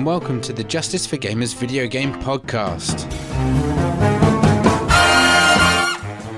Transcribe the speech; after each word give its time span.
and 0.00 0.06
welcome 0.06 0.40
to 0.40 0.54
the 0.54 0.64
Justice 0.64 1.06
for 1.06 1.18
Gamers 1.18 1.54
video 1.54 1.86
game 1.86 2.14
podcast. 2.22 3.06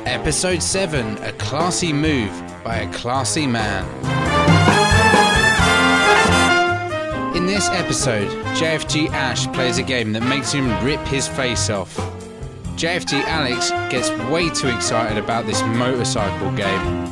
Episode 0.04 0.60
7 0.60 1.18
A 1.18 1.30
Classy 1.34 1.92
Move 1.92 2.32
by 2.64 2.78
a 2.78 2.92
Classy 2.92 3.46
Man. 3.46 3.86
In 7.36 7.46
this 7.46 7.68
episode, 7.68 8.28
JFG 8.56 9.10
Ash 9.10 9.46
plays 9.52 9.78
a 9.78 9.84
game 9.84 10.12
that 10.14 10.24
makes 10.24 10.50
him 10.50 10.68
rip 10.84 10.98
his 11.06 11.28
face 11.28 11.70
off. 11.70 11.94
JFG 12.74 13.22
Alex 13.26 13.70
gets 13.92 14.10
way 14.28 14.50
too 14.50 14.74
excited 14.74 15.18
about 15.18 15.46
this 15.46 15.62
motorcycle 15.62 16.50
game. 16.56 17.06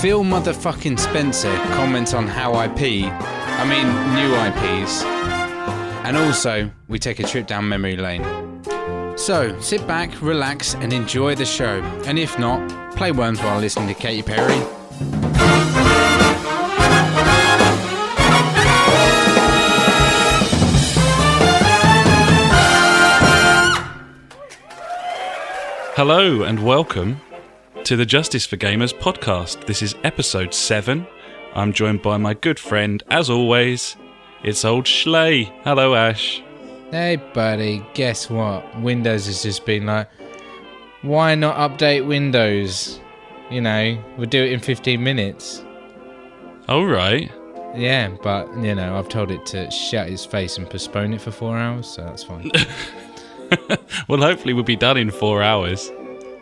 Phil 0.00 0.22
motherfucking 0.22 0.96
Spencer 0.96 1.52
comments 1.74 2.14
on 2.14 2.28
how 2.28 2.60
IP, 2.60 3.10
I 3.58 3.64
mean 3.64 3.88
new 4.14 4.34
IPs. 4.34 5.02
And 6.04 6.14
also, 6.14 6.70
we 6.88 6.98
take 6.98 7.20
a 7.20 7.22
trip 7.22 7.46
down 7.46 7.66
memory 7.66 7.96
lane. 7.96 8.22
So, 9.16 9.58
sit 9.60 9.86
back, 9.86 10.20
relax, 10.20 10.74
and 10.74 10.92
enjoy 10.92 11.36
the 11.36 11.46
show. 11.46 11.80
And 12.04 12.18
if 12.18 12.38
not, 12.38 12.94
play 12.96 13.12
Worms 13.12 13.40
while 13.40 13.58
listening 13.58 13.88
to 13.88 13.94
Katy 13.94 14.22
Perry. 14.22 14.62
Hello 25.96 26.42
and 26.42 26.62
welcome 26.62 27.22
to 27.84 27.96
the 27.96 28.04
Justice 28.04 28.44
for 28.44 28.58
Gamers 28.58 28.92
podcast. 28.92 29.64
This 29.64 29.80
is 29.80 29.94
episode 30.04 30.52
7. 30.52 31.06
I'm 31.56 31.72
joined 31.72 32.02
by 32.02 32.18
my 32.18 32.34
good 32.34 32.58
friend, 32.58 33.02
as 33.08 33.30
always, 33.30 33.96
it's 34.44 34.62
old 34.62 34.86
Schley. 34.86 35.44
Hello, 35.64 35.94
Ash. 35.94 36.42
Hey, 36.90 37.16
buddy, 37.16 37.82
guess 37.94 38.28
what? 38.28 38.78
Windows 38.82 39.24
has 39.24 39.42
just 39.42 39.64
been 39.64 39.86
like, 39.86 40.06
why 41.00 41.34
not 41.34 41.56
update 41.56 42.06
Windows? 42.06 43.00
You 43.50 43.62
know, 43.62 44.04
we'll 44.18 44.28
do 44.28 44.44
it 44.44 44.52
in 44.52 44.60
15 44.60 45.02
minutes. 45.02 45.64
All 46.68 46.84
right. 46.84 47.32
Yeah, 47.74 48.14
but, 48.22 48.54
you 48.58 48.74
know, 48.74 48.98
I've 48.98 49.08
told 49.08 49.30
it 49.30 49.46
to 49.46 49.70
shut 49.70 50.10
its 50.10 50.26
face 50.26 50.58
and 50.58 50.68
postpone 50.68 51.14
it 51.14 51.22
for 51.22 51.30
four 51.30 51.56
hours, 51.56 51.86
so 51.88 52.04
that's 52.04 52.22
fine. 52.22 52.50
Well, 54.08 54.20
hopefully, 54.20 54.54
we'll 54.54 54.64
be 54.64 54.76
done 54.76 54.96
in 54.96 55.10
four 55.10 55.40
hours. 55.40 55.90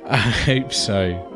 I 0.07 0.17
hope 0.17 0.73
so. 0.73 1.31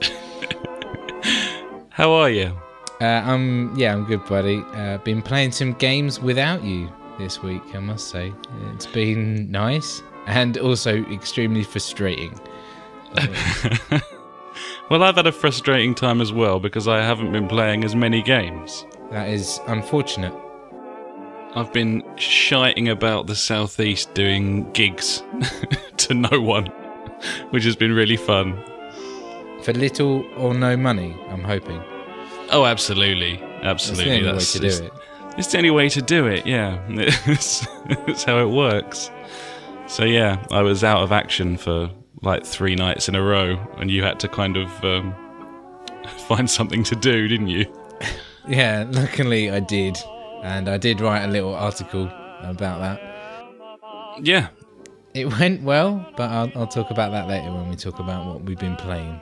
How 1.90 2.12
are 2.12 2.30
you? 2.30 2.56
Uh, 3.00 3.04
I'm, 3.04 3.76
yeah, 3.76 3.92
I'm 3.92 4.04
good, 4.04 4.24
buddy. 4.26 4.64
Uh, 4.74 4.98
been 4.98 5.22
playing 5.22 5.52
some 5.52 5.72
games 5.74 6.20
without 6.20 6.62
you 6.64 6.90
this 7.18 7.42
week, 7.42 7.62
I 7.74 7.78
must 7.78 8.08
say. 8.08 8.32
It's 8.72 8.86
been 8.86 9.50
nice 9.50 10.02
and 10.26 10.58
also 10.58 11.04
extremely 11.04 11.62
frustrating. 11.62 12.38
Well, 14.88 15.02
I've 15.02 15.16
had 15.16 15.26
a 15.26 15.32
frustrating 15.32 15.96
time 15.96 16.20
as 16.20 16.32
well 16.32 16.60
because 16.60 16.86
I 16.86 17.02
haven't 17.02 17.32
been 17.32 17.48
playing 17.48 17.82
as 17.82 17.96
many 17.96 18.22
games. 18.22 18.86
That 19.10 19.28
is 19.28 19.58
unfortunate. 19.66 20.32
I've 21.56 21.72
been 21.72 22.04
shiting 22.16 22.88
about 22.88 23.26
the 23.26 23.34
southeast 23.34 24.14
doing 24.14 24.70
gigs 24.74 25.24
to 25.96 26.14
no 26.14 26.40
one, 26.40 26.66
which 27.50 27.64
has 27.64 27.74
been 27.74 27.94
really 27.94 28.16
fun. 28.16 28.62
For 29.62 29.72
little 29.72 30.24
or 30.36 30.54
no 30.54 30.76
money, 30.76 31.16
I'm 31.30 31.42
hoping. 31.42 31.82
Oh, 32.50 32.64
absolutely, 32.64 33.42
absolutely. 33.62 34.22
That's 34.22 34.52
the 34.52 34.58
only 34.58 34.70
way 34.70 34.80
to 34.80 34.80
do 34.80 34.84
it. 34.84 34.92
It's 35.38 35.52
the 35.52 35.58
only 35.58 35.70
way 35.70 35.88
to 35.90 36.02
do 36.02 36.26
it, 36.26 36.46
yeah. 36.46 36.78
It's, 37.26 37.66
it's 38.06 38.24
how 38.24 38.38
it 38.38 38.48
works. 38.50 39.10
So, 39.86 40.04
yeah, 40.04 40.44
I 40.50 40.62
was 40.62 40.82
out 40.82 41.02
of 41.02 41.12
action 41.12 41.56
for 41.56 41.90
like 42.22 42.44
three 42.44 42.74
nights 42.74 43.08
in 43.08 43.14
a 43.14 43.22
row, 43.22 43.58
and 43.78 43.90
you 43.90 44.02
had 44.02 44.18
to 44.20 44.28
kind 44.28 44.56
of 44.56 44.84
um, 44.84 45.14
find 46.26 46.48
something 46.48 46.82
to 46.84 46.96
do, 46.96 47.28
didn't 47.28 47.48
you? 47.48 47.66
Yeah, 48.48 48.84
luckily 48.88 49.50
I 49.50 49.58
did. 49.58 49.98
And 50.44 50.68
I 50.68 50.76
did 50.76 51.00
write 51.00 51.24
a 51.24 51.26
little 51.26 51.52
article 51.52 52.04
about 52.42 52.78
that. 52.78 53.00
Yeah. 54.22 54.50
It 55.14 55.26
went 55.40 55.62
well, 55.62 56.06
but 56.16 56.30
I'll, 56.30 56.52
I'll 56.54 56.66
talk 56.68 56.92
about 56.92 57.10
that 57.10 57.26
later 57.26 57.50
when 57.52 57.68
we 57.68 57.74
talk 57.74 57.98
about 57.98 58.24
what 58.24 58.44
we've 58.44 58.56
been 58.56 58.76
playing. 58.76 59.20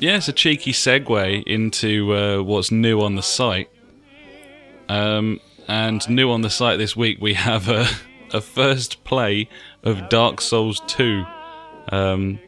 Yeah, 0.00 0.16
it's 0.16 0.28
a 0.28 0.32
cheeky 0.32 0.72
segue 0.72 1.44
into 1.44 2.14
uh, 2.14 2.42
what's 2.42 2.70
new 2.70 3.00
on 3.02 3.16
the 3.16 3.22
site. 3.22 3.68
Um, 4.88 5.40
and 5.68 6.08
new 6.08 6.30
on 6.30 6.40
the 6.40 6.50
site 6.50 6.78
this 6.78 6.96
week, 6.96 7.18
we 7.20 7.34
have 7.34 7.68
a, 7.68 7.86
a 8.32 8.40
first 8.40 9.04
play 9.04 9.48
of 9.82 10.08
Dark 10.08 10.40
Souls 10.40 10.80
2. 10.86 11.24
Um, 11.92 12.38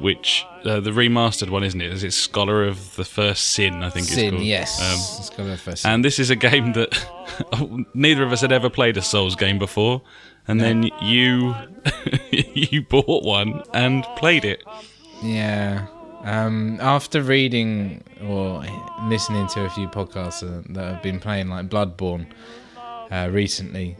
which 0.00 0.44
uh, 0.64 0.80
the 0.80 0.90
remastered 0.90 1.48
one, 1.48 1.62
isn't 1.62 1.80
it? 1.80 1.92
Is 1.92 2.02
it 2.02 2.12
Scholar 2.12 2.64
of 2.64 2.96
the 2.96 3.04
First 3.04 3.48
Sin? 3.50 3.82
I 3.84 3.88
think 3.90 4.06
it's 4.06 4.14
Sin, 4.14 4.30
called. 4.32 4.42
yes. 4.42 4.80
Um, 4.80 5.20
it's 5.20 5.30
got 5.30 5.46
a 5.46 5.56
first. 5.56 5.86
and 5.86 6.04
this 6.04 6.18
is 6.18 6.28
a 6.28 6.34
game 6.36 6.72
that 6.72 7.06
neither 7.94 8.24
of 8.24 8.32
us 8.32 8.40
had 8.40 8.50
ever 8.50 8.68
played 8.68 8.96
a 8.96 9.02
Souls 9.02 9.36
game 9.36 9.60
before, 9.60 10.02
and 10.48 10.60
then 10.60 10.90
you 11.00 11.54
you 12.32 12.82
bought 12.82 13.24
one 13.24 13.62
and 13.72 14.02
played 14.16 14.44
it. 14.44 14.64
Yeah. 15.22 15.86
Um, 16.24 16.78
after 16.80 17.20
reading 17.20 18.02
or 18.24 18.64
listening 19.04 19.48
to 19.48 19.64
a 19.64 19.70
few 19.70 19.88
podcasts 19.88 20.40
that 20.74 20.84
have 20.84 21.02
been 21.02 21.18
playing 21.18 21.48
like 21.48 21.68
Bloodborne 21.68 22.26
uh, 23.10 23.28
recently, 23.30 23.96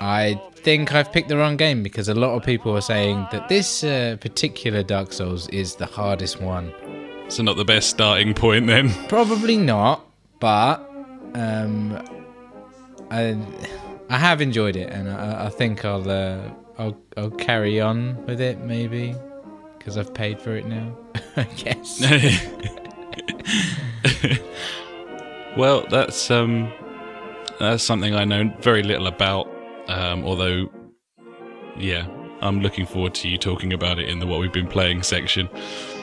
I 0.00 0.40
think 0.54 0.94
I've 0.94 1.12
picked 1.12 1.28
the 1.28 1.36
wrong 1.36 1.56
game 1.56 1.82
because 1.82 2.08
a 2.08 2.14
lot 2.14 2.36
of 2.36 2.44
people 2.44 2.76
are 2.76 2.80
saying 2.82 3.26
that 3.32 3.48
this 3.48 3.82
uh, 3.82 4.16
particular 4.20 4.82
Dark 4.82 5.12
Souls 5.12 5.48
is 5.48 5.74
the 5.76 5.86
hardest 5.86 6.40
one. 6.40 6.72
So 7.28 7.42
not 7.42 7.56
the 7.56 7.64
best 7.64 7.90
starting 7.90 8.32
point 8.34 8.66
then. 8.66 8.90
Probably 9.08 9.56
not, 9.56 10.06
but 10.38 10.76
um, 11.34 12.00
I 13.10 13.36
I 14.08 14.18
have 14.18 14.40
enjoyed 14.40 14.76
it, 14.76 14.92
and 14.92 15.08
I, 15.10 15.46
I 15.46 15.48
think 15.48 15.84
I'll 15.84 16.08
uh, 16.08 16.50
I'll 16.78 16.96
I'll 17.16 17.30
carry 17.30 17.80
on 17.80 18.24
with 18.26 18.40
it 18.40 18.60
maybe 18.60 19.16
because 19.86 19.98
I've 19.98 20.12
paid 20.12 20.40
for 20.40 20.56
it 20.56 20.66
now. 20.66 20.98
I 21.36 21.44
guess. 21.44 22.00
well, 25.56 25.86
that's 25.88 26.28
um, 26.28 26.72
that's 27.60 27.84
something 27.84 28.16
I 28.16 28.24
know 28.24 28.52
very 28.58 28.82
little 28.82 29.06
about. 29.06 29.48
Um, 29.86 30.24
although, 30.24 30.68
yeah, 31.78 32.08
I'm 32.40 32.62
looking 32.62 32.84
forward 32.84 33.14
to 33.14 33.28
you 33.28 33.38
talking 33.38 33.72
about 33.72 34.00
it 34.00 34.08
in 34.08 34.18
the 34.18 34.26
what 34.26 34.40
we've 34.40 34.52
been 34.52 34.66
playing 34.66 35.04
section. 35.04 35.48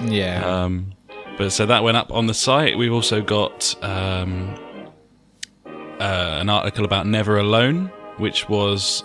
yeah. 0.02 0.46
Um, 0.46 0.94
but 1.38 1.52
so 1.52 1.66
that 1.66 1.84
went 1.84 1.98
up 1.98 2.10
on 2.10 2.28
the 2.28 2.34
site. 2.34 2.78
We've 2.78 2.94
also 2.94 3.22
got 3.22 3.76
um, 3.84 4.56
uh, 6.00 6.38
an 6.40 6.48
article 6.48 6.86
about 6.86 7.06
Never 7.06 7.38
Alone, 7.38 7.92
which 8.16 8.48
was 8.48 9.04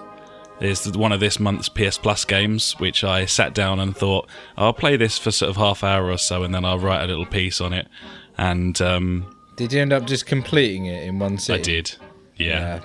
is 0.61 0.97
one 0.97 1.13
of 1.13 1.21
this 1.21 1.39
month's 1.39 1.69
PS 1.69 1.99
Plus 1.99 2.25
games, 2.25 2.73
which 2.79 3.05
I 3.05 3.27
sat 3.27 3.55
down 3.55 3.79
and 3.81 3.97
thought 3.97 4.29
I'll 4.57 4.73
play 4.73 4.97
this 4.97 5.19
for 5.19 5.31
sort 5.31 5.51
of 5.51 5.57
half 5.57 5.85
hour 5.85 6.11
or 6.11 6.19
so, 6.19 6.43
and 6.43 6.55
then 6.55 6.65
I'll 6.65 6.79
write 6.79 7.03
a 7.03 7.07
little 7.07 7.27
piece 7.27 7.61
on 7.61 7.73
it. 7.73 7.89
And 8.37 8.81
um, 8.81 9.35
Did 9.57 9.73
you 9.73 9.81
end 9.81 9.93
up 9.93 10.07
just 10.07 10.27
completing 10.27 10.87
it 10.87 11.05
in 11.05 11.19
one 11.19 11.39
sitting? 11.39 11.61
I 11.61 11.65
did, 11.65 11.95
yeah. 12.37 12.81
Yeah. 12.81 12.83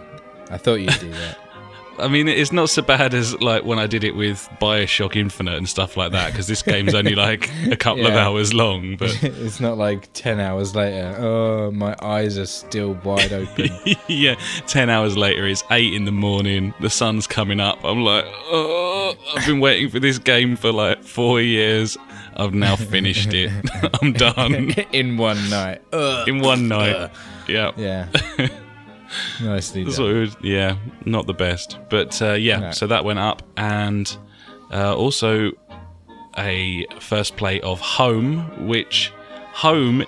I 0.51 0.57
thought 0.57 0.75
you'd 0.75 1.00
do 1.00 1.09
that. 1.11 1.39
I 2.00 2.08
mean, 2.08 2.28
it's 2.28 2.52
not 2.52 2.70
so 2.70 2.81
bad 2.81 3.14
as 3.14 3.40
like 3.42 3.64
when 3.66 3.78
I 3.80 3.88
did 3.88 4.04
it 4.04 4.16
with 4.16 4.48
Bioshock 4.59 5.16
Infinite 5.16 5.56
and 5.56 5.70
stuff 5.70 5.96
like 5.96 6.12
that, 6.12 6.32
because 6.32 6.47
this 6.47 6.62
game's 6.62 6.96
only 6.96 7.16
like 7.16 7.50
a 7.72 7.76
couple 7.76 8.06
of 8.06 8.14
hours 8.14 8.53
long. 8.53 8.97
But 9.03 9.23
it's 9.23 9.59
not 9.59 9.78
like 9.78 10.09
10 10.14 10.40
hours 10.40 10.76
later. 10.76 11.16
Oh, 11.20 11.72
my 11.72 11.96
eyes 12.02 12.38
are 12.38 12.46
still 12.46 12.94
wide 13.03 13.34
open. 13.34 13.70
yeah, 14.08 14.35
10 14.67 14.90
hours 14.90 15.17
later, 15.17 15.46
it's 15.47 15.64
8 15.70 15.94
in 15.94 16.06
the 16.06 16.12
morning, 16.12 16.73
the 16.79 16.90
sun's 16.90 17.28
coming 17.28 17.59
up. 17.59 17.84
I'm 17.84 18.02
like, 18.03 18.26
oh, 18.28 19.16
I've 19.35 19.46
been 19.46 19.59
waiting 19.59 19.90
for 19.90 20.00
this 20.00 20.17
game 20.17 20.56
for 20.56 20.72
like 20.72 21.03
four 21.03 21.41
years. 21.41 21.97
I've 22.35 22.53
now 22.53 22.76
finished 22.76 23.34
it. 23.34 23.52
I'm 24.02 24.14
done 24.14 24.72
in 24.91 25.17
one 25.17 25.50
night. 25.50 25.82
In 26.28 26.40
one 26.40 26.67
night. 26.67 27.12
Yeah. 27.47 27.72
Yeah. 27.78 28.08
Nicely 29.42 29.84
done. 29.84 30.20
was, 30.22 30.36
yeah, 30.42 30.78
not 31.06 31.28
the 31.28 31.34
best. 31.34 31.78
But 31.90 32.22
uh, 32.22 32.34
yeah, 32.34 32.60
No. 32.60 32.72
so 32.72 32.88
that 32.88 33.04
went 33.06 33.20
up. 33.20 33.44
And 33.58 34.16
uh, 34.72 34.96
also 34.96 35.52
a 36.38 36.86
first 37.00 37.36
play 37.38 37.62
of 37.62 37.80
Home, 37.80 38.68
which 38.68 39.12
Home 39.54 40.04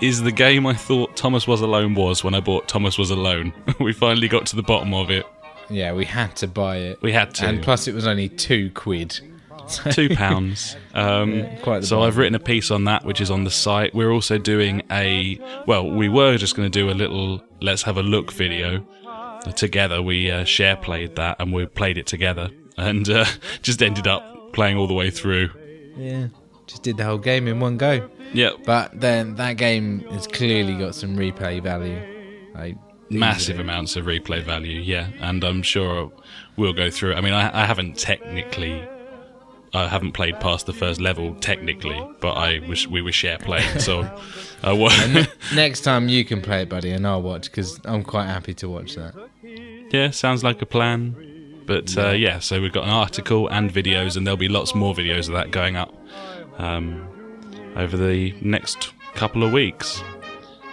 is 0.00 0.22
the 0.22 0.32
game 0.32 0.66
I 0.66 0.74
thought 0.74 1.16
Thomas 1.16 1.46
Was 1.46 1.60
Alone 1.60 1.94
was 1.94 2.22
when 2.22 2.34
I 2.34 2.40
bought 2.40 2.68
Thomas 2.68 2.98
Was 2.98 3.10
Alone. 3.10 3.52
we 3.80 3.92
finally 3.92 4.28
got 4.28 4.46
to 4.46 4.56
the 4.56 4.62
bottom 4.62 4.92
of 4.94 5.10
it. 5.10 5.26
Yeah, 5.68 5.92
we 5.94 6.04
had 6.04 6.36
to 6.36 6.46
buy 6.46 6.76
it. 6.78 7.02
We 7.02 7.12
had 7.12 7.34
to. 7.36 7.46
And 7.46 7.62
plus, 7.62 7.88
it 7.88 7.94
was 7.94 8.06
only 8.06 8.28
two 8.28 8.70
quid. 8.70 9.20
two 9.90 10.14
pounds. 10.14 10.76
Um, 10.94 11.34
Yeah, 11.34 11.80
so. 11.80 12.02
I've 12.02 12.16
written 12.16 12.34
a 12.34 12.40
piece 12.40 12.70
on 12.70 12.84
that, 12.84 13.04
which 13.04 13.20
is 13.20 13.30
on 13.30 13.44
the 13.44 13.50
site. 13.50 13.94
We're 13.94 14.12
also 14.12 14.38
doing 14.38 14.82
a 14.90 15.38
well, 15.66 15.90
we 15.90 16.08
were 16.08 16.36
just 16.36 16.56
going 16.56 16.70
to 16.70 16.78
do 16.78 16.90
a 16.90 16.94
little 16.94 17.42
let's 17.60 17.82
have 17.82 17.96
a 17.96 18.02
look 18.02 18.32
video, 18.32 18.86
together. 19.54 20.02
We 20.02 20.30
uh, 20.30 20.44
share 20.44 20.76
played 20.76 21.16
that, 21.16 21.36
and 21.40 21.52
we 21.52 21.66
played 21.66 21.98
it 21.98 22.06
together, 22.06 22.50
and 22.76 23.08
uh, 23.08 23.24
just 23.62 23.82
ended 23.82 24.06
up 24.06 24.52
playing 24.52 24.76
all 24.76 24.86
the 24.86 24.94
way 24.94 25.10
through. 25.10 25.50
Yeah, 25.96 26.28
just 26.66 26.82
did 26.82 26.96
the 26.96 27.04
whole 27.04 27.18
game 27.18 27.48
in 27.48 27.60
one 27.60 27.76
go. 27.76 28.08
Yeah, 28.32 28.50
But 28.64 29.00
then 29.00 29.36
that 29.36 29.54
game 29.54 30.00
has 30.10 30.26
clearly 30.26 30.74
got 30.74 30.94
some 30.94 31.16
replay 31.16 31.62
value. 31.62 32.00
Like 32.54 32.76
massive 33.08 33.60
amounts 33.60 33.96
of 33.96 34.06
replay 34.06 34.42
value. 34.42 34.80
Yeah, 34.80 35.08
and 35.20 35.44
I'm 35.44 35.62
sure 35.62 36.12
we'll 36.56 36.72
go 36.72 36.90
through. 36.90 37.12
it. 37.12 37.16
I 37.16 37.20
mean, 37.20 37.34
I, 37.34 37.62
I 37.62 37.66
haven't 37.66 37.96
technically. 37.98 38.86
I 39.74 39.88
haven't 39.88 40.12
played 40.12 40.40
past 40.40 40.66
the 40.66 40.72
first 40.72 41.00
level 41.00 41.34
technically, 41.36 42.00
but 42.20 42.32
I 42.32 42.60
wish 42.66 42.86
we 42.88 43.02
were 43.02 43.12
share 43.12 43.38
playing, 43.38 43.80
so 43.80 44.02
I 44.62 44.72
wa- 44.72 44.92
Next 45.54 45.82
time 45.82 46.08
you 46.08 46.24
can 46.24 46.40
play 46.40 46.62
it, 46.62 46.68
buddy, 46.68 46.90
and 46.90 47.06
I'll 47.06 47.22
watch 47.22 47.50
because 47.50 47.80
I'm 47.84 48.02
quite 48.02 48.26
happy 48.26 48.54
to 48.54 48.68
watch 48.68 48.94
that. 48.94 49.14
Yeah, 49.92 50.10
sounds 50.10 50.42
like 50.42 50.62
a 50.62 50.66
plan. 50.66 51.62
But 51.66 51.96
uh, 51.98 52.10
yeah, 52.10 52.38
so 52.38 52.60
we've 52.60 52.72
got 52.72 52.84
an 52.84 52.90
article 52.90 53.48
and 53.48 53.72
videos, 53.72 54.16
and 54.16 54.26
there'll 54.26 54.36
be 54.36 54.48
lots 54.48 54.74
more 54.74 54.94
videos 54.94 55.28
of 55.28 55.34
that 55.34 55.50
going 55.50 55.76
up 55.76 55.92
um, 56.58 57.08
over 57.76 57.96
the 57.96 58.34
next 58.40 58.92
couple 59.14 59.42
of 59.42 59.52
weeks. 59.52 60.02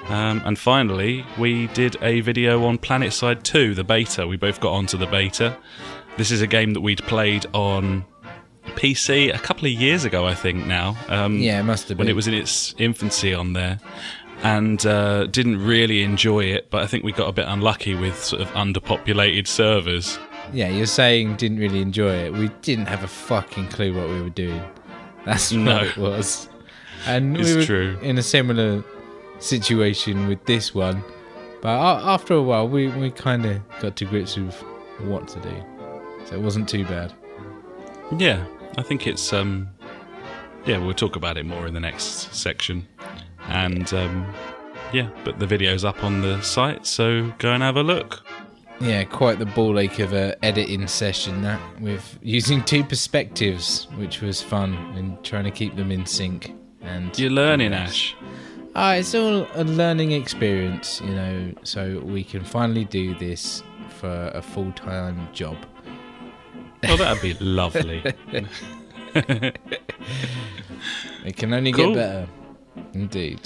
Um, 0.08 0.42
and 0.46 0.60
finally, 0.60 1.26
we 1.40 1.68
did 1.68 1.96
a 2.02 2.20
video 2.22 2.66
on 2.66 2.78
PlanetSide 2.78 3.44
2, 3.44 3.74
the 3.74 3.84
beta. 3.84 4.28
We 4.28 4.36
both 4.38 4.60
got 4.60 4.74
onto 4.74 4.98
the 4.98 5.08
beta. 5.08 5.58
This 6.18 6.30
is 6.30 6.42
a 6.42 6.48
game 6.48 6.74
that 6.74 6.82
we'd 6.82 7.02
played 7.04 7.46
on 7.54 8.06
PC 8.76 9.34
a 9.34 9.38
couple 9.40 9.66
of 9.66 9.72
years 9.72 10.06
ago, 10.06 10.26
I 10.26 10.34
think. 10.36 10.66
Now, 10.66 10.96
um, 11.10 11.38
Yeah, 11.40 11.60
it 11.60 11.64
must 11.64 11.90
have 11.90 11.98
been. 11.98 12.06
when 12.06 12.10
it 12.12 12.16
was 12.16 12.28
in 12.28 12.34
its 12.34 12.74
infancy 12.78 13.34
on 13.34 13.54
there 13.54 13.80
and 14.44 14.86
uh, 14.86 15.26
didn't 15.28 15.64
really 15.66 16.04
enjoy 16.04 16.44
it 16.44 16.70
but 16.70 16.82
i 16.82 16.88
think 16.88 17.02
we 17.02 17.14
got 17.14 17.30
a 17.30 17.32
bit 17.32 17.48
unlucky 17.48 17.96
with 17.96 18.22
sort 18.22 18.42
of 18.42 18.50
underpopulated 18.50 19.48
servers 19.48 20.20
Yeah, 20.52 20.68
you're 20.70 20.86
saying 20.86 21.38
didn't 21.38 21.60
really 21.60 21.82
enjoy 21.82 22.12
it. 22.26 22.34
We 22.34 22.50
didn't 22.62 22.88
have 22.88 23.04
a 23.04 23.08
fucking 23.08 23.70
clue 23.70 23.94
what 23.96 24.10
we 24.10 24.22
were 24.22 24.30
doing. 24.30 24.62
That's 25.26 25.52
what 25.54 25.60
No. 25.62 25.78
it 25.84 25.96
was. 25.96 26.50
And 27.08 27.38
It's 27.38 27.50
we 27.52 27.56
were 27.56 27.64
true. 27.66 27.98
in 28.02 28.18
a 28.18 28.22
similar 28.24 28.84
situation 29.40 30.28
with 30.28 30.44
this 30.46 30.76
one. 30.76 31.02
But 31.62 31.78
after 32.06 32.34
a 32.34 32.42
while, 32.42 32.68
we, 32.68 32.88
we 32.90 33.10
kind 33.12 33.46
of 33.46 33.62
got 33.80 33.96
to 33.96 34.06
grips 34.06 34.36
with 34.36 34.54
what 35.00 35.28
to 35.30 35.40
do. 35.40 35.56
So 36.26 36.36
it 36.36 36.42
wasn't 36.42 36.68
too 36.68 36.84
bad. 36.86 37.14
Yeah 38.18 38.46
i 38.78 38.82
think 38.82 39.08
it's 39.08 39.34
um 39.34 39.68
yeah 40.66 40.78
we'll 40.78 40.94
talk 40.94 41.16
about 41.16 41.38
it 41.38 41.46
more 41.46 41.68
in 41.68 41.74
the 41.74 41.80
next 41.80 42.34
section 42.34 42.88
and 43.48 43.94
um 43.94 44.32
yeah 44.94 45.10
but 45.24 45.40
the 45.40 45.48
video's 45.48 45.84
up 45.84 46.04
on 46.04 46.22
the 46.22 46.42
site 46.42 46.86
so 46.86 47.32
go 47.40 47.52
and 47.52 47.64
have 47.64 47.78
a 47.78 47.84
look 47.84 48.24
Yeah, 48.82 49.04
quite 49.06 49.40
the 49.40 49.46
ball 49.46 49.80
ache 49.80 50.00
of 50.00 50.14
a 50.14 50.36
editing 50.44 50.88
session 50.88 51.42
that 51.44 51.60
with 51.80 52.20
using 52.22 52.62
two 52.64 52.84
perspectives, 52.84 53.88
which 53.98 54.22
was 54.22 54.42
fun 54.42 54.74
and 54.98 55.24
trying 55.24 55.46
to 55.46 55.52
keep 55.52 55.76
them 55.76 55.92
in 55.92 56.06
sync. 56.06 56.52
And 56.82 57.18
you're 57.18 57.32
learning 57.32 57.74
ash 57.74 58.16
Ah, 58.76 58.96
it's 58.96 59.14
all 59.16 59.48
a 59.54 59.64
learning 59.64 60.12
experience, 60.12 61.00
you 61.02 61.14
know, 61.16 61.54
so 61.64 62.02
we 62.04 62.24
can 62.24 62.44
finally 62.44 62.84
do 62.86 63.16
this 63.20 63.64
for 64.00 64.32
a 64.34 64.42
full 64.42 64.72
time 64.74 65.28
job. 65.34 65.56
Oh 66.86 66.98
that'd 66.98 67.22
be 67.22 67.34
lovely 67.44 68.04
It 71.26 71.38
can 71.38 71.54
only 71.54 71.72
Cool. 71.72 71.94
get 71.94 71.96
better. 71.96 72.28
Indeed. 72.94 73.40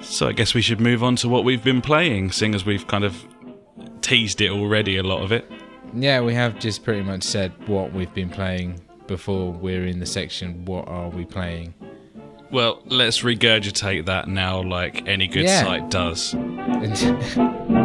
so 0.00 0.26
i 0.28 0.32
guess 0.32 0.54
we 0.54 0.60
should 0.62 0.80
move 0.80 1.02
on 1.04 1.16
to 1.16 1.28
what 1.28 1.44
we've 1.44 1.62
been 1.64 1.80
playing 1.82 2.32
seeing 2.32 2.54
as 2.54 2.64
we've 2.64 2.86
kind 2.86 3.04
of 3.04 3.24
teased 4.00 4.40
it 4.40 4.50
already 4.50 4.96
a 4.96 5.02
lot 5.02 5.22
of 5.22 5.30
it 5.32 5.50
Yeah, 5.94 6.20
we 6.22 6.34
have 6.34 6.58
just 6.58 6.82
pretty 6.84 7.02
much 7.02 7.22
said 7.22 7.52
what 7.68 7.92
we've 7.92 8.12
been 8.14 8.30
playing 8.30 8.80
before 9.06 9.52
we're 9.52 9.86
in 9.86 10.00
the 10.00 10.06
section 10.06 10.64
what 10.64 10.88
are 10.88 11.08
we 11.10 11.24
playing. 11.24 11.74
Well, 12.50 12.82
let's 12.86 13.20
regurgitate 13.22 14.06
that 14.06 14.28
now, 14.28 14.62
like 14.62 15.06
any 15.08 15.26
good 15.26 15.44
Yeah. 15.44 15.62
site 15.64 15.90
does. 15.90 16.34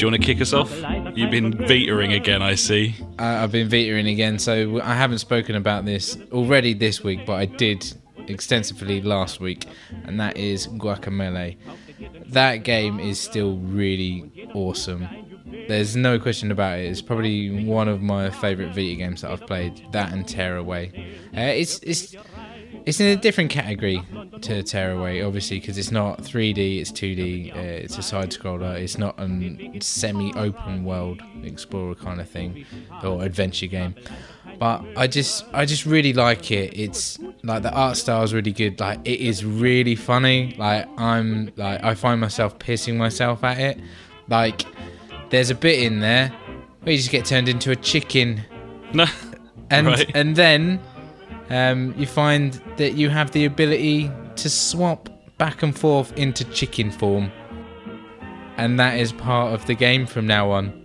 Do 0.00 0.06
you 0.06 0.12
want 0.12 0.22
to 0.22 0.26
kick 0.26 0.40
us 0.40 0.54
off? 0.54 0.74
You've 1.14 1.30
been 1.30 1.52
Vitaing 1.52 2.16
again, 2.16 2.40
I 2.40 2.54
see. 2.54 2.94
I- 3.18 3.42
I've 3.42 3.52
been 3.52 3.68
Vitaing 3.68 4.10
again, 4.10 4.38
so 4.38 4.80
I 4.80 4.94
haven't 4.94 5.18
spoken 5.18 5.56
about 5.56 5.84
this 5.84 6.16
already 6.32 6.72
this 6.72 7.04
week, 7.04 7.26
but 7.26 7.34
I 7.34 7.44
did 7.44 7.86
extensively 8.26 9.02
last 9.02 9.40
week, 9.40 9.66
and 10.06 10.18
that 10.18 10.38
is 10.38 10.68
Guacamelee. 10.68 11.58
That 12.28 12.64
game 12.64 12.98
is 12.98 13.20
still 13.20 13.58
really 13.58 14.48
awesome. 14.54 15.06
There's 15.68 15.96
no 15.96 16.18
question 16.18 16.50
about 16.50 16.78
it. 16.78 16.86
It's 16.86 17.02
probably 17.02 17.64
one 17.66 17.86
of 17.86 18.00
my 18.00 18.30
favourite 18.30 18.74
Vita 18.74 18.94
games 18.94 19.20
that 19.20 19.32
I've 19.32 19.46
played. 19.46 19.82
That 19.92 20.14
and 20.14 20.26
Tearaway. 20.26 20.92
Uh, 21.36 21.40
it's 21.40 21.78
it's 21.80 22.16
it's 22.86 23.00
in 23.00 23.06
a 23.06 23.16
different 23.16 23.50
category 23.50 24.02
to 24.42 24.62
Tearaway, 24.62 25.22
obviously, 25.22 25.60
because 25.60 25.78
it's 25.78 25.90
not 25.90 26.22
3D, 26.22 26.80
it's 26.80 26.90
2D, 26.92 27.54
uh, 27.54 27.58
it's 27.58 27.98
a 27.98 28.02
side 28.02 28.30
scroller, 28.30 28.74
it's 28.78 28.98
not 28.98 29.18
a 29.18 29.80
semi 29.80 30.32
open 30.34 30.84
world 30.84 31.22
explorer 31.44 31.94
kind 31.94 32.20
of 32.20 32.28
thing 32.28 32.64
or 33.02 33.22
adventure 33.24 33.66
game. 33.66 33.94
But 34.58 34.84
I 34.96 35.06
just 35.06 35.44
I 35.54 35.64
just 35.64 35.86
really 35.86 36.12
like 36.12 36.50
it. 36.50 36.78
It's 36.78 37.18
like 37.42 37.62
the 37.62 37.72
art 37.72 37.96
style 37.96 38.22
is 38.22 38.34
really 38.34 38.52
good. 38.52 38.78
Like 38.78 38.98
it 39.04 39.20
is 39.20 39.44
really 39.44 39.94
funny. 39.94 40.54
Like 40.58 40.86
I'm 40.98 41.50
like 41.56 41.82
I 41.82 41.94
find 41.94 42.20
myself 42.20 42.58
pissing 42.58 42.96
myself 42.96 43.42
at 43.42 43.58
it. 43.58 43.80
Like 44.28 44.66
there's 45.30 45.48
a 45.50 45.54
bit 45.54 45.78
in 45.80 46.00
there 46.00 46.28
where 46.82 46.92
you 46.92 46.98
just 46.98 47.10
get 47.10 47.24
turned 47.24 47.48
into 47.48 47.70
a 47.70 47.76
chicken 47.76 48.42
No. 48.92 49.06
and 49.70 49.86
Right. 49.86 50.10
and 50.14 50.36
then 50.36 50.80
um, 51.50 51.94
you 51.96 52.06
find 52.06 52.54
that 52.76 52.94
you 52.94 53.10
have 53.10 53.32
the 53.32 53.44
ability 53.44 54.10
to 54.36 54.48
swap 54.48 55.08
back 55.36 55.62
and 55.62 55.76
forth 55.76 56.12
into 56.16 56.44
chicken 56.44 56.90
form, 56.90 57.30
and 58.56 58.78
that 58.78 58.98
is 58.98 59.12
part 59.12 59.52
of 59.52 59.66
the 59.66 59.74
game 59.74 60.06
from 60.06 60.26
now 60.26 60.50
on. 60.50 60.76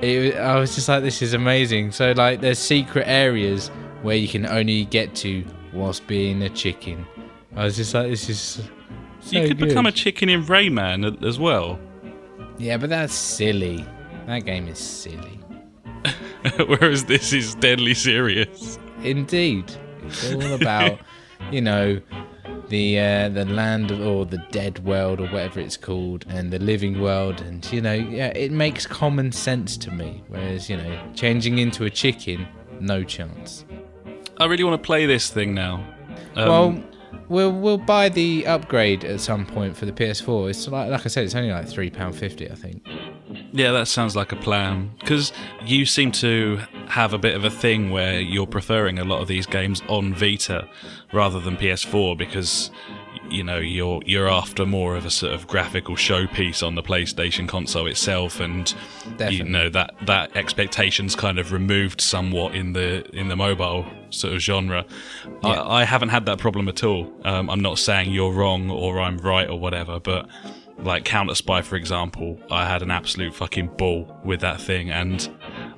It, 0.00 0.36
I 0.36 0.56
was 0.56 0.74
just 0.74 0.88
like, 0.88 1.02
this 1.02 1.22
is 1.22 1.34
amazing. 1.34 1.92
So 1.92 2.12
like, 2.12 2.40
there's 2.40 2.58
secret 2.58 3.06
areas 3.06 3.68
where 4.02 4.16
you 4.16 4.26
can 4.28 4.46
only 4.46 4.84
get 4.86 5.14
to 5.16 5.44
whilst 5.72 6.06
being 6.06 6.42
a 6.42 6.48
chicken. 6.48 7.06
I 7.54 7.64
was 7.64 7.76
just 7.76 7.94
like, 7.94 8.08
this 8.08 8.28
is. 8.28 8.62
So 9.20 9.38
you 9.38 9.46
could 9.46 9.58
good. 9.58 9.68
become 9.68 9.86
a 9.86 9.92
chicken 9.92 10.28
in 10.28 10.44
Rayman 10.44 11.24
as 11.24 11.38
well. 11.38 11.78
Yeah, 12.58 12.76
but 12.76 12.90
that's 12.90 13.14
silly. 13.14 13.84
That 14.26 14.44
game 14.44 14.68
is 14.68 14.78
silly. 14.78 15.40
Whereas 16.66 17.04
this 17.04 17.32
is 17.32 17.54
deadly 17.54 17.94
serious. 17.94 18.78
Indeed, 19.02 19.72
it's 20.04 20.32
all 20.32 20.52
about 20.52 20.98
you 21.50 21.60
know 21.60 22.00
the 22.68 22.98
uh, 22.98 23.28
the 23.28 23.44
land 23.44 23.90
of, 23.90 24.00
or 24.00 24.24
the 24.24 24.38
dead 24.50 24.78
world 24.84 25.20
or 25.20 25.26
whatever 25.28 25.60
it's 25.60 25.76
called, 25.76 26.24
and 26.28 26.52
the 26.52 26.58
living 26.58 27.00
world, 27.00 27.40
and 27.40 27.70
you 27.72 27.80
know 27.80 27.92
yeah, 27.92 28.28
it 28.28 28.52
makes 28.52 28.86
common 28.86 29.32
sense 29.32 29.76
to 29.78 29.90
me. 29.90 30.22
Whereas 30.28 30.70
you 30.70 30.76
know 30.76 31.12
changing 31.14 31.58
into 31.58 31.84
a 31.84 31.90
chicken, 31.90 32.46
no 32.80 33.04
chance. 33.04 33.64
I 34.38 34.46
really 34.46 34.64
want 34.64 34.82
to 34.82 34.86
play 34.86 35.06
this 35.06 35.30
thing 35.30 35.54
now. 35.54 35.84
Um, 36.34 36.48
well, 36.48 36.84
we'll 37.28 37.52
we'll 37.52 37.78
buy 37.78 38.08
the 38.08 38.46
upgrade 38.46 39.04
at 39.04 39.20
some 39.20 39.46
point 39.46 39.76
for 39.76 39.86
the 39.86 39.92
PS4. 39.92 40.50
It's 40.50 40.68
like 40.68 40.90
like 40.90 41.04
I 41.04 41.08
said, 41.08 41.24
it's 41.24 41.34
only 41.34 41.50
like 41.50 41.68
three 41.68 41.90
pound 41.90 42.14
fifty, 42.14 42.50
I 42.50 42.54
think. 42.54 42.86
Yeah, 43.52 43.70
that 43.72 43.88
sounds 43.88 44.16
like 44.16 44.32
a 44.32 44.36
plan. 44.36 44.90
Because 45.00 45.32
you 45.64 45.86
seem 45.86 46.10
to 46.12 46.60
have 46.88 47.12
a 47.12 47.18
bit 47.18 47.34
of 47.34 47.44
a 47.44 47.50
thing 47.50 47.90
where 47.90 48.20
you're 48.20 48.46
preferring 48.46 48.98
a 48.98 49.04
lot 49.04 49.20
of 49.20 49.28
these 49.28 49.46
games 49.46 49.82
on 49.88 50.14
Vita 50.14 50.68
rather 51.12 51.40
than 51.40 51.56
PS4 51.56 52.16
because 52.16 52.70
you 53.30 53.42
know 53.42 53.58
you're 53.58 54.00
you're 54.04 54.28
after 54.28 54.66
more 54.66 54.94
of 54.96 55.06
a 55.06 55.10
sort 55.10 55.32
of 55.32 55.46
graphical 55.46 55.96
showpiece 55.96 56.64
on 56.64 56.74
the 56.74 56.82
PlayStation 56.82 57.48
console 57.48 57.86
itself, 57.86 58.40
and 58.40 58.74
you 59.30 59.42
know 59.42 59.68
that 59.70 59.94
that 60.06 60.36
expectations 60.36 61.16
kind 61.16 61.38
of 61.38 61.52
removed 61.52 62.00
somewhat 62.00 62.54
in 62.54 62.72
the 62.72 63.08
in 63.16 63.28
the 63.28 63.36
mobile 63.36 63.86
sort 64.10 64.34
of 64.34 64.40
genre. 64.40 64.84
I, 65.42 65.80
I 65.80 65.84
haven't 65.84 66.10
had 66.10 66.26
that 66.26 66.38
problem 66.38 66.68
at 66.68 66.84
all. 66.84 67.12
Um, 67.24 67.48
I'm 67.48 67.60
not 67.60 67.78
saying 67.78 68.12
you're 68.12 68.32
wrong 68.32 68.70
or 68.70 69.00
I'm 69.00 69.18
right 69.18 69.48
or 69.48 69.58
whatever, 69.58 69.98
but 69.98 70.28
like 70.78 71.04
Counter 71.04 71.34
Spy, 71.34 71.62
for 71.62 71.76
example, 71.76 72.38
I 72.50 72.66
had 72.66 72.82
an 72.82 72.90
absolute 72.90 73.34
fucking 73.34 73.68
ball 73.76 74.20
with 74.24 74.40
that 74.40 74.60
thing, 74.60 74.90
and 74.90 75.28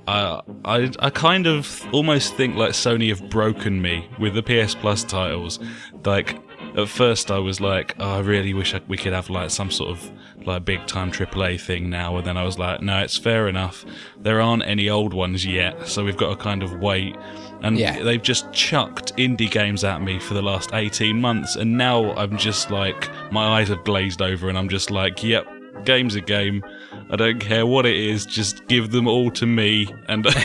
uh, 0.07 0.41
I 0.65 0.91
I 0.99 1.11
kind 1.11 1.47
of 1.47 1.87
almost 1.93 2.35
think 2.35 2.57
like 2.57 2.73
Sony 2.73 3.09
have 3.09 3.29
broken 3.31 3.81
me 3.81 4.09
with 4.19 4.35
the 4.35 4.43
PS 4.43 4.75
Plus 4.75 5.05
titles. 5.05 5.59
Like 6.05 6.39
at 6.77 6.89
first 6.89 7.31
I 7.31 7.39
was 7.39 7.61
like, 7.61 7.95
oh, 7.99 8.17
I 8.17 8.21
really 8.21 8.53
wish 8.55 8.75
I, 8.75 8.81
we 8.89 8.97
could 8.97 9.13
have 9.13 9.31
like 9.31 9.51
some 9.51 9.71
sort 9.71 9.91
of 9.91 10.11
like 10.47 10.65
big 10.65 10.87
time 10.87 11.11
AAA 11.13 11.61
thing 11.61 11.89
now. 11.89 12.17
And 12.17 12.27
then 12.27 12.37
I 12.37 12.43
was 12.45 12.59
like, 12.59 12.81
no, 12.83 12.99
it's 13.01 13.17
fair 13.17 13.49
enough. 13.49 13.85
There 14.21 14.41
aren't 14.41 14.65
any 14.65 14.91
old 14.91 15.15
ones 15.15 15.47
yet, 15.47 15.87
so 15.89 16.05
we've 16.05 16.17
got 16.17 16.31
to 16.31 16.37
kind 16.37 16.63
of 16.63 16.75
wait. 16.81 17.17
And 17.63 17.79
Yeah. 17.79 18.03
they've 18.03 18.21
just 18.23 18.53
chucked 18.53 19.17
indie 19.17 19.51
games 19.51 19.85
at 19.85 20.03
me 20.03 20.19
for 20.19 20.35
the 20.35 20.43
last 20.43 20.71
18 20.75 21.19
months. 21.21 21.57
And 21.57 21.79
now 21.79 22.13
I'm 22.15 22.37
just 22.37 22.71
like, 22.71 23.09
my 23.33 23.59
eyes 23.61 23.69
have 23.69 23.85
glazed 23.85 24.21
over 24.21 24.49
and 24.49 24.59
I'm 24.59 24.69
just 24.69 24.91
like, 24.91 25.23
yep, 25.23 25.47
game's 25.85 26.15
a 26.15 26.21
game. 26.21 26.63
I 27.11 27.17
don't 27.17 27.39
care 27.39 27.65
what 27.67 27.87
it 27.87 27.97
is, 27.97 28.27
just 28.27 28.67
give 28.67 28.91
them 28.91 29.07
all 29.07 29.31
to 29.33 29.47
me. 29.47 29.89
And 30.09 30.27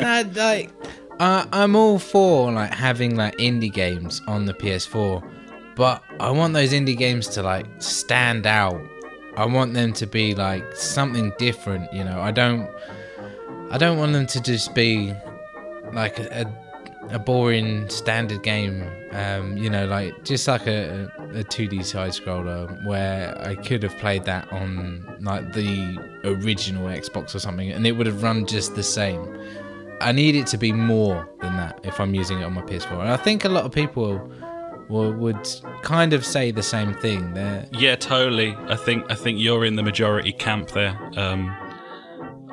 Uh, 0.00 0.24
like, 0.34 0.70
uh, 1.20 1.46
I'm 1.52 1.76
all 1.76 1.98
for 1.98 2.50
like 2.52 2.72
having 2.72 3.16
like 3.16 3.36
indie 3.36 3.72
games 3.72 4.20
on 4.26 4.46
the 4.46 4.54
PS4, 4.54 5.22
but 5.76 6.02
I 6.18 6.30
want 6.30 6.54
those 6.54 6.72
indie 6.72 6.96
games 6.96 7.28
to 7.28 7.42
like 7.42 7.66
stand 7.78 8.46
out. 8.46 8.80
I 9.36 9.46
want 9.46 9.74
them 9.74 9.92
to 9.94 10.06
be 10.06 10.34
like 10.34 10.64
something 10.74 11.32
different. 11.38 11.92
You 11.92 12.04
know, 12.04 12.20
I 12.20 12.30
don't, 12.30 12.68
I 13.70 13.78
don't 13.78 13.98
want 13.98 14.12
them 14.12 14.26
to 14.26 14.40
just 14.40 14.74
be 14.74 15.12
like 15.92 16.18
a, 16.18 16.52
a, 17.10 17.18
boring 17.18 17.88
standard 17.88 18.42
game. 18.42 18.88
Um, 19.12 19.56
you 19.56 19.70
know, 19.70 19.86
like 19.86 20.24
just 20.24 20.48
like 20.48 20.66
a, 20.66 21.10
a 21.34 21.44
2D 21.44 21.84
side 21.84 22.10
scroller 22.10 22.84
where 22.86 23.40
I 23.40 23.54
could 23.54 23.82
have 23.84 23.96
played 23.98 24.24
that 24.24 24.52
on 24.52 25.18
like 25.20 25.52
the 25.52 25.98
original 26.24 26.86
Xbox 26.86 27.34
or 27.34 27.38
something, 27.38 27.70
and 27.70 27.86
it 27.86 27.92
would 27.92 28.06
have 28.06 28.22
run 28.22 28.46
just 28.46 28.74
the 28.74 28.82
same. 28.82 29.32
I 30.00 30.12
need 30.12 30.34
it 30.34 30.46
to 30.48 30.58
be 30.58 30.72
more 30.72 31.28
than 31.40 31.56
that 31.56 31.80
if 31.84 32.00
I'm 32.00 32.14
using 32.14 32.40
it 32.40 32.44
on 32.44 32.54
my 32.54 32.62
PS4. 32.62 33.00
And 33.00 33.10
I 33.10 33.16
think 33.16 33.44
a 33.44 33.48
lot 33.48 33.64
of 33.64 33.72
people 33.72 34.30
will, 34.88 35.12
would 35.12 35.48
kind 35.82 36.12
of 36.12 36.24
say 36.24 36.50
the 36.50 36.62
same 36.62 36.94
thing. 36.94 37.34
They're, 37.34 37.66
Yeah, 37.72 37.96
totally. 37.96 38.54
I 38.68 38.76
think 38.76 39.04
I 39.10 39.14
think 39.14 39.38
you're 39.40 39.64
in 39.64 39.76
the 39.76 39.82
majority 39.82 40.32
camp 40.32 40.70
there. 40.70 40.98
Um, 41.16 41.48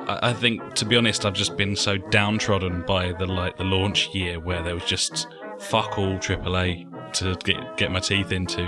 I, 0.06 0.30
I 0.30 0.32
think, 0.32 0.74
to 0.74 0.84
be 0.84 0.96
honest, 0.96 1.24
I've 1.24 1.34
just 1.34 1.56
been 1.56 1.76
so 1.76 1.96
downtrodden 1.96 2.82
by 2.86 3.12
the 3.12 3.26
like 3.26 3.56
the 3.56 3.64
launch 3.64 4.14
year 4.14 4.40
where 4.40 4.62
there 4.62 4.74
was 4.74 4.84
just 4.84 5.28
fuck 5.58 5.98
all 5.98 6.18
AAA 6.18 6.91
to 7.14 7.34
get 7.44 7.76
get 7.76 7.90
my 7.90 8.00
teeth 8.00 8.32
into. 8.32 8.62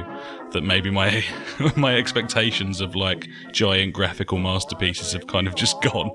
That 0.52 0.62
maybe 0.62 0.90
my 0.90 1.24
my 1.76 1.96
expectations 1.96 2.80
of 2.80 2.94
like 2.94 3.28
giant 3.52 3.92
graphical 3.92 4.38
masterpieces 4.38 5.12
have 5.12 5.26
kind 5.26 5.46
of 5.48 5.54
just 5.54 5.80
gone. 5.92 6.10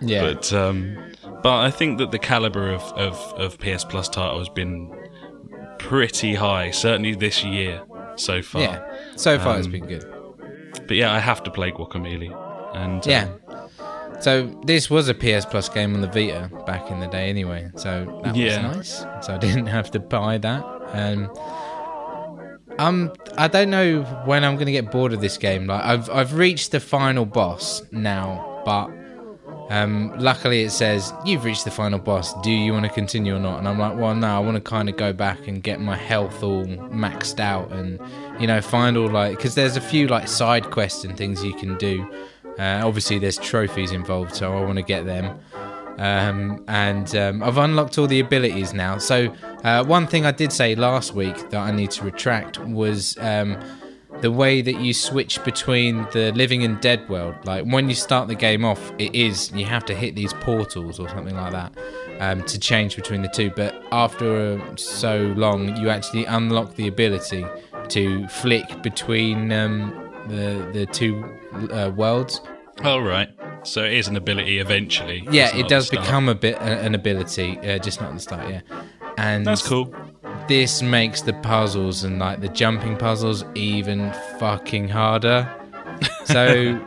yeah. 0.00 0.22
But 0.22 0.52
um, 0.52 1.12
but 1.42 1.60
I 1.60 1.70
think 1.70 1.98
that 1.98 2.10
the 2.10 2.18
caliber 2.18 2.70
of, 2.72 2.82
of, 2.94 3.14
of 3.36 3.58
PS 3.60 3.84
Plus 3.84 4.08
title 4.08 4.38
has 4.38 4.48
been 4.48 4.90
pretty 5.78 6.34
high, 6.34 6.70
certainly 6.72 7.14
this 7.14 7.44
year 7.44 7.82
so 8.16 8.42
far. 8.42 8.62
yeah. 8.62 8.96
So 9.16 9.38
far, 9.38 9.58
it's 9.58 9.68
been 9.68 9.86
good. 9.86 10.04
But 10.88 10.96
yeah, 10.96 11.12
I 11.12 11.18
have 11.20 11.42
to 11.44 11.50
play 11.50 11.70
Guacamelee. 11.70 12.34
And 12.76 13.04
Yeah. 13.06 13.28
So 14.20 14.46
this 14.64 14.90
was 14.90 15.08
a 15.08 15.14
PS 15.14 15.44
Plus 15.44 15.68
game 15.68 15.94
on 15.94 16.00
the 16.00 16.08
Vita 16.08 16.50
back 16.66 16.90
in 16.90 17.00
the 17.00 17.06
day, 17.06 17.28
anyway. 17.28 17.70
So 17.76 18.20
that 18.24 18.34
Yeah. 18.34 18.66
was 18.68 18.76
nice. 18.76 19.06
So 19.26 19.34
I 19.34 19.38
didn't 19.46 19.66
have 19.66 19.90
to 19.92 20.00
buy 20.00 20.38
that. 20.38 20.64
Um, 20.92 21.30
um, 22.78 23.12
I 23.36 23.48
don't 23.48 23.70
know 23.70 24.02
when 24.24 24.44
I'm 24.44 24.56
gonna 24.56 24.70
get 24.72 24.90
bored 24.90 25.12
of 25.12 25.20
this 25.20 25.36
game. 25.36 25.66
Like 25.66 25.84
I've 25.84 26.08
I've 26.10 26.34
reached 26.34 26.70
the 26.72 26.80
final 26.80 27.24
boss 27.24 27.82
now, 27.90 28.62
but 28.64 28.88
um, 29.70 30.14
luckily 30.18 30.62
it 30.62 30.70
says 30.70 31.12
you've 31.24 31.44
reached 31.44 31.64
the 31.64 31.70
final 31.70 31.98
boss. 31.98 32.32
Do 32.42 32.50
you 32.52 32.72
want 32.72 32.84
to 32.86 32.90
continue 32.92 33.34
or 33.36 33.40
not? 33.40 33.58
And 33.58 33.68
I'm 33.68 33.78
like, 33.78 33.96
well, 33.98 34.14
no, 34.14 34.28
I 34.28 34.38
want 34.38 34.54
to 34.54 34.60
kind 34.60 34.88
of 34.88 34.96
go 34.96 35.12
back 35.12 35.46
and 35.48 35.62
get 35.62 35.80
my 35.80 35.96
health 35.96 36.42
all 36.42 36.64
maxed 36.66 37.40
out, 37.40 37.70
and 37.72 37.98
you 38.40 38.46
know, 38.46 38.60
find 38.60 38.96
all 38.96 39.08
like 39.08 39.36
because 39.36 39.54
there's 39.56 39.76
a 39.76 39.80
few 39.80 40.06
like 40.06 40.28
side 40.28 40.70
quests 40.70 41.04
and 41.04 41.16
things 41.16 41.42
you 41.44 41.54
can 41.54 41.76
do. 41.78 42.08
Uh, 42.58 42.82
obviously, 42.84 43.18
there's 43.18 43.38
trophies 43.38 43.92
involved, 43.92 44.34
so 44.34 44.56
I 44.56 44.64
want 44.64 44.76
to 44.76 44.82
get 44.82 45.06
them. 45.06 45.38
Um, 45.98 46.64
and 46.68 47.14
um, 47.16 47.42
I've 47.42 47.58
unlocked 47.58 47.98
all 47.98 48.06
the 48.06 48.20
abilities 48.20 48.72
now. 48.72 48.98
So 48.98 49.34
uh, 49.64 49.84
one 49.84 50.06
thing 50.06 50.24
I 50.24 50.30
did 50.30 50.52
say 50.52 50.76
last 50.76 51.12
week 51.12 51.50
that 51.50 51.58
I 51.58 51.72
need 51.72 51.90
to 51.92 52.04
retract 52.04 52.60
was 52.60 53.18
um, 53.18 53.58
the 54.20 54.30
way 54.30 54.62
that 54.62 54.80
you 54.80 54.94
switch 54.94 55.42
between 55.44 56.06
the 56.12 56.32
living 56.32 56.62
and 56.62 56.80
dead 56.80 57.08
world. 57.08 57.34
Like 57.44 57.64
when 57.64 57.88
you 57.88 57.96
start 57.96 58.28
the 58.28 58.36
game 58.36 58.64
off, 58.64 58.92
it 58.98 59.14
is 59.14 59.50
you 59.52 59.64
have 59.66 59.84
to 59.86 59.94
hit 59.94 60.14
these 60.14 60.32
portals 60.34 61.00
or 61.00 61.08
something 61.08 61.36
like 61.36 61.52
that 61.52 61.76
um, 62.20 62.44
to 62.44 62.58
change 62.60 62.94
between 62.94 63.22
the 63.22 63.28
two. 63.28 63.50
But 63.50 63.82
after 63.90 64.60
uh, 64.60 64.76
so 64.76 65.34
long, 65.36 65.76
you 65.76 65.90
actually 65.90 66.26
unlock 66.26 66.76
the 66.76 66.86
ability 66.86 67.44
to 67.88 68.28
flick 68.28 68.82
between 68.82 69.50
um, 69.50 69.92
the 70.28 70.68
the 70.72 70.86
two 70.86 71.24
uh, 71.72 71.90
worlds. 71.90 72.40
all 72.84 73.02
right. 73.02 73.28
So 73.64 73.84
it 73.84 73.94
is 73.94 74.08
an 74.08 74.16
ability 74.16 74.58
eventually. 74.60 75.26
Yeah, 75.30 75.54
it 75.54 75.68
does 75.68 75.90
become 75.90 76.28
a 76.28 76.34
bit 76.34 76.56
an 76.60 76.94
ability, 76.94 77.58
uh, 77.58 77.78
just 77.78 78.00
not 78.00 78.10
at 78.10 78.14
the 78.14 78.20
start. 78.20 78.48
Yeah, 78.48 78.60
and 79.18 79.44
That's 79.44 79.66
cool. 79.66 79.92
this 80.46 80.80
makes 80.80 81.20
the 81.22 81.32
puzzles 81.34 82.04
and 82.04 82.18
like 82.18 82.40
the 82.40 82.48
jumping 82.48 82.96
puzzles 82.96 83.44
even 83.54 84.12
fucking 84.38 84.88
harder. 84.88 85.52
So 86.26 86.78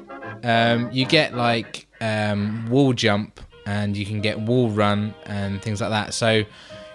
um, 0.43 0.89
you 0.91 1.05
get 1.05 1.33
like 1.35 1.87
um, 1.99 2.67
wall 2.69 2.93
jump 2.93 3.41
and 3.65 3.97
you 3.97 4.05
can 4.05 4.21
get 4.21 4.39
wall 4.39 4.69
run 4.69 5.13
and 5.25 5.59
things 5.61 5.81
like 5.81 5.89
that. 5.89 6.13
So 6.13 6.43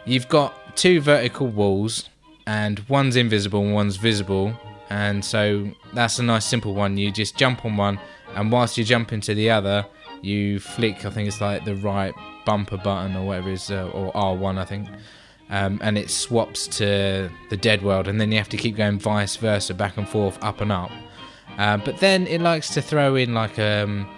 you've 0.04 0.28
got 0.28 0.76
two 0.76 1.00
vertical 1.00 1.48
walls 1.48 2.08
and 2.46 2.78
one's 2.88 3.16
invisible 3.16 3.62
and 3.62 3.74
one's 3.74 3.96
visible. 3.96 4.54
And 4.90 5.24
so 5.24 5.70
that's 5.94 6.18
a 6.18 6.22
nice 6.22 6.44
simple 6.44 6.74
one. 6.74 6.96
You 6.96 7.10
just 7.10 7.36
jump 7.36 7.64
on 7.64 7.76
one 7.76 7.98
and 8.34 8.52
whilst 8.52 8.78
you 8.78 8.84
jump 8.84 9.12
into 9.12 9.34
the 9.34 9.50
other, 9.50 9.86
you 10.22 10.60
flick, 10.60 11.04
I 11.04 11.10
think 11.10 11.28
it's 11.28 11.40
like 11.40 11.64
the 11.64 11.76
right 11.76 12.14
bumper 12.44 12.76
button 12.76 13.16
or 13.16 13.26
whatever 13.26 13.50
it 13.50 13.54
is, 13.54 13.70
uh, 13.70 13.90
or 13.92 14.12
R1, 14.12 14.58
I 14.58 14.64
think 14.64 14.88
um, 15.50 15.78
and 15.82 15.96
it 15.96 16.10
swaps 16.10 16.66
to 16.78 17.30
the 17.50 17.56
dead 17.56 17.82
world, 17.82 18.08
and 18.08 18.20
then 18.20 18.32
you 18.32 18.38
have 18.38 18.48
to 18.48 18.56
keep 18.56 18.76
going 18.76 18.98
vice 18.98 19.36
versa, 19.36 19.74
back 19.74 19.96
and 19.96 20.08
forth, 20.08 20.42
up 20.42 20.60
and 20.60 20.72
up. 20.72 20.90
Uh, 21.58 21.76
but 21.78 21.98
then 21.98 22.26
it 22.26 22.40
likes 22.40 22.74
to 22.74 22.82
throw 22.82 23.14
in 23.14 23.32
like 23.32 23.58
um, 23.58 24.08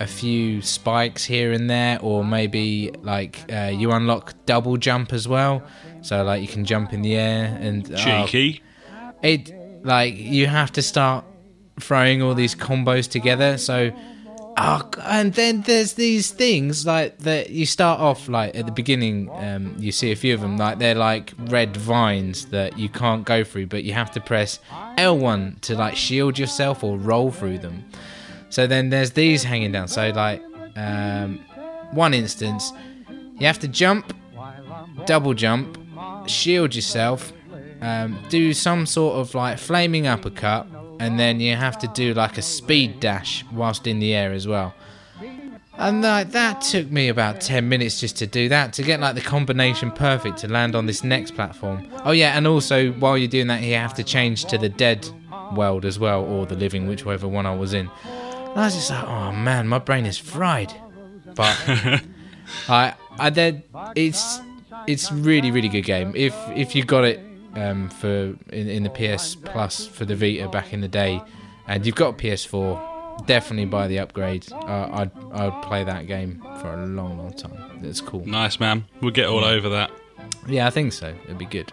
a 0.00 0.06
few 0.06 0.60
spikes 0.60 1.24
here 1.24 1.52
and 1.52 1.70
there, 1.70 1.98
or 2.02 2.24
maybe 2.24 2.92
like 3.02 3.40
uh, 3.52 3.72
you 3.74 3.92
unlock 3.92 4.34
double 4.46 4.76
jump 4.76 5.12
as 5.12 5.26
well. 5.26 5.62
So 6.02 6.22
like 6.22 6.42
you 6.42 6.48
can 6.48 6.64
jump 6.64 6.92
in 6.92 7.02
the 7.02 7.14
air 7.16 7.56
and 7.60 7.92
uh, 7.92 7.96
Cheeky. 8.26 8.62
it 9.22 9.52
like 9.84 10.16
you 10.16 10.46
have 10.46 10.72
to 10.72 10.82
start 10.82 11.24
throwing 11.78 12.22
all 12.22 12.34
these 12.34 12.54
combos 12.54 13.08
together. 13.08 13.58
So 13.58 13.92
oh, 14.56 14.90
and 15.02 15.34
then 15.34 15.62
there's 15.62 15.94
these 15.94 16.30
things 16.30 16.86
like 16.86 17.18
that 17.18 17.50
you 17.50 17.66
start 17.66 18.00
off 18.00 18.28
like 18.28 18.56
at 18.56 18.66
the 18.66 18.72
beginning 18.72 19.30
um, 19.30 19.76
you 19.78 19.92
see 19.92 20.12
a 20.12 20.16
few 20.16 20.34
of 20.34 20.40
them 20.40 20.56
like 20.56 20.78
they're 20.78 20.94
like 20.94 21.32
red 21.46 21.76
vines 21.76 22.46
that 22.46 22.78
you 22.78 22.88
can't 22.88 23.24
go 23.24 23.44
through 23.44 23.66
but 23.66 23.84
you 23.84 23.92
have 23.92 24.10
to 24.12 24.20
press 24.20 24.60
l1 24.96 25.60
to 25.60 25.74
like 25.74 25.96
shield 25.96 26.38
yourself 26.38 26.82
or 26.84 26.98
roll 26.98 27.30
through 27.30 27.58
them. 27.58 27.84
So 28.50 28.66
then 28.66 28.90
there's 28.90 29.12
these 29.12 29.42
hanging 29.42 29.72
down. 29.72 29.88
So 29.88 30.10
like 30.10 30.42
um, 30.76 31.40
one 31.92 32.14
instance 32.14 32.72
you 33.38 33.46
have 33.46 33.58
to 33.58 33.68
jump 33.68 34.16
double 35.06 35.34
jump 35.34 35.78
shield 36.26 36.74
yourself 36.74 37.32
um, 37.84 38.18
do 38.28 38.54
some 38.54 38.86
sort 38.86 39.16
of 39.16 39.34
like 39.34 39.58
flaming 39.58 40.06
uppercut, 40.06 40.66
and 41.00 41.18
then 41.18 41.40
you 41.40 41.54
have 41.54 41.78
to 41.78 41.88
do 41.88 42.14
like 42.14 42.38
a 42.38 42.42
speed 42.42 43.00
dash 43.00 43.44
whilst 43.52 43.86
in 43.86 43.98
the 43.98 44.14
air 44.14 44.32
as 44.32 44.46
well. 44.46 44.74
And 45.76 46.02
like 46.02 46.30
that 46.30 46.60
took 46.60 46.90
me 46.90 47.08
about 47.08 47.40
10 47.40 47.68
minutes 47.68 48.00
just 48.00 48.16
to 48.18 48.26
do 48.26 48.48
that, 48.48 48.72
to 48.74 48.82
get 48.82 49.00
like 49.00 49.16
the 49.16 49.20
combination 49.20 49.90
perfect 49.90 50.38
to 50.38 50.48
land 50.48 50.76
on 50.76 50.86
this 50.86 51.02
next 51.02 51.34
platform. 51.34 51.88
Oh, 52.04 52.12
yeah, 52.12 52.36
and 52.36 52.46
also 52.46 52.92
while 52.92 53.18
you're 53.18 53.28
doing 53.28 53.48
that, 53.48 53.62
you 53.62 53.74
have 53.74 53.94
to 53.94 54.04
change 54.04 54.44
to 54.46 54.58
the 54.58 54.68
dead 54.68 55.08
world 55.54 55.84
as 55.84 55.98
well, 55.98 56.24
or 56.24 56.46
the 56.46 56.54
living, 56.54 56.86
whichever 56.86 57.26
one 57.26 57.44
I 57.44 57.54
was 57.54 57.74
in. 57.74 57.90
And 58.04 58.60
I 58.60 58.66
was 58.66 58.74
just 58.76 58.90
like, 58.90 59.04
oh 59.04 59.32
man, 59.32 59.66
my 59.66 59.80
brain 59.80 60.06
is 60.06 60.16
fried. 60.16 60.72
But 61.34 61.60
I, 62.68 62.94
I 63.18 63.30
then 63.30 63.64
it's 63.96 64.40
it's 64.86 65.10
really 65.10 65.50
really 65.50 65.68
good 65.68 65.82
game. 65.84 66.12
If 66.14 66.36
if 66.54 66.76
you 66.76 66.84
got 66.84 67.02
it 67.04 67.20
um, 67.56 67.88
for 67.90 68.34
in, 68.52 68.68
in 68.68 68.82
the 68.82 68.90
PS 68.90 69.34
Plus 69.34 69.86
for 69.86 70.04
the 70.04 70.16
Vita 70.16 70.48
back 70.48 70.72
in 70.72 70.80
the 70.80 70.88
day, 70.88 71.22
and 71.66 71.84
you've 71.86 71.94
got 71.94 72.18
PS4, 72.18 73.26
definitely 73.26 73.66
buy 73.66 73.86
the 73.88 73.98
upgrade. 73.98 74.50
Uh, 74.52 74.88
I'd 74.92 75.10
I'd 75.32 75.62
play 75.62 75.84
that 75.84 76.06
game 76.06 76.42
for 76.60 76.72
a 76.72 76.86
long 76.86 77.18
long 77.18 77.32
time. 77.32 77.80
It's 77.82 78.00
cool. 78.00 78.24
Nice, 78.26 78.60
man. 78.60 78.84
We'll 79.00 79.10
get 79.12 79.26
all 79.26 79.44
over 79.44 79.68
that. 79.70 79.90
Yeah, 80.46 80.66
I 80.66 80.70
think 80.70 80.92
so. 80.92 81.14
It'd 81.24 81.38
be 81.38 81.46
good. 81.46 81.72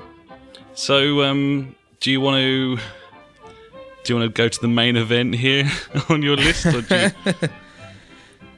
So, 0.73 1.23
um, 1.23 1.75
do 2.00 2.11
you 2.11 2.21
want 2.21 2.38
to 2.38 2.77
do 4.03 4.13
you 4.13 4.19
want 4.19 4.33
to 4.33 4.41
go 4.41 4.47
to 4.47 4.61
the 4.61 4.67
main 4.67 4.95
event 4.95 5.35
here 5.35 5.69
on 6.09 6.21
your 6.21 6.35
list, 6.35 6.65
or 6.65 6.81
do 6.81 7.11
you, 7.25 7.33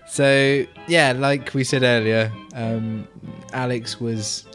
So 0.07 0.65
yeah, 0.87 1.13
like 1.13 1.55
we 1.55 1.63
said 1.63 1.81
earlier, 1.81 2.31
um, 2.53 3.07
Alex 3.51 3.99
was 3.99 4.45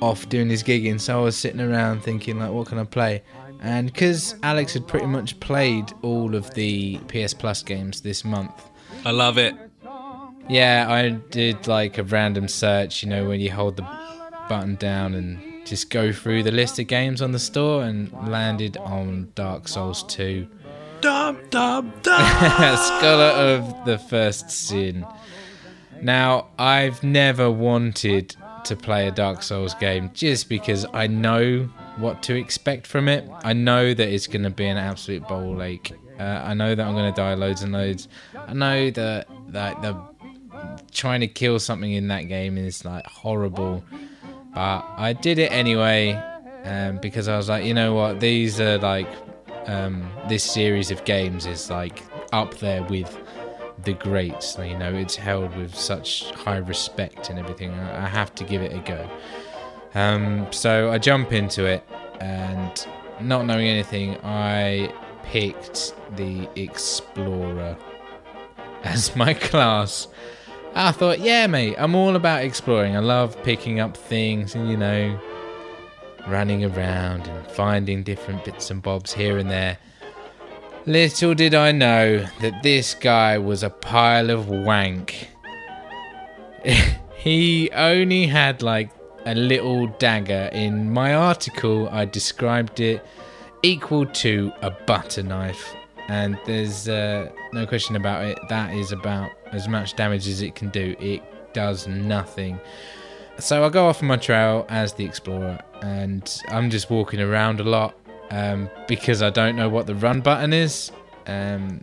off 0.00 0.28
doing 0.28 0.48
his 0.48 0.62
gigging, 0.62 1.00
so 1.00 1.20
I 1.20 1.22
was 1.22 1.36
sitting 1.36 1.60
around 1.60 2.02
thinking 2.02 2.38
like, 2.38 2.50
what 2.50 2.66
can 2.68 2.78
I 2.78 2.84
play? 2.84 3.22
And 3.60 3.86
because 3.92 4.34
Alex 4.42 4.74
had 4.74 4.86
pretty 4.86 5.06
much 5.06 5.38
played 5.40 5.92
all 6.02 6.34
of 6.34 6.52
the 6.54 6.98
PS 7.08 7.34
Plus 7.34 7.62
games 7.62 8.00
this 8.00 8.24
month, 8.24 8.70
I 9.04 9.10
love 9.10 9.38
it. 9.38 9.54
yeah, 10.48 10.86
I 10.88 11.10
did 11.10 11.66
like 11.66 11.98
a 11.98 12.02
random 12.02 12.48
search, 12.48 13.02
you 13.02 13.08
know, 13.08 13.28
when 13.28 13.40
you 13.40 13.50
hold 13.50 13.76
the 13.76 13.88
button 14.48 14.76
down 14.76 15.14
and 15.14 15.66
just 15.66 15.90
go 15.90 16.12
through 16.12 16.42
the 16.44 16.52
list 16.52 16.78
of 16.78 16.86
games 16.86 17.20
on 17.20 17.32
the 17.32 17.38
store 17.38 17.82
and 17.82 18.12
landed 18.28 18.76
on 18.76 19.32
Dark 19.34 19.66
Souls 19.68 20.04
2. 20.04 20.46
Dum 21.00 21.38
dum 21.50 21.92
dum. 22.02 22.20
Scholar 22.76 23.32
of 23.54 23.84
the 23.84 23.98
First 23.98 24.50
Sin. 24.50 25.06
Now, 26.00 26.48
I've 26.58 27.02
never 27.02 27.50
wanted 27.50 28.36
to 28.66 28.76
play 28.76 29.08
a 29.08 29.10
Dark 29.10 29.42
Souls 29.42 29.74
game 29.74 30.10
just 30.14 30.48
because 30.48 30.86
I 30.92 31.06
know 31.06 31.64
what 31.96 32.22
to 32.24 32.34
expect 32.34 32.86
from 32.86 33.08
it. 33.08 33.28
I 33.44 33.52
know 33.52 33.94
that 33.94 34.08
it's 34.08 34.26
going 34.26 34.42
to 34.42 34.50
be 34.50 34.66
an 34.66 34.76
absolute 34.76 35.26
bowl 35.26 35.62
ache. 35.62 35.92
Uh, 36.18 36.22
I 36.22 36.54
know 36.54 36.74
that 36.74 36.86
I'm 36.86 36.94
going 36.94 37.12
to 37.12 37.16
die 37.16 37.34
loads 37.34 37.62
and 37.62 37.72
loads. 37.72 38.08
I 38.34 38.52
know 38.52 38.90
that 38.90 39.28
that 39.48 39.82
the 39.82 39.96
trying 40.92 41.20
to 41.20 41.28
kill 41.28 41.58
something 41.58 41.92
in 41.92 42.08
that 42.08 42.22
game 42.22 42.56
is 42.56 42.84
like 42.84 43.06
horrible. 43.06 43.84
But 44.54 44.84
I 44.96 45.12
did 45.12 45.38
it 45.38 45.52
anyway 45.52 46.12
um, 46.64 46.98
because 46.98 47.28
I 47.28 47.36
was 47.36 47.48
like, 47.48 47.64
you 47.64 47.74
know 47.74 47.94
what, 47.94 48.20
these 48.20 48.60
are 48.60 48.78
like 48.78 49.08
um, 49.66 50.10
this 50.28 50.44
series 50.44 50.90
of 50.90 51.04
games 51.04 51.46
is 51.46 51.70
like 51.70 52.02
up 52.32 52.58
there 52.58 52.82
with 52.84 53.18
the 53.84 53.94
greats. 53.94 54.58
You 54.58 54.78
know, 54.78 54.92
it's 54.92 55.16
held 55.16 55.54
with 55.56 55.74
such 55.74 56.30
high 56.32 56.58
respect 56.58 57.30
and 57.30 57.38
everything. 57.38 57.72
I 57.72 58.08
have 58.08 58.34
to 58.36 58.44
give 58.44 58.62
it 58.62 58.72
a 58.72 58.78
go. 58.80 59.08
Um, 59.94 60.46
so 60.52 60.90
I 60.90 60.98
jump 60.98 61.32
into 61.32 61.64
it, 61.64 61.82
and 62.20 62.86
not 63.20 63.46
knowing 63.46 63.68
anything, 63.68 64.18
I 64.22 64.92
picked 65.24 65.94
the 66.16 66.48
Explorer 66.56 67.76
as 68.84 69.16
my 69.16 69.34
class. 69.48 70.08
I 70.74 70.92
thought, 70.92 71.20
yeah, 71.20 71.46
mate, 71.46 71.76
I'm 71.78 71.94
all 71.94 72.16
about 72.16 72.44
exploring. 72.44 72.96
I 72.96 73.00
love 73.00 73.42
picking 73.42 73.80
up 73.80 73.96
things 73.96 74.54
and, 74.54 74.68
you 74.68 74.76
know, 74.76 75.18
running 76.28 76.64
around 76.64 77.26
and 77.26 77.46
finding 77.50 78.02
different 78.02 78.44
bits 78.44 78.70
and 78.70 78.82
bobs 78.82 79.14
here 79.14 79.38
and 79.38 79.50
there. 79.50 79.78
Little 80.86 81.34
did 81.34 81.52
I 81.52 81.72
know 81.72 82.24
that 82.40 82.62
this 82.62 82.94
guy 82.94 83.38
was 83.38 83.64
a 83.64 83.70
pile 83.70 84.30
of 84.30 84.48
wank. 84.48 85.26
he 87.16 87.68
only 87.72 88.28
had 88.28 88.62
like 88.62 88.92
a 89.24 89.34
little 89.34 89.88
dagger. 89.98 90.48
In 90.52 90.92
my 90.92 91.14
article, 91.14 91.88
I 91.88 92.04
described 92.04 92.78
it 92.78 93.04
equal 93.64 94.06
to 94.06 94.52
a 94.62 94.70
butter 94.70 95.24
knife. 95.24 95.74
And 96.06 96.38
there's 96.46 96.88
uh, 96.88 97.32
no 97.52 97.66
question 97.66 97.96
about 97.96 98.24
it. 98.24 98.38
That 98.48 98.72
is 98.72 98.92
about 98.92 99.32
as 99.50 99.66
much 99.66 99.96
damage 99.96 100.28
as 100.28 100.40
it 100.40 100.54
can 100.54 100.68
do. 100.68 100.94
It 101.00 101.20
does 101.52 101.88
nothing. 101.88 102.60
So 103.40 103.64
I 103.64 103.70
go 103.70 103.88
off 103.88 104.02
on 104.02 104.08
my 104.08 104.18
trail 104.18 104.64
as 104.68 104.92
the 104.92 105.04
explorer, 105.04 105.58
and 105.82 106.40
I'm 106.48 106.70
just 106.70 106.90
walking 106.90 107.20
around 107.20 107.58
a 107.58 107.64
lot 107.64 107.96
um, 108.30 108.70
because 108.88 109.22
I 109.22 109.30
don't 109.30 109.56
know 109.56 109.68
what 109.68 109.86
the 109.86 109.94
run 109.94 110.20
button 110.20 110.52
is. 110.52 110.92
Um, 111.26 111.82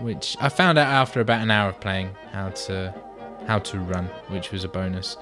which 0.00 0.36
I 0.40 0.48
found 0.48 0.78
out 0.78 0.86
after 0.86 1.20
about 1.20 1.42
an 1.42 1.50
hour 1.50 1.70
of 1.70 1.80
playing 1.80 2.10
how 2.32 2.50
to 2.50 2.94
how 3.46 3.58
to 3.58 3.78
run, 3.78 4.06
which 4.28 4.52
was 4.52 4.64
a 4.64 4.68
bonus. 4.68 5.16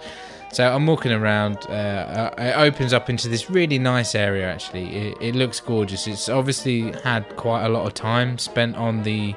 So 0.53 0.67
I'm 0.67 0.87
walking 0.87 1.13
around. 1.13 1.59
Uh, 1.69 2.33
it 2.39 2.57
opens 2.57 2.93
up 2.93 3.11
into 3.11 3.29
this 3.29 3.51
really 3.51 3.79
nice 3.79 4.15
area. 4.15 4.51
Actually, 4.51 4.95
it, 4.97 5.19
it 5.21 5.35
looks 5.35 5.61
gorgeous. 5.61 6.07
It's 6.07 6.29
obviously 6.29 6.93
had 7.03 7.37
quite 7.37 7.65
a 7.65 7.69
lot 7.69 7.87
of 7.87 7.95
time 7.95 8.39
spent 8.39 8.77
on 8.77 9.03
the 9.03 9.35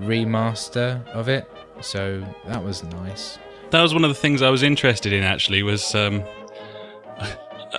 remaster 0.00 1.06
of 1.08 1.28
it, 1.28 1.50
so 1.80 2.24
that 2.46 2.62
was 2.62 2.82
nice. 2.84 3.38
That 3.70 3.82
was 3.82 3.92
one 3.92 4.04
of 4.04 4.10
the 4.10 4.14
things 4.14 4.42
I 4.42 4.50
was 4.50 4.62
interested 4.62 5.12
in. 5.12 5.22
Actually, 5.22 5.62
was 5.62 5.94
um, 5.94 6.22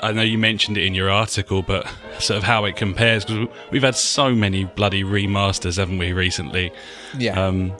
I 0.01 0.11
know 0.11 0.21
you 0.21 0.37
mentioned 0.37 0.77
it 0.77 0.85
in 0.85 0.93
your 0.93 1.09
article, 1.09 1.61
but 1.61 1.87
sort 2.19 2.37
of 2.37 2.43
how 2.43 2.65
it 2.65 2.75
compares 2.75 3.25
because 3.25 3.47
we've 3.71 3.83
had 3.83 3.95
so 3.95 4.33
many 4.35 4.65
bloody 4.65 5.03
remasters, 5.03 5.77
haven't 5.77 5.97
we, 5.97 6.13
recently? 6.13 6.71
Yeah. 7.17 7.39
Um, 7.43 7.73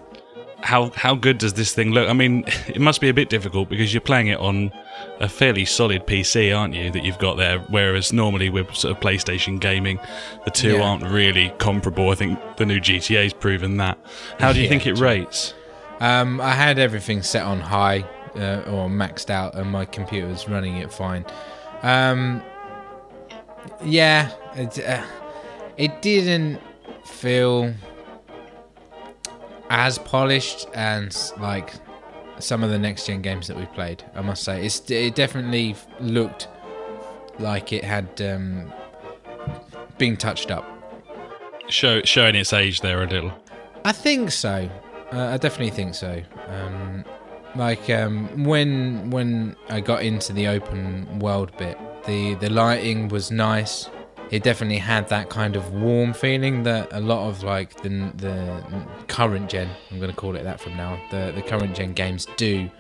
how 0.62 0.90
how 0.90 1.16
good 1.16 1.38
does 1.38 1.54
this 1.54 1.74
thing 1.74 1.92
look? 1.92 2.10
I 2.10 2.14
mean, 2.14 2.44
it 2.68 2.82
must 2.82 3.00
be 3.00 3.10
a 3.10 3.14
bit 3.14 3.30
difficult 3.30 3.70
because 3.70 3.94
you're 3.94 4.02
playing 4.02 4.28
it 4.28 4.40
on 4.40 4.72
a 5.22 5.30
fairly 5.30 5.64
solid 5.66 6.06
PC, 6.06 6.56
aren't 6.58 6.74
you? 6.74 6.92
That 6.92 7.04
you've 7.06 7.20
got 7.20 7.38
there. 7.38 7.60
Whereas 7.70 8.12
normally 8.12 8.50
with 8.50 8.74
sort 8.76 8.96
of 8.96 9.02
PlayStation 9.02 9.60
gaming, 9.60 10.00
the 10.46 10.52
two 10.52 10.74
Yeah. 10.74 10.82
aren't 10.82 11.04
really 11.04 11.54
comparable. 11.60 12.10
I 12.10 12.16
think 12.16 12.40
the 12.58 12.66
new 12.66 12.80
GTA's 12.80 13.34
proven 13.34 13.78
that. 13.78 13.98
How 14.40 14.52
do 14.52 14.58
you 14.60 14.64
Yeah, 14.66 14.70
think 14.70 14.86
it 14.88 15.00
rates? 15.00 15.54
Um, 16.02 16.42
I 16.42 16.52
had 16.52 16.80
everything 16.80 17.22
set 17.24 17.44
on 17.44 17.60
high 17.62 18.04
uh, 18.36 18.62
or 18.68 18.90
maxed 18.90 19.30
out, 19.30 19.56
and 19.56 19.70
my 19.72 19.86
computer 19.86 20.28
was 20.28 20.48
running 20.50 20.78
it 20.78 20.92
fine. 20.92 21.26
Um, 21.84 22.42
yeah, 23.84 24.32
it, 24.56 24.80
uh, 24.86 25.04
it 25.78 26.02
didn't 26.02 26.60
feel 27.06 27.74
as 29.70 30.00
polished 30.00 30.68
and 30.74 31.16
like 31.40 31.74
some 32.40 32.64
of 32.64 32.70
the 32.70 32.80
next 32.80 33.06
gen 33.06 33.22
games 33.22 33.48
that 33.48 33.58
we 33.58 33.66
played. 33.68 34.04
I 34.16 34.22
must 34.22 34.44
say, 34.44 34.66
it's 34.66 34.90
it 34.90 35.16
definitely 35.16 35.76
looked 36.00 36.48
like 37.38 37.72
it 37.72 37.84
had 37.84 38.22
um, 38.22 38.72
been 39.98 40.18
touched 40.18 40.52
up. 40.52 40.66
Show 41.68 42.02
showing 42.04 42.36
its 42.36 42.52
age 42.54 42.82
there 42.82 43.04
a 43.04 43.08
little. 43.08 43.32
I 43.86 43.92
think 43.92 44.32
so. 44.32 44.70
Uh, 45.12 45.26
I 45.26 45.38
definitely 45.38 45.72
think 45.72 45.96
so. 45.96 46.22
Um, 46.48 47.06
like 47.60 47.90
um, 47.90 48.46
when 48.46 49.12
when 49.12 49.56
I 49.68 49.82
got 49.82 50.02
into 50.02 50.34
the 50.34 50.48
open 50.48 51.20
world 51.20 51.56
bit, 51.58 51.78
the 52.06 52.36
the 52.36 52.50
lighting 52.50 53.10
was 53.10 53.30
nice. 53.32 53.90
It 54.32 54.44
definitely 54.44 54.78
had 54.78 55.10
that 55.10 55.30
kind 55.30 55.56
of 55.56 55.74
warm 55.74 56.14
feeling 56.14 56.64
that 56.64 56.94
a 56.94 57.02
lot 57.02 57.28
of 57.28 57.44
like 57.44 57.82
the 57.82 58.12
the 58.16 58.64
current 59.08 59.50
gen. 59.50 59.70
I'm 59.92 60.00
going 60.00 60.10
to 60.10 60.16
call 60.16 60.36
it 60.38 60.44
that 60.44 60.60
from 60.60 60.78
now. 60.78 61.00
The 61.12 61.34
the 61.36 61.42
current 61.42 61.76
gen 61.76 61.94
games 61.94 62.26
do. 62.38 62.72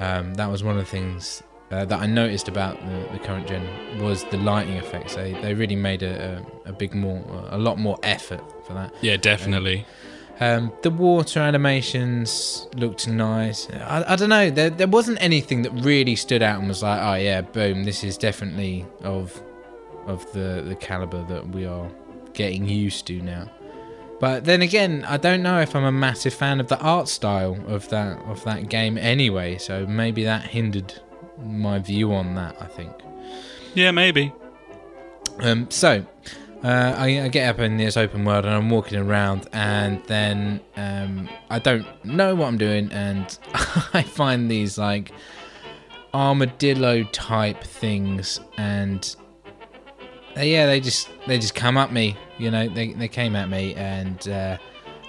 Um, 0.00 0.34
that 0.34 0.50
was 0.50 0.64
one 0.64 0.76
of 0.76 0.84
the 0.84 0.90
things 0.90 1.42
uh, 1.70 1.84
that 1.84 2.00
I 2.00 2.06
noticed 2.06 2.48
about 2.48 2.80
the, 2.80 3.12
the 3.12 3.20
current 3.20 3.46
gen 3.46 3.64
was 4.02 4.24
the 4.24 4.38
lighting 4.38 4.74
effects. 4.74 5.14
They 5.14 5.34
they 5.42 5.54
really 5.54 5.76
made 5.76 6.02
a, 6.02 6.44
a, 6.66 6.70
a 6.70 6.72
big 6.72 6.92
more 6.94 7.22
a 7.50 7.58
lot 7.58 7.78
more 7.78 7.98
effort 8.02 8.42
for 8.66 8.74
that. 8.74 8.92
Yeah, 9.00 9.16
definitely. 9.16 9.80
Um, 9.80 10.13
the 10.38 10.92
water 10.96 11.40
animations 11.40 12.66
looked 12.76 13.06
nice. 13.08 13.68
I, 13.70 14.04
I 14.12 14.16
don't 14.16 14.28
know. 14.28 14.50
There, 14.50 14.70
there 14.70 14.88
wasn't 14.88 15.18
anything 15.20 15.62
that 15.62 15.70
really 15.70 16.16
stood 16.16 16.42
out 16.42 16.58
and 16.58 16.68
was 16.68 16.82
like, 16.82 17.00
oh 17.00 17.14
yeah, 17.14 17.40
boom, 17.40 17.84
this 17.84 18.04
is 18.04 18.18
definitely 18.18 18.86
of 19.02 19.40
of 20.06 20.30
the 20.32 20.62
the 20.66 20.74
caliber 20.74 21.24
that 21.24 21.48
we 21.48 21.66
are 21.66 21.90
getting 22.34 22.68
used 22.68 23.06
to 23.06 23.20
now. 23.22 23.50
But 24.20 24.44
then 24.44 24.62
again, 24.62 25.04
I 25.06 25.16
don't 25.16 25.42
know 25.42 25.60
if 25.60 25.74
I'm 25.74 25.84
a 25.84 25.92
massive 25.92 26.34
fan 26.34 26.60
of 26.60 26.68
the 26.68 26.78
art 26.78 27.08
style 27.08 27.58
of 27.66 27.88
that 27.90 28.18
of 28.26 28.42
that 28.44 28.68
game 28.68 28.98
anyway. 28.98 29.58
So 29.58 29.86
maybe 29.86 30.24
that 30.24 30.42
hindered 30.42 30.94
my 31.42 31.78
view 31.78 32.12
on 32.12 32.34
that. 32.34 32.56
I 32.60 32.66
think. 32.66 32.92
Yeah, 33.74 33.90
maybe. 33.90 34.32
Um, 35.40 35.68
so, 35.70 36.06
uh, 36.64 36.94
I, 36.96 37.20
I 37.20 37.28
get 37.28 37.50
up 37.50 37.60
in 37.60 37.76
this 37.76 37.98
open 37.98 38.24
world 38.24 38.46
and 38.46 38.54
I'm 38.54 38.70
walking 38.70 38.98
around, 38.98 39.46
and 39.52 40.02
then 40.04 40.60
um, 40.76 41.28
I 41.50 41.58
don't 41.58 41.86
know 42.06 42.34
what 42.34 42.48
I'm 42.48 42.56
doing, 42.56 42.90
and 42.90 43.38
I 43.92 44.02
find 44.02 44.50
these 44.50 44.78
like 44.78 45.12
armadillo 46.14 47.04
type 47.04 47.62
things, 47.62 48.40
and 48.56 49.14
they, 50.34 50.52
yeah, 50.52 50.64
they 50.64 50.80
just 50.80 51.10
they 51.26 51.38
just 51.38 51.54
come 51.54 51.76
at 51.76 51.92
me. 51.92 52.16
You 52.38 52.50
know, 52.50 52.66
they 52.66 52.94
they 52.94 53.08
came 53.08 53.36
at 53.36 53.50
me, 53.50 53.74
and 53.74 54.26
uh, 54.26 54.56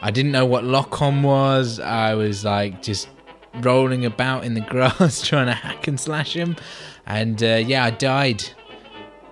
I 0.01 0.11
didn't 0.11 0.33
know 0.33 0.45
what 0.45 0.65
lock 0.65 1.01
on 1.01 1.23
was. 1.23 1.79
I 1.79 2.15
was 2.15 2.43
like 2.43 2.81
just 2.81 3.07
rolling 3.61 4.05
about 4.05 4.43
in 4.43 4.55
the 4.55 4.61
grass 4.69 5.25
trying 5.25 5.45
to 5.45 5.53
hack 5.53 5.87
and 5.87 5.97
slash 5.97 6.33
him, 6.35 6.57
and 7.05 7.41
uh, 7.41 7.63
yeah, 7.65 7.85
I 7.85 7.91
died. 7.91 8.43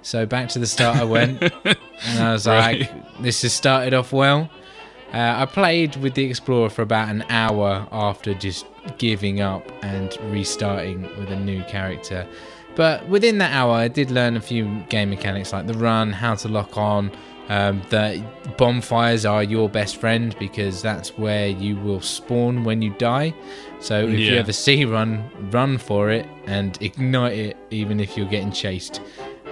So 0.03 0.25
back 0.25 0.49
to 0.49 0.59
the 0.59 0.67
start 0.67 0.97
I 0.97 1.03
went, 1.03 1.41
and 2.03 2.19
I 2.19 2.33
was 2.33 2.45
Right. 2.47 2.81
like, 2.81 3.21
"This 3.21 3.41
has 3.41 3.53
started 3.53 3.93
off 3.93 4.11
well." 4.13 4.49
Uh, 5.13 5.35
I 5.37 5.45
played 5.45 5.95
with 5.97 6.13
the 6.15 6.23
Explorer 6.25 6.69
for 6.69 6.81
about 6.81 7.09
an 7.09 7.23
hour 7.29 7.87
after 7.91 8.33
just 8.33 8.65
giving 8.97 9.41
up 9.41 9.71
and 9.83 10.15
restarting 10.31 11.03
with 11.19 11.29
a 11.31 11.35
new 11.35 11.61
character, 11.63 12.25
but 12.75 13.07
within 13.07 13.37
that 13.37 13.53
hour, 13.53 13.73
I 13.73 13.87
did 13.87 14.09
learn 14.11 14.35
a 14.35 14.41
few 14.41 14.65
game 14.89 15.09
mechanics 15.11 15.53
like 15.53 15.67
the 15.67 15.75
run, 15.75 16.11
how 16.11 16.35
to 16.35 16.47
lock 16.47 16.77
on. 16.77 17.11
Um, 17.49 17.81
the 17.89 18.23
bonfires 18.57 19.25
are 19.25 19.43
your 19.43 19.69
best 19.69 19.97
friend 19.97 20.33
because 20.39 20.81
that's 20.81 21.17
where 21.17 21.47
you 21.49 21.75
will 21.75 21.99
spawn 22.01 22.63
when 22.63 22.81
you 22.81 22.91
die. 22.97 23.33
So 23.81 24.07
if 24.07 24.17
you 24.17 24.33
Yeah. 24.33 24.39
ever 24.39 24.53
see 24.53 24.85
run, 24.85 25.29
run 25.51 25.77
for 25.77 26.09
it 26.09 26.25
and 26.47 26.75
ignite 26.81 27.37
it, 27.37 27.57
even 27.69 27.99
if 27.99 28.15
you're 28.17 28.29
getting 28.29 28.51
chased, 28.53 29.01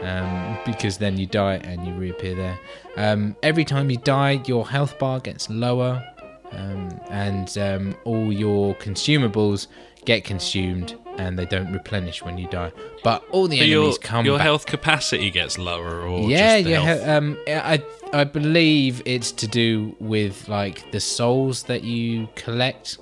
um, 0.02 0.58
because 0.66 0.98
then 0.98 1.18
you 1.18 1.26
die 1.26 1.56
and 1.56 1.86
you 1.86 1.94
reappear 1.94 2.36
there. 2.36 2.60
Um, 2.98 3.36
every 3.44 3.66
time 3.66 3.90
you 3.90 3.98
die, 3.98 4.42
your 4.46 4.68
health 4.68 4.98
bar 5.00 5.20
gets 5.20 5.50
lower, 5.50 6.04
um, 6.52 6.90
and 7.10 7.58
um, 7.58 7.96
all 8.04 8.32
your 8.32 8.76
consumables 8.76 9.68
get 10.06 10.24
consumed 10.24 10.98
and 11.18 11.38
they 11.38 11.46
don't 11.46 11.72
replenish 11.72 12.24
when 12.24 12.38
you 12.38 12.48
die. 12.48 12.72
But 13.04 13.24
all 13.32 13.48
the 13.48 13.58
your 13.58 13.82
enemies 13.82 13.98
come 13.98 14.26
your 14.26 14.38
back. 14.38 14.46
health 14.46 14.66
capacity 14.66 15.30
gets 15.30 15.58
lower, 15.58 16.02
or 16.02 16.30
yeah, 16.30 16.58
yeah. 16.58 17.16
Um, 17.18 17.38
I 17.48 17.84
I 18.14 18.24
believe 18.24 19.02
it's 19.06 19.32
to 19.34 19.48
do 19.48 19.96
with 20.00 20.48
like 20.48 20.92
the 20.92 21.00
souls 21.00 21.64
that 21.64 21.84
you 21.84 22.30
collect. 22.36 22.98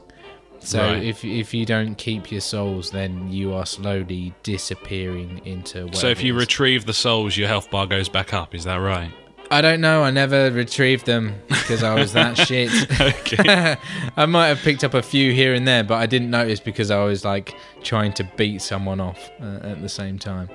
So 0.61 0.79
Right. 0.79 1.03
if 1.03 1.23
if 1.23 1.53
you 1.53 1.65
don't 1.65 1.95
keep 1.95 2.31
your 2.31 2.41
souls, 2.41 2.91
then 2.91 3.31
you 3.31 3.53
are 3.53 3.65
slowly 3.65 4.33
disappearing 4.43 5.41
into. 5.45 5.89
So 5.93 6.07
if 6.07 6.21
you 6.23 6.33
retrieve 6.37 6.85
the 6.85 6.93
souls, 6.93 7.37
your 7.37 7.47
health 7.47 7.71
bar 7.71 7.87
goes 7.87 8.09
back 8.09 8.33
up. 8.33 8.53
Is 8.53 8.65
that 8.65 8.75
right? 8.77 9.11
I 9.51 9.61
don't 9.61 9.81
know. 9.81 10.03
I 10.03 10.11
never 10.11 10.51
retrieved 10.51 11.07
them 11.07 11.33
because 11.47 11.81
I 11.81 11.95
was 11.95 12.13
that 12.13 12.37
shit. 12.47 12.69
I 14.17 14.25
might 14.27 14.47
have 14.47 14.59
picked 14.59 14.83
up 14.83 14.93
a 14.93 15.01
few 15.01 15.33
here 15.33 15.53
and 15.55 15.67
there, 15.67 15.83
but 15.83 15.95
I 15.95 16.05
didn't 16.05 16.29
notice 16.29 16.59
because 16.59 16.91
I 16.91 17.03
was 17.03 17.25
like 17.25 17.55
trying 17.81 18.13
to 18.13 18.23
beat 18.37 18.61
someone 18.61 18.99
off 18.99 19.31
uh, 19.41 19.59
at 19.63 19.81
the 19.81 19.89
same 19.89 20.19
time, 20.19 20.49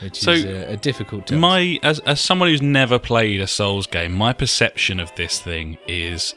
which 0.00 0.20
So, 0.20 0.32
is 0.32 0.44
a, 0.44 0.72
a 0.74 0.76
difficult 0.76 1.26
task. 1.26 1.40
My 1.40 1.78
as 1.82 1.98
as 2.00 2.20
someone 2.20 2.50
who's 2.50 2.62
never 2.62 2.98
played 3.00 3.40
a 3.40 3.46
Souls 3.48 3.86
game, 3.88 4.12
my 4.12 4.32
perception 4.32 5.00
of 5.00 5.12
this 5.16 5.40
thing 5.40 5.76
is, 5.88 6.34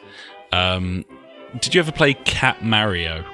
um, 0.52 1.06
did 1.60 1.76
you 1.76 1.80
ever 1.80 1.92
play 1.92 2.14
Cat 2.14 2.64
Mario? 2.64 3.26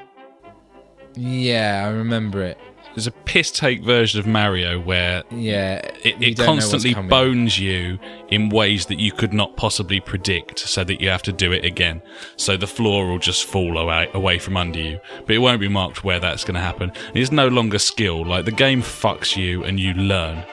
yeah, 1.15 1.84
I 1.86 1.89
remember 1.89 2.43
it. 2.43 2.58
There's 2.95 3.08
a 3.08 3.12
piss 3.12 3.51
take 3.51 3.84
version 3.84 4.19
of 4.19 4.25
Mario 4.25 4.79
where 4.79 5.23
Yeah, 5.32 5.77
it, 6.03 6.21
it 6.21 6.36
don't 6.36 6.45
know 6.45 6.53
what's 6.53 6.71
constantly 6.71 6.93
bones 7.08 7.60
you 7.60 7.99
in 8.29 8.49
ways 8.49 8.88
that 8.88 8.99
you 8.99 9.12
could 9.12 9.34
not 9.34 9.55
possibly 9.55 9.99
predict, 9.99 10.60
so 10.60 10.84
that 10.84 10.99
you 10.99 11.10
have 11.10 11.21
to 11.23 11.32
do 11.32 11.51
it 11.51 11.63
again. 11.63 12.01
So 12.36 12.58
the 12.58 12.67
floor 12.67 13.08
will 13.08 13.19
just 13.19 13.45
fall 13.45 13.77
away, 13.77 14.10
away 14.13 14.39
from 14.39 14.58
under 14.58 14.79
you, 14.79 14.99
but 15.25 15.36
it 15.36 15.39
won't 15.39 15.62
be 15.62 15.67
marked 15.67 16.03
where 16.03 16.19
that's 16.19 16.43
going 16.43 16.55
to 16.55 16.62
happen. 16.62 16.91
It's 17.13 17.32
no 17.32 17.47
longer 17.47 17.79
skill. 17.79 18.25
Like 18.25 18.45
the 18.45 18.51
game 18.51 18.82
fucks 18.82 19.36
you 19.36 19.63
and 19.63 19.79
you 19.79 19.93
learn, 19.93 20.43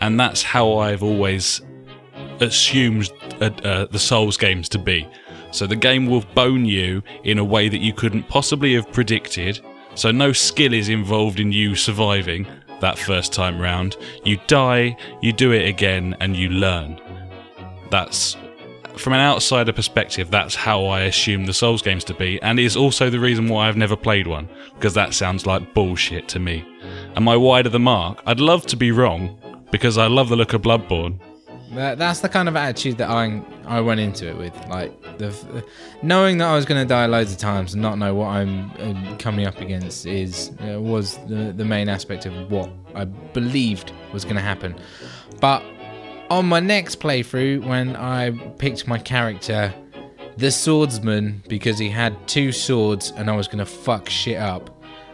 and 0.00 0.18
that's 0.18 0.42
how 0.42 0.78
I've 0.78 1.02
always 1.02 1.60
assumed 2.40 3.10
uh, 3.40 3.50
uh, 3.64 3.86
the 3.86 3.98
Souls 3.98 4.36
games 4.36 4.68
to 4.70 4.78
be. 4.78 5.08
So 5.52 5.66
the 5.66 5.76
game 5.76 6.06
will 6.06 6.24
bone 6.34 6.64
you 6.64 7.02
in 7.22 7.38
a 7.38 7.44
way 7.44 7.68
that 7.68 7.80
you 7.80 7.92
couldn't 7.92 8.28
possibly 8.28 8.74
have 8.74 8.92
predicted. 8.92 9.60
So 9.94 10.10
no 10.10 10.32
skill 10.32 10.72
is 10.72 10.88
involved 10.88 11.38
in 11.38 11.52
you 11.52 11.76
surviving 11.76 12.46
that 12.80 12.98
first 12.98 13.32
time 13.32 13.60
round. 13.60 13.96
You 14.24 14.38
die, 14.48 14.96
you 15.20 15.32
do 15.32 15.52
it 15.52 15.68
again, 15.68 16.16
and 16.20 16.36
you 16.36 16.48
learn. 16.48 17.00
That's 17.90 18.36
from 18.96 19.14
an 19.14 19.20
outsider 19.20 19.72
perspective, 19.72 20.30
that's 20.30 20.54
how 20.54 20.84
I 20.84 21.02
assume 21.02 21.46
the 21.46 21.54
Souls 21.54 21.80
games 21.80 22.04
to 22.04 22.14
be, 22.14 22.40
and 22.42 22.58
is 22.58 22.76
also 22.76 23.08
the 23.08 23.20
reason 23.20 23.48
why 23.48 23.68
I've 23.68 23.76
never 23.76 23.96
played 23.96 24.26
one, 24.26 24.50
because 24.74 24.94
that 24.94 25.14
sounds 25.14 25.46
like 25.46 25.72
bullshit 25.72 26.28
to 26.28 26.38
me. 26.38 26.64
Am 27.16 27.26
I 27.26 27.36
wide 27.36 27.66
of 27.66 27.72
the 27.72 27.78
mark? 27.78 28.22
I'd 28.26 28.40
love 28.40 28.66
to 28.66 28.76
be 28.76 28.90
wrong, 28.90 29.38
because 29.70 29.96
I 29.96 30.08
love 30.08 30.28
the 30.28 30.36
look 30.36 30.52
of 30.52 30.62
Bloodborne. 30.62 31.18
That, 31.74 31.96
that's 31.96 32.20
the 32.20 32.28
kind 32.28 32.48
of 32.48 32.56
attitude 32.56 32.98
that 32.98 33.08
I 33.08 33.42
I 33.66 33.80
went 33.80 34.00
into 34.00 34.28
it 34.28 34.36
with, 34.36 34.54
like 34.68 35.18
the 35.18 35.64
knowing 36.02 36.38
that 36.38 36.48
I 36.48 36.54
was 36.54 36.66
going 36.66 36.80
to 36.80 36.86
die 36.86 37.06
loads 37.06 37.32
of 37.32 37.38
times 37.38 37.72
and 37.72 37.82
not 37.82 37.98
know 37.98 38.14
what 38.14 38.28
I'm 38.28 38.70
uh, 38.72 39.16
coming 39.18 39.46
up 39.46 39.58
against 39.60 40.04
is 40.04 40.50
uh, 40.60 40.80
was 40.80 41.16
the 41.28 41.52
the 41.56 41.64
main 41.64 41.88
aspect 41.88 42.26
of 42.26 42.50
what 42.50 42.70
I 42.94 43.04
believed 43.04 43.92
was 44.12 44.24
going 44.24 44.36
to 44.36 44.42
happen. 44.42 44.74
But 45.40 45.62
on 46.30 46.46
my 46.46 46.60
next 46.60 47.00
playthrough, 47.00 47.66
when 47.66 47.96
I 47.96 48.30
picked 48.58 48.86
my 48.86 48.98
character, 48.98 49.72
the 50.36 50.50
swordsman, 50.50 51.42
because 51.48 51.78
he 51.78 51.88
had 51.88 52.16
two 52.26 52.52
swords 52.52 53.12
and 53.16 53.30
I 53.30 53.36
was 53.36 53.48
going 53.48 53.58
to 53.58 53.66
fuck 53.66 54.08
shit 54.08 54.38
up, 54.38 54.70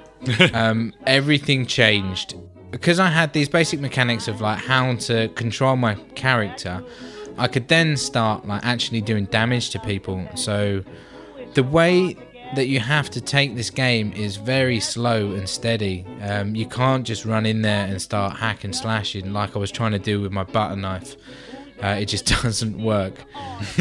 um, 0.55 0.93
everything 1.07 1.67
changed 1.67 2.35
because 2.71 3.01
I 3.01 3.09
had 3.09 3.33
these 3.33 3.49
basic 3.49 3.81
mechanics 3.81 4.29
of 4.29 4.41
like 4.41 4.59
how 4.59 4.95
to 4.95 5.29
control 5.29 5.77
my 5.77 5.95
character. 6.15 6.83
I 7.37 7.49
could 7.49 7.69
then 7.69 7.97
start 7.97 8.47
like 8.47 8.65
actually 8.65 9.01
doing 9.01 9.27
damage 9.27 9.71
to 9.71 9.79
people. 9.79 10.27
So 10.35 10.83
the 11.55 11.63
way 11.63 12.17
that 12.55 12.67
you 12.67 12.81
have 12.81 13.11
to 13.11 13.21
take 13.21 13.55
this 13.55 13.71
game 13.71 14.13
is 14.13 14.37
very 14.37 14.81
slow 14.81 15.33
and 15.33 15.49
steady. 15.49 16.07
Um, 16.23 16.55
you 16.55 16.67
can't 16.67 17.07
just 17.07 17.25
run 17.25 17.47
in 17.47 17.63
there 17.63 17.87
and 17.87 18.01
start 18.01 18.37
hacking 18.37 18.73
slashing 18.73 19.33
like 19.33 19.55
I 19.55 19.59
was 19.59 19.71
trying 19.71 19.93
to 19.93 19.99
do 19.99 20.21
with 20.21 20.33
my 20.33 20.45
butter 20.45 20.77
knife. 20.77 21.17
Uh, 21.83 21.99
it 22.01 22.07
just 22.07 22.27
doesn't 22.43 22.83
work. 22.83 23.15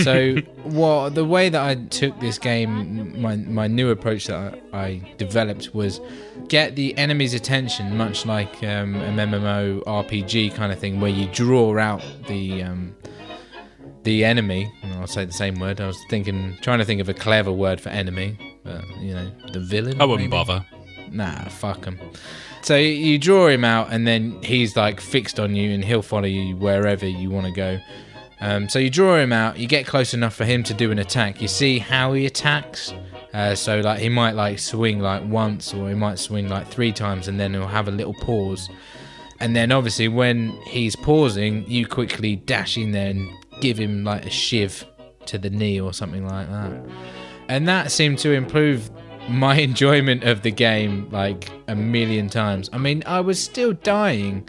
So, 0.04 0.36
what 0.64 1.16
the 1.16 1.26
way 1.26 1.50
that 1.50 1.62
I 1.62 1.76
took 1.76 2.20
this 2.20 2.38
game, 2.38 3.20
my 3.22 3.36
my 3.36 3.68
new 3.68 3.90
approach 3.90 4.28
that 4.28 4.60
I, 4.74 4.80
I 4.80 5.14
developed 5.18 5.74
was 5.74 6.00
get 6.48 6.76
the 6.76 6.98
enemy's 6.98 7.34
attention, 7.34 7.98
much 7.98 8.26
like 8.26 8.64
um, 8.64 8.96
an 8.96 9.18
MMO 9.18 9.84
RPG 9.84 10.54
kind 10.56 10.72
of 10.72 10.80
thing, 10.80 11.00
where 11.00 11.12
you 11.12 11.28
draw 11.28 11.78
out 11.80 12.04
the 12.28 12.64
um, 12.64 12.96
the 14.04 14.24
enemy. 14.24 14.72
I'll 14.96 15.08
say 15.08 15.26
the 15.26 15.34
same 15.34 15.60
word. 15.60 15.82
I 15.82 15.88
was 15.88 15.98
thinking, 16.10 16.58
trying 16.62 16.80
to 16.80 16.86
think 16.86 17.02
of 17.02 17.10
a 17.10 17.14
clever 17.14 17.52
word 17.52 17.82
for 17.82 17.90
enemy, 17.90 18.58
but 18.64 18.84
you 19.00 19.14
know, 19.14 19.32
the 19.52 19.60
villain. 19.60 20.02
I 20.02 20.06
wouldn't 20.06 20.30
maybe? 20.30 20.44
bother. 20.44 20.66
Nah, 21.12 21.46
fuck 21.50 21.86
him. 21.86 22.00
So 22.68 22.76
you 22.76 23.18
draw 23.18 23.48
him 23.48 23.64
out, 23.64 23.94
and 23.94 24.06
then 24.06 24.44
he's 24.44 24.76
like 24.76 25.00
fixed 25.00 25.40
on 25.40 25.56
you, 25.56 25.72
and 25.72 25.86
he'll 25.86 26.02
follow 26.02 26.26
you 26.26 26.58
wherever 26.58 27.08
you 27.08 27.30
want 27.30 27.46
to 27.46 27.54
go. 27.54 27.80
Um, 28.42 28.68
so 28.68 28.78
you 28.78 28.90
draw 28.90 29.16
him 29.16 29.32
out. 29.32 29.58
You 29.58 29.70
get 29.70 29.88
close 29.88 30.14
enough 30.14 30.36
for 30.36 30.44
him 30.44 30.64
to 30.64 30.74
do 30.74 30.92
an 30.92 31.00
attack. 31.00 31.42
You 31.42 31.48
see 31.48 31.80
how 31.80 32.12
he 32.12 32.26
attacks. 32.26 32.94
Uh, 33.34 33.56
so 33.56 33.80
like 33.80 34.02
he 34.02 34.10
might 34.10 34.36
like 34.36 34.60
swing 34.60 35.00
like 35.00 35.24
once, 35.24 35.74
or 35.74 35.88
he 35.88 35.96
might 35.96 36.20
swing 36.20 36.50
like 36.50 36.68
three 36.68 36.92
times, 36.92 37.30
and 37.30 37.40
then 37.40 37.54
he'll 37.54 37.68
have 37.68 37.88
a 37.88 37.92
little 37.92 38.16
pause. 38.16 38.70
And 39.40 39.56
then 39.56 39.72
obviously 39.72 40.10
when 40.10 40.50
he's 40.66 40.98
pausing, 40.98 41.66
you 41.72 41.88
quickly 41.88 42.36
dash 42.36 42.78
in 42.78 42.92
there 42.92 43.12
and 43.12 43.32
give 43.62 43.78
him 43.78 44.04
like 44.04 44.26
a 44.26 44.30
shiv 44.30 44.86
to 45.28 45.38
the 45.38 45.50
knee 45.50 45.80
or 45.80 45.94
something 45.94 46.28
like 46.28 46.50
that. 46.50 46.84
And 47.48 47.66
that 47.70 47.94
seemed 47.94 48.20
to 48.20 48.34
improve 48.34 48.92
my 49.28 49.56
enjoyment 49.56 50.24
of 50.24 50.42
the 50.42 50.52
game 50.52 51.08
like 51.12 51.50
a 51.68 51.76
million 51.76 52.30
times. 52.30 52.70
I 52.74 52.78
mean, 52.78 53.04
I 53.06 53.20
was 53.20 53.42
still 53.44 53.74
dying 53.74 54.48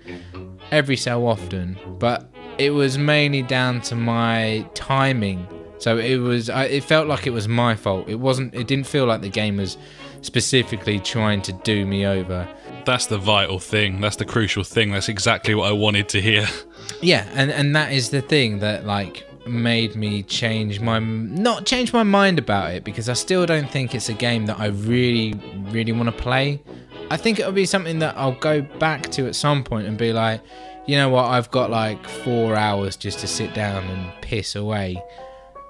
every 0.70 0.96
so 0.96 1.26
often, 1.26 1.78
but 1.98 2.30
it 2.58 2.70
was 2.70 2.98
mainly 2.98 3.42
down 3.42 3.80
to 3.82 3.94
my 3.94 4.68
timing. 4.74 5.46
So 5.78 5.96
it 5.98 6.16
was 6.16 6.50
I, 6.50 6.64
it 6.64 6.84
felt 6.84 7.06
like 7.08 7.26
it 7.26 7.30
was 7.30 7.48
my 7.48 7.76
fault. 7.76 8.08
It 8.08 8.16
wasn't 8.16 8.54
it 8.54 8.66
didn't 8.66 8.86
feel 8.86 9.06
like 9.06 9.20
the 9.20 9.28
game 9.28 9.56
was 9.58 9.76
specifically 10.22 10.98
trying 10.98 11.42
to 11.42 11.52
do 11.52 11.86
me 11.86 12.04
over. 12.06 12.48
That's 12.84 13.06
the 13.06 13.18
vital 13.18 13.58
thing. 13.58 14.00
That's 14.00 14.16
the 14.16 14.24
crucial 14.24 14.64
thing. 14.64 14.90
That's 14.90 15.08
exactly 15.08 15.54
what 15.54 15.68
I 15.68 15.72
wanted 15.72 16.08
to 16.10 16.20
hear. 16.20 16.46
Yeah, 17.02 17.28
and 17.34 17.50
and 17.50 17.76
that 17.76 17.92
is 17.92 18.10
the 18.10 18.22
thing 18.22 18.60
that 18.60 18.86
like 18.86 19.27
made 19.50 19.96
me 19.96 20.22
change 20.22 20.80
my 20.80 20.98
not 20.98 21.66
change 21.66 21.92
my 21.92 22.02
mind 22.02 22.38
about 22.38 22.72
it 22.72 22.84
because 22.84 23.08
I 23.08 23.14
still 23.14 23.46
don't 23.46 23.70
think 23.70 23.94
it's 23.94 24.08
a 24.08 24.14
game 24.14 24.46
that 24.46 24.58
I 24.58 24.66
really 24.66 25.34
really 25.70 25.92
want 25.92 26.06
to 26.06 26.22
play. 26.22 26.62
I 27.10 27.16
think 27.16 27.38
it'll 27.38 27.52
be 27.52 27.66
something 27.66 28.00
that 28.00 28.16
I'll 28.16 28.32
go 28.32 28.60
back 28.60 29.10
to 29.12 29.26
at 29.26 29.34
some 29.34 29.64
point 29.64 29.86
and 29.86 29.96
be 29.96 30.12
like, 30.12 30.42
you 30.86 30.96
know 30.96 31.08
what, 31.08 31.24
I've 31.24 31.50
got 31.50 31.70
like 31.70 32.06
4 32.06 32.54
hours 32.54 32.96
just 32.96 33.20
to 33.20 33.26
sit 33.26 33.54
down 33.54 33.84
and 33.84 34.12
piss 34.20 34.56
away. 34.56 35.02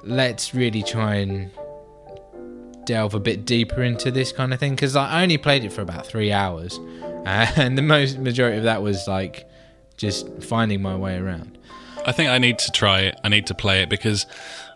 Let's 0.02 0.54
really 0.54 0.82
try 0.82 1.16
and 1.16 1.50
delve 2.86 3.14
a 3.14 3.20
bit 3.20 3.44
deeper 3.44 3.82
into 3.82 4.10
this 4.10 4.32
kind 4.32 4.52
of 4.52 4.58
thing 4.58 4.74
because 4.74 4.96
I 4.96 5.22
only 5.22 5.38
played 5.38 5.64
it 5.64 5.72
for 5.72 5.82
about 5.82 6.06
3 6.06 6.32
hours. 6.32 6.80
and 7.26 7.76
the 7.76 7.82
most 7.82 8.18
majority 8.18 8.56
of 8.56 8.64
that 8.64 8.82
was 8.82 9.06
like 9.06 9.48
just 9.96 10.42
finding 10.42 10.80
my 10.80 10.96
way 10.96 11.18
around. 11.18 11.57
I 12.06 12.12
think 12.12 12.30
I 12.30 12.38
need 12.38 12.58
to 12.60 12.70
try 12.72 13.00
it. 13.00 13.20
I 13.24 13.28
need 13.28 13.46
to 13.48 13.54
play 13.54 13.82
it 13.82 13.88
because 13.88 14.26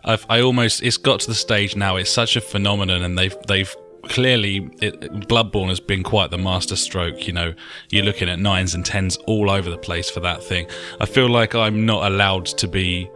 I've 0.03 0.25
I 0.29 0.41
almost 0.41 0.83
it's 0.83 0.97
got 0.97 1.21
to 1.21 1.27
the 1.27 1.35
stage 1.35 1.75
now. 1.75 1.95
It's 1.95 2.09
such 2.11 2.35
a 2.35 2.41
phenomenon, 2.41 3.01
and 3.03 3.17
they've 3.17 3.35
they've 3.47 3.73
clearly 4.03 4.69
it, 4.81 4.99
Bloodborne 5.29 5.69
has 5.69 5.79
been 5.79 6.03
quite 6.03 6.29
the 6.31 6.37
master 6.37 6.75
stroke. 6.75 7.25
You 7.27 7.33
know, 7.33 7.53
you're 7.89 8.03
looking 8.05 8.29
at 8.29 8.39
nines 8.39 8.75
and 8.75 8.85
tens 8.85 9.17
all 9.27 9.49
over 9.49 9.69
the 9.69 9.77
place 9.77 10.09
for 10.09 10.19
that 10.21 10.43
thing. 10.43 10.67
I 10.99 11.05
feel 11.05 11.29
like 11.29 11.55
I'm 11.55 11.85
not 11.85 12.11
allowed 12.11 12.45
to 12.47 12.67
be 12.67 13.09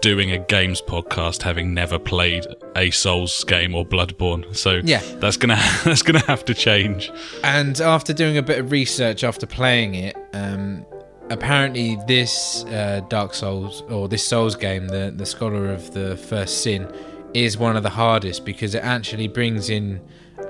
doing 0.00 0.30
a 0.30 0.38
games 0.38 0.80
podcast 0.80 1.42
having 1.42 1.74
never 1.74 1.98
played 1.98 2.46
a 2.76 2.90
Souls 2.92 3.42
game 3.44 3.74
or 3.74 3.84
Bloodborne. 3.84 4.54
So 4.54 4.80
Yeah. 4.84 5.00
that's 5.18 5.36
gonna 5.36 5.56
that's 5.84 6.02
gonna 6.02 6.20
have 6.26 6.44
to 6.44 6.54
change. 6.54 7.10
And 7.42 7.80
after 7.80 8.12
doing 8.12 8.36
a 8.36 8.42
bit 8.42 8.58
of 8.60 8.70
research 8.70 9.24
after 9.24 9.46
playing 9.46 9.94
it, 9.96 10.16
um, 10.34 10.86
apparently 11.32 11.96
this 12.06 12.64
uh, 12.66 13.00
Dark 13.08 13.34
Souls 13.34 13.82
or 13.90 14.08
this 14.08 14.26
Souls 14.26 14.54
game, 14.56 14.88
the 14.88 15.12
the 15.16 15.26
Scholar 15.26 15.70
of 15.72 15.92
the 15.92 16.16
First 16.16 16.62
Sin, 16.62 16.90
is 17.34 17.56
one 17.58 17.76
of 17.76 17.82
the 17.82 17.90
hardest 17.90 18.44
because 18.44 18.74
it 18.74 18.84
actually 18.84 19.28
brings 19.28 19.68
in 19.70 20.00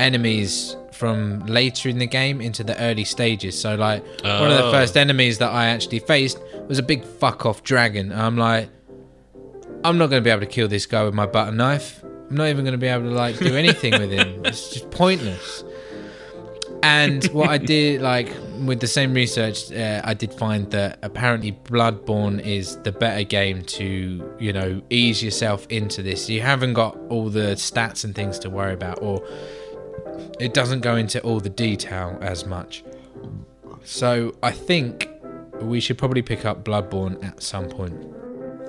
enemies 0.01 0.77
from 0.93 1.41
later 1.47 1.89
in 1.89 1.99
the 1.99 2.07
game 2.07 2.41
into 2.41 2.63
the 2.65 2.79
early 2.81 3.05
stages. 3.05 3.59
So 3.59 3.75
like 3.75 4.03
one 4.23 4.51
of 4.51 4.57
the 4.59 4.65
Oh. 4.65 4.73
first 4.73 4.97
enemies 4.97 5.39
that 5.39 5.51
I 5.53 5.67
actually 5.67 5.99
faced 6.01 6.39
was 6.69 6.79
a 6.79 6.83
big 6.83 7.05
fuck 7.05 7.45
off 7.47 7.63
dragon. 7.63 8.13
I'm 8.13 8.37
like, 8.37 8.69
I'm 9.85 9.99
not 9.99 10.09
going 10.11 10.23
to 10.23 10.25
be 10.25 10.31
able 10.31 10.41
to 10.41 10.47
kill 10.47 10.69
this 10.69 10.87
guy 10.87 11.03
with 11.05 11.15
my 11.15 11.27
butter 11.27 11.53
knife. 11.53 12.03
I'm 12.31 12.37
not 12.37 12.49
even 12.49 12.65
going 12.65 12.73
to 12.73 12.79
be 12.79 12.87
able 12.87 13.05
to 13.11 13.15
like 13.15 13.39
do 13.39 13.57
anything 13.57 13.93
with 13.99 14.11
him. 14.11 14.43
It's 14.45 14.71
just 14.75 14.91
pointless. 14.91 15.65
And 16.83 17.25
what 17.27 17.49
I 17.49 17.59
did, 17.59 18.03
like 18.03 18.35
with 18.65 18.81
the 18.81 18.89
same 18.89 19.15
research, 19.15 19.71
uh, 19.73 20.01
I 20.03 20.15
did 20.15 20.35
find 20.35 20.69
that 20.73 20.99
apparently 21.03 21.53
Bloodborne 21.53 22.45
is 22.45 22.77
the 22.79 22.91
better 22.91 23.23
game 23.23 23.63
to, 23.63 24.35
you 24.41 24.53
know, 24.53 24.83
ease 24.91 25.23
yourself 25.23 25.67
into 25.69 26.03
this. 26.03 26.29
You 26.29 26.41
haven't 26.41 26.75
got 26.75 26.99
all 27.09 27.31
the 27.31 27.55
stats 27.55 28.05
and 28.05 28.15
things 28.15 28.39
to 28.41 28.51
worry 28.51 28.75
about, 28.75 29.01
or 29.01 29.25
it 30.41 30.55
doesn't 30.55 30.81
go 30.81 30.97
into 30.97 31.21
all 31.23 31.39
the 31.39 31.51
detail 31.51 32.19
as 32.21 32.47
much. 32.47 32.83
So 33.85 34.35
I 34.43 34.51
think 34.51 35.09
we 35.61 35.79
should 35.79 35.99
probably 35.99 36.23
pick 36.23 36.45
up 36.45 36.65
Bloodborne 36.65 37.23
at 37.25 37.43
some 37.43 37.69
point. 37.69 37.95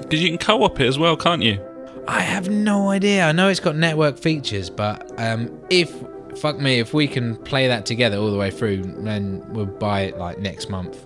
Because 0.02 0.21
you 0.21 0.30
can 0.30 0.38
co-op 0.38 0.80
it 0.80 0.88
as 0.88 0.99
well, 0.99 1.17
can't 1.17 1.41
you? 1.41 1.60
I 2.08 2.21
have 2.21 2.49
no 2.49 2.89
idea. 2.89 3.26
I 3.26 3.32
know 3.32 3.47
it's 3.47 3.60
got 3.60 3.76
network 3.76 4.19
features, 4.19 4.69
but 4.69 5.12
um, 5.19 5.49
if 5.69 5.91
fuck 6.38 6.60
me, 6.60 6.80
if 6.80 6.93
we 6.93 7.08
can 7.08 7.36
play 7.38 7.67
that 7.67 7.86
together 7.86 8.17
all 8.17 8.32
the 8.32 8.38
way 8.38 8.52
through, 8.52 8.84
then 8.84 9.43
we'll 9.54 9.65
buy 9.65 10.02
it 10.02 10.17
like 10.17 10.39
next 10.39 10.69
month. 10.69 11.06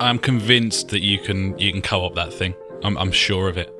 I'm 0.00 0.18
convinced 0.18 0.88
that 0.88 1.00
you 1.00 1.18
can 1.18 1.58
you 1.58 1.72
can 1.72 1.82
co-op 1.82 2.14
that 2.16 2.32
thing. 2.32 2.54
I'm, 2.84 2.96
I'm 2.98 3.12
sure 3.12 3.48
of 3.48 3.56
it. 3.56 3.72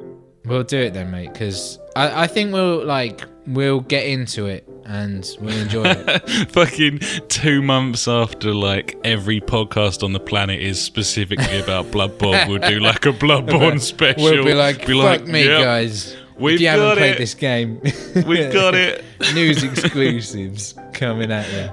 We'll 0.45 0.63
do 0.63 0.79
it 0.79 0.95
then, 0.95 1.11
mate. 1.11 1.33
Because 1.33 1.79
I, 1.95 2.23
I 2.23 2.27
think 2.27 2.53
we'll 2.53 2.85
like 2.85 3.25
we'll 3.47 3.81
get 3.81 4.07
into 4.07 4.47
it 4.47 4.69
and 4.85 5.29
we'll 5.41 5.57
enjoy 5.59 5.85
it. 5.87 6.51
Fucking 6.53 7.01
two 7.29 7.63
months 7.63 8.09
after 8.09 8.55
like 8.55 8.99
every 9.05 9.41
podcast 9.41 10.03
on 10.03 10.13
the 10.13 10.21
planet 10.21 10.61
is 10.61 10.81
specifically 10.81 11.61
about 11.61 11.87
Bloodborne, 11.87 12.49
we'll 12.49 12.59
do 12.59 12.81
like 12.81 13.07
a 13.07 13.13
Bloodborne 13.13 13.81
special. 13.81 14.23
We'll 14.23 14.45
be 14.45 14.55
like, 14.55 14.81
fuck 14.81 14.89
like, 14.89 15.27
me, 15.27 15.47
"Yep, 15.47 15.63
guys. 15.63 16.17
We've 16.39 16.55
if 16.57 16.61
you 16.61 16.69
haven't 16.69 16.87
got 16.87 16.97
played 16.99 17.15
it. 17.15 17.19
this 17.19 17.35
game, 17.35 17.81
We've 18.27 18.53
got 18.53 18.75
it. 18.75 19.05
News 19.35 19.63
exclusives 19.63 20.75
coming 20.93 21.31
at 21.33 21.51
you. 21.53 21.71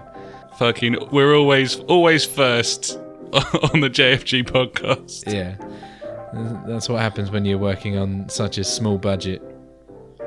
Fucking, 0.58 1.10
we're 1.12 1.36
always 1.36 1.80
always 1.82 2.26
first 2.26 2.98
on 3.34 3.80
the 3.82 3.90
JFG 3.90 4.44
podcast. 4.46 5.32
Yeah. 5.32 5.56
That's 6.68 6.90
what 6.90 7.02
happens 7.02 7.30
when 7.32 7.46
you're 7.46 7.58
working 7.60 7.98
on 7.98 8.28
such 8.30 8.58
a 8.58 8.64
small 8.64 8.98
budget. 8.98 9.42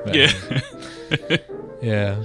But, 0.05 0.15
Yeah. 0.15 0.33
Yeah. 1.83 2.23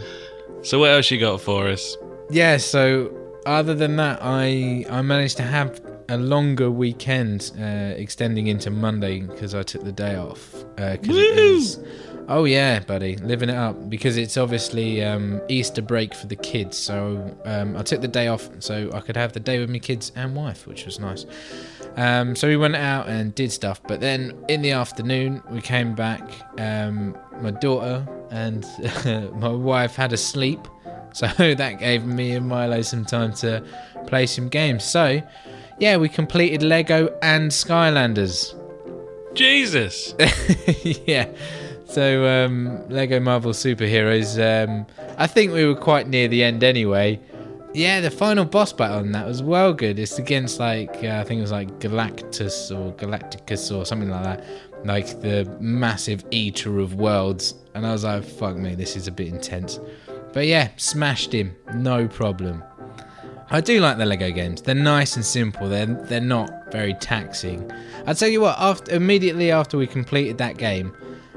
so 0.62 0.80
what 0.80 0.92
else 0.92 1.10
you 1.12 1.20
got 1.20 1.42
for 1.42 1.68
us? 1.68 1.98
Yeah, 2.30 2.58
so 2.58 3.12
other 3.46 3.74
than 3.74 3.96
that, 3.98 4.20
I 4.22 4.86
I 4.90 5.02
managed 5.02 5.38
to 5.38 5.44
have 5.44 5.82
a 6.12 6.18
longer 6.18 6.70
weekend 6.70 7.52
uh, 7.60 7.64
extending 8.06 8.48
into 8.48 8.70
Monday 8.70 9.22
because 9.22 9.56
I 9.56 9.64
took 9.64 9.84
the 9.84 9.92
day 9.92 10.16
off. 10.16 10.54
Uh 10.78 10.98
'cause 10.98 11.16
it 11.18 11.36
Woo! 11.36 11.42
is, 11.58 11.80
oh 12.28 12.44
yeah, 12.46 12.80
buddy, 12.80 13.16
living 13.18 13.50
it 13.50 13.56
up 13.56 13.90
because 13.90 14.18
it's 14.18 14.38
obviously 14.38 15.04
um, 15.04 15.42
Easter 15.48 15.82
break 15.82 16.14
for 16.14 16.28
the 16.28 16.36
kids. 16.36 16.78
So 16.78 17.36
um, 17.46 17.76
I 17.78 17.84
took 17.84 18.02
the 18.02 18.08
day 18.08 18.28
off 18.28 18.50
so 18.60 18.90
I 18.94 19.00
could 19.00 19.16
have 19.18 19.32
the 19.34 19.40
day 19.40 19.60
with 19.60 19.70
my 19.70 19.80
kids 19.80 20.12
and 20.16 20.36
wife, 20.36 20.68
which 20.68 20.86
was 20.86 21.00
nice. 21.00 21.26
Um, 21.98 22.36
so 22.36 22.48
we 22.48 22.58
went 22.58 22.76
out 22.76 23.08
and 23.10 23.34
did 23.36 23.52
stuff, 23.52 23.82
but 23.84 24.00
then 24.00 24.34
in 24.48 24.62
the 24.62 24.72
afternoon 24.72 25.42
we 25.50 25.62
came 25.62 25.94
back. 25.96 26.22
Um, 26.60 27.18
my 27.42 27.52
daughter 27.52 28.08
and 28.32 28.66
my 29.40 29.50
wife 29.50 29.96
had 29.96 30.14
a 30.14 30.18
sleep, 30.18 30.60
so 31.14 31.28
that 31.38 31.80
gave 31.80 32.06
me 32.06 32.32
and 32.32 32.48
Milo 32.48 32.82
some 32.82 33.04
time 33.06 33.34
to 33.36 33.64
play 34.08 34.26
some 34.26 34.48
games. 34.50 34.84
So 34.84 35.22
yeah, 35.82 35.98
we 35.98 36.10
completed 36.10 36.62
Lego 36.62 37.12
and 37.24 37.50
Skylanders. 37.50 38.54
Jesus. 39.34 40.14
yeah. 41.08 41.28
So 41.86 42.28
um, 42.28 42.88
Lego 42.88 43.20
Marvel 43.20 43.52
Superheroes. 43.52 44.38
Um, 44.38 44.86
I 45.18 45.26
think 45.26 45.52
we 45.52 45.66
were 45.66 45.76
quite 45.76 46.08
near 46.08 46.28
the 46.28 46.44
end 46.44 46.64
anyway. 46.64 47.20
Yeah, 47.74 48.00
the 48.00 48.12
final 48.12 48.46
boss 48.46 48.72
battle 48.72 49.00
on 49.00 49.12
that 49.14 49.26
was 49.26 49.42
well 49.42 49.74
good. 49.74 49.98
It's 49.98 50.20
against 50.20 50.60
like 50.60 51.04
uh, 51.04 51.18
I 51.20 51.24
think 51.24 51.40
it 51.40 51.42
was 51.42 51.52
like 51.52 51.80
Galactus 51.80 52.70
or 52.70 52.94
Galacticus 52.94 53.76
or 53.76 53.84
something 53.84 54.12
like 54.12 54.24
that, 54.24 54.46
like 54.86 55.08
the 55.22 55.52
massive 55.60 56.24
eater 56.30 56.78
of 56.78 56.94
worlds. 56.94 57.56
And 57.74 57.88
I 57.88 57.92
was 57.92 58.04
like, 58.04 58.24
fuck 58.24 58.56
me, 58.56 58.76
this 58.76 58.96
is 58.96 59.08
a 59.08 59.12
bit 59.12 59.30
intense. 59.30 59.80
But 60.32 60.46
yeah, 60.46 60.70
smashed 60.78 61.34
him, 61.34 61.56
no 61.74 62.08
problem. 62.08 62.64
I 63.52 63.60
do 63.60 63.82
like 63.82 63.98
the 63.98 64.06
Lego 64.06 64.32
games. 64.32 64.62
They're 64.62 64.74
nice 64.74 65.18
and 65.18 65.26
simple. 65.26 65.68
They're 65.68 65.86
they're 65.86 66.22
not 66.22 66.72
very 66.72 66.94
taxing. 66.96 67.70
I'll 68.08 68.16
tell 68.16 68.30
you 68.30 68.42
what. 68.42 68.58
After 68.58 68.96
immediately 68.96 69.52
after 69.52 69.78
we 69.78 69.88
completed 69.88 70.38
that 70.38 70.58
game, 70.58 70.96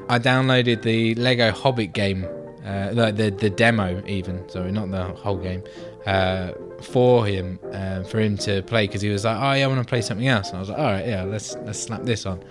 I 0.09 0.20
downloaded 0.20 0.83
the 0.83 1.16
Lego 1.16 1.50
Hobbit 1.50 1.92
game, 1.92 2.24
uh, 2.64 2.94
the, 2.94 3.11
the 3.11 3.31
the 3.31 3.50
demo 3.50 4.00
even. 4.07 4.48
Sorry, 4.48 4.70
not 4.70 4.92
the 4.92 5.03
whole 5.03 5.38
game. 5.38 5.64
Uh, 6.07 6.53
for 6.83 7.27
him, 7.27 7.59
uh, 7.72 8.05
for 8.05 8.20
him 8.20 8.37
to 8.38 8.62
play 8.62 8.87
because 8.87 9.03
he 9.03 9.09
was 9.09 9.24
like, 9.24 9.37
"Oh 9.37 9.53
yeah, 9.53 9.64
I 9.64 9.66
want 9.66 9.81
to 9.81 9.88
play 9.88 10.03
something 10.03 10.29
else." 10.29 10.50
And 10.50 10.59
I 10.59 10.61
was 10.61 10.68
like, 10.68 10.79
"All 10.79 10.85
right, 10.85 11.07
yeah, 11.07 11.24
let's 11.24 11.57
let's 11.57 11.81
slap 11.81 12.05
this 12.05 12.27
on." 12.27 12.44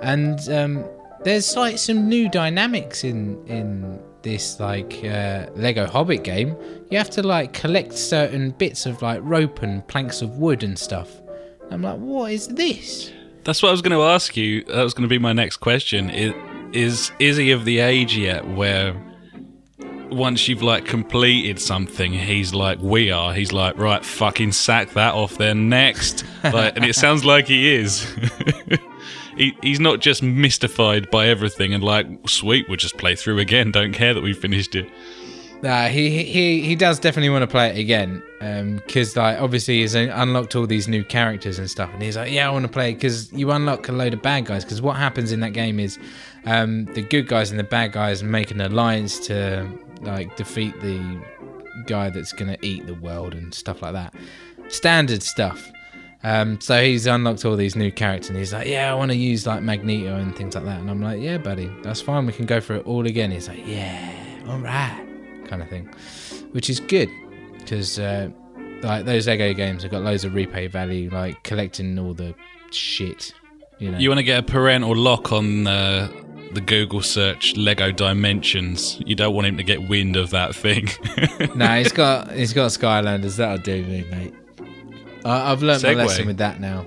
And 0.00 0.40
um, 0.50 0.84
there's 1.22 1.56
like 1.56 1.78
some 1.78 2.08
new 2.08 2.28
dynamics 2.28 3.04
in 3.04 3.46
in 3.46 4.00
this 4.22 4.58
like 4.58 5.04
uh, 5.04 5.46
Lego 5.54 5.86
Hobbit 5.86 6.24
game. 6.24 6.56
You 6.90 6.98
have 6.98 7.10
to 7.10 7.22
like 7.22 7.52
collect 7.52 7.94
certain 7.94 8.50
bits 8.50 8.86
of 8.86 9.02
like 9.02 9.20
rope 9.22 9.62
and 9.62 9.86
planks 9.88 10.22
of 10.22 10.38
wood 10.38 10.62
and 10.62 10.78
stuff. 10.78 11.10
I'm 11.70 11.82
like, 11.82 11.98
what 11.98 12.32
is 12.32 12.48
this? 12.48 13.12
That's 13.44 13.62
what 13.62 13.70
I 13.70 13.72
was 13.72 13.82
going 13.82 13.96
to 13.96 14.02
ask 14.02 14.36
you. 14.36 14.64
That 14.64 14.82
was 14.82 14.94
going 14.94 15.02
to 15.02 15.08
be 15.08 15.18
my 15.18 15.32
next 15.32 15.58
question. 15.58 16.10
Is 16.10 16.34
is 16.72 17.12
is 17.18 17.36
he 17.36 17.52
of 17.52 17.64
the 17.64 17.78
age 17.78 18.16
yet 18.16 18.46
where 18.46 18.94
once 20.10 20.46
you've 20.46 20.62
like 20.62 20.84
completed 20.84 21.60
something, 21.60 22.12
he's 22.12 22.54
like 22.54 22.78
we 22.80 23.10
are. 23.10 23.34
He's 23.34 23.52
like 23.52 23.76
right, 23.78 24.04
fucking 24.04 24.52
sack 24.52 24.90
that 24.90 25.14
off 25.14 25.38
there 25.38 25.54
next. 25.54 26.24
Like, 26.44 26.76
and 26.76 26.84
it 26.84 26.94
sounds 26.94 27.24
like 27.24 27.48
he 27.48 27.74
is. 27.74 28.06
he, 29.36 29.56
he's 29.62 29.80
not 29.80 29.98
just 29.98 30.22
mystified 30.22 31.10
by 31.10 31.26
everything 31.26 31.74
and 31.74 31.82
like 31.82 32.06
sweet, 32.28 32.68
we'll 32.68 32.76
just 32.76 32.96
play 32.98 33.16
through 33.16 33.40
again. 33.40 33.72
Don't 33.72 33.92
care 33.92 34.14
that 34.14 34.22
we 34.22 34.32
finished 34.32 34.76
it. 34.76 34.88
Nah, 35.62 35.88
he 35.88 36.22
he 36.22 36.60
he 36.60 36.76
does 36.76 36.98
definitely 36.98 37.30
want 37.30 37.42
to 37.42 37.46
play 37.46 37.70
it 37.70 37.78
again, 37.78 38.22
because 38.86 39.16
like 39.16 39.40
obviously 39.40 39.80
he's 39.80 39.94
unlocked 39.94 40.54
all 40.54 40.66
these 40.66 40.86
new 40.86 41.02
characters 41.02 41.58
and 41.58 41.68
stuff, 41.68 41.90
and 41.94 42.02
he's 42.02 42.16
like, 42.16 42.30
yeah, 42.30 42.46
I 42.46 42.50
want 42.50 42.64
to 42.64 42.70
play 42.70 42.92
because 42.92 43.32
you 43.32 43.50
unlock 43.50 43.88
a 43.88 43.92
load 43.92 44.12
of 44.12 44.22
bad 44.22 44.44
guys. 44.44 44.64
Because 44.64 44.82
what 44.82 44.96
happens 44.96 45.32
in 45.32 45.40
that 45.40 45.54
game 45.54 45.80
is, 45.80 45.98
um, 46.44 46.84
the 46.94 47.02
good 47.02 47.26
guys 47.26 47.50
and 47.50 47.58
the 47.58 47.64
bad 47.64 47.92
guys 47.92 48.22
make 48.22 48.50
an 48.50 48.60
alliance 48.60 49.18
to 49.28 49.66
like 50.02 50.36
defeat 50.36 50.78
the 50.82 51.00
guy 51.86 52.10
that's 52.10 52.32
gonna 52.32 52.58
eat 52.60 52.86
the 52.86 52.94
world 52.94 53.34
and 53.34 53.54
stuff 53.54 53.80
like 53.80 53.94
that. 53.94 54.14
Standard 54.68 55.22
stuff. 55.22 55.72
Um, 56.22 56.60
so 56.60 56.82
he's 56.82 57.06
unlocked 57.06 57.44
all 57.44 57.56
these 57.56 57.76
new 57.76 57.90
characters, 57.90 58.28
and 58.28 58.38
he's 58.38 58.52
like, 58.52 58.66
"Yeah, 58.66 58.92
I 58.92 58.94
want 58.94 59.10
to 59.10 59.16
use 59.16 59.46
like 59.46 59.62
Magneto 59.62 60.16
and 60.16 60.36
things 60.36 60.54
like 60.54 60.64
that." 60.64 60.80
And 60.80 60.90
I'm 60.90 61.00
like, 61.00 61.22
"Yeah, 61.22 61.38
buddy, 61.38 61.70
that's 61.82 62.02
fine. 62.02 62.26
We 62.26 62.32
can 62.34 62.46
go 62.46 62.60
for 62.60 62.74
it 62.74 62.86
all 62.86 63.06
again." 63.06 63.30
He's 63.30 63.48
like, 63.48 63.66
"Yeah, 63.66 64.12
all 64.48 64.58
right." 64.58 65.05
Kind 65.46 65.62
of 65.62 65.68
thing, 65.68 65.86
which 66.52 66.68
is 66.70 66.80
good 66.80 67.10
because 67.58 67.98
uh, 67.98 68.28
like 68.82 69.04
those 69.04 69.26
Lego 69.26 69.52
games 69.52 69.82
have 69.82 69.90
got 69.92 70.02
loads 70.02 70.24
of 70.24 70.32
replay 70.32 70.70
value, 70.70 71.10
like 71.10 71.42
collecting 71.42 71.98
all 71.98 72.14
the 72.14 72.34
shit. 72.70 73.32
You 73.78 73.90
know, 73.90 73.98
You 73.98 74.08
want 74.08 74.18
to 74.18 74.24
get 74.24 74.38
a 74.38 74.42
parental 74.42 74.94
lock 74.96 75.32
on 75.32 75.66
uh, 75.66 76.10
the 76.52 76.60
Google 76.60 77.02
search 77.02 77.56
Lego 77.56 77.92
Dimensions. 77.92 79.00
You 79.04 79.14
don't 79.14 79.34
want 79.34 79.46
him 79.46 79.56
to 79.58 79.62
get 79.62 79.88
wind 79.88 80.16
of 80.16 80.30
that 80.30 80.54
thing. 80.54 80.88
no, 81.54 81.66
he's 81.78 81.92
got 81.92 82.32
he's 82.40 82.52
got 82.52 82.70
Skylanders. 82.70 83.36
That'll 83.36 83.58
do 83.58 83.82
me, 83.84 84.04
mate. 84.10 84.34
I, 85.24 85.52
I've 85.52 85.62
learned 85.62 85.82
my 85.82 85.94
lesson 85.94 86.26
with 86.26 86.38
that 86.38 86.60
now. 86.60 86.86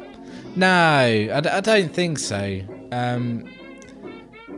No, 0.56 0.68
I, 0.68 1.42
d- 1.42 1.50
I 1.50 1.60
don't 1.62 1.94
think 1.94 2.18
so. 2.18 2.62
Um, 2.92 3.48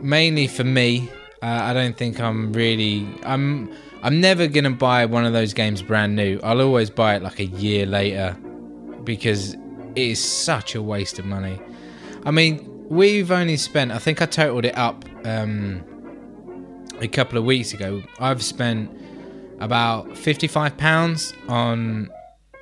mainly 0.00 0.46
for 0.46 0.64
me, 0.64 1.10
uh, 1.42 1.46
I 1.46 1.72
don't 1.74 1.96
think 1.96 2.18
I'm 2.20 2.52
really. 2.52 3.06
I'm. 3.24 3.72
I'm 4.02 4.20
never 4.20 4.46
gonna 4.48 4.70
buy 4.70 5.06
one 5.06 5.24
of 5.24 5.32
those 5.32 5.54
games 5.54 5.80
brand 5.82 6.16
new. 6.16 6.40
I'll 6.42 6.60
always 6.60 6.90
buy 6.90 7.14
it 7.16 7.22
like 7.22 7.38
a 7.38 7.44
year 7.46 7.86
later 7.86 8.36
because 9.04 9.54
it 9.54 9.60
is 9.96 10.22
such 10.22 10.74
a 10.74 10.82
waste 10.82 11.18
of 11.18 11.24
money. 11.24 11.60
I 12.24 12.30
mean, 12.30 12.68
we've 12.88 13.30
only 13.30 13.56
spent. 13.56 13.92
I 13.92 13.98
think 13.98 14.20
I 14.22 14.26
totaled 14.26 14.64
it 14.64 14.76
up 14.76 15.04
um, 15.24 15.82
a 17.00 17.08
couple 17.08 17.38
of 17.38 17.44
weeks 17.44 17.72
ago. 17.72 18.02
I've 18.18 18.42
spent 18.42 18.90
about 19.60 20.16
fifty-five 20.16 20.76
pounds 20.76 21.32
on 21.48 22.10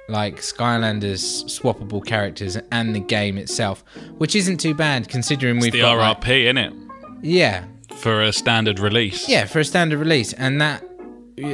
like 0.08 0.38
Skylanders 0.40 1.44
swappable 1.44 2.04
characters 2.04 2.58
and 2.72 2.94
the 2.96 3.00
game 3.00 3.38
itself, 3.38 3.84
which 4.18 4.34
isn't 4.34 4.58
too 4.58 4.74
bad 4.74 5.08
considering 5.08 5.58
we've 5.60 5.72
the 5.72 5.80
got 5.82 5.96
like- 5.96 6.20
RRP, 6.20 6.44
innit? 6.52 6.90
yeah, 7.22 7.64
For 7.94 8.20
a 8.22 8.32
standard 8.32 8.80
release. 8.80 9.28
yeah, 9.28 9.44
for 9.44 9.60
a 9.60 9.64
standard 9.64 10.00
release, 10.00 10.32
and 10.32 10.60
that 10.60 10.82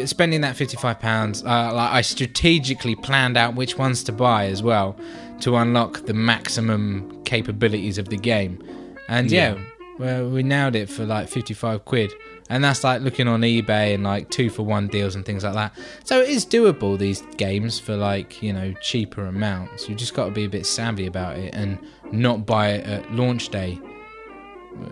spending 0.07 0.40
that 0.42 0.57
fifty-five 0.57 1.01
pounds, 1.01 1.42
uh, 1.44 1.72
like 1.72 1.92
I 1.92 2.01
strategically 2.01 2.94
planned 2.94 3.37
out 3.37 3.55
which 3.55 3.77
ones 3.79 4.03
to 4.05 4.12
buy 4.12 4.46
as 4.46 4.62
well 4.62 4.96
to 5.40 5.57
unlock 5.57 6.07
the 6.07 6.14
maximum 6.14 7.22
capabilities 7.25 7.99
of 7.99 8.09
the 8.09 8.16
game, 8.16 8.62
and 9.09 9.31
yeah, 9.31 9.59
well, 9.99 10.29
we 10.29 10.42
nailed 10.42 10.77
it 10.77 10.88
for 10.88 11.05
like 11.05 11.29
fifty-five 11.29 11.85
quid, 11.85 12.12
and 12.49 12.62
that's 12.62 12.85
like 12.85 13.03
looking 13.03 13.29
on 13.29 13.40
eBay 13.40 13.94
and 13.94 14.05
like 14.05 14.31
two 14.31 14.51
for 14.51 14.62
one 14.62 14.88
deals 14.88 15.14
and 15.14 15.25
things 15.25 15.44
like 15.44 15.55
that. 15.55 15.77
So 16.05 16.20
it 16.20 16.29
is 16.29 16.46
doable 16.46 16.99
these 16.99 17.22
games 17.37 17.79
for 17.79 17.96
like 17.96 18.42
you 18.42 18.53
know 18.53 18.72
cheaper 18.81 19.27
amounts. 19.27 19.88
You 19.88 19.94
just 19.94 20.14
got 20.14 20.27
to 20.27 20.31
be 20.31 20.44
a 20.44 20.49
bit 20.49 20.66
savvy 20.66 21.07
about 21.07 21.38
it 21.38 21.55
and 21.55 21.79
not 22.12 22.46
buy 22.46 22.70
it 22.70 22.87
at 22.87 23.12
launch 23.12 23.49
day, 23.49 23.75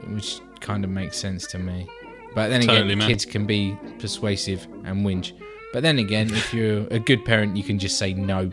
which 0.09 0.41
kind 0.61 0.85
of 0.85 0.91
makes 0.91 1.17
sense 1.17 1.47
to 1.49 1.59
me. 1.59 1.89
But 2.35 2.49
then 2.49 2.63
again, 2.63 2.87
man. 2.99 3.09
kids 3.09 3.25
can 3.25 3.47
be 3.47 3.77
persuasive 3.99 4.67
and 4.85 5.05
whinge. 5.07 5.33
But 5.73 5.83
then 5.83 5.99
again, 5.99 6.33
if 6.33 6.53
you're 6.55 6.87
a 6.91 6.99
good 6.99 7.25
parent, 7.25 7.57
you 7.57 7.63
can 7.65 7.79
just 7.79 7.99
say 7.99 8.15
no. 8.15 8.51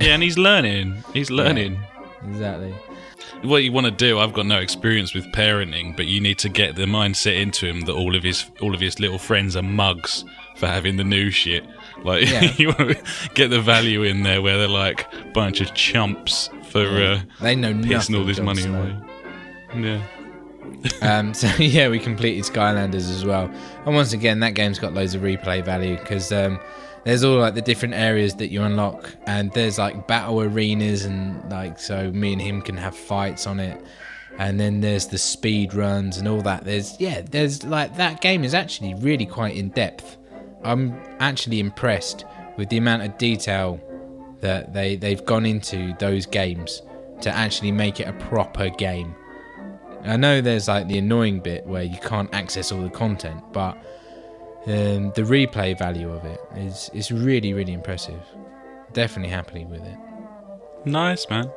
Yeah, 0.00 0.14
and 0.14 0.22
he's 0.22 0.38
learning. 0.38 1.02
He's 1.12 1.30
learning. 1.30 1.78
Exactly. 2.26 2.74
What 3.42 3.64
you 3.64 3.72
want 3.72 3.86
to 3.86 3.90
do, 3.90 4.18
I've 4.18 4.32
got 4.32 4.46
no 4.46 4.58
experience 4.58 5.14
with 5.14 5.24
parenting, 5.32 5.96
but 5.96 6.06
you 6.06 6.20
need 6.20 6.38
to 6.38 6.48
get 6.48 6.76
the 6.76 6.84
mindset 6.84 7.40
into 7.40 7.66
him 7.66 7.80
that 7.82 7.92
all 7.92 8.14
of 8.14 8.22
his 8.22 8.44
all 8.60 8.74
of 8.74 8.80
his 8.80 9.00
little 9.00 9.18
friends 9.18 9.56
are 9.56 9.62
mugs 9.62 10.24
for 10.56 10.66
having 10.66 10.96
the 10.96 11.04
new 11.04 11.30
shit. 11.30 11.64
Like 12.04 12.28
Yeah. 12.30 12.52
you 12.56 12.68
want 12.68 12.90
to 12.96 13.02
get 13.34 13.48
the 13.48 13.60
value 13.60 14.02
in 14.02 14.22
there 14.22 14.40
where 14.42 14.58
they're 14.58 14.68
like 14.68 15.12
a 15.12 15.24
bunch 15.32 15.60
of 15.60 15.74
chumps 15.74 16.50
for 16.70 16.86
uh, 16.86 17.20
They 17.40 17.56
know 17.56 17.72
pissing 17.74 17.90
nothing. 17.90 18.16
all 18.16 18.24
this 18.24 18.40
money 18.40 18.64
away. 18.64 18.96
Yeah. 19.76 20.02
Um, 21.00 21.34
so 21.34 21.48
yeah, 21.58 21.88
we 21.88 21.98
completed 21.98 22.44
Skylanders 22.44 23.10
as 23.10 23.24
well, 23.24 23.50
and 23.86 23.94
once 23.94 24.12
again, 24.12 24.40
that 24.40 24.54
game's 24.54 24.78
got 24.78 24.94
loads 24.94 25.14
of 25.14 25.22
replay 25.22 25.64
value 25.64 25.96
because 25.96 26.32
um, 26.32 26.58
there's 27.04 27.24
all 27.24 27.38
like 27.38 27.54
the 27.54 27.62
different 27.62 27.94
areas 27.94 28.34
that 28.36 28.48
you 28.48 28.62
unlock, 28.62 29.10
and 29.26 29.52
there's 29.52 29.78
like 29.78 30.06
battle 30.06 30.40
arenas, 30.40 31.04
and 31.04 31.50
like 31.50 31.78
so 31.78 32.10
me 32.12 32.32
and 32.32 32.42
him 32.42 32.62
can 32.62 32.76
have 32.76 32.96
fights 32.96 33.46
on 33.46 33.60
it, 33.60 33.82
and 34.38 34.58
then 34.58 34.80
there's 34.80 35.06
the 35.08 35.18
speed 35.18 35.74
runs 35.74 36.18
and 36.18 36.28
all 36.28 36.42
that. 36.42 36.64
There's 36.64 36.98
yeah, 37.00 37.22
there's 37.22 37.64
like 37.64 37.96
that 37.96 38.20
game 38.20 38.44
is 38.44 38.54
actually 38.54 38.94
really 38.94 39.26
quite 39.26 39.56
in 39.56 39.70
depth. 39.70 40.16
I'm 40.64 40.98
actually 41.18 41.58
impressed 41.58 42.24
with 42.56 42.68
the 42.68 42.76
amount 42.76 43.02
of 43.02 43.18
detail 43.18 43.80
that 44.40 44.72
they 44.72 44.96
they've 44.96 45.24
gone 45.24 45.46
into 45.46 45.94
those 45.98 46.26
games 46.26 46.82
to 47.20 47.30
actually 47.34 47.72
make 47.72 48.00
it 48.00 48.08
a 48.08 48.12
proper 48.12 48.68
game. 48.68 49.14
I 50.04 50.16
know 50.16 50.40
there's 50.40 50.68
like 50.68 50.88
the 50.88 50.98
annoying 50.98 51.40
bit 51.40 51.66
where 51.66 51.82
you 51.82 51.98
can't 51.98 52.32
access 52.34 52.72
all 52.72 52.82
the 52.82 52.90
content, 52.90 53.42
but 53.52 53.76
um, 54.66 55.12
the 55.14 55.22
replay 55.22 55.76
value 55.76 56.10
of 56.12 56.24
it 56.24 56.40
is 56.56 56.90
is 56.92 57.10
really 57.10 57.52
really 57.52 57.72
impressive. 57.72 58.20
Definitely 58.92 59.30
happy 59.30 59.64
with 59.64 59.82
it. 59.82 59.98
Nice, 60.84 61.28
man. 61.30 61.50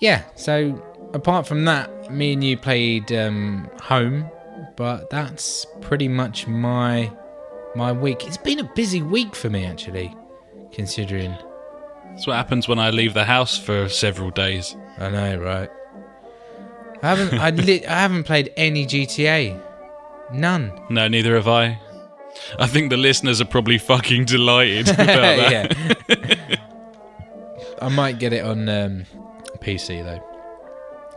Yeah. 0.00 0.22
So 0.34 0.82
apart 1.14 1.46
from 1.46 1.64
that, 1.64 2.10
me 2.10 2.34
and 2.34 2.44
you 2.44 2.56
played 2.56 3.10
um, 3.12 3.70
home, 3.80 4.30
but 4.76 5.10
that's 5.10 5.66
pretty 5.80 6.08
much 6.08 6.46
my 6.46 7.10
my 7.74 7.92
week. 7.92 8.26
It's 8.26 8.36
been 8.36 8.60
a 8.60 8.70
busy 8.74 9.02
week 9.02 9.34
for 9.34 9.50
me 9.50 9.64
actually, 9.64 10.14
considering. 10.72 11.36
That's 12.10 12.26
what 12.28 12.36
happens 12.36 12.68
when 12.68 12.78
I 12.78 12.90
leave 12.90 13.12
the 13.12 13.24
house 13.24 13.58
for 13.58 13.88
several 13.88 14.30
days. 14.30 14.76
I 14.98 15.10
know, 15.10 15.38
right? 15.38 15.70
I 17.04 17.08
haven't 17.14 17.38
I, 17.38 17.50
li- 17.50 17.84
I 17.86 18.00
haven't 18.00 18.24
played 18.24 18.50
any 18.56 18.86
GTA. 18.86 19.60
None. 20.32 20.72
No, 20.88 21.06
neither 21.06 21.34
have 21.34 21.46
I. 21.48 21.78
I 22.58 22.66
think 22.66 22.88
the 22.90 22.96
listeners 22.96 23.40
are 23.42 23.44
probably 23.44 23.76
fucking 23.78 24.24
delighted 24.24 24.88
about 24.88 25.06
that. 25.06 25.76
yeah. 26.08 26.56
I 27.82 27.88
might 27.88 28.18
get 28.18 28.32
it 28.32 28.44
on 28.44 28.68
um, 28.68 29.04
PC 29.58 30.02
though, 30.02 30.22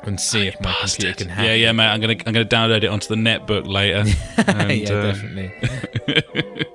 and 0.03 0.19
see 0.19 0.47
if 0.47 0.59
my 0.59 0.73
computer 0.79 1.13
can 1.13 1.29
handle. 1.29 1.45
Yeah, 1.45 1.53
yeah, 1.67 1.71
mate. 1.71 1.85
I'm 1.87 2.01
gonna 2.01 2.13
I'm 2.25 2.33
gonna 2.33 2.43
download 2.45 2.83
it 2.83 2.87
onto 2.87 3.07
the 3.07 3.15
netbook 3.15 3.65
later. 3.65 3.99
and, 4.51 4.71
yeah, 4.81 4.89
uh, 4.93 5.01
definitely. 5.13 6.65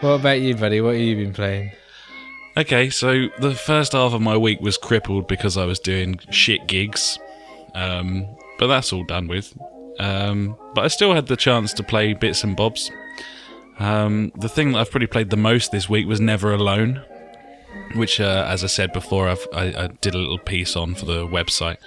what 0.00 0.10
about 0.10 0.40
you, 0.40 0.56
buddy? 0.56 0.80
What 0.80 0.94
have 0.94 1.00
you 1.02 1.16
been 1.16 1.32
playing? 1.32 1.70
Okay, 2.56 2.90
so 2.90 3.28
the 3.38 3.54
first 3.54 3.92
half 3.92 4.12
of 4.12 4.20
my 4.20 4.36
week 4.36 4.60
was 4.60 4.76
crippled 4.76 5.26
because 5.28 5.56
I 5.56 5.64
was 5.64 5.78
doing 5.78 6.18
shit 6.30 6.66
gigs, 6.66 7.18
um, 7.74 8.26
but 8.58 8.68
that's 8.68 8.92
all 8.92 9.04
done 9.04 9.28
with. 9.28 9.54
Um, 9.98 10.56
but 10.74 10.84
I 10.84 10.88
still 10.88 11.14
had 11.14 11.26
the 11.26 11.36
chance 11.36 11.72
to 11.74 11.82
play 11.82 12.14
bits 12.14 12.44
and 12.44 12.56
bobs. 12.56 12.90
Um, 13.78 14.32
the 14.36 14.48
thing 14.48 14.72
that 14.72 14.78
I've 14.78 14.90
probably 14.90 15.06
played 15.06 15.30
the 15.30 15.36
most 15.36 15.72
this 15.72 15.88
week 15.88 16.06
was 16.06 16.20
Never 16.20 16.52
Alone, 16.52 17.02
which, 17.94 18.20
uh, 18.20 18.46
as 18.48 18.62
I 18.62 18.68
said 18.68 18.92
before, 18.92 19.28
I've, 19.28 19.46
I, 19.52 19.84
I 19.84 19.86
did 20.00 20.14
a 20.14 20.18
little 20.18 20.38
piece 20.38 20.76
on 20.76 20.94
for 20.94 21.06
the 21.06 21.26
website. 21.26 21.78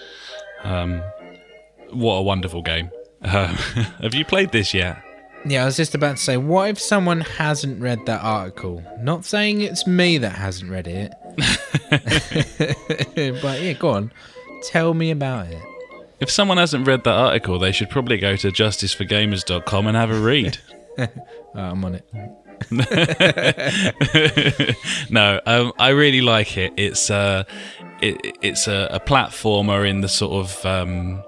Um, 0.63 1.02
what 1.91 2.15
a 2.15 2.21
wonderful 2.21 2.62
game! 2.62 2.89
Um, 3.21 3.32
have 4.02 4.13
you 4.13 4.26
played 4.26 4.52
this 4.52 4.74
yet? 4.74 5.02
Yeah, 5.48 5.62
I 5.62 5.65
was 5.65 5.78
just 5.78 5.93
about 5.93 6.17
to 6.17 6.24
say, 6.24 6.38
what 6.38 6.69
if 6.69 6.80
someone 6.80 7.21
hasn't 7.21 7.80
read 7.80 8.08
that 8.08 8.24
article? 8.24 8.84
Not 9.00 9.26
saying 9.26 9.62
it's 9.62 9.86
me 9.86 10.17
that 10.17 10.32
hasn't 10.32 10.71
read 10.71 10.88
it, 10.88 11.13
but 13.41 13.62
yeah, 13.62 13.74
go 13.74 13.89
on, 13.89 14.12
tell 14.63 14.95
me 14.95 15.12
about 15.12 15.48
it. 15.48 15.62
If 16.19 16.30
someone 16.30 16.58
hasn't 16.58 16.88
read 16.88 17.04
that 17.04 17.13
article, 17.13 17.60
they 17.60 17.71
should 17.71 17.89
probably 17.89 18.17
go 18.17 18.36
to 18.36 18.49
justiceforgamers.com 18.49 19.88
and 19.88 19.97
have 19.97 20.12
a 20.12 20.19
read. 20.19 20.60
Oh, 20.97 21.08
I'm 21.56 21.84
on 21.84 21.95
it. 21.95 22.10
no, 25.10 25.41
um, 25.45 25.73
I 25.78 25.89
really 25.89 26.21
like 26.21 26.58
it. 26.58 26.73
It's 26.78 27.10
uh, 27.10 27.43
it, 28.01 28.38
it's 28.41 28.67
a, 28.67 28.88
a 28.91 28.99
platformer 28.99 29.88
in 29.88 30.01
the 30.01 30.08
sort 30.08 30.45
of 30.45 30.65
um, 30.65 31.23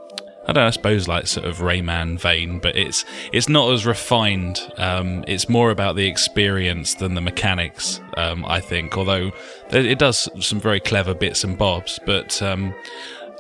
I 0.48 0.54
don't 0.54 0.64
know, 0.64 0.68
I 0.68 0.70
suppose 0.70 1.10
like 1.10 1.28
sort 1.28 1.46
of 1.46 1.58
Rayman 1.58 2.20
vein, 2.20 2.60
but 2.60 2.78
it's 2.78 3.04
it's 3.34 3.50
not 3.50 3.72
as 3.74 3.86
refined. 3.86 4.62
Um, 4.78 5.26
it's 5.28 5.50
more 5.50 5.72
about 5.72 5.98
the 5.98 6.08
experience 6.08 6.96
than 6.96 7.16
the 7.16 7.22
mechanics. 7.22 8.00
Um, 8.16 8.46
I 8.46 8.62
think, 8.62 8.98
although 8.98 9.32
it 9.70 9.86
it 9.86 10.00
does 10.00 10.30
some 10.40 10.62
very 10.62 10.80
clever 10.80 11.14
bits 11.14 11.44
and 11.44 11.58
bobs, 11.58 12.00
but. 12.06 12.42
Um, 12.42 12.74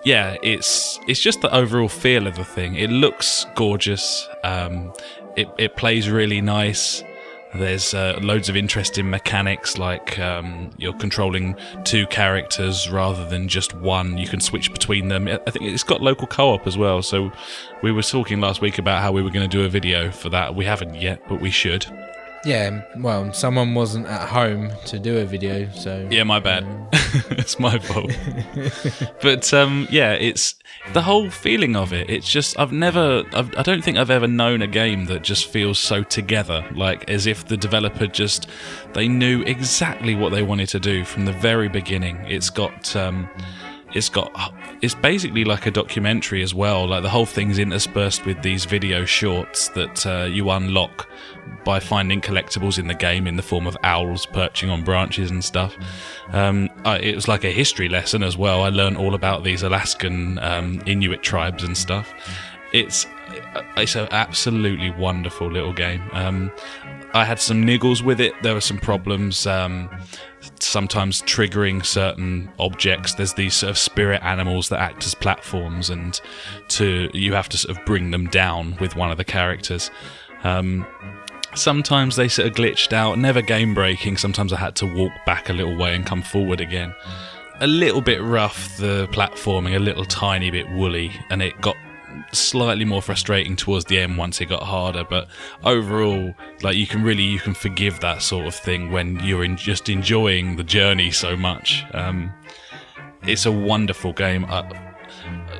yeah, 0.04 0.38
it's 0.42 1.00
it's 1.08 1.20
just 1.20 1.42
the 1.42 1.54
overall 1.54 1.90
feel 1.90 2.28
of 2.28 2.36
the 2.36 2.46
thing. 2.46 2.76
It 2.76 2.90
looks 2.90 3.46
gorgeous. 3.56 4.28
Um, 4.44 4.94
it 5.36 5.48
it 5.58 5.76
plays 5.76 6.10
really 6.10 6.42
nice. 6.42 7.04
There's 7.56 7.94
uh, 7.94 8.20
loads 8.22 8.50
of 8.50 8.58
interesting 8.58 9.10
mechanics, 9.10 9.78
like 9.78 10.20
um, 10.20 10.70
you're 10.78 10.94
controlling 10.94 11.56
two 11.86 12.06
characters 12.08 12.90
rather 12.90 13.28
than 13.28 13.48
just 13.48 13.74
one. 13.74 14.18
You 14.18 14.28
can 14.28 14.42
switch 14.42 14.72
between 14.72 15.08
them. 15.08 15.28
I 15.28 15.50
think 15.50 15.66
it's 15.66 15.84
got 15.84 16.02
local 16.02 16.28
co-op 16.28 16.68
as 16.68 16.78
well. 16.78 17.02
So 17.02 17.32
we 17.82 17.92
were 17.92 18.04
talking 18.04 18.42
last 18.42 18.62
week 18.62 18.78
about 18.78 19.02
how 19.02 19.12
we 19.12 19.22
were 19.22 19.30
going 19.32 19.50
to 19.50 19.58
do 19.58 19.64
a 19.64 19.70
video 19.70 20.12
for 20.12 20.30
that. 20.30 20.56
We 20.56 20.66
haven't 20.66 20.96
yet, 20.96 21.22
but 21.30 21.40
we 21.40 21.50
should. 21.50 21.86
Yeah, 22.48 22.82
well, 22.96 23.34
someone 23.34 23.76
wasn't 23.76 24.08
at 24.08 24.30
home 24.30 24.72
to 24.86 25.00
do 25.00 25.18
a 25.18 25.26
video, 25.26 25.70
so 25.72 26.08
Yeah, 26.10 26.24
my 26.24 26.40
bad. 26.40 26.66
it's 27.32 27.60
my 27.60 27.78
fault. 27.78 28.18
but 29.22 29.54
um, 29.54 29.86
yeah, 29.92 30.14
it's 30.14 30.56
the 30.94 31.02
whole 31.02 31.30
feeling 31.30 31.76
of 31.76 31.92
it. 31.92 32.10
It's 32.10 32.32
just 32.32 32.58
I've 32.58 32.72
never, 32.72 33.26
I've, 33.34 33.54
I 33.58 33.64
don't 33.64 33.84
think 33.84 33.98
I've 33.98 34.10
ever 34.10 34.28
known 34.28 34.62
a 34.62 34.68
game 34.68 35.08
that 35.08 35.24
just 35.24 35.48
feels 35.48 35.78
so 35.78 36.04
together, 36.04 36.66
like 36.74 37.10
as 37.10 37.28
if 37.28 37.46
the 37.46 37.58
developer 37.58 38.08
just 38.08 38.48
they 38.94 39.10
knew 39.10 39.42
exactly 39.42 40.16
what 40.16 40.30
they 40.30 40.42
wanted 40.42 40.70
to 40.70 40.80
do 40.80 41.04
from 41.04 41.26
the 41.26 41.34
very 41.34 41.68
beginning. 41.68 42.16
It's 42.30 42.50
got. 42.50 42.96
Um, 42.96 43.30
it's 43.98 44.10
got 44.10 44.54
it's 44.82 44.94
basically 44.94 45.44
like 45.44 45.66
a 45.66 45.72
documentary 45.72 46.44
as 46.44 46.54
well 46.54 46.88
like 46.88 47.02
the 47.02 47.10
whole 47.10 47.26
thing's 47.26 47.58
interspersed 47.58 48.26
with 48.26 48.42
these 48.44 48.66
video 48.66 49.04
shorts 49.06 49.70
that 49.70 50.06
uh, 50.06 50.26
you 50.26 50.50
unlock 50.52 51.10
by 51.68 51.80
finding 51.80 52.22
collectibles 52.22 52.80
in 52.80 52.88
the 52.88 52.94
game 52.94 53.28
in 53.28 53.36
the 53.36 53.44
form 53.44 53.68
of 53.68 53.76
owls 53.84 54.26
perching 54.26 54.70
on 54.70 54.84
branches 54.84 55.32
and 55.32 55.44
stuff. 55.44 55.76
Um, 56.32 56.70
I, 56.86 57.00
it 57.00 57.16
was 57.16 57.28
like 57.28 57.44
a 57.44 57.52
history 57.52 57.90
lesson 57.90 58.24
as 58.24 58.38
well. 58.38 58.64
I 58.64 58.70
learned 58.70 58.98
all 58.98 59.14
about 59.14 59.44
these 59.44 59.64
alaskan 59.64 60.40
um, 60.40 60.82
inuit 60.86 61.24
tribes 61.24 61.64
and 61.64 61.78
stuff. 61.78 62.14
It's 62.72 63.06
it's 63.76 63.96
an 63.96 64.08
absolutely 64.12 64.92
wonderful 64.92 65.52
little 65.52 65.74
game. 65.74 66.02
Um, 66.14 66.52
i 67.14 67.26
had 67.26 67.40
some 67.40 67.66
niggles 67.66 68.02
with 68.02 68.22
it. 68.22 68.34
There 68.44 68.54
were 68.54 68.62
some 68.62 68.78
problems 68.78 69.48
um, 69.48 69.90
sometimes 70.60 71.22
triggering 71.24 71.86
certain 71.86 72.50
objects. 72.60 73.16
There's 73.16 73.34
these 73.34 73.54
sort 73.54 73.72
of 73.72 73.78
spirit 73.78 74.22
animals 74.24 74.70
that 74.70 74.80
act 74.80 75.06
as 75.06 75.16
platforms, 75.16 75.90
and 75.90 76.20
to 76.70 77.10
you 77.14 77.34
have 77.34 77.50
to 77.50 77.58
sort 77.58 77.78
of 77.78 77.86
bring 77.86 78.12
them 78.12 78.28
down 78.28 78.78
with 78.80 78.96
one 78.96 79.12
of 79.12 79.18
the 79.18 79.26
characters. 79.26 79.92
Um, 80.44 80.86
Sometimes 81.56 82.16
they 82.16 82.28
sort 82.28 82.48
of 82.48 82.54
glitched 82.54 82.94
out, 82.94 83.18
never 83.18 83.42
game 83.42 83.74
breaking. 83.74 84.18
Sometimes 84.18 84.54
I 84.54 84.58
had 84.58 84.76
to 84.76 84.86
walk 84.86 85.12
back 85.26 85.50
a 85.50 85.54
little 85.54 85.76
way 85.76 85.96
and 85.96 86.06
come 86.06 86.22
forward 86.22 86.62
again. 86.62 86.94
A 87.60 87.68
little 87.68 88.02
bit 88.02 88.22
rough, 88.22 88.78
the 88.78 89.08
platforming, 89.08 89.76
a 89.76 89.80
little 89.80 90.06
tiny 90.06 90.52
bit 90.52 90.70
woolly, 90.70 91.12
and 91.32 91.42
it 91.42 91.60
got 91.60 91.76
slightly 92.34 92.86
more 92.86 93.02
frustrating 93.02 93.56
towards 93.56 93.86
the 93.86 94.00
end 94.00 94.18
once 94.18 94.42
it 94.42 94.46
got 94.46 94.64
harder 94.64 95.04
but 95.10 95.28
overall 95.64 96.34
like 96.62 96.76
you 96.76 96.86
can 96.86 97.04
really 97.04 97.24
you 97.24 97.40
can 97.40 97.54
forgive 97.54 98.00
that 98.00 98.22
sort 98.22 98.48
of 98.48 98.56
thing 98.56 98.92
when 98.92 99.20
you're 99.24 99.44
in, 99.44 99.58
just 99.58 99.90
enjoying 99.90 100.56
the 100.56 100.64
journey 100.64 101.12
so 101.12 101.36
much. 101.36 101.84
Um, 101.94 102.34
it's 103.24 103.46
a 103.46 103.52
wonderful 103.52 104.14
game. 104.14 104.46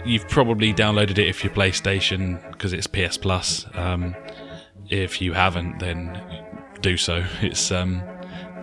You've 0.06 0.28
probably 0.30 0.74
downloaded 0.74 1.18
it 1.18 1.28
if 1.28 1.44
you're 1.44 1.54
PlayStation 1.54 2.52
because 2.52 2.74
it's 2.74 2.88
PS 2.88 3.18
Plus. 3.18 3.66
Um, 3.74 4.16
if 4.90 5.22
you 5.22 5.34
haven't 5.34 5.80
then 5.80 6.22
do 6.82 6.98
so. 6.98 7.26
It's 7.42 7.72
um, 7.72 8.02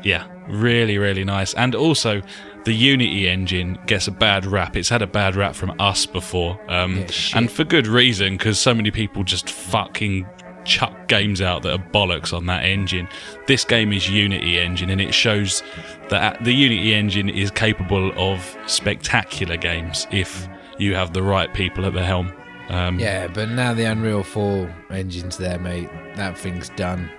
yeah 0.03 0.27
really 0.49 0.99
really 0.99 1.25
nice. 1.25 1.55
And 1.55 1.75
also 1.75 2.23
the 2.65 2.73
Unity 2.73 3.29
engine 3.29 3.79
gets 3.87 4.09
a 4.09 4.11
bad 4.11 4.47
rap. 4.47 4.77
It's 4.77 4.89
had 4.89 5.03
a 5.03 5.07
bad 5.07 5.37
rap 5.37 5.55
from 5.55 5.75
us 5.81 6.07
before, 6.07 6.59
um, 6.69 6.97
Yeah, 6.99 7.07
and 7.35 7.51
for 7.51 7.65
good 7.65 7.87
reason, 7.87 8.37
because 8.37 8.59
so 8.59 8.73
many 8.75 8.91
people 8.91 9.23
just 9.25 9.49
fucking 9.51 10.27
chuck 10.65 11.09
games 11.09 11.43
out 11.43 11.63
that 11.63 11.73
are 11.75 11.85
bollocks 11.93 12.33
on 12.33 12.47
that 12.47 12.65
engine. 12.65 13.07
This 13.47 13.65
game 13.65 13.93
is 13.93 14.09
Unity 14.09 14.59
engine, 14.59 14.89
and 14.89 15.01
it 15.01 15.13
shows 15.13 15.63
that 16.09 16.43
the 16.43 16.53
Unity 16.53 16.95
engine 16.95 17.29
is 17.29 17.51
capable 17.51 18.13
of 18.17 18.57
spectacular 18.67 19.59
games 19.59 20.07
if 20.11 20.49
you 20.79 20.95
have 20.95 21.13
the 21.13 21.23
right 21.23 21.53
people 21.53 21.85
at 21.85 21.93
the 21.93 22.03
helm. 22.05 22.33
Um, 22.71 22.99
Yeah, 22.99 23.27
but 23.27 23.51
now 23.51 23.75
the 23.75 23.85
Unreal 23.85 24.23
4 24.23 24.75
engine's 24.91 25.37
there, 25.37 25.59
mate. 25.59 25.91
That 26.17 26.39
thing's 26.39 26.71
done. 26.71 27.11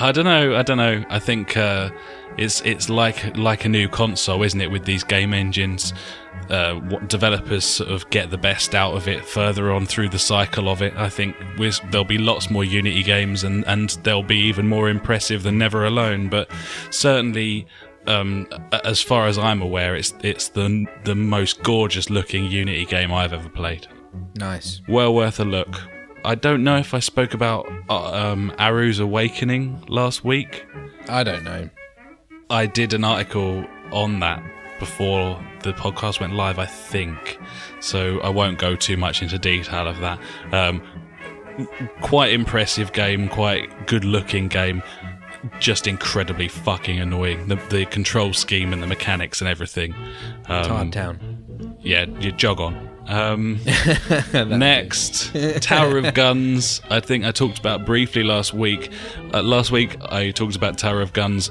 I 0.00 0.10
don't 0.10 0.24
know. 0.24 0.56
I 0.56 0.62
don't 0.62 0.78
know. 0.78 1.04
I 1.08 1.20
think 1.20 1.56
uh, 1.56 1.90
it's 2.38 2.60
it's 2.62 2.88
like 2.88 3.36
like 3.36 3.64
a 3.64 3.68
new 3.68 3.88
console, 3.88 4.42
isn't 4.42 4.60
it? 4.60 4.70
With 4.70 4.84
these 4.84 5.04
game 5.04 5.32
engines, 5.34 5.92
uh, 6.50 6.74
what 6.74 7.08
developers 7.08 7.64
sort 7.64 7.90
of 7.90 8.08
get 8.10 8.30
the 8.30 8.38
best 8.38 8.74
out 8.74 8.94
of 8.96 9.08
it 9.08 9.24
further 9.24 9.72
on 9.72 9.86
through 9.86 10.08
the 10.10 10.18
cycle 10.18 10.68
of 10.68 10.82
it. 10.82 10.94
I 10.96 11.08
think 11.08 11.36
there'll 11.90 12.04
be 12.04 12.18
lots 12.18 12.50
more 12.50 12.64
Unity 12.64 13.02
games, 13.02 13.44
and 13.44 13.66
and 13.66 13.90
they'll 14.02 14.22
be 14.22 14.38
even 14.38 14.68
more 14.68 14.88
impressive 14.88 15.42
than 15.42 15.58
Never 15.58 15.84
Alone. 15.84 16.28
But 16.28 16.50
certainly. 16.90 17.66
Um, 18.06 18.46
as 18.84 19.00
far 19.00 19.26
as 19.28 19.38
I'm 19.38 19.62
aware, 19.62 19.96
it's 19.96 20.12
it's 20.22 20.48
the 20.48 20.84
the 21.04 21.14
most 21.14 21.62
gorgeous 21.62 22.10
looking 22.10 22.44
Unity 22.50 22.84
game 22.84 23.10
I've 23.10 23.32
ever 23.32 23.48
played 23.48 23.86
Nice. 24.36 24.82
well 24.86 25.14
worth 25.14 25.40
a 25.40 25.44
look. 25.46 25.80
I 26.22 26.34
don't 26.34 26.62
know 26.62 26.76
if 26.76 26.92
I 26.92 26.98
spoke 26.98 27.32
about 27.32 27.66
uh, 27.88 28.32
um, 28.32 28.52
Aaru's 28.58 28.98
Awakening 28.98 29.86
last 29.88 30.22
week. 30.22 30.66
I 31.08 31.24
don't 31.24 31.44
know. 31.44 31.70
I 32.50 32.66
did 32.66 32.92
an 32.94 33.04
article 33.04 33.64
on 33.92 34.20
that 34.20 34.42
before 34.78 35.42
the 35.62 35.72
podcast 35.72 36.20
went 36.20 36.34
live, 36.34 36.58
I 36.58 36.66
think. 36.66 37.38
So 37.80 38.20
I 38.20 38.28
won't 38.28 38.58
go 38.58 38.76
too 38.76 38.96
much 38.96 39.22
into 39.22 39.38
detail 39.38 39.86
of 39.86 39.98
that. 40.00 40.18
Um, 40.52 40.82
quite 42.00 42.32
impressive 42.32 42.92
game, 42.92 43.28
quite 43.28 43.86
good 43.86 44.04
looking 44.04 44.48
game. 44.48 44.82
Just 45.60 45.86
incredibly 45.86 46.48
fucking 46.48 46.98
annoying. 46.98 47.48
The, 47.48 47.56
the 47.68 47.86
control 47.86 48.32
scheme 48.32 48.72
and 48.72 48.82
the 48.82 48.86
mechanics 48.86 49.40
and 49.40 49.48
everything. 49.48 49.94
Um, 50.46 50.68
Hard 50.70 50.92
Town. 50.92 51.76
yeah, 51.80 52.06
you 52.18 52.32
jog 52.32 52.60
on. 52.60 52.90
Um, 53.06 53.60
next, 54.32 55.34
Tower 55.60 55.98
of 55.98 56.14
Guns. 56.14 56.80
I 56.88 57.00
think 57.00 57.24
I 57.26 57.30
talked 57.32 57.58
about 57.58 57.84
briefly 57.84 58.22
last 58.22 58.54
week. 58.54 58.90
Uh, 59.34 59.42
last 59.42 59.70
week, 59.70 59.98
I 60.10 60.30
talked 60.30 60.56
about 60.56 60.78
Tower 60.78 61.02
of 61.02 61.12
Guns 61.12 61.50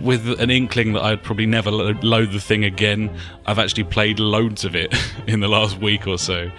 with 0.00 0.40
an 0.40 0.50
inkling 0.50 0.92
that 0.94 1.02
I'd 1.02 1.22
probably 1.22 1.46
never 1.46 1.70
lo- 1.70 1.94
load 2.02 2.32
the 2.32 2.40
thing 2.40 2.64
again. 2.64 3.14
I've 3.46 3.58
actually 3.58 3.84
played 3.84 4.18
loads 4.18 4.64
of 4.64 4.74
it 4.74 4.94
in 5.26 5.40
the 5.40 5.48
last 5.48 5.78
week 5.78 6.06
or 6.06 6.18
so. 6.18 6.50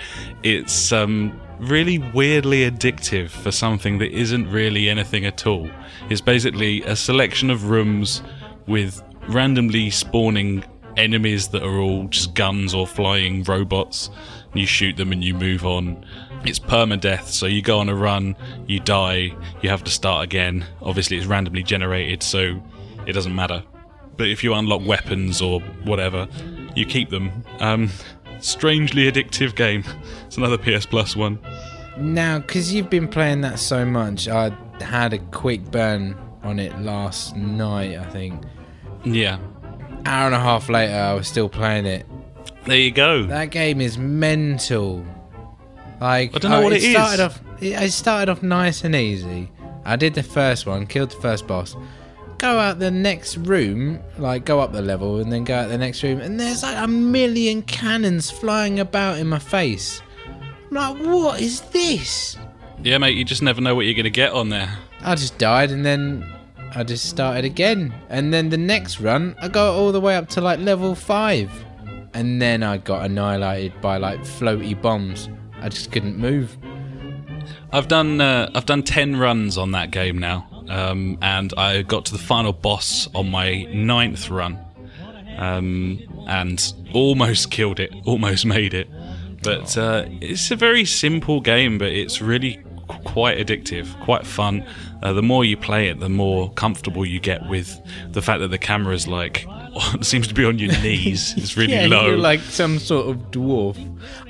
It's 0.43 0.91
um, 0.91 1.39
really 1.59 1.99
weirdly 1.99 2.69
addictive 2.69 3.29
for 3.29 3.51
something 3.51 3.97
that 3.99 4.11
isn't 4.11 4.49
really 4.49 4.89
anything 4.89 5.25
at 5.25 5.45
all. 5.47 5.69
It's 6.09 6.21
basically 6.21 6.81
a 6.83 6.95
selection 6.95 7.49
of 7.49 7.69
rooms 7.69 8.21
with 8.67 9.01
randomly 9.27 9.89
spawning 9.89 10.63
enemies 10.97 11.49
that 11.49 11.63
are 11.63 11.79
all 11.79 12.05
just 12.07 12.33
guns 12.33 12.73
or 12.73 12.85
flying 12.85 13.43
robots. 13.43 14.09
You 14.53 14.65
shoot 14.65 14.97
them 14.97 15.11
and 15.11 15.23
you 15.23 15.33
move 15.33 15.65
on. 15.65 16.05
It's 16.45 16.59
permadeath, 16.59 17.27
so 17.27 17.45
you 17.45 17.61
go 17.61 17.79
on 17.79 17.87
a 17.87 17.95
run, 17.95 18.35
you 18.67 18.79
die, 18.81 19.33
you 19.61 19.69
have 19.69 19.83
to 19.85 19.91
start 19.91 20.25
again. 20.25 20.65
Obviously, 20.81 21.17
it's 21.17 21.25
randomly 21.25 21.63
generated, 21.63 22.21
so 22.21 22.61
it 23.05 23.13
doesn't 23.13 23.35
matter. 23.35 23.63
But 24.17 24.27
if 24.27 24.43
you 24.43 24.53
unlock 24.53 24.85
weapons 24.85 25.41
or 25.41 25.59
whatever, 25.83 26.27
you 26.75 26.85
keep 26.85 27.09
them. 27.09 27.43
Um, 27.59 27.89
strangely 28.39 29.11
addictive 29.11 29.55
game. 29.55 29.83
It's 30.27 30.37
another 30.37 30.57
PS 30.57 30.85
Plus 30.85 31.15
one. 31.15 31.39
Now, 31.97 32.39
because 32.39 32.73
you've 32.73 32.89
been 32.89 33.07
playing 33.07 33.41
that 33.41 33.59
so 33.59 33.85
much, 33.85 34.27
I 34.27 34.51
had 34.81 35.13
a 35.13 35.19
quick 35.19 35.63
burn 35.71 36.15
on 36.43 36.59
it 36.59 36.77
last 36.79 37.35
night, 37.35 37.97
I 37.97 38.05
think. 38.05 38.43
Yeah. 39.03 39.39
Hour 40.05 40.27
and 40.27 40.35
a 40.35 40.39
half 40.39 40.69
later, 40.69 40.93
I 40.93 41.13
was 41.13 41.27
still 41.27 41.49
playing 41.49 41.85
it. 41.85 42.05
There 42.65 42.77
you 42.77 42.91
go. 42.91 43.23
That 43.27 43.51
game 43.51 43.81
is 43.81 43.97
mental. 43.97 45.05
Like 46.01 46.35
I 46.35 46.39
don't 46.39 46.51
know 46.51 46.59
uh, 46.59 46.63
what 46.63 46.73
it 46.73 46.83
it 46.83 46.85
is. 46.87 46.91
started 46.91 47.23
off. 47.23 47.41
It, 47.61 47.81
it 47.81 47.91
started 47.91 48.31
off 48.31 48.43
nice 48.43 48.83
and 48.83 48.95
easy. 48.95 49.51
I 49.85 49.95
did 49.95 50.13
the 50.13 50.23
first 50.23 50.65
one, 50.65 50.87
killed 50.87 51.11
the 51.11 51.21
first 51.21 51.47
boss. 51.47 51.75
Go 52.43 52.59
out 52.59 52.77
the 52.77 52.91
next 52.91 53.37
room, 53.37 54.01
like 54.17 54.43
go 54.43 54.59
up 54.59 54.73
the 54.73 54.81
level, 54.81 55.19
and 55.19 55.31
then 55.31 55.45
go 55.45 55.55
out 55.55 55.69
the 55.69 55.77
next 55.77 56.03
room, 56.03 56.19
and 56.19 56.37
there's 56.37 56.61
like 56.61 56.75
a 56.75 56.89
million 56.89 57.61
cannons 57.61 58.29
flying 58.29 58.81
about 58.81 59.17
in 59.17 59.27
my 59.27 59.39
face. 59.39 60.01
I'm 60.69 60.75
like, 60.75 61.07
what 61.07 61.39
is 61.39 61.61
this? 61.61 62.37
Yeah, 62.83 62.97
mate, 62.97 63.15
you 63.15 63.23
just 63.23 63.43
never 63.43 63.61
know 63.61 63.75
what 63.75 63.85
you're 63.85 63.93
going 63.93 64.03
to 64.03 64.09
get 64.09 64.33
on 64.33 64.49
there. 64.49 64.77
I 64.99 65.15
just 65.15 65.37
died, 65.37 65.71
and 65.71 65.85
then 65.85 66.29
I 66.75 66.83
just 66.83 67.05
started 67.05 67.45
again. 67.45 67.93
And 68.09 68.33
then 68.33 68.49
the 68.49 68.57
next 68.57 68.99
run, 68.99 69.37
I 69.41 69.47
go 69.47 69.71
all 69.71 69.93
the 69.93 70.01
way 70.01 70.17
up 70.17 70.27
to 70.31 70.41
like 70.41 70.59
level 70.59 70.95
five, 70.95 71.49
and 72.13 72.41
then 72.41 72.61
I 72.61 72.75
got 72.75 73.05
annihilated 73.05 73.79
by 73.79 73.95
like 73.95 74.19
floaty 74.19 74.79
bombs. 74.81 75.29
I 75.61 75.69
just 75.69 75.93
couldn't 75.93 76.17
move. 76.17 76.57
I've 77.71 77.87
done 77.87 78.19
uh, 78.19 78.51
I've 78.53 78.65
done 78.65 78.83
ten 78.83 79.15
runs 79.15 79.57
on 79.57 79.71
that 79.71 79.91
game 79.91 80.17
now, 80.17 80.45
um, 80.69 81.17
and 81.21 81.53
I 81.57 81.81
got 81.81 82.05
to 82.05 82.11
the 82.13 82.17
final 82.19 82.53
boss 82.53 83.07
on 83.15 83.29
my 83.31 83.63
ninth 83.63 84.29
run, 84.29 84.59
um, 85.37 85.99
and 86.27 86.73
almost 86.93 87.51
killed 87.51 87.79
it, 87.79 87.93
almost 88.05 88.45
made 88.45 88.73
it. 88.73 88.87
But 89.43 89.77
uh, 89.77 90.05
it's 90.21 90.51
a 90.51 90.55
very 90.55 90.85
simple 90.85 91.41
game, 91.41 91.77
but 91.77 91.91
it's 91.91 92.21
really 92.21 92.61
quite 93.05 93.37
addictive, 93.37 93.99
quite 94.03 94.25
fun. 94.25 94.65
Uh, 95.01 95.11
the 95.13 95.21
more 95.21 95.43
you 95.43 95.57
play 95.57 95.89
it, 95.89 95.99
the 95.99 96.09
more 96.09 96.49
comfortable 96.53 97.05
you 97.05 97.19
get 97.19 97.47
with 97.49 97.77
the 98.11 98.21
fact 98.21 98.39
that 98.39 98.49
the 98.49 98.57
camera's 98.57 99.05
like 99.07 99.45
seems 100.01 100.27
to 100.27 100.33
be 100.33 100.45
on 100.45 100.59
your 100.59 100.71
knees. 100.81 101.33
It's 101.37 101.57
really 101.57 101.73
yeah, 101.73 101.87
low. 101.87 102.07
You're 102.07 102.17
like 102.17 102.39
some 102.41 102.79
sort 102.79 103.09
of 103.09 103.17
dwarf. 103.31 103.77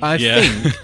I 0.02 0.16
Yeah. 0.16 0.40
think 0.40 0.74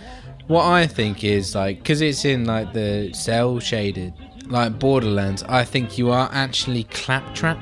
what 0.46 0.64
I 0.64 0.86
think 0.86 1.24
is 1.24 1.54
like 1.56 1.78
because 1.78 2.00
it's 2.00 2.24
in 2.24 2.44
like 2.44 2.72
the 2.72 3.10
cell 3.12 3.58
shaded, 3.58 4.14
like 4.50 4.78
Borderlands. 4.78 5.42
I 5.44 5.64
think 5.64 5.96
you 5.98 6.10
are 6.10 6.28
actually 6.32 6.84
claptrap. 6.84 7.58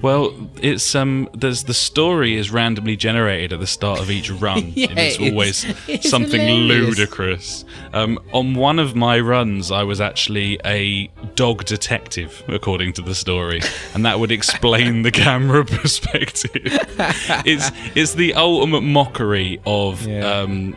Well, 0.00 0.32
it's 0.60 0.94
um. 0.94 1.28
There's 1.34 1.64
the 1.64 1.74
story 1.74 2.36
is 2.36 2.50
randomly 2.52 2.96
generated 2.96 3.52
at 3.52 3.60
the 3.60 3.66
start 3.66 4.00
of 4.00 4.10
each 4.10 4.30
run, 4.44 4.72
Yeah, 4.74 4.88
and 4.90 4.98
it's 4.98 5.16
it's- 5.16 5.30
always 5.32 5.64
it's 5.88 6.08
something 6.08 6.40
hilarious. 6.40 6.98
ludicrous. 6.98 7.64
Um, 7.92 8.18
on 8.32 8.54
one 8.54 8.78
of 8.78 8.94
my 8.96 9.18
runs, 9.20 9.70
I 9.72 9.82
was 9.82 10.00
actually 10.00 10.58
a 10.64 11.08
dog 11.34 11.64
detective, 11.64 12.42
according 12.48 12.92
to 12.94 13.02
the 13.02 13.14
story, 13.14 13.60
and 13.94 14.04
that 14.04 14.18
would 14.20 14.30
explain 14.32 15.02
the 15.02 15.10
camera 15.26 15.64
perspective. 15.64 16.62
it's 17.44 17.70
it's 17.96 18.14
the 18.14 18.34
ultimate 18.34 18.82
mockery 18.82 19.60
of 19.66 20.06
Yeah. 20.06 20.26
um, 20.42 20.76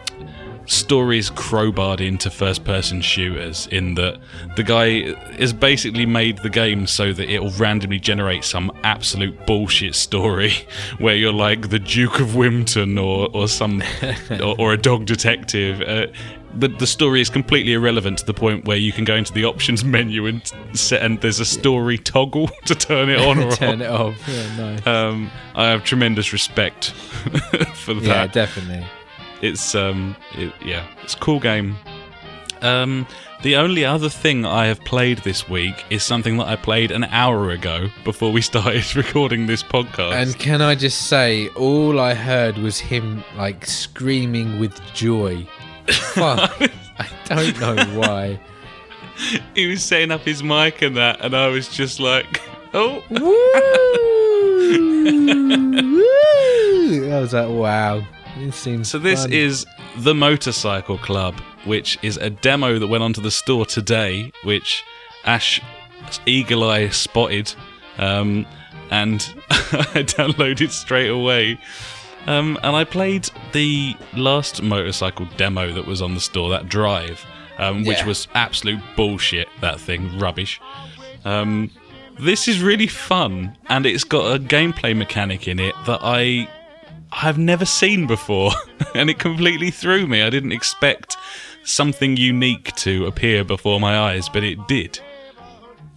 stories 0.66 1.30
crowbarred 1.32 2.02
into 2.02 2.30
first 2.30 2.64
person 2.64 3.02
shooters 3.02 3.68
in 3.68 3.96
that 3.96 4.20
the 4.56 4.64
guy 4.64 5.14
has 5.38 5.54
basically 5.54 6.06
made 6.06 6.38
the 6.40 6.50
game 6.50 6.88
so 6.88 7.14
that 7.14 7.30
it'll 7.30 7.52
randomly 7.52 8.00
generate 8.00 8.44
some 8.44 8.72
absolute 8.84 9.46
bullshit 9.46 9.96
story 9.96 10.54
where 10.98 11.16
you're 11.16 11.34
like 11.34 11.70
the 11.70 11.80
Duke 11.80 12.20
of 12.20 12.36
Wimpton 12.36 12.98
or, 12.98 13.30
or 13.34 13.48
some 13.48 13.82
or, 14.42 14.56
or 14.60 14.74
a 14.74 14.78
dog 14.78 15.06
detective. 15.06 15.82
Uh, 15.82 16.08
the, 16.58 16.70
the 16.70 16.88
story 16.88 17.20
is 17.20 17.30
completely 17.30 17.74
irrelevant 17.74 18.20
to 18.20 18.26
the 18.26 18.34
point 18.34 18.64
where 18.66 18.78
you 18.78 18.94
can 18.94 19.04
go 19.04 19.16
into 19.16 19.34
the 19.34 19.44
options 19.44 19.84
menu 19.84 20.26
and 20.26 20.42
set 20.74 21.02
and 21.02 21.20
there's 21.20 21.42
a 21.42 21.46
story 21.46 21.98
toggle 21.98 22.48
to 22.66 22.74
turn 22.74 23.10
it 23.10 23.20
on 23.20 23.40
or 23.40 23.52
Turn 23.52 23.82
off. 23.82 23.88
it 23.88 23.92
off. 23.92 24.28
Yeah, 24.30 24.58
nice. 24.58 24.88
Um, 24.88 25.30
I 25.54 25.68
have 25.68 25.84
tremendous 25.84 26.32
respect 26.32 26.92
for 27.76 27.94
that 27.96 28.04
yeah, 28.04 28.28
definitely. 28.28 28.86
It's 29.46 29.76
um 29.76 30.16
it, 30.34 30.54
yeah 30.64 30.86
it's 31.04 31.14
a 31.14 31.18
cool 31.20 31.40
game 31.40 31.76
Um, 32.62 33.06
the 33.44 33.58
only 33.58 33.86
other 33.86 34.10
thing 34.10 34.44
I 34.46 34.66
have 34.68 34.80
played 34.86 35.20
this 35.20 35.48
week 35.48 35.84
is 35.92 36.02
something 36.04 36.38
that 36.38 36.48
I 36.48 36.56
played 36.56 36.90
an 36.90 37.04
hour 37.04 37.52
ago 37.52 37.90
before 38.04 38.32
we 38.32 38.42
started 38.52 38.96
recording 38.96 39.46
this 39.46 39.62
podcast. 39.62 40.14
And 40.14 40.40
can 40.40 40.62
I 40.62 40.74
just 40.74 41.08
say, 41.10 41.50
all 41.50 42.00
I 42.00 42.16
heard 42.16 42.58
was 42.58 42.80
him 42.80 43.24
like 43.38 43.66
screaming 43.68 44.58
with 44.60 44.74
joy. 44.94 45.46
Fuck. 45.88 46.60
I 47.00 47.08
don't 47.26 47.60
know 47.60 48.00
why. 48.00 48.40
he 49.54 49.68
was 49.68 49.84
setting 49.84 50.10
up 50.12 50.22
his 50.22 50.42
mic 50.42 50.82
and 50.82 50.96
that, 50.98 51.22
and 51.24 51.36
I 51.36 51.48
was 51.50 51.68
just 51.68 52.00
like, 52.00 52.42
oh. 52.74 53.04
I 57.08 57.20
was 57.22 57.34
like, 57.34 57.50
wow. 57.50 58.02
This 58.38 58.56
seems 58.56 58.90
So 58.90 59.00
this 59.00 59.24
fun. 59.24 59.34
is 59.34 59.66
the 59.98 60.14
Motorcycle 60.14 60.98
Club, 60.98 61.36
which 61.64 61.98
is 62.02 62.18
a 62.18 62.30
demo 62.30 62.80
that 62.80 62.88
went 62.88 63.04
onto 63.04 63.22
the 63.22 63.32
store 63.32 63.66
today, 63.66 64.32
which 64.44 64.84
Ash 65.24 65.62
Eagle 66.26 66.70
Eye 66.70 66.90
spotted, 66.90 67.54
um, 67.98 68.46
and 68.92 69.22
I 69.50 70.04
downloaded 70.04 70.72
straight 70.72 71.10
away. 71.10 71.60
Um, 72.28 72.58
and 72.64 72.76
I 72.76 72.84
played 72.84 73.30
the 73.52 73.96
last 74.16 74.62
motorcycle 74.64 75.28
demo 75.38 75.72
that 75.74 75.86
was 75.86 76.02
on 76.02 76.14
the 76.16 76.20
store, 76.20 76.50
that 76.50 76.68
Drive, 76.68 77.24
um, 77.58 77.86
which 77.86 78.00
Yeah. 78.00 78.06
was 78.08 78.28
absolute 78.34 78.82
bullshit. 78.96 79.48
That 79.62 79.80
thing, 79.80 80.18
rubbish. 80.20 80.60
Um, 81.24 81.72
this 82.20 82.48
is 82.48 82.62
really 82.62 82.88
fun, 82.88 83.56
and 83.70 83.86
it's 83.86 84.04
got 84.04 84.36
a 84.36 84.40
gameplay 84.40 84.96
mechanic 84.96 85.48
in 85.48 85.60
it 85.60 85.76
that 85.86 86.00
I 86.02 86.48
I've 87.22 87.38
never 87.38 87.66
seen 87.66 88.08
before, 88.08 88.52
and 88.96 89.10
it 89.10 89.20
completely 89.20 89.72
threw 89.72 90.06
me. 90.08 90.22
I 90.22 90.30
didn't 90.30 90.52
expect 90.52 91.18
something 91.64 92.18
unique 92.18 92.74
to 92.76 93.06
appear 93.06 93.44
before 93.44 93.80
my 93.80 93.98
eyes, 93.98 94.30
but 94.30 94.44
it 94.44 94.68
did. 94.68 95.00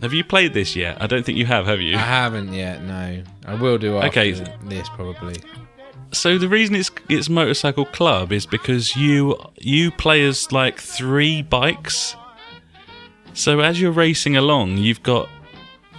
Have 0.00 0.12
you 0.14 0.22
played 0.22 0.54
this 0.54 0.76
yet? 0.76 1.02
I 1.02 1.06
don't 1.08 1.26
think 1.26 1.36
you 1.38 1.46
have, 1.46 1.66
have 1.66 1.80
you? 1.80 1.96
I 1.96 2.00
haven't 2.00 2.52
yet. 2.52 2.82
No, 2.84 3.22
I 3.46 3.54
will 3.56 3.78
do 3.78 3.96
after 3.98 4.08
Okay. 4.20 4.30
this 4.64 4.88
probably. 4.90 5.36
So 6.12 6.38
the 6.38 6.48
reason 6.48 6.74
it's 6.76 6.90
it's 7.08 7.28
motorcycle 7.28 7.84
club 7.84 8.32
is 8.32 8.46
because 8.46 8.96
you 8.96 9.36
you 9.58 9.90
play 9.90 10.24
as 10.24 10.50
like 10.52 10.78
three 10.80 11.42
bikes. 11.42 12.14
So 13.34 13.60
as 13.60 13.80
you're 13.80 13.92
racing 13.92 14.36
along, 14.36 14.78
you've 14.78 15.02
got 15.02 15.28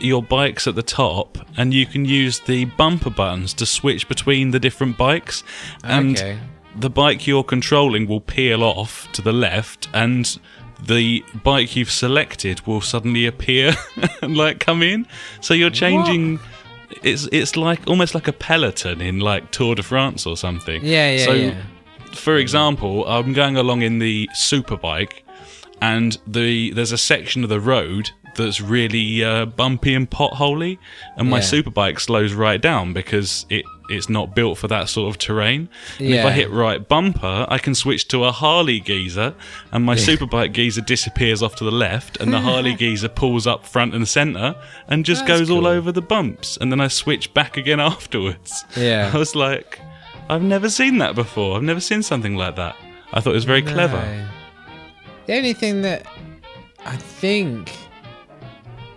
your 0.02 0.24
bikes 0.24 0.68
at 0.68 0.76
the 0.76 0.84
top, 0.84 1.38
and 1.58 1.74
you 1.74 1.86
can 1.86 2.06
use 2.06 2.40
the 2.40 2.66
bumper 2.66 3.10
buttons 3.10 3.54
to 3.56 3.66
switch 3.66 4.08
between 4.08 4.52
the 4.52 4.60
different 4.60 4.98
bikes. 4.98 5.44
And 5.84 6.18
okay. 6.18 6.40
the 6.76 6.90
bike 6.90 7.28
you're 7.28 7.44
controlling 7.44 8.08
will 8.08 8.22
peel 8.22 8.64
off 8.64 9.12
to 9.14 9.22
the 9.22 9.34
left, 9.34 9.90
and 9.94 10.40
the 10.86 11.24
bike 11.44 11.76
you've 11.76 11.92
selected 11.92 12.66
will 12.66 12.82
suddenly 12.82 13.26
appear 13.26 13.74
and 14.22 14.38
like 14.38 14.60
come 14.60 14.82
in. 14.82 15.08
So 15.42 15.54
you're 15.54 15.70
changing. 15.70 16.40
It's 17.04 17.28
it's 17.32 17.56
like 17.56 17.88
almost 17.88 18.16
like 18.16 18.28
a 18.28 18.34
peloton 18.34 19.02
in 19.02 19.20
like 19.20 19.52
Tour 19.52 19.76
de 19.76 19.84
France 19.84 20.26
or 20.26 20.38
something. 20.38 20.84
Yeah, 20.84 21.12
yeah, 21.12 21.26
so, 21.26 21.34
yeah. 21.34 21.64
For 22.14 22.38
example, 22.38 23.08
I'm 23.08 23.34
going 23.34 23.58
along 23.58 23.84
in 23.84 24.00
the 24.00 24.28
superbike, 24.36 25.22
and 25.82 26.18
the 26.26 26.72
there's 26.72 26.92
a 26.92 26.98
section 26.98 27.44
of 27.44 27.50
the 27.50 27.60
road 27.60 28.12
that's 28.44 28.60
really 28.62 29.24
uh, 29.24 29.46
bumpy 29.46 29.94
and 29.94 30.10
potholy, 30.10 30.78
and 31.18 31.30
my 31.30 31.38
Yeah. 31.38 31.44
superbike 31.44 32.00
slows 32.00 32.34
right 32.34 32.60
down 32.62 32.94
because 32.94 33.46
it 33.50 33.66
it's 33.92 34.08
not 34.08 34.36
built 34.36 34.56
for 34.60 34.68
that 34.68 34.88
sort 34.88 35.10
of 35.10 35.18
terrain. 35.18 35.68
And 35.98 36.14
if 36.14 36.24
I 36.24 36.30
hit 36.30 36.52
right 36.52 36.88
bumper, 36.88 37.48
I 37.50 37.58
can 37.58 37.74
switch 37.74 38.08
to 38.10 38.24
a 38.24 38.32
Harley 38.32 38.80
geezer, 38.80 39.34
and 39.72 39.84
my 39.84 39.96
superbike 39.96 40.54
geezer 40.54 40.82
disappears 40.82 41.42
off 41.42 41.56
to 41.56 41.64
the 41.64 41.72
left, 41.72 42.18
and 42.18 42.32
the 42.32 42.40
Harley 42.40 42.76
geezer 42.84 43.10
pulls 43.10 43.48
up 43.48 43.66
front 43.66 43.96
and 43.96 44.08
center, 44.08 44.54
and 44.88 45.06
just 45.06 45.26
That's 45.26 45.40
goes 45.40 45.50
all 45.50 45.66
over 45.66 45.92
the 45.92 46.04
bumps, 46.04 46.56
and 46.62 46.72
then 46.72 46.80
I 46.80 46.88
switch 46.88 47.34
back 47.34 47.58
again 47.58 47.80
afterwards. 47.94 48.64
Yeah. 48.78 49.10
I 49.12 49.18
was 49.18 49.34
like, 49.36 49.80
I've 50.30 50.44
never 50.44 50.70
seen 50.70 51.00
that 51.00 51.16
before. 51.16 51.58
I've 51.58 51.64
never 51.64 51.80
seen 51.82 52.04
something 52.04 52.36
like 52.36 52.56
that. 52.58 52.76
I 53.12 53.22
thought 53.22 53.32
it 53.32 53.42
was 53.42 53.46
very 53.46 53.64
clever. 53.64 54.00
The 55.26 55.34
only 55.36 55.54
thing 55.54 55.82
that 55.82 56.06
I 56.86 56.96
think. 56.96 57.72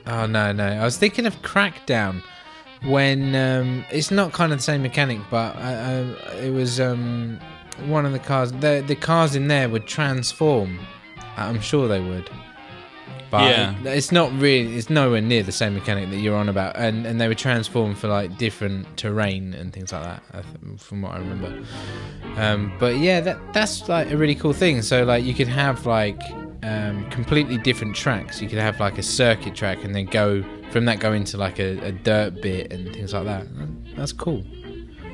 Oh 0.06 0.26
no, 0.26 0.52
no. 0.52 0.66
I 0.66 0.84
was 0.84 0.96
thinking 0.98 1.26
of 1.26 1.40
Crackdown 1.42 2.22
when 2.84 3.34
um, 3.34 3.84
it's 3.92 4.10
not 4.10 4.32
kind 4.32 4.52
of 4.52 4.58
the 4.58 4.62
same 4.62 4.82
mechanic, 4.82 5.20
but 5.30 5.54
I, 5.56 5.72
I, 5.72 6.34
it 6.46 6.50
was 6.52 6.80
um, 6.80 7.38
one 7.86 8.04
of 8.06 8.12
the 8.12 8.18
cars. 8.18 8.52
The 8.52 8.82
the 8.86 8.96
cars 8.96 9.36
in 9.36 9.48
there 9.48 9.68
would 9.68 9.86
transform. 9.86 10.78
I'm 11.36 11.60
sure 11.60 11.88
they 11.88 12.00
would. 12.00 12.28
But 13.30 13.48
Yeah. 13.50 13.74
it's 13.84 14.12
not 14.12 14.30
really. 14.38 14.76
It's 14.76 14.90
nowhere 14.90 15.22
near 15.22 15.42
the 15.42 15.52
same 15.52 15.72
mechanic 15.74 16.10
that 16.10 16.18
you're 16.18 16.36
on 16.36 16.48
about, 16.50 16.76
and 16.76 17.06
and 17.06 17.18
they 17.20 17.28
would 17.28 17.38
transform 17.38 17.94
for 17.94 18.08
like 18.08 18.36
different 18.36 18.94
terrain 18.98 19.54
and 19.54 19.72
things 19.72 19.92
like 19.92 20.02
that. 20.02 20.44
From 20.78 21.00
what 21.02 21.12
I 21.14 21.18
remember. 21.18 21.62
Um, 22.36 22.72
but 22.78 22.98
yeah, 22.98 23.20
that 23.20 23.38
that's 23.54 23.88
like 23.88 24.10
a 24.10 24.16
really 24.16 24.34
cool 24.34 24.52
thing. 24.52 24.82
So 24.82 25.04
like 25.04 25.24
you 25.24 25.32
could 25.32 25.48
have 25.48 25.86
like 25.86 26.20
um, 26.62 27.08
completely 27.10 27.58
different 27.58 27.94
tracks. 27.96 28.40
You 28.40 28.48
could 28.48 28.58
have 28.58 28.78
like 28.80 28.98
a 28.98 29.02
circuit 29.02 29.54
track 29.54 29.84
and 29.84 29.94
then 29.94 30.06
go 30.06 30.44
from 30.70 30.84
that 30.86 31.00
go 31.00 31.12
into 31.12 31.36
like 31.36 31.58
a, 31.58 31.78
a 31.80 31.92
dirt 31.92 32.40
bit 32.40 32.72
and 32.72 32.92
things 32.92 33.12
like 33.12 33.24
that. 33.24 33.46
That's 33.96 34.12
cool. 34.12 34.44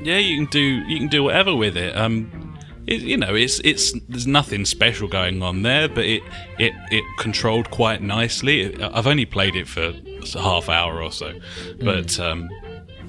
Yeah, 0.01 0.17
you 0.17 0.37
can 0.37 0.45
do 0.51 0.59
you 0.59 0.97
can 0.99 1.07
do 1.07 1.23
whatever 1.23 1.55
with 1.55 1.75
it. 1.75 1.95
Um, 1.97 2.55
it, 2.87 3.01
you 3.01 3.17
know, 3.17 3.35
it's 3.35 3.59
it's 3.63 3.93
there's 4.07 4.25
nothing 4.27 4.65
special 4.65 5.07
going 5.07 5.41
on 5.43 5.63
there, 5.63 5.89
but 5.89 6.05
it 6.05 6.23
it 6.57 6.73
it 6.91 7.03
controlled 7.17 7.69
quite 7.71 8.01
nicely. 8.01 8.81
I've 8.81 9.07
only 9.07 9.25
played 9.25 9.55
it 9.55 9.67
for 9.67 9.93
a 10.35 10.41
half 10.41 10.69
hour 10.69 11.01
or 11.01 11.11
so, 11.11 11.33
but 11.81 12.19
um, 12.19 12.49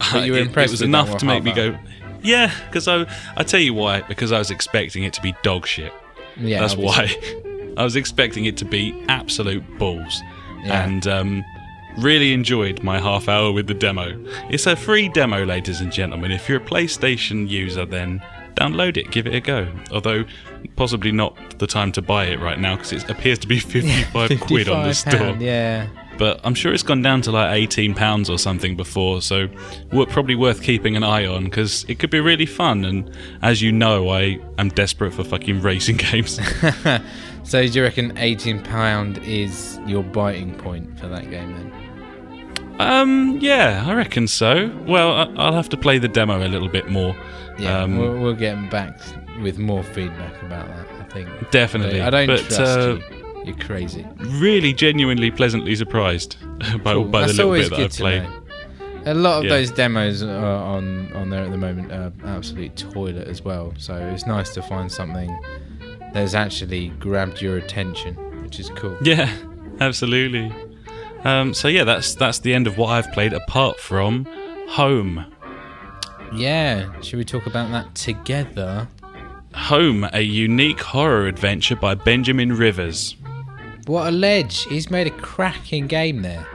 Hmm. 0.01 0.15
But 0.17 0.25
you 0.27 0.33
were 0.33 0.39
it, 0.45 0.47
impressed 0.47 0.71
it 0.71 0.73
was 0.73 0.83
enough 0.83 1.19
to 1.19 1.27
make 1.27 1.43
me 1.45 1.51
hour? 1.51 1.73
go, 1.73 1.79
yeah. 2.23 2.53
Because 2.67 2.89
I 2.89 3.07
I 3.37 3.43
tell 3.43 3.61
you 3.61 3.75
why, 3.75 4.01
because 4.01 4.33
I 4.33 4.39
was 4.39 4.51
expecting 4.51 5.05
it 5.05 5.13
to 5.15 5.21
be 5.23 5.35
dog 5.43 5.67
shit. 5.67 5.93
Yeah, 6.37 6.61
That's 6.61 6.73
obviously. 6.73 7.17
why. 7.43 7.50
I 7.81 7.85
was 7.85 7.97
expecting 7.97 8.45
it 8.45 8.59
to 8.59 8.67
be 8.67 8.95
absolute 9.09 9.65
balls. 9.79 10.21
Yeah. 10.63 10.85
And 10.85 11.07
um, 11.07 11.45
really 11.97 12.35
enjoyed 12.35 12.83
my 12.83 13.01
half 13.01 13.27
hour 13.27 13.51
with 13.53 13.69
the 13.69 13.75
demo. 13.75 14.23
It's 14.51 14.67
a 14.67 14.77
free 14.77 15.09
demo, 15.09 15.47
ladies 15.47 15.81
and 15.81 15.91
gentlemen. 15.91 16.31
If 16.31 16.47
you're 16.47 16.61
a 16.61 16.65
PlayStation 16.65 17.49
user, 17.49 17.87
then 17.87 18.23
download 18.57 18.99
it, 18.99 19.11
give 19.11 19.27
it 19.27 19.35
a 19.35 19.41
go. 19.41 19.67
Although, 19.91 20.25
possibly 20.77 21.11
not 21.11 21.59
the 21.59 21.67
time 21.67 21.91
to 21.93 22.03
buy 22.03 22.27
it 22.27 22.39
right 22.39 22.61
now 22.61 22.77
because 22.77 22.93
it 22.93 23.09
appears 23.09 23.39
to 23.39 23.47
be 23.47 23.59
55 23.77 24.41
quid 24.41 24.69
on 24.69 24.83
the 24.83 24.93
55 24.93 24.97
store. 24.97 25.19
pound, 25.19 25.41
Yeah. 25.41 25.89
But 26.21 26.39
I'm 26.45 26.55
sure 26.55 26.75
it's 26.75 26.83
gone 26.83 27.01
down 27.01 27.23
to 27.23 27.33
like 27.33 27.55
18 27.55 27.95
pounds 27.95 28.29
or 28.29 28.39
something 28.39 28.77
before, 28.77 29.23
so 29.23 29.49
we're 29.91 30.05
probably 30.05 30.35
worth 30.35 30.63
keeping 30.63 30.95
an 30.95 31.03
eye 31.03 31.25
on 31.25 31.45
because 31.45 31.87
it 31.89 31.99
could 31.99 32.11
be 32.11 32.21
really 32.21 32.45
fun. 32.45 32.85
And 32.85 33.11
as 33.41 33.63
you 33.63 33.73
know, 33.73 34.11
I 34.11 34.39
am 34.59 34.69
desperate 34.69 35.15
for 35.15 35.25
fucking 35.25 35.63
racing 35.71 35.97
games. 35.97 36.39
So 37.43 37.67
do 37.67 37.73
you 37.73 37.83
reckon 37.83 38.17
eighteen 38.19 38.63
pound 38.63 39.19
is 39.25 39.81
your 39.87 40.05
biting 40.05 40.55
point 40.57 41.01
for 41.01 41.09
that 41.09 41.31
game 41.31 41.53
then? 41.57 42.77
Um, 42.79 43.39
yeah, 43.41 43.83
I 43.87 43.95
reckon 43.95 44.29
so. 44.29 44.71
Well, 44.87 45.35
I'll 45.37 45.55
have 45.55 45.69
to 45.71 45.77
play 45.77 45.99
the 45.99 46.07
demo 46.07 46.47
a 46.47 46.49
little 46.49 46.69
bit 46.69 46.91
more. 46.91 47.17
Yeah, 47.59 47.81
Um, 47.81 47.99
we'll, 47.99 48.19
we'll 48.21 48.35
get 48.35 48.71
back 48.71 49.01
with 49.43 49.59
more 49.59 49.83
feedback 49.83 50.41
about 50.43 50.69
that. 50.69 50.87
I 51.01 51.05
think 51.13 51.51
Definitely. 51.51 52.03
I 52.03 52.11
don't 52.11 52.27
but, 52.29 52.41
trust 52.41 52.61
uh, 52.61 52.99
you. 53.11 53.20
You're 53.45 53.57
crazy. 53.57 54.07
Really, 54.19 54.73
genuinely, 54.73 55.31
pleasantly 55.31 55.75
surprised 55.75 56.37
by, 56.85 56.93
Cool. 56.95 57.05
by 57.05 57.21
the 57.23 57.27
That's 57.29 57.39
little 57.39 57.53
bit 57.53 57.71
that 57.71 57.81
I've 57.81 57.91
played. 57.93 58.23
know. 58.23 58.37
A 59.07 59.15
lot 59.15 59.39
of 59.39 59.45
Yeah. 59.45 59.51
those 59.51 59.71
demos 59.71 60.23
are 60.23 60.29
on 60.45 61.11
on 61.15 61.31
there 61.31 61.43
at 61.43 61.51
the 61.51 61.57
moment 61.57 61.91
are 61.91 62.13
absolute 62.27 62.77
toilet 62.77 63.27
as 63.29 63.43
well. 63.43 63.73
So 63.79 63.95
it's 63.97 64.27
nice 64.27 64.51
to 64.55 64.63
find 64.63 64.93
something 64.93 65.35
that's 66.13 66.35
actually 66.35 66.89
grabbed 66.99 67.41
your 67.41 67.57
attention, 67.57 68.15
which 68.43 68.61
is 68.61 68.69
cool. 68.77 68.97
Yeah, 69.03 69.33
absolutely. 69.81 70.53
Um, 71.25 71.55
so 71.55 71.69
yeah, 71.69 71.85
that's 71.85 72.15
that's 72.15 72.41
the 72.41 72.53
end 72.53 72.67
of 72.67 72.77
what 72.77 72.89
I've 72.91 73.11
played 73.13 73.33
apart 73.33 73.81
from 73.81 74.27
Home. 74.71 75.25
Yeah, 76.35 76.91
should 77.01 77.17
we 77.19 77.25
talk 77.25 77.47
about 77.47 77.71
that 77.73 77.95
together? 77.95 78.87
Home, 79.55 80.07
a 80.13 80.21
unique 80.21 80.81
horror 80.81 81.27
adventure 81.27 81.75
by 81.75 81.95
Benjamin 81.95 82.53
Rivers. 82.57 83.17
What 83.91 84.07
a 84.07 84.13
ledge! 84.13 84.67
He's 84.67 84.89
made 84.89 85.09
a 85.09 85.11
cracking 85.11 85.89
game 85.89 86.23
there. 86.23 86.47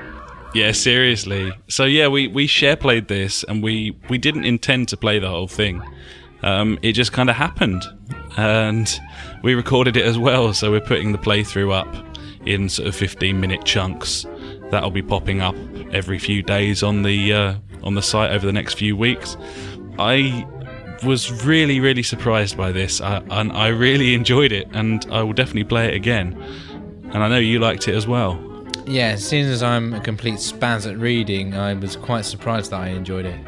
Yeah, 0.54 0.72
seriously. 0.72 1.52
So 1.68 1.84
yeah, 1.84 2.08
we 2.08 2.30
we 2.30 2.48
share 2.48 2.78
played 2.78 3.10
this, 3.10 3.44
and 3.44 3.62
we 3.62 3.98
we 4.10 4.18
didn't 4.18 4.46
intend 4.46 4.88
to 4.88 4.96
play 4.96 5.20
the 5.20 5.28
whole 5.28 5.50
thing. 5.50 5.84
Um, 6.44 6.80
it 6.82 6.94
just 6.94 7.12
kind 7.12 7.30
of 7.30 7.36
happened, 7.36 7.84
and 8.38 8.90
we 9.44 9.54
recorded 9.54 9.98
it 9.98 10.06
as 10.06 10.18
well. 10.18 10.54
So 10.54 10.72
we're 10.72 10.80
putting 10.80 11.12
the 11.12 11.18
playthrough 11.18 11.74
up 11.74 12.18
in 12.46 12.70
sort 12.70 12.88
of 12.88 12.96
15 12.96 13.38
minute 13.38 13.66
chunks. 13.66 14.26
That'll 14.72 14.90
be 14.90 15.02
popping 15.02 15.42
up 15.42 15.58
every 15.92 16.20
few 16.20 16.42
days 16.42 16.84
on 16.84 17.04
the 17.04 17.34
uh, 17.34 17.56
on 17.84 17.96
the 17.96 18.02
site 18.02 18.32
over 18.32 18.46
the 18.46 18.54
next 18.54 18.76
few 18.76 18.96
weeks. 18.96 19.36
I 20.00 20.48
was 21.04 21.44
really 21.44 21.82
really 21.82 22.04
surprised 22.04 22.56
by 22.56 22.72
this, 22.72 23.02
I, 23.02 23.18
and 23.30 23.52
I 23.52 23.68
really 23.68 24.14
enjoyed 24.22 24.54
it, 24.54 24.70
and 24.72 25.06
I 25.12 25.22
will 25.22 25.34
definitely 25.34 25.66
play 25.66 25.90
it 25.90 25.96
again. 25.96 26.42
And 27.14 27.24
I 27.24 27.28
know 27.28 27.38
you 27.38 27.60
liked 27.60 27.88
it 27.88 27.96
as 27.96 28.08
well. 28.08 28.40
Yeah, 28.86 29.10
as 29.10 29.28
soon 29.28 29.50
as 29.50 29.64
I'm 29.64 29.94
a 29.94 30.00
complete 30.00 30.36
spaz 30.36 30.90
at 30.90 30.98
reading, 30.98 31.56
I 31.56 31.74
was 31.74 31.96
quite 31.96 32.26
surprised 32.26 32.72
that 32.72 32.82
I 32.82 32.90
enjoyed 32.90 33.26
it. 33.26 33.40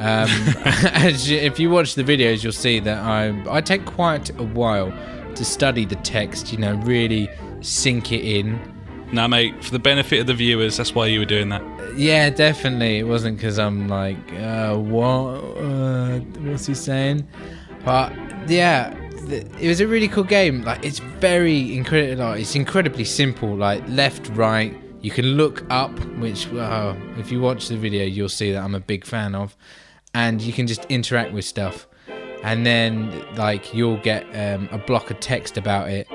Um, 0.00 0.28
as 0.64 1.30
you, 1.30 1.38
if 1.38 1.60
you 1.60 1.70
watch 1.70 1.94
the 1.94 2.02
videos, 2.02 2.42
you'll 2.42 2.52
see 2.52 2.80
that 2.80 2.98
I 2.98 3.44
I 3.48 3.60
take 3.60 3.84
quite 3.84 4.30
a 4.30 4.42
while 4.42 4.92
to 5.34 5.44
study 5.44 5.84
the 5.84 5.96
text. 5.96 6.52
You 6.52 6.58
know, 6.58 6.74
really 6.78 7.30
sink 7.60 8.10
it 8.12 8.24
in. 8.24 8.58
Now, 9.12 9.28
mate, 9.28 9.62
for 9.62 9.70
the 9.70 9.78
benefit 9.78 10.20
of 10.20 10.26
the 10.26 10.34
viewers, 10.34 10.76
that's 10.76 10.94
why 10.94 11.06
you 11.06 11.20
were 11.20 11.24
doing 11.24 11.50
that. 11.50 11.62
Yeah, 11.96 12.30
definitely. 12.30 12.98
It 12.98 13.04
wasn't 13.04 13.36
because 13.36 13.60
I'm 13.60 13.86
like, 13.86 14.16
uh, 14.40 14.74
what? 14.74 15.36
Uh, 15.56 16.18
what's 16.40 16.66
he 16.66 16.74
saying? 16.74 17.28
But 17.84 18.12
yeah, 18.48 18.92
th- 19.28 19.46
it 19.60 19.68
was 19.68 19.80
a 19.80 19.86
really 19.86 20.08
cool 20.08 20.24
game. 20.24 20.62
Like, 20.62 20.84
it's 20.84 20.98
very 20.98 21.74
incredible. 21.76 22.32
It's 22.32 22.54
incredibly 22.54 23.04
simple. 23.04 23.54
Like 23.54 23.82
left, 23.88 24.28
right. 24.30 24.76
You 25.00 25.10
can 25.10 25.26
look 25.36 25.64
up, 25.70 25.92
which 26.16 26.50
uh, 26.52 26.94
if 27.18 27.30
you 27.30 27.40
watch 27.40 27.68
the 27.68 27.76
video, 27.76 28.04
you'll 28.04 28.28
see 28.28 28.52
that 28.52 28.62
I'm 28.62 28.74
a 28.74 28.80
big 28.80 29.04
fan 29.04 29.34
of, 29.34 29.54
and 30.14 30.40
you 30.40 30.52
can 30.52 30.66
just 30.66 30.84
interact 30.86 31.32
with 31.32 31.44
stuff. 31.44 31.86
And 32.42 32.64
then, 32.64 33.24
like, 33.36 33.74
you'll 33.74 33.98
get 33.98 34.24
um, 34.34 34.68
a 34.70 34.78
block 34.78 35.10
of 35.10 35.20
text 35.20 35.56
about 35.56 35.88
it, 35.88 36.06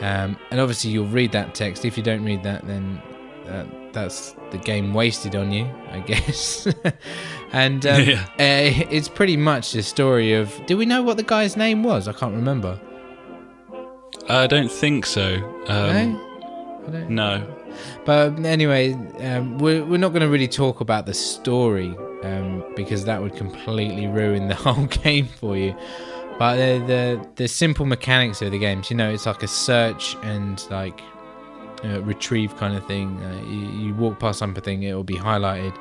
um, 0.00 0.38
and 0.50 0.60
obviously 0.60 0.90
you'll 0.90 1.06
read 1.08 1.32
that 1.32 1.54
text. 1.54 1.84
If 1.84 1.96
you 1.96 2.02
don't 2.02 2.24
read 2.24 2.42
that, 2.42 2.66
then 2.66 3.02
uh, 3.46 3.66
that's 3.92 4.34
the 4.54 4.64
game 4.64 4.94
wasted 4.94 5.36
on 5.36 5.52
you, 5.52 5.68
I 5.90 6.00
guess. 6.00 6.66
and 7.52 7.84
um, 7.92 8.02
Yeah. 8.02 8.24
uh, 8.38 8.86
it's 8.90 9.08
pretty 9.08 9.36
much 9.36 9.72
the 9.72 9.82
story 9.82 10.32
of. 10.34 10.52
Do 10.66 10.76
we 10.76 10.86
know 10.86 11.02
what 11.02 11.16
the 11.16 11.22
guy's 11.22 11.56
name 11.56 11.82
was? 11.82 12.08
I 12.08 12.12
can't 12.12 12.34
remember. 12.34 12.80
I 14.28 14.46
don't 14.46 14.70
think 14.70 15.04
so. 15.06 15.36
Um, 15.68 16.14
no? 16.88 17.08
No. 17.08 17.56
But 18.04 18.38
anyway, 18.44 18.92
um, 19.20 19.58
we're, 19.58 19.84
we're 19.84 19.98
not 19.98 20.10
going 20.10 20.22
to 20.22 20.28
really 20.28 20.48
talk 20.48 20.80
about 20.80 21.06
the 21.06 21.14
story 21.14 21.96
um, 22.22 22.64
because 22.76 23.04
that 23.04 23.20
would 23.20 23.34
completely 23.34 24.06
ruin 24.06 24.48
the 24.48 24.54
whole 24.64 24.86
game 24.86 25.26
for 25.26 25.56
you. 25.56 25.74
But 26.38 26.56
the, 26.56 26.84
the 26.86 27.28
the 27.36 27.48
simple 27.48 27.86
mechanics 27.86 28.42
of 28.42 28.50
the 28.50 28.58
games, 28.58 28.90
you 28.90 28.96
know, 28.96 29.08
it's 29.10 29.24
like 29.26 29.42
a 29.44 29.48
search 29.48 30.16
and 30.24 30.64
like 30.70 31.00
uh, 31.84 32.00
retrieve 32.02 32.56
kind 32.56 32.76
of 32.76 32.86
thing. 32.86 33.22
Uh, 33.22 33.42
you, 33.46 33.86
you 33.86 33.94
walk 33.94 34.18
past 34.18 34.38
something, 34.38 34.82
it 34.82 34.94
will 34.94 35.04
be 35.04 35.16
highlighted. 35.16 35.76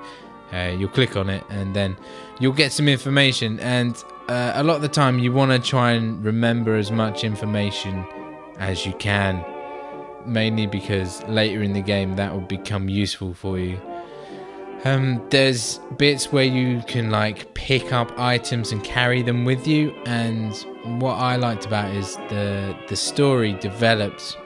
Uh, 0.51 0.75
you'll 0.77 0.89
click 0.89 1.15
on 1.17 1.29
it, 1.29 1.43
and 1.49 1.75
then 1.75 1.97
you'll 2.39 2.53
get 2.53 2.71
some 2.71 2.87
information. 2.87 3.59
And 3.59 3.95
uh, 4.27 4.51
a 4.55 4.63
lot 4.63 4.75
of 4.75 4.81
the 4.81 4.87
time, 4.87 5.17
you 5.17 5.31
want 5.31 5.51
to 5.51 5.59
try 5.59 5.91
and 5.91 6.23
remember 6.23 6.75
as 6.75 6.91
much 6.91 7.23
information 7.23 8.05
as 8.59 8.85
you 8.85 8.93
can 8.93 9.43
mainly 10.25 10.67
because 10.67 11.23
later 11.23 11.61
in 11.61 11.73
the 11.73 11.81
game 11.81 12.15
that 12.15 12.33
will 12.33 12.41
become 12.41 12.89
useful 12.89 13.33
for 13.33 13.59
you. 13.59 13.79
Um, 14.85 15.25
there's 15.29 15.79
bits 15.97 16.31
where 16.31 16.43
you 16.43 16.83
can 16.87 17.09
like 17.09 17.53
pick 17.53 17.93
up 17.93 18.11
items 18.19 18.73
and 18.73 18.83
carry 18.83 19.21
them 19.21 19.45
with 19.45 19.65
you, 19.65 19.91
and 20.05 20.53
what 21.01 21.13
I 21.13 21.37
liked 21.37 21.65
about 21.65 21.93
is 21.95 22.17
the 22.27 22.75
the 22.89 22.95
story 22.95 23.53
developed 23.53 24.37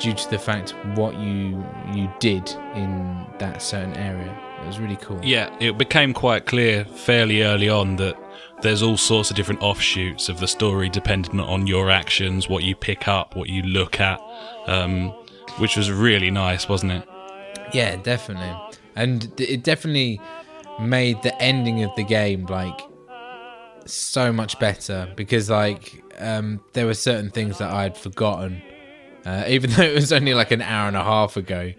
due 0.00 0.14
to 0.14 0.30
the 0.30 0.38
fact 0.38 0.74
what 0.94 1.14
you 1.18 1.64
you 1.92 2.12
did 2.18 2.50
in 2.74 3.26
that 3.38 3.62
certain 3.62 3.94
area. 3.96 4.36
It 4.62 4.66
was 4.66 4.78
really 4.78 4.96
cool. 4.96 5.20
Yeah, 5.22 5.54
it 5.60 5.78
became 5.78 6.12
quite 6.12 6.46
clear 6.46 6.84
fairly 6.84 7.42
early 7.42 7.68
on 7.68 7.96
that 7.96 8.16
there's 8.62 8.82
all 8.82 8.96
sorts 8.96 9.30
of 9.30 9.36
different 9.36 9.62
offshoots 9.62 10.28
of 10.28 10.38
the 10.38 10.48
story 10.48 10.88
dependent 10.88 11.40
on 11.40 11.66
your 11.66 11.90
actions, 11.90 12.48
what 12.48 12.62
you 12.62 12.74
pick 12.74 13.08
up, 13.08 13.36
what 13.36 13.48
you 13.48 13.62
look 13.62 14.00
at, 14.00 14.20
um, 14.66 15.08
which 15.58 15.76
was 15.76 15.90
really 15.90 16.30
nice, 16.30 16.68
wasn't 16.68 16.92
it? 16.92 17.08
Yeah, 17.72 17.96
definitely. 17.96 18.54
And 18.96 19.32
it 19.40 19.62
definitely 19.62 20.20
made 20.78 21.22
the 21.22 21.40
ending 21.40 21.82
of 21.84 21.94
the 21.96 22.04
game 22.04 22.46
like 22.46 22.80
so 23.86 24.32
much 24.32 24.58
better 24.58 25.12
because 25.16 25.50
like 25.50 26.02
um, 26.18 26.60
there 26.74 26.86
were 26.86 26.94
certain 26.94 27.30
things 27.30 27.58
that 27.58 27.70
I'd 27.70 27.96
forgotten, 27.96 28.62
uh, 29.24 29.44
even 29.48 29.70
though 29.76 29.82
it 29.82 29.94
was 29.94 30.12
only 30.12 30.34
like 30.34 30.50
an 30.50 30.62
hour 30.62 30.88
and 30.88 30.96
a 30.96 31.04
half 31.04 31.36
ago. 31.36 31.72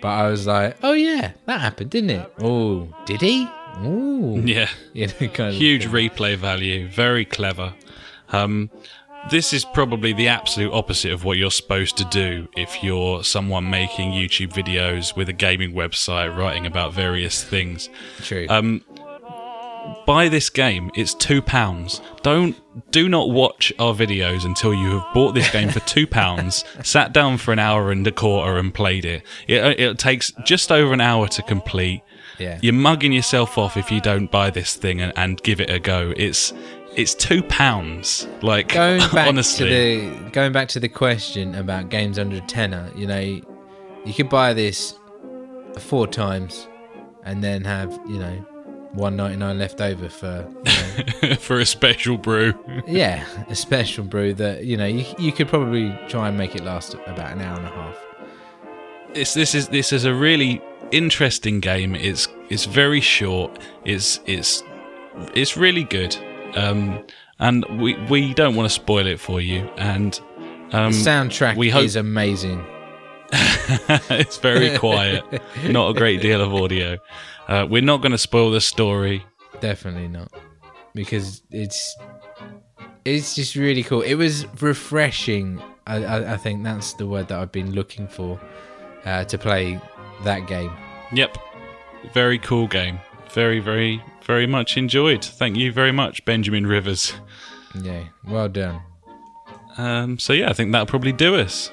But 0.00 0.08
I 0.08 0.28
was 0.30 0.46
like, 0.46 0.76
oh 0.82 0.92
yeah, 0.92 1.32
that 1.46 1.60
happened, 1.60 1.90
didn't 1.90 2.10
it? 2.10 2.32
Oh, 2.40 2.88
did 3.06 3.20
he? 3.20 3.48
Ooh, 3.84 4.40
Yeah. 4.44 4.68
you 4.92 5.06
know, 5.06 5.12
kind 5.28 5.50
of 5.50 5.54
Huge 5.54 5.84
thing. 5.84 5.92
replay 5.92 6.36
value, 6.36 6.88
very 6.88 7.24
clever. 7.24 7.74
Um, 8.30 8.70
this 9.30 9.52
is 9.52 9.64
probably 9.64 10.12
the 10.12 10.28
absolute 10.28 10.72
opposite 10.72 11.12
of 11.12 11.24
what 11.24 11.36
you're 11.38 11.50
supposed 11.50 11.96
to 11.98 12.04
do 12.04 12.48
if 12.56 12.82
you're 12.82 13.24
someone 13.24 13.68
making 13.68 14.12
YouTube 14.12 14.52
videos 14.52 15.16
with 15.16 15.28
a 15.28 15.32
gaming 15.32 15.72
website 15.74 16.36
writing 16.36 16.64
about 16.66 16.92
various 16.94 17.42
things. 17.42 17.88
True. 18.18 18.46
Um, 18.48 18.84
buy 20.06 20.28
this 20.28 20.50
game. 20.50 20.90
It's 20.94 21.14
two 21.14 21.42
pounds. 21.42 22.00
Don't 22.22 22.56
do 22.90 23.08
not 23.08 23.30
watch 23.30 23.72
our 23.78 23.94
videos 23.94 24.44
until 24.44 24.72
you 24.74 24.98
have 24.98 25.14
bought 25.14 25.34
this 25.34 25.50
game 25.50 25.68
for 25.68 25.80
two 25.80 26.06
pounds, 26.06 26.64
sat 26.82 27.12
down 27.12 27.38
for 27.38 27.52
an 27.52 27.58
hour 27.58 27.90
and 27.90 28.06
a 28.06 28.12
quarter 28.12 28.56
and 28.58 28.72
played 28.72 29.04
it. 29.04 29.22
It, 29.46 29.62
uh, 29.62 29.74
it 29.76 29.98
takes 29.98 30.32
just 30.44 30.70
over 30.70 30.92
an 30.92 31.00
hour 31.00 31.28
to 31.28 31.42
complete. 31.42 32.02
yeah. 32.38 32.58
You're 32.62 32.74
mugging 32.74 33.12
yourself 33.12 33.58
off 33.58 33.76
if 33.76 33.90
you 33.90 34.00
don't 34.00 34.30
buy 34.30 34.50
this 34.50 34.74
thing 34.76 35.00
and, 35.00 35.12
and 35.16 35.42
give 35.42 35.60
it 35.60 35.70
a 35.70 35.78
go. 35.78 36.12
It's 36.16 36.52
it's 36.96 37.14
two 37.14 37.42
pounds. 37.42 38.26
Like 38.42 38.68
going 38.74 39.00
back 39.12 39.28
honestly, 39.28 39.68
to 39.68 39.74
the 39.74 40.30
going 40.30 40.52
back 40.52 40.68
to 40.68 40.80
the 40.80 40.88
question 40.88 41.54
about 41.54 41.90
games 41.90 42.18
under 42.18 42.36
a 42.36 42.40
tenner, 42.42 42.90
you 42.96 43.06
know, 43.06 43.20
you 44.04 44.14
could 44.14 44.28
buy 44.28 44.52
this 44.54 44.94
four 45.78 46.06
times 46.06 46.66
and 47.24 47.44
then 47.44 47.62
have 47.64 47.92
you 48.08 48.18
know 48.18 48.44
one 48.92 49.16
ninety 49.16 49.36
nine 49.36 49.58
left 49.58 49.80
over 49.80 50.08
for 50.08 50.46
you 51.22 51.28
know, 51.28 51.34
for 51.40 51.58
a 51.60 51.66
special 51.66 52.16
brew. 52.16 52.54
yeah 52.86 53.24
a 53.48 53.54
special 53.54 54.04
brew 54.04 54.32
that 54.34 54.64
you 54.64 54.76
know 54.76 54.86
you, 54.86 55.04
you 55.18 55.30
could 55.32 55.48
probably 55.48 55.96
try 56.08 56.28
and 56.28 56.36
make 56.38 56.54
it 56.56 56.64
last 56.64 56.94
about 57.06 57.32
an 57.32 57.40
hour 57.40 57.56
and 57.58 57.66
a 57.66 57.70
half. 57.70 57.96
It's 59.14 59.34
this 59.34 59.54
is 59.54 59.68
this 59.68 59.92
is 59.92 60.04
a 60.04 60.14
really 60.14 60.60
interesting 60.90 61.60
game. 61.60 61.94
It's 61.94 62.28
it's 62.50 62.64
very 62.64 63.00
short. 63.00 63.58
It's 63.84 64.20
it's 64.26 64.62
it's 65.34 65.56
really 65.56 65.84
good. 65.84 66.16
Um, 66.54 67.04
and 67.38 67.64
we 67.80 67.94
we 68.08 68.34
don't 68.34 68.54
want 68.56 68.68
to 68.68 68.74
spoil 68.74 69.06
it 69.06 69.20
for 69.20 69.40
you. 69.40 69.68
And 69.76 70.18
um, 70.72 70.92
The 70.92 70.98
soundtrack 70.98 71.56
we 71.56 71.70
hope- 71.70 71.84
is 71.84 71.96
amazing. 71.96 72.64
it's 73.32 74.38
very 74.38 74.76
quiet. 74.78 75.22
Not 75.68 75.90
a 75.90 75.94
great 75.94 76.20
deal 76.22 76.40
of 76.40 76.54
audio. 76.54 76.96
Uh, 77.48 77.66
we're 77.68 77.82
not 77.82 78.02
going 78.02 78.12
to 78.12 78.18
spoil 78.18 78.50
the 78.50 78.60
story. 78.60 79.24
Definitely 79.60 80.08
not, 80.08 80.30
because 80.94 81.42
it's 81.50 81.96
it's 83.04 83.34
just 83.34 83.56
really 83.56 83.82
cool. 83.82 84.02
It 84.02 84.14
was 84.14 84.46
refreshing. 84.60 85.62
I, 85.86 86.04
I, 86.04 86.34
I 86.34 86.36
think 86.36 86.62
that's 86.62 86.92
the 86.92 87.06
word 87.06 87.28
that 87.28 87.38
I've 87.38 87.50
been 87.50 87.72
looking 87.72 88.06
for 88.06 88.38
uh, 89.06 89.24
to 89.24 89.38
play 89.38 89.80
that 90.24 90.46
game. 90.46 90.70
Yep. 91.12 91.38
Very 92.12 92.38
cool 92.38 92.68
game. 92.68 93.00
Very, 93.32 93.60
very, 93.60 94.02
very 94.24 94.46
much 94.46 94.76
enjoyed. 94.76 95.24
Thank 95.24 95.56
you 95.56 95.72
very 95.72 95.92
much, 95.92 96.24
Benjamin 96.26 96.66
Rivers. 96.66 97.14
Yeah, 97.74 98.04
well 98.26 98.48
done. 98.48 98.82
Um, 99.78 100.18
so, 100.18 100.32
yeah, 100.32 100.50
I 100.50 100.52
think 100.52 100.72
that'll 100.72 100.86
probably 100.86 101.12
do 101.12 101.36
us. 101.36 101.70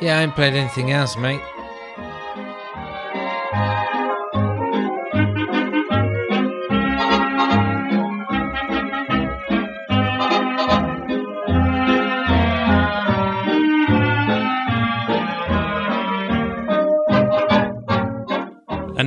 Yeah, 0.00 0.18
I 0.18 0.22
ain't 0.22 0.34
played 0.34 0.54
anything 0.54 0.92
else, 0.92 1.16
mate. 1.16 1.40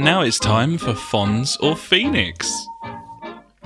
Now 0.10 0.22
it's 0.22 0.40
time 0.40 0.80
for 0.80 0.94
Fonz 0.94 1.56
or 1.62 1.76
Phoenix. 1.76 2.52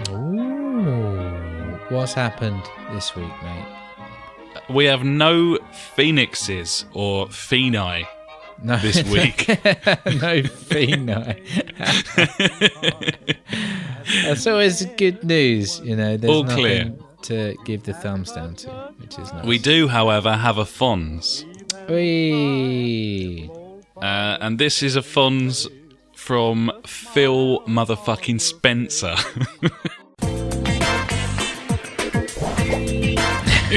Ooh, 0.10 1.80
what's 1.88 2.12
happened 2.14 2.62
this 2.92 3.16
week, 3.16 3.32
mate? 3.42 3.66
We 4.70 4.84
have 4.84 5.06
no 5.06 5.58
Phoenixes 5.96 6.84
or 6.92 7.28
Pheni 7.28 8.06
No, 8.62 8.76
this 8.76 9.04
week. 9.16 9.48
no 10.22 10.44
Phoenix. 10.44 11.40
That's 14.26 14.46
always 14.46 14.86
good 14.98 15.24
news, 15.24 15.80
you 15.80 15.96
know. 15.96 16.18
There's 16.18 16.30
All 16.36 16.44
nothing 16.44 16.58
clear. 16.62 16.94
to 17.22 17.56
give 17.64 17.84
the 17.84 17.94
thumbs 17.94 18.34
down 18.34 18.56
to, 18.56 18.70
which 19.00 19.18
is 19.18 19.32
nice. 19.32 19.46
we 19.46 19.60
do, 19.60 19.88
however, 19.88 20.34
have 20.36 20.58
a 20.58 20.66
Fonz. 20.66 21.46
Whee! 21.90 23.50
Uh, 23.96 24.38
and 24.42 24.60
this 24.60 24.84
is 24.84 24.98
a 24.98 25.02
Fonz 25.02 25.70
from 26.24 26.72
Phil 26.86 27.60
motherfucking 27.68 28.40
Spencer. 28.40 29.14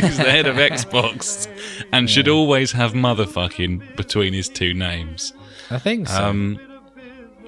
who's 0.01 0.17
the 0.17 0.31
head 0.31 0.47
of 0.47 0.55
Xbox, 0.55 1.49
and 1.93 2.09
should 2.09 2.29
always 2.29 2.71
have 2.71 2.93
motherfucking 2.93 3.97
between 3.97 4.33
his 4.33 4.49
two 4.49 4.75
names. 4.75 5.33
I 5.73 5.81
think 5.81 6.07
so. 6.07 6.25
Um, 6.25 6.61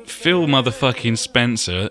Phil 0.05 0.47
motherfucking 0.49 1.17
Spencer 1.17 1.91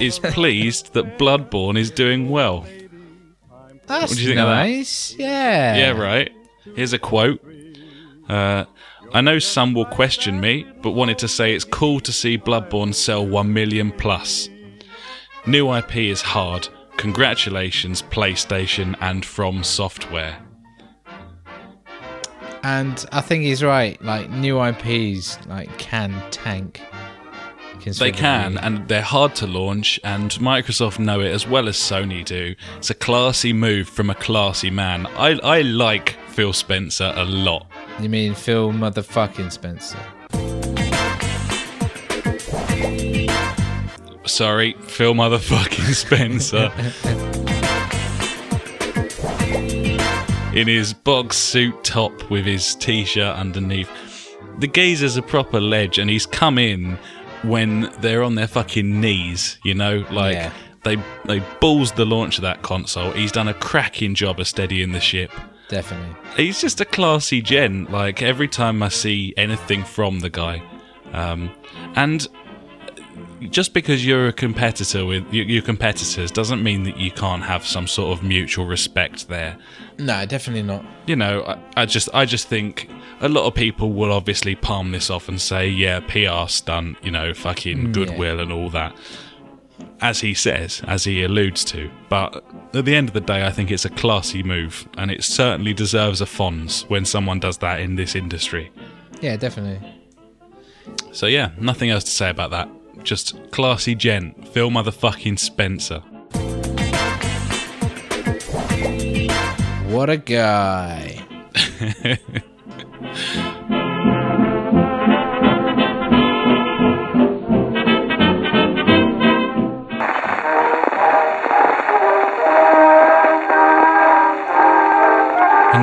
is 0.00 0.18
pleased 0.32 0.94
that 0.94 1.18
Bloodborne 1.18 1.78
is 1.78 1.90
doing 1.90 2.30
well. 2.30 2.66
That's 3.84 4.16
do 4.16 4.22
you 4.22 4.28
think 4.28 4.40
of 4.40 4.48
that? 4.48 4.54
nice. 4.54 5.14
Yeah. 5.18 5.76
Yeah, 5.76 5.90
right. 5.90 6.32
Here's 6.74 6.94
a 6.94 6.98
quote. 6.98 7.44
Uh, 8.26 8.64
I 9.12 9.20
know 9.22 9.38
some 9.38 9.72
will 9.72 9.86
question 9.86 10.40
me, 10.40 10.66
but 10.82 10.90
wanted 10.90 11.18
to 11.18 11.28
say 11.28 11.54
it's 11.54 11.64
cool 11.64 11.98
to 12.00 12.12
see 12.12 12.36
Bloodborne 12.36 12.94
sell 12.94 13.26
1 13.26 13.52
million 13.52 13.90
plus. 13.90 14.50
New 15.46 15.74
IP 15.74 15.96
is 15.96 16.20
hard. 16.20 16.68
Congratulations, 16.98 18.02
PlayStation 18.02 18.94
and 19.00 19.24
From 19.24 19.64
Software. 19.64 20.36
And 22.62 23.06
I 23.12 23.22
think 23.22 23.44
he's 23.44 23.62
right. 23.62 24.00
Like 24.02 24.28
new 24.30 24.62
IPs, 24.62 25.38
like 25.46 25.78
can 25.78 26.22
tank. 26.30 26.82
They 27.98 28.12
can, 28.12 28.58
and 28.58 28.86
they're 28.88 29.00
hard 29.00 29.34
to 29.36 29.46
launch, 29.46 29.98
and 30.04 30.30
Microsoft 30.32 30.98
know 30.98 31.20
it 31.20 31.30
as 31.30 31.46
well 31.46 31.68
as 31.68 31.76
Sony 31.76 32.22
do. 32.22 32.54
It's 32.76 32.90
a 32.90 32.94
classy 32.94 33.54
move 33.54 33.88
from 33.88 34.10
a 34.10 34.14
classy 34.14 34.68
man. 34.68 35.06
I, 35.16 35.38
I 35.42 35.62
like 35.62 36.16
Phil 36.38 36.52
Spencer 36.52 37.12
a 37.16 37.24
lot. 37.24 37.66
You 37.98 38.08
mean 38.08 38.32
Phil 38.32 38.70
motherfucking 38.70 39.50
Spencer? 39.50 39.98
Sorry, 44.24 44.74
Phil 44.82 45.14
motherfucking 45.14 45.92
Spencer. 45.94 46.70
In 50.56 50.68
his 50.68 50.94
box 50.94 51.36
suit 51.36 51.82
top 51.82 52.30
with 52.30 52.44
his 52.46 52.76
t 52.76 53.04
shirt 53.04 53.34
underneath. 53.34 53.90
The 54.60 54.68
geezer's 54.68 55.16
a 55.16 55.22
proper 55.22 55.60
ledge, 55.60 55.98
and 55.98 56.08
he's 56.08 56.24
come 56.24 56.56
in 56.56 57.00
when 57.42 57.92
they're 57.98 58.22
on 58.22 58.36
their 58.36 58.46
fucking 58.46 59.00
knees, 59.00 59.58
you 59.64 59.74
know? 59.74 60.04
Like, 60.12 60.34
Yeah. 60.36 60.52
they, 60.84 60.98
they 61.24 61.40
balls 61.58 61.90
the 61.90 62.04
launch 62.06 62.38
of 62.38 62.42
that 62.42 62.62
console. 62.62 63.10
He's 63.10 63.32
done 63.32 63.48
a 63.48 63.54
cracking 63.54 64.14
job 64.14 64.38
of 64.38 64.46
steadying 64.46 64.92
the 64.92 65.00
ship. 65.00 65.32
Definitely. 65.68 66.16
He's 66.36 66.60
just 66.60 66.80
a 66.80 66.84
classy 66.84 67.42
gent. 67.42 67.90
Like 67.90 68.22
every 68.22 68.48
time 68.48 68.82
I 68.82 68.88
see 68.88 69.34
anything 69.36 69.84
from 69.84 70.20
the 70.20 70.30
guy, 70.30 70.62
um, 71.12 71.50
and 71.94 72.26
just 73.50 73.72
because 73.72 74.04
you're 74.04 74.28
a 74.28 74.32
competitor 74.32 75.04
with 75.04 75.32
your 75.32 75.62
competitors 75.62 76.30
doesn't 76.30 76.62
mean 76.62 76.82
that 76.84 76.96
you 76.96 77.10
can't 77.10 77.42
have 77.42 77.64
some 77.64 77.86
sort 77.86 78.16
of 78.16 78.24
mutual 78.24 78.66
respect 78.66 79.28
there. 79.28 79.56
No, 79.98 80.26
definitely 80.26 80.62
not. 80.62 80.84
You 81.06 81.16
know, 81.16 81.42
I, 81.42 81.82
I 81.82 81.86
just 81.86 82.08
I 82.14 82.24
just 82.24 82.48
think 82.48 82.88
a 83.20 83.28
lot 83.28 83.46
of 83.46 83.54
people 83.54 83.92
will 83.92 84.12
obviously 84.12 84.54
palm 84.54 84.90
this 84.92 85.10
off 85.10 85.28
and 85.28 85.40
say, 85.40 85.68
yeah, 85.68 86.00
PR 86.00 86.48
stunt, 86.48 86.98
you 87.02 87.10
know, 87.10 87.34
fucking 87.34 87.92
goodwill 87.92 88.40
and 88.40 88.52
all 88.52 88.70
that. 88.70 88.96
As 90.00 90.20
he 90.20 90.32
says, 90.34 90.82
as 90.86 91.04
he 91.04 91.24
alludes 91.24 91.64
to. 91.66 91.90
But 92.08 92.44
at 92.72 92.84
the 92.84 92.94
end 92.94 93.08
of 93.08 93.14
the 93.14 93.20
day, 93.20 93.44
I 93.46 93.50
think 93.50 93.70
it's 93.70 93.84
a 93.84 93.90
classy 93.90 94.42
move, 94.42 94.88
and 94.96 95.10
it 95.10 95.24
certainly 95.24 95.74
deserves 95.74 96.20
a 96.20 96.24
Fonz 96.24 96.88
when 96.88 97.04
someone 97.04 97.40
does 97.40 97.58
that 97.58 97.80
in 97.80 97.96
this 97.96 98.14
industry. 98.14 98.70
Yeah, 99.20 99.36
definitely. 99.36 99.86
So 101.12 101.26
yeah, 101.26 101.50
nothing 101.58 101.90
else 101.90 102.04
to 102.04 102.10
say 102.10 102.30
about 102.30 102.50
that. 102.50 102.68
Just 103.02 103.50
classy 103.50 103.94
gent, 103.94 104.48
Phil 104.48 104.70
motherfucking 104.70 105.38
Spencer. 105.38 106.02
What 109.88 110.10
a 110.10 110.16
guy. 110.16 111.24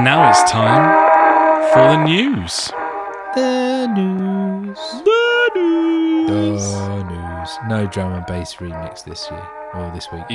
now 0.05 0.29
it's 0.29 0.51
time 0.51 0.85
for 1.73 1.97
the 1.97 2.03
news. 2.03 2.69
The 3.33 3.87
news. 3.87 4.77
The 5.03 5.51
news. 5.55 6.61
The 6.63 7.03
news. 7.05 7.49
No 7.67 7.87
drum 7.87 8.13
and 8.13 8.23
bass 8.27 8.53
remix 8.57 9.03
this 9.03 9.27
year 9.31 9.43
or 9.73 9.91
this 9.95 10.07
week. 10.11 10.25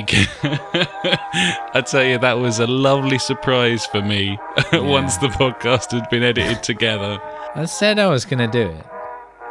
I 1.73 1.81
tell 1.87 2.03
you, 2.03 2.17
that 2.19 2.33
was 2.33 2.59
a 2.59 2.67
lovely 2.67 3.17
surprise 3.17 3.85
for 3.85 4.01
me 4.01 4.37
once 4.73 5.15
the 5.17 5.29
podcast 5.29 5.91
had 5.91 6.09
been 6.09 6.23
edited 6.23 6.61
together. 6.63 7.21
I 7.55 7.63
said 7.63 7.97
I 7.97 8.07
was 8.07 8.25
gonna 8.25 8.51
do 8.51 8.67
it. 8.67 8.85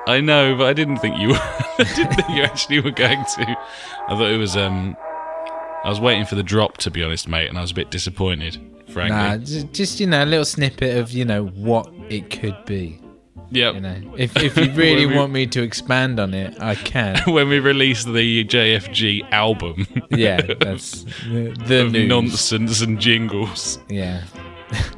I 0.06 0.20
know, 0.20 0.54
but 0.54 0.66
I 0.66 0.74
didn't 0.74 0.98
think 0.98 1.18
you. 1.18 1.32
I 1.34 1.90
didn't 1.96 2.14
think 2.16 2.28
you 2.28 2.42
actually 2.42 2.80
were 2.80 2.90
going 2.90 3.24
to. 3.24 3.58
I 4.06 4.16
thought 4.16 4.30
it 4.30 4.36
was. 4.36 4.54
Um, 4.54 4.98
I 5.82 5.88
was 5.88 5.98
waiting 5.98 6.26
for 6.26 6.34
the 6.34 6.42
drop, 6.42 6.76
to 6.78 6.90
be 6.90 7.02
honest, 7.02 7.26
mate, 7.26 7.48
and 7.48 7.56
I 7.56 7.62
was 7.62 7.70
a 7.70 7.74
bit 7.74 7.90
disappointed, 7.90 8.58
frankly. 8.90 9.16
Nah, 9.16 9.36
just, 9.38 9.72
just 9.72 10.00
you 10.00 10.06
know, 10.06 10.22
a 10.22 10.26
little 10.26 10.44
snippet 10.44 10.96
of 10.96 11.10
you 11.12 11.24
know 11.24 11.46
what 11.46 11.92
it 12.08 12.30
could 12.30 12.64
be. 12.66 13.00
yep. 13.50 13.74
You 13.74 13.80
know, 13.80 14.14
if 14.16 14.36
if 14.36 14.56
you 14.56 14.70
really 14.74 15.06
we- 15.06 15.16
want 15.16 15.32
me 15.32 15.46
to 15.48 15.62
expand 15.62 16.20
on 16.20 16.34
it, 16.34 16.60
I 16.60 16.74
can. 16.74 17.18
when 17.32 17.48
we 17.48 17.58
release 17.60 18.04
the 18.04 18.44
JFG 18.44 19.30
album 19.32 19.86
Yeah, 20.10 20.40
that's 20.60 21.04
the, 21.28 21.54
the 21.66 21.86
of 21.86 21.92
news. 21.92 22.08
nonsense 22.08 22.80
and 22.82 22.98
jingles. 23.00 23.78
Yeah, 23.88 24.22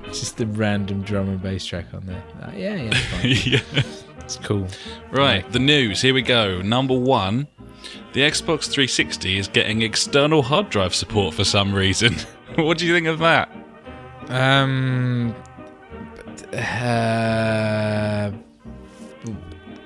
just 0.07 0.37
the 0.37 0.47
random 0.47 1.03
drum 1.03 1.29
and 1.29 1.41
bass 1.43 1.65
track 1.65 1.87
on 1.95 2.07
there. 2.07 2.23
Uh, 2.43 2.51
yeah, 2.55 2.75
yeah, 2.77 2.95
fine. 2.95 3.37
yeah. 3.45 3.83
it's 4.21 4.37
cool. 4.37 4.67
Right, 5.11 5.51
the 5.53 5.59
news. 5.59 6.01
Here 6.03 6.15
we 6.15 6.23
go. 6.23 6.61
Number 6.63 6.99
one, 6.99 7.47
the 8.13 8.21
Xbox 8.21 8.65
360 8.71 9.39
is 9.39 9.49
getting 9.49 9.81
external 9.83 10.43
hard 10.43 10.69
drive 10.69 10.95
support 10.95 11.35
for 11.35 11.45
some 11.45 11.75
reason. 11.75 12.15
what 12.57 12.77
do 12.77 12.87
you 12.87 12.93
think 12.93 13.07
of 13.07 13.19
that? 13.21 13.51
Um, 14.29 15.35
uh, 16.53 18.31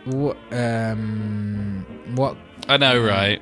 what 0.05 0.37
um, 0.53 1.87
what 2.15 2.37
I 2.69 2.77
know, 2.77 3.01
right? 3.01 3.41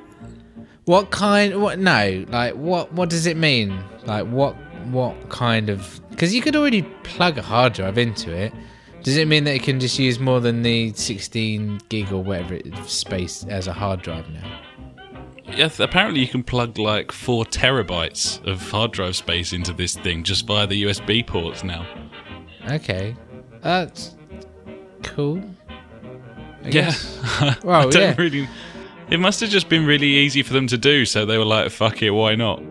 What 0.85 1.11
kind? 1.11 1.61
What 1.61 1.79
no? 1.79 2.25
Like 2.29 2.53
what? 2.55 2.93
What 2.93 3.09
does 3.09 3.25
it 3.25 3.37
mean? 3.37 3.83
Like 4.05 4.27
what? 4.27 4.55
What 4.85 5.29
kind 5.29 5.69
of? 5.69 5.99
Because 6.11 6.33
you 6.33 6.41
could 6.41 6.55
already 6.55 6.83
plug 7.03 7.37
a 7.37 7.41
hard 7.41 7.73
drive 7.73 7.97
into 7.97 8.31
it. 8.31 8.53
Does 9.03 9.17
it 9.17 9.27
mean 9.27 9.43
that 9.43 9.53
it 9.53 9.63
can 9.63 9.79
just 9.79 9.99
use 9.99 10.19
more 10.19 10.39
than 10.39 10.63
the 10.63 10.91
16 10.93 11.79
gig 11.89 12.11
or 12.11 12.23
whatever 12.23 12.55
it, 12.55 12.75
space 12.87 13.43
as 13.45 13.67
a 13.67 13.73
hard 13.73 14.01
drive 14.01 14.27
now? 14.31 14.61
Yeah, 15.47 15.69
apparently 15.79 16.21
you 16.21 16.27
can 16.27 16.43
plug 16.43 16.77
like 16.77 17.11
four 17.11 17.45
terabytes 17.45 18.43
of 18.45 18.71
hard 18.71 18.91
drive 18.91 19.15
space 19.15 19.53
into 19.53 19.73
this 19.73 19.95
thing 19.95 20.23
just 20.23 20.47
via 20.47 20.65
the 20.67 20.83
USB 20.83 21.25
ports 21.25 21.63
now. 21.63 21.85
Okay, 22.69 23.15
that's 23.61 24.15
cool. 25.03 25.41
I 26.63 26.67
Yeah, 26.67 26.71
guess. 26.71 27.19
I 27.41 27.83
don't 27.83 27.93
yeah. 27.93 28.15
really. 28.17 28.47
It 29.09 29.19
must 29.19 29.39
have 29.41 29.51
just 29.51 29.69
been 29.69 29.85
really 29.85 30.07
easy 30.07 30.41
for 30.41 30.53
them 30.53 30.65
to 30.67 30.79
do, 30.79 31.05
so 31.05 31.25
they 31.27 31.37
were 31.37 31.45
like, 31.45 31.69
"Fuck 31.69 32.01
it, 32.01 32.09
why 32.09 32.33
not?" 32.33 32.61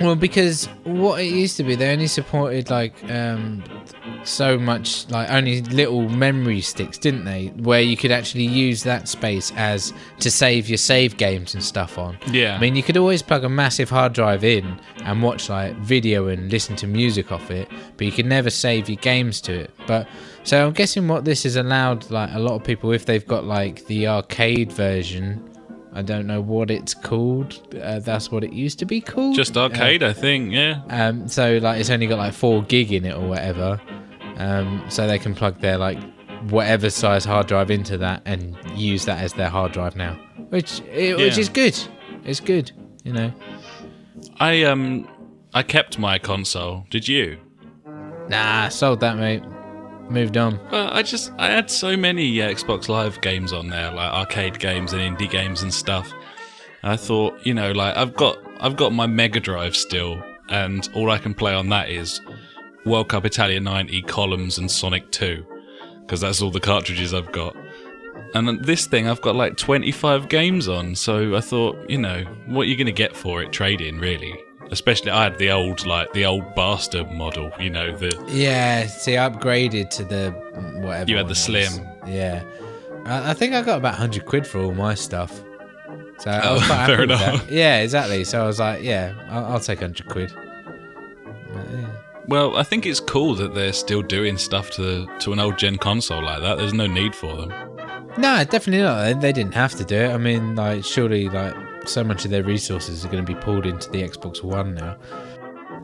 Well, 0.00 0.16
because 0.16 0.66
what 0.84 1.20
it 1.20 1.32
used 1.32 1.56
to 1.58 1.64
be, 1.64 1.74
they 1.74 1.92
only 1.92 2.06
supported 2.06 2.70
like 2.70 2.94
um, 3.10 3.64
so 4.24 4.58
much, 4.58 5.08
like 5.10 5.30
only 5.30 5.62
little 5.62 6.08
memory 6.08 6.60
sticks, 6.60 6.98
didn't 6.98 7.24
they? 7.24 7.48
Where 7.56 7.80
you 7.80 7.96
could 7.96 8.10
actually 8.10 8.44
use 8.44 8.82
that 8.82 9.08
space 9.08 9.52
as 9.56 9.92
to 10.20 10.30
save 10.30 10.68
your 10.68 10.78
save 10.78 11.16
games 11.16 11.54
and 11.54 11.62
stuff 11.62 11.98
on. 11.98 12.18
Yeah. 12.30 12.56
I 12.56 12.58
mean, 12.58 12.76
you 12.76 12.82
could 12.82 12.96
always 12.96 13.22
plug 13.22 13.44
a 13.44 13.48
massive 13.48 13.88
hard 13.88 14.12
drive 14.12 14.44
in 14.44 14.78
and 15.04 15.22
watch 15.22 15.48
like 15.48 15.76
video 15.76 16.28
and 16.28 16.50
listen 16.50 16.76
to 16.76 16.86
music 16.86 17.32
off 17.32 17.50
it, 17.50 17.68
but 17.96 18.06
you 18.06 18.12
could 18.12 18.26
never 18.26 18.50
save 18.50 18.88
your 18.88 18.98
games 18.98 19.40
to 19.42 19.52
it. 19.52 19.70
But 19.86 20.08
so 20.42 20.66
I'm 20.66 20.72
guessing 20.72 21.08
what 21.08 21.24
this 21.24 21.44
has 21.44 21.56
allowed, 21.56 22.10
like 22.10 22.30
a 22.32 22.38
lot 22.38 22.54
of 22.54 22.64
people, 22.64 22.92
if 22.92 23.06
they've 23.06 23.26
got 23.26 23.44
like 23.44 23.86
the 23.86 24.08
arcade 24.08 24.72
version. 24.72 25.52
I 25.96 26.02
don't 26.02 26.26
know 26.26 26.42
what 26.42 26.70
it's 26.70 26.92
called. 26.92 27.74
Uh, 27.82 28.00
that's 28.00 28.30
what 28.30 28.44
it 28.44 28.52
used 28.52 28.78
to 28.80 28.84
be 28.84 29.00
called. 29.00 29.34
Just 29.34 29.56
arcade, 29.56 30.02
I 30.02 30.12
think. 30.12 30.52
Yeah. 30.52 30.82
Um, 30.90 31.26
so 31.26 31.56
like 31.56 31.80
it's 31.80 31.88
only 31.88 32.06
got 32.06 32.18
like 32.18 32.34
four 32.34 32.62
gig 32.64 32.92
in 32.92 33.06
it 33.06 33.14
or 33.14 33.26
whatever. 33.26 33.80
Um, 34.36 34.84
so 34.90 35.06
they 35.06 35.18
can 35.18 35.34
plug 35.34 35.58
their 35.60 35.78
like 35.78 35.98
whatever 36.50 36.90
size 36.90 37.24
hard 37.24 37.46
drive 37.46 37.70
into 37.70 37.96
that 37.96 38.20
and 38.26 38.54
use 38.74 39.06
that 39.06 39.22
as 39.22 39.32
their 39.32 39.48
hard 39.48 39.72
drive 39.72 39.96
now, 39.96 40.12
which 40.50 40.82
eh, 40.90 41.14
which 41.14 41.38
is 41.38 41.48
good. 41.48 41.78
It's 42.24 42.40
good, 42.40 42.72
you 43.02 43.14
know. 43.14 43.32
I 44.38 44.64
um, 44.64 45.08
I 45.54 45.62
kept 45.62 45.98
my 45.98 46.18
console. 46.18 46.84
Did 46.90 47.08
you? 47.08 47.38
Nah, 48.28 48.68
sold 48.68 49.00
that 49.00 49.16
mate. 49.16 49.42
Moved 50.08 50.36
on. 50.36 50.60
Well, 50.70 50.88
I 50.92 51.02
just 51.02 51.32
I 51.36 51.50
had 51.50 51.70
so 51.70 51.96
many 51.96 52.40
uh, 52.40 52.48
Xbox 52.48 52.88
Live 52.88 53.20
games 53.20 53.52
on 53.52 53.68
there, 53.68 53.90
like 53.90 54.12
arcade 54.12 54.58
games 54.58 54.92
and 54.92 55.02
indie 55.02 55.28
games 55.28 55.62
and 55.62 55.72
stuff. 55.74 56.12
I 56.82 56.96
thought, 56.96 57.44
you 57.44 57.52
know, 57.52 57.72
like 57.72 57.96
I've 57.96 58.14
got 58.14 58.38
I've 58.60 58.76
got 58.76 58.92
my 58.92 59.06
Mega 59.06 59.40
Drive 59.40 59.74
still, 59.74 60.22
and 60.48 60.88
all 60.94 61.10
I 61.10 61.18
can 61.18 61.34
play 61.34 61.54
on 61.54 61.68
that 61.70 61.90
is 61.90 62.20
World 62.84 63.08
Cup 63.08 63.24
Italia 63.24 63.58
90, 63.58 64.02
Columns, 64.02 64.58
and 64.58 64.70
Sonic 64.70 65.10
2, 65.10 65.44
because 66.00 66.20
that's 66.20 66.40
all 66.40 66.52
the 66.52 66.60
cartridges 66.60 67.12
I've 67.12 67.32
got. 67.32 67.56
And 68.34 68.64
this 68.64 68.86
thing 68.86 69.08
I've 69.08 69.20
got 69.20 69.34
like 69.34 69.56
25 69.56 70.28
games 70.28 70.68
on, 70.68 70.94
so 70.94 71.34
I 71.34 71.40
thought, 71.40 71.90
you 71.90 71.98
know, 71.98 72.22
what 72.46 72.62
are 72.62 72.66
you 72.66 72.76
going 72.76 72.86
to 72.86 72.92
get 72.92 73.16
for 73.16 73.42
it? 73.42 73.52
Trade 73.52 73.80
in, 73.80 73.98
really. 73.98 74.34
Especially, 74.70 75.10
I 75.12 75.24
had 75.24 75.38
the 75.38 75.50
old, 75.52 75.86
like, 75.86 76.12
the 76.12 76.24
old 76.26 76.54
bastard 76.54 77.10
model, 77.12 77.52
you 77.60 77.70
know, 77.70 77.96
the. 77.96 78.12
Yeah, 78.28 78.86
see, 78.86 79.16
I 79.16 79.28
upgraded 79.28 79.90
to 79.90 80.04
the 80.04 80.30
whatever. 80.80 81.10
You 81.10 81.16
had 81.18 81.28
the 81.28 81.34
slim. 81.34 81.72
was. 82.02 82.10
Yeah. 82.10 82.42
I, 83.04 83.30
I 83.30 83.34
think 83.34 83.54
I 83.54 83.62
got 83.62 83.78
about 83.78 83.92
100 83.92 84.24
quid 84.26 84.46
for 84.46 84.58
all 84.60 84.74
my 84.74 84.94
stuff. 84.94 85.40
So 86.18 86.40
Oh, 86.42 86.60
fair 86.86 87.02
enough. 87.02 87.48
Yeah, 87.50 87.78
exactly. 87.78 88.24
So 88.24 88.42
I 88.42 88.46
was 88.46 88.58
like, 88.58 88.82
yeah, 88.82 89.14
I'll, 89.28 89.44
I'll 89.44 89.60
take 89.60 89.80
100 89.80 90.08
quid. 90.08 90.32
But, 91.52 91.70
yeah. 91.70 91.86
Well, 92.26 92.56
I 92.56 92.64
think 92.64 92.86
it's 92.86 92.98
cool 92.98 93.34
that 93.36 93.54
they're 93.54 93.72
still 93.72 94.02
doing 94.02 94.36
stuff 94.36 94.70
to 94.72 95.06
to 95.20 95.32
an 95.32 95.38
old 95.38 95.58
gen 95.58 95.76
console 95.76 96.24
like 96.24 96.40
that. 96.40 96.58
There's 96.58 96.74
no 96.74 96.88
need 96.88 97.14
for 97.14 97.36
them. 97.36 97.52
No, 98.18 98.42
definitely 98.44 98.82
not. 98.82 99.04
They, 99.04 99.12
they 99.12 99.32
didn't 99.32 99.54
have 99.54 99.74
to 99.76 99.84
do 99.84 99.94
it. 99.96 100.10
I 100.12 100.16
mean, 100.16 100.56
like, 100.56 100.84
surely, 100.84 101.28
like, 101.28 101.54
so 101.88 102.04
much 102.04 102.24
of 102.24 102.30
their 102.30 102.44
resources 102.44 103.04
are 103.04 103.08
going 103.08 103.24
to 103.24 103.34
be 103.34 103.38
pulled 103.40 103.66
into 103.66 103.90
the 103.90 104.02
Xbox 104.02 104.42
One 104.42 104.74
now. 104.74 104.96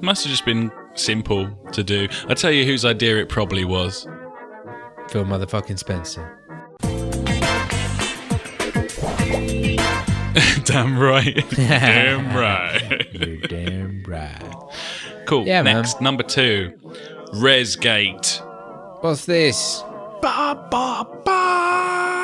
Must 0.00 0.24
have 0.24 0.30
just 0.30 0.44
been 0.44 0.70
simple 0.94 1.48
to 1.72 1.82
do. 1.84 2.08
I 2.28 2.34
tell 2.34 2.50
you 2.50 2.64
whose 2.64 2.84
idea 2.84 3.16
it 3.18 3.28
probably 3.28 3.64
was. 3.64 4.06
Phil 5.08 5.24
motherfucking 5.24 5.78
Spencer. 5.78 6.38
Damn 10.64 10.98
right. 10.98 11.44
Damn 11.56 12.36
right. 12.36 13.06
You're 13.12 13.36
damn 13.48 14.02
right. 14.04 14.54
Cool. 15.26 15.46
Yeah, 15.46 15.62
man. 15.62 15.76
Next, 15.76 16.00
number 16.00 16.22
two, 16.22 16.72
Resgate. 17.34 18.40
What's 19.02 19.26
this? 19.26 19.82
Ba 20.22 20.66
ba 20.70 21.06
ba. 21.24 21.71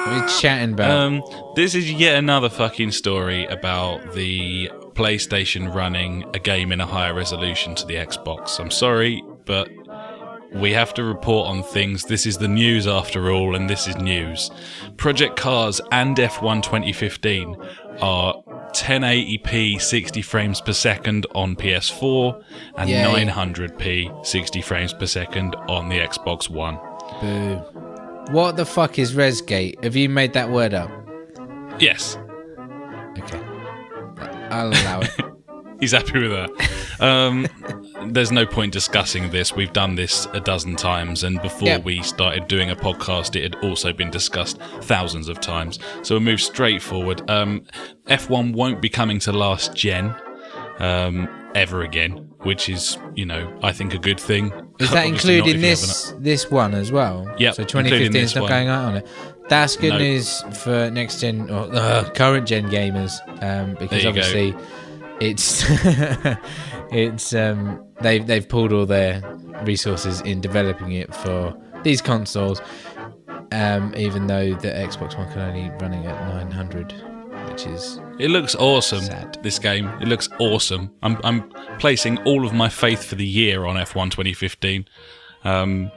What 0.06 0.08
are 0.08 0.16
you 0.22 0.40
chatting 0.40 0.72
about? 0.74 0.90
Um, 0.90 1.22
this 1.54 1.74
is 1.74 1.90
yet 1.90 2.16
another 2.16 2.48
fucking 2.48 2.92
story 2.92 3.44
about 3.46 4.14
the 4.14 4.70
PlayStation 4.94 5.72
running 5.74 6.24
a 6.34 6.38
game 6.38 6.72
in 6.72 6.80
a 6.80 6.86
higher 6.86 7.14
resolution 7.14 7.74
to 7.76 7.86
the 7.86 7.94
Xbox. 7.94 8.58
I'm 8.58 8.70
sorry, 8.70 9.22
but 9.44 9.68
we 10.54 10.72
have 10.72 10.94
to 10.94 11.04
report 11.04 11.48
on 11.48 11.62
things. 11.62 12.04
This 12.04 12.26
is 12.26 12.38
the 12.38 12.48
news 12.48 12.86
after 12.86 13.30
all, 13.30 13.54
and 13.54 13.68
this 13.68 13.86
is 13.86 13.96
news. 13.96 14.50
Project 14.96 15.36
Cars 15.36 15.80
and 15.92 16.16
F1 16.16 16.62
2015 16.62 17.56
are 18.00 18.34
1080p 18.72 19.80
60 19.80 20.22
frames 20.22 20.60
per 20.60 20.72
second 20.72 21.26
on 21.34 21.56
PS4 21.56 22.42
and 22.76 22.88
Yay. 22.88 23.26
900p 23.26 24.24
60 24.26 24.62
frames 24.62 24.92
per 24.94 25.06
second 25.06 25.54
on 25.68 25.88
the 25.88 25.98
Xbox 25.98 26.48
One. 26.48 26.78
Boo. 27.20 27.87
What 28.30 28.56
the 28.56 28.66
fuck 28.66 28.98
is 28.98 29.14
Resgate? 29.14 29.82
Have 29.82 29.96
you 29.96 30.08
made 30.08 30.32
that 30.34 30.50
word 30.50 30.74
up? 30.74 30.90
Yes, 31.78 32.18
Okay. 33.18 33.40
I'll 34.50 34.68
allow 34.68 35.00
it. 35.00 35.10
He's 35.80 35.92
happy 35.92 36.18
with 36.20 36.30
that. 36.32 37.00
Um, 37.00 37.46
there's 38.12 38.30
no 38.32 38.44
point 38.46 38.72
discussing 38.72 39.30
this. 39.30 39.54
We've 39.54 39.72
done 39.72 39.94
this 39.94 40.26
a 40.32 40.40
dozen 40.40 40.76
times, 40.76 41.22
and 41.24 41.40
before 41.42 41.68
Yep. 41.68 41.84
we 41.84 42.02
started 42.02 42.48
doing 42.48 42.70
a 42.70 42.76
podcast, 42.76 43.36
it 43.36 43.42
had 43.42 43.64
also 43.64 43.92
been 43.92 44.10
discussed 44.10 44.58
thousands 44.82 45.28
of 45.28 45.40
times. 45.40 45.78
So 46.02 46.14
we'll 46.16 46.22
move 46.22 46.40
straight 46.40 46.82
forward. 46.82 47.28
Um, 47.30 47.64
F1 48.06 48.52
won't 48.54 48.80
be 48.82 48.88
coming 48.88 49.18
to 49.20 49.32
last 49.32 49.74
gen 49.74 50.14
um, 50.78 51.28
ever 51.54 51.82
again, 51.82 52.28
which 52.42 52.68
is, 52.68 52.98
you 53.14 53.26
know, 53.26 53.56
I 53.62 53.72
think 53.72 53.94
a 53.94 53.98
good 53.98 54.18
thing. 54.20 54.52
Is 54.78 54.90
that 54.92 55.06
including 55.06 55.40
if 55.40 55.46
you 55.46 55.52
haven't- 55.54 55.62
this 55.62 56.14
this 56.18 56.50
one 56.50 56.74
as 56.74 56.92
well? 56.92 57.26
Yeah. 57.38 57.50
So 57.52 57.64
2015 57.64 58.16
is 58.22 58.34
not 58.34 58.48
going 58.48 58.68
out 58.68 58.84
on 58.84 58.96
it. 58.98 59.06
That's 59.48 59.76
good 59.76 59.94
No. 59.94 59.98
news 59.98 60.42
for 60.52 60.90
next 60.90 61.20
gen 61.20 61.50
or 61.50 61.68
uh, 61.74 62.10
current 62.14 62.46
gen 62.46 62.68
gamers, 62.70 63.12
um, 63.42 63.74
because 63.80 63.98
you 63.98 64.02
go. 64.04 64.08
obviously 64.10 64.54
it's 65.20 65.64
it's 66.92 67.34
um, 67.34 67.82
they've 68.00 68.26
they've 68.26 68.48
pulled 68.48 68.72
all 68.72 68.86
their 68.86 69.22
resources 69.64 70.20
in 70.22 70.40
developing 70.40 70.92
it 70.92 71.14
for 71.14 71.56
these 71.82 72.00
consoles. 72.02 72.60
Um, 73.50 73.94
even 73.96 74.26
though 74.26 74.52
the 74.54 74.68
Xbox 74.68 75.16
One 75.16 75.30
can 75.32 75.40
only 75.40 75.70
run 75.80 75.94
it 75.94 76.04
at 76.06 76.34
900, 76.34 76.92
which 77.50 77.66
is 77.66 77.98
It 78.18 78.30
looks 78.30 78.54
awesome. 78.56 79.02
Sad. 79.02 79.38
This 79.42 79.58
game. 79.58 79.88
It 80.00 80.08
looks 80.08 80.28
awesome. 80.38 80.90
I'm 81.02 81.18
I'm 81.22 81.48
placing 81.78 82.18
all 82.24 82.44
of 82.44 82.52
my 82.52 82.68
faith 82.68 83.04
for 83.04 83.14
the 83.14 83.26
year 83.26 83.64
on 83.64 83.76
F1 83.76 84.10
2015. 84.10 84.86
Um, 85.44 85.92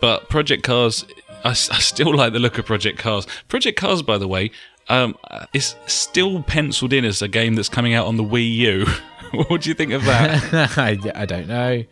but 0.00 0.28
Project 0.28 0.62
Cars, 0.62 1.06
I, 1.44 1.50
I, 1.50 1.52
still 1.52 2.14
like 2.14 2.32
the 2.32 2.38
look 2.38 2.58
of 2.58 2.66
Project 2.66 2.98
Cars. 2.98 3.26
Project 3.48 3.78
Cars, 3.78 4.02
by 4.02 4.18
the 4.18 4.28
way, 4.28 4.50
um, 4.88 5.16
is 5.54 5.74
still 5.86 6.42
penciled 6.42 6.92
in 6.92 7.04
as 7.04 7.22
a 7.22 7.28
game 7.28 7.54
that's 7.54 7.68
coming 7.68 7.94
out 7.94 8.06
on 8.06 8.16
the 8.16 8.24
Wii 8.24 8.54
U. 8.56 8.86
what 9.48 9.62
do 9.62 9.70
you 9.70 9.74
think 9.74 9.92
of 9.92 10.04
that? 10.04 10.76
I, 10.78 10.98
I 11.14 11.24
don't 11.24 11.48
know. 11.48 11.84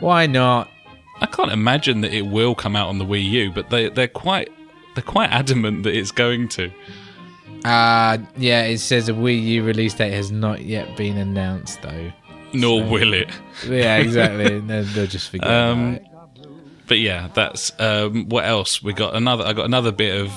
Why 0.00 0.26
not? 0.26 0.68
I 1.20 1.26
can't 1.26 1.50
imagine 1.50 2.02
that 2.02 2.12
it 2.12 2.26
will 2.26 2.54
come 2.54 2.76
out 2.76 2.88
on 2.88 2.98
the 2.98 3.06
Wii 3.06 3.24
U, 3.24 3.52
but 3.52 3.70
they 3.70 3.88
they're 3.88 4.06
quite 4.06 4.52
they're 4.94 5.02
quite 5.02 5.30
adamant 5.30 5.84
that 5.84 5.96
it's 5.96 6.10
going 6.10 6.48
to. 6.48 6.70
Uh 7.66 8.18
yeah, 8.36 8.62
it 8.62 8.78
says 8.78 9.08
a 9.08 9.12
Wii 9.12 9.42
U 9.42 9.64
release 9.64 9.92
date 9.92 10.12
has 10.12 10.30
not 10.30 10.62
yet 10.62 10.96
been 10.96 11.16
announced 11.16 11.82
though. 11.82 12.12
Nor 12.52 12.84
will 12.84 13.12
it. 13.12 13.28
Yeah, 13.66 13.96
exactly. 13.96 14.60
they'll, 14.66 14.84
they'll 14.84 15.06
just 15.08 15.30
forget 15.30 15.50
Um. 15.50 15.98
But 16.86 17.00
yeah, 17.00 17.28
that's 17.34 17.72
um, 17.80 18.28
what 18.28 18.44
else 18.44 18.80
we 18.80 18.92
got. 18.92 19.16
Another 19.16 19.44
I 19.44 19.52
got 19.52 19.64
another 19.64 19.90
bit 19.90 20.20
of 20.20 20.30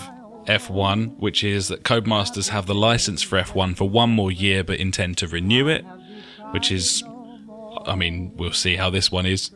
F1, 0.46 1.20
which 1.20 1.44
is 1.44 1.68
that 1.68 1.84
Codemasters 1.84 2.50
have 2.50 2.66
the 2.66 2.74
license 2.74 3.22
for 3.22 3.40
F1 3.40 3.78
for 3.78 3.88
one 3.88 4.10
more 4.10 4.32
year, 4.32 4.64
but 4.64 4.80
intend 4.80 5.18
to 5.18 5.28
renew 5.28 5.68
it. 5.68 5.86
Which 6.50 6.72
is, 6.72 7.04
I 7.86 7.94
mean, 7.94 8.32
we'll 8.36 8.54
see 8.54 8.76
how 8.76 8.90
this 8.90 9.12
one 9.12 9.28
is, 9.28 9.52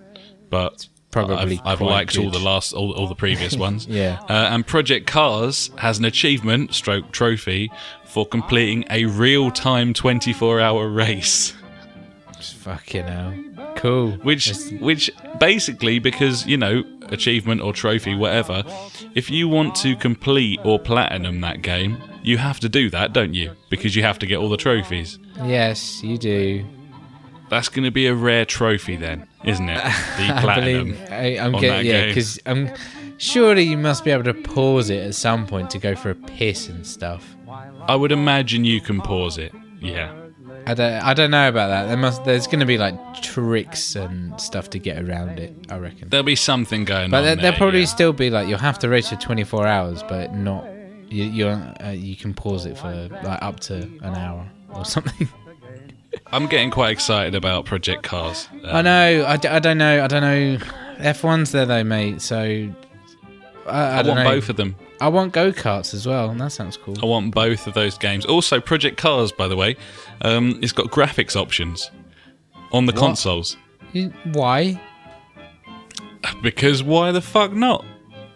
but 0.52 0.88
Probably 1.14 1.60
I've, 1.64 1.74
I've 1.74 1.82
liked 1.82 2.18
all 2.18 2.30
the 2.32 2.40
last 2.40 2.74
all, 2.74 2.92
all 2.92 3.08
the 3.08 3.16
previous 3.16 3.56
ones. 3.68 3.86
Yeah. 3.88 4.20
uh, 4.30 4.34
and 4.52 4.66
Project 4.68 5.08
Cars 5.08 5.70
has 5.78 5.98
an 6.00 6.06
achievement 6.06 6.74
stroke 6.74 7.12
trophy 7.12 7.72
for 8.04 8.26
completing 8.26 8.84
a 8.90 9.06
real 9.06 9.50
time 9.52 9.94
24 9.94 10.60
hour 10.60 10.90
race. 10.90 11.54
Fucking 12.42 13.08
hell. 13.08 13.34
Cool. 13.76 14.12
which 14.24 14.50
It's- 14.50 14.72
which 14.82 15.12
basically 15.40 16.00
because 16.00 16.46
you 16.48 16.58
know 16.58 16.84
achievement 17.10 17.62
or 17.62 17.74
trophy 17.74 18.16
whatever 18.16 18.64
if 19.14 19.30
you 19.30 19.48
want 19.50 19.76
to 19.76 19.96
complete 19.96 20.60
or 20.64 20.80
platinum 20.80 21.42
that 21.42 21.62
game 21.62 21.98
you 22.24 22.38
have 22.38 22.60
to 22.62 22.70
do 22.70 22.90
that 22.90 23.12
don't 23.14 23.34
you 23.34 23.52
because 23.70 23.96
you 23.96 24.02
have 24.04 24.18
to 24.20 24.26
get 24.26 24.38
all 24.38 24.48
the 24.50 24.58
trophies 24.58 25.20
yes, 25.44 26.02
you 26.04 26.18
do. 26.18 26.66
That's 27.54 27.70
going 27.70 27.84
to 27.84 27.92
be 27.92 28.08
a 28.08 28.14
rare 28.14 28.46
trophy 28.46 28.96
then 28.96 29.28
isn't 29.44 29.70
it 29.70 29.76
the 29.84 29.90
I 30.34 30.56
believe 30.56 31.00
I, 31.12 31.38
I'm 31.40 31.56
on 31.56 31.62
getting 31.62 31.78
that 31.78 31.86
yeah, 31.86 32.06
because 32.08 32.40
I'm 32.46 32.70
surely 33.18 33.64
you 33.64 33.78
must 33.78 34.04
be 34.04 34.12
able 34.12 34.24
to 34.26 34.34
pause 34.34 34.90
it 34.90 35.00
at 35.06 35.16
some 35.16 35.48
point 35.48 35.70
to 35.72 35.80
go 35.80 35.96
for 35.96 36.10
a 36.10 36.16
piss 36.16 36.68
and 36.70 36.86
stuff. 36.86 37.36
i 37.88 37.96
would 37.96 38.12
imagine 38.12 38.66
you 38.66 38.82
can 38.82 39.02
pause 39.02 39.38
it 39.38 39.54
yeah 39.80 40.20
I 40.66 40.74
don't 40.74 40.94
I 40.94 41.14
don't 41.14 41.32
know 41.32 41.50
about 41.50 41.68
that. 41.68 41.88
There 41.88 41.98
must 41.98 42.24
there's 42.24 42.48
going 42.48 42.62
to 42.62 42.66
be 42.66 42.78
like 42.78 43.22
tricks 43.22 43.98
and 43.98 44.40
stuff 44.40 44.70
to 44.70 44.80
get 44.80 45.04
around 45.04 45.38
it. 45.40 45.54
I 45.70 45.78
reckon. 45.78 46.08
there'll 46.08 46.24
be 46.24 46.38
something 46.38 46.86
going 46.86 47.12
But 47.12 47.18
on 47.18 47.24
But 47.24 47.26
there, 47.26 47.36
there'll 47.36 47.58
probably 47.58 47.82
yeah. 47.82 47.86
still 47.88 48.14
be 48.14 48.30
like 48.30 48.48
you'll 48.48 48.60
have 48.60 48.80
to 48.80 48.88
race 48.88 49.10
for 49.10 49.18
24 49.18 49.68
hours, 49.68 50.04
but 50.04 50.34
not 50.34 50.66
you 51.10 51.26
you're, 51.26 51.52
uh, 51.84 51.90
you 51.92 52.16
can 52.16 52.34
pause 52.34 52.66
it 52.66 52.78
for 52.78 53.10
like 53.24 53.42
up 53.42 53.60
to 53.62 53.76
an 53.76 54.16
hour 54.16 54.50
or 54.74 54.86
something. 54.86 55.28
i'm 56.32 56.48
getting 56.48 56.72
quite 56.72 56.92
excited 56.92 57.36
about 57.36 57.66
project 57.66 58.04
cars 58.04 58.48
I 58.66 58.80
Um, 58.80 58.86
know. 58.86 59.26
I, 59.28 59.38
d- 59.38 59.48
I 59.50 59.60
don't 59.60 59.78
know. 59.78 60.04
I 60.04 60.08
don't 60.08 60.22
know. 60.22 60.58
F1's 61.00 61.52
there 61.52 61.66
though, 61.66 61.84
mate. 61.84 62.22
So 62.22 62.38
I, 63.68 63.70
I, 63.70 64.00
i, 64.00 64.02
don't 64.04 64.16
want 64.16 64.24
know. 64.28 64.36
both 64.36 64.50
of 64.50 64.56
them 64.56 64.76
I 65.02 65.10
want 65.10 65.34
go 65.34 65.52
karts 65.52 65.94
as 65.94 66.08
well. 66.08 66.30
and 66.30 66.40
That 66.40 66.52
sounds 66.52 66.78
cool. 66.78 66.96
I 67.04 67.06
want 67.06 67.34
both 67.36 67.68
of 67.68 67.74
those 67.74 67.98
games. 67.98 68.26
Also, 68.26 68.62
Project 68.62 68.96
Cars, 68.98 69.34
by 69.34 69.50
the 69.50 69.58
way, 69.58 69.76
um, 70.22 70.60
it's 70.62 70.72
got 70.72 70.88
graphics 70.92 71.36
options 71.36 71.92
on 72.72 72.86
the 72.86 72.94
consoles. 72.94 73.58
You- 73.92 74.14
Why? 74.32 74.80
Because 76.42 76.84
why 76.84 77.12
the 77.12 77.20
fuck 77.22 77.52
not? 77.52 77.84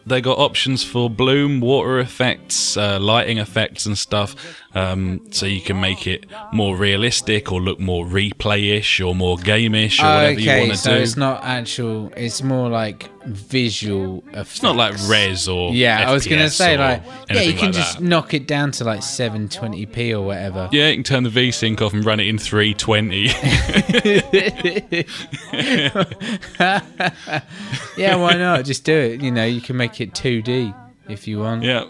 They 0.06 0.20
got 0.22 0.38
options 0.40 0.84
for 0.84 1.10
bloom, 1.10 1.60
water 1.62 2.00
effects, 2.00 2.76
uh, 2.78 3.00
lighting 3.00 3.38
effects, 3.38 3.86
and 3.86 3.98
stuff. 3.98 4.36
Um, 4.78 5.22
so 5.32 5.46
you 5.46 5.62
can 5.62 5.80
make 5.82 6.06
it 6.06 6.26
more 6.54 6.76
realistic 6.78 7.52
or 7.52 7.60
look 7.60 7.80
more 7.80 8.06
replay-ish 8.06 9.02
or 9.02 9.16
more 9.16 9.38
game-ish 9.38 10.00
or 10.02 10.06
whatever 10.06 10.40
you 10.40 10.50
want 10.50 10.62
to 10.64 10.70
do. 10.70 10.76
so 10.76 10.96
do. 10.96 11.02
it's 11.02 11.18
not 11.18 11.44
actual. 11.44 12.12
It's 12.16 12.44
more 12.44 12.70
like 12.70 13.10
visual 13.26 14.24
effects. 14.28 14.56
It's 14.56 14.64
not 14.64 14.76
like 14.76 14.96
res 15.08 15.48
or 15.48 15.74
Yeah, 15.74 16.08
I 16.08 16.14
was 16.14 16.28
gonna 16.28 16.44
FPS 16.44 16.52
say 16.52 16.78
like 16.78 17.02
yeah, 17.30 17.42
you 17.42 17.54
can 17.54 17.68
like 17.68 17.76
just 17.76 17.98
that. 17.98 18.04
knock 18.04 18.34
it 18.34 18.48
down 18.48 18.72
to 18.74 18.84
like 18.84 19.00
720p 19.02 20.12
or 20.14 20.22
whatever. 20.22 20.70
Yeah, 20.72 20.90
you 20.90 20.96
can 20.96 21.04
turn 21.04 21.24
the 21.24 21.30
V-Sync 21.30 21.82
off 21.82 21.94
and 21.94 22.06
run 22.06 22.20
it 22.20 22.28
in 22.28 22.38
320. 22.38 23.28
Yeah, 27.98 28.16
why 28.18 28.34
not? 28.34 28.66
Just 28.66 28.84
do 28.84 28.94
it. 28.96 29.22
You 29.22 29.32
know, 29.32 29.46
you 29.46 29.60
can 29.62 29.76
make 29.76 30.00
it 30.00 30.14
2D 30.14 30.74
if 31.10 31.28
you 31.28 31.40
want. 31.40 31.64
yeah. 31.64 31.86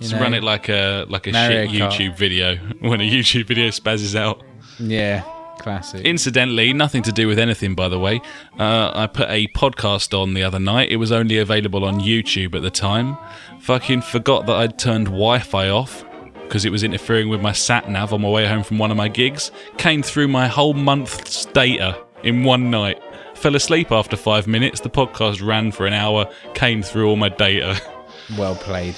Just 0.00 0.14
know, 0.14 0.20
run 0.20 0.34
it 0.34 0.42
like 0.42 0.68
a 0.68 1.04
like 1.08 1.26
a 1.26 1.32
Mario 1.32 1.66
shit 1.66 1.80
Kart. 1.80 1.90
YouTube 1.90 2.16
video 2.16 2.56
when 2.80 3.00
a 3.00 3.08
YouTube 3.08 3.46
video 3.46 3.68
spazzes 3.68 4.14
out. 4.14 4.42
Yeah, 4.78 5.22
classic. 5.58 6.04
Incidentally, 6.06 6.72
nothing 6.72 7.02
to 7.02 7.12
do 7.12 7.28
with 7.28 7.38
anything, 7.38 7.74
by 7.74 7.88
the 7.88 7.98
way. 7.98 8.20
Uh, 8.58 8.92
I 8.94 9.06
put 9.06 9.28
a 9.28 9.46
podcast 9.48 10.18
on 10.18 10.34
the 10.34 10.42
other 10.42 10.58
night. 10.58 10.90
It 10.90 10.96
was 10.96 11.12
only 11.12 11.38
available 11.38 11.84
on 11.84 12.00
YouTube 12.00 12.54
at 12.54 12.62
the 12.62 12.70
time. 12.70 13.18
Fucking 13.60 14.02
forgot 14.02 14.46
that 14.46 14.56
I'd 14.56 14.78
turned 14.78 15.06
Wi 15.06 15.38
Fi 15.40 15.68
off 15.68 16.04
because 16.42 16.64
it 16.64 16.70
was 16.72 16.82
interfering 16.82 17.28
with 17.28 17.40
my 17.40 17.52
sat 17.52 17.88
nav 17.88 18.12
on 18.12 18.22
my 18.22 18.28
way 18.28 18.46
home 18.46 18.62
from 18.62 18.78
one 18.78 18.90
of 18.90 18.96
my 18.96 19.06
gigs. 19.08 19.52
Came 19.76 20.02
through 20.02 20.28
my 20.28 20.48
whole 20.48 20.74
month's 20.74 21.44
data 21.44 22.02
in 22.24 22.42
one 22.42 22.70
night. 22.70 23.00
Fell 23.34 23.54
asleep 23.54 23.92
after 23.92 24.16
five 24.16 24.46
minutes. 24.46 24.80
The 24.80 24.90
podcast 24.90 25.46
ran 25.46 25.72
for 25.72 25.86
an 25.86 25.92
hour. 25.92 26.28
Came 26.54 26.82
through 26.82 27.08
all 27.08 27.16
my 27.16 27.28
data. 27.28 27.80
well 28.38 28.54
played. 28.56 28.96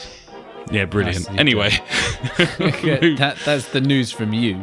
Yeah, 0.70 0.84
brilliant. 0.84 1.26
Nicely 1.26 1.38
Anyway, 1.38 1.70
that, 2.38 3.38
that's 3.44 3.68
the 3.68 3.80
news 3.80 4.12
from 4.12 4.32
you. 4.32 4.62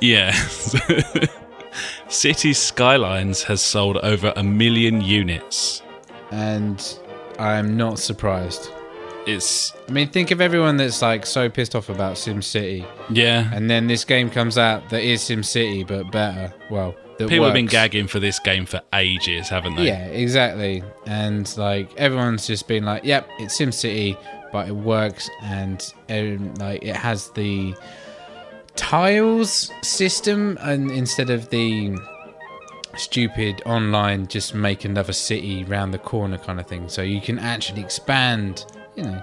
Yeah. 0.00 0.32
City 2.08 2.52
Skylines 2.52 3.42
has 3.44 3.60
sold 3.60 3.96
over 3.98 4.32
a 4.36 4.42
million 4.42 5.00
units. 5.00 5.82
And 6.30 6.98
I'm 7.38 7.76
not 7.76 7.98
surprised. 7.98 8.70
It's 9.26 9.74
I 9.88 9.92
mean, 9.92 10.08
think 10.08 10.30
of 10.30 10.40
everyone 10.40 10.76
that's 10.76 11.02
like 11.02 11.26
so 11.26 11.48
pissed 11.48 11.74
off 11.74 11.88
about 11.88 12.16
SimCity, 12.16 12.86
yeah. 13.10 13.50
and 13.52 13.68
then 13.68 13.86
this 13.86 14.04
game 14.04 14.30
comes 14.30 14.56
out 14.56 14.88
that 14.90 15.02
is 15.02 15.20
SimCity 15.20 15.86
but 15.86 16.10
better. 16.10 16.52
Well, 16.70 16.94
that 17.18 17.28
People 17.28 17.44
have 17.44 17.54
been 17.54 17.66
gagging 17.66 18.06
for 18.06 18.18
this 18.18 18.38
game 18.38 18.64
for 18.64 18.80
ages, 18.94 19.50
haven't 19.50 19.76
they? 19.76 19.88
Yeah, 19.88 20.06
exactly. 20.06 20.82
And 21.06 21.54
like 21.58 21.94
everyone's 21.98 22.46
just 22.46 22.66
been 22.66 22.84
like, 22.84 23.04
"Yep, 23.04 23.28
it's 23.38 23.60
SimCity, 23.60 24.16
but 24.52 24.68
it 24.68 24.76
works," 24.76 25.28
and 25.42 25.92
um, 26.08 26.54
like 26.54 26.82
it 26.82 26.96
has 26.96 27.30
the 27.30 27.74
tiles 28.76 29.70
system, 29.82 30.58
and 30.60 30.90
instead 30.90 31.30
of 31.30 31.50
the 31.50 31.96
stupid 32.96 33.62
online, 33.66 34.26
just 34.26 34.54
make 34.54 34.84
another 34.84 35.12
city 35.12 35.64
round 35.64 35.94
the 35.94 35.98
corner 35.98 36.38
kind 36.38 36.60
of 36.60 36.66
thing. 36.66 36.88
So 36.88 37.02
you 37.02 37.20
can 37.20 37.38
actually 37.38 37.82
expand. 37.82 38.66
You 38.96 39.04
know, 39.04 39.22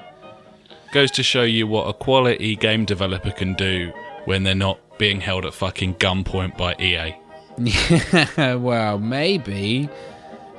Goes 0.91 1.11
to 1.11 1.23
show 1.23 1.43
you 1.43 1.67
what 1.67 1.87
a 1.87 1.93
quality 1.93 2.55
game 2.55 2.85
developer 2.85 3.31
can 3.31 3.53
do 3.55 3.91
when 4.25 4.43
they're 4.43 4.55
not 4.55 4.79
being 4.97 5.21
held 5.21 5.45
at 5.45 5.53
fucking 5.53 5.95
gunpoint 5.95 6.57
by 6.57 6.75
EA. 6.79 7.15
well, 8.57 8.97
maybe. 8.97 9.89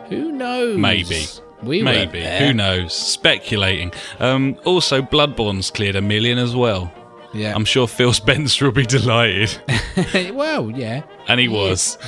Who 0.09 0.33
knows? 0.33 0.77
Maybe. 0.77 1.27
We 1.63 1.83
Maybe. 1.83 2.25
Who 2.25 2.53
knows? 2.53 2.95
Speculating. 2.95 3.93
Um, 4.21 4.57
also, 4.65 5.03
Bloodborne's 5.03 5.71
cleared 5.71 5.97
a 5.97 6.01
million 6.01 6.39
as 6.39 6.55
well. 6.55 6.93
Yeah. 7.35 7.55
I'm 7.55 7.65
sure 7.65 7.87
Phil 7.89 8.13
Spencer 8.13 8.67
will 8.67 8.73
be 8.73 8.87
delighted. 8.87 9.61
well, 10.35 10.71
yeah. 10.71 11.03
And 11.27 11.41
he 11.41 11.49
was. 11.49 11.99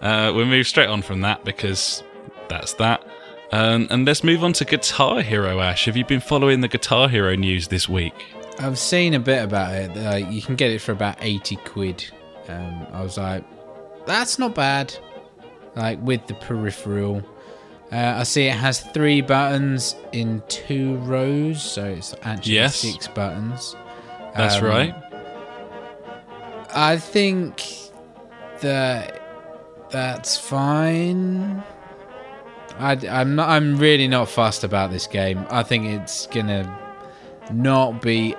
Uh, 0.00 0.32
we'll 0.34 0.46
move 0.46 0.66
straight 0.66 0.88
on 0.88 1.02
from 1.02 1.22
that 1.22 1.44
because 1.44 2.02
that's 2.48 2.74
that. 2.74 3.06
Um, 3.52 3.86
and 3.90 4.06
let's 4.06 4.24
move 4.24 4.44
on 4.44 4.52
to 4.54 4.64
Guitar 4.64 5.20
Hero, 5.22 5.60
Ash. 5.60 5.84
Have 5.84 5.96
you 5.96 6.04
been 6.04 6.20
following 6.20 6.60
the 6.60 6.68
Guitar 6.68 7.08
Hero 7.08 7.34
news 7.34 7.68
this 7.68 7.88
week? 7.88 8.14
I've 8.58 8.78
seen 8.78 9.14
a 9.14 9.20
bit 9.20 9.42
about 9.42 9.74
it. 9.74 9.90
Uh, 9.96 10.16
you 10.16 10.42
can 10.42 10.56
get 10.56 10.70
it 10.70 10.80
for 10.80 10.92
about 10.92 11.16
80 11.20 11.56
quid. 11.56 12.04
Um, 12.48 12.86
I 12.92 13.02
was 13.02 13.18
like, 13.18 13.44
that's 14.06 14.38
not 14.38 14.54
bad. 14.54 14.94
Like 15.76 16.00
with 16.02 16.26
the 16.26 16.34
peripheral. 16.34 17.22
Uh, 17.92 18.14
I 18.18 18.22
see 18.22 18.46
it 18.46 18.54
has 18.54 18.80
three 18.80 19.20
buttons 19.20 19.96
in 20.12 20.42
two 20.48 20.96
rows, 20.98 21.62
so 21.62 21.84
it's 21.84 22.14
actually 22.22 22.54
Yes. 22.54 22.76
six 22.76 23.06
buttons. 23.08 23.76
That's 24.34 24.56
Um, 24.56 24.64
right. 24.64 24.94
I 26.74 26.96
think 26.96 27.62
that 28.60 29.20
that's 29.90 30.38
fine. 30.38 31.62
I, 32.78 32.92
am 33.06 33.34
not. 33.36 33.50
I'm 33.50 33.76
really 33.76 34.08
not 34.08 34.28
fussed 34.28 34.64
about 34.64 34.90
this 34.90 35.06
game. 35.06 35.44
I 35.50 35.62
think 35.62 35.84
it's 35.84 36.26
gonna 36.28 36.64
not 37.52 38.00
be 38.00 38.34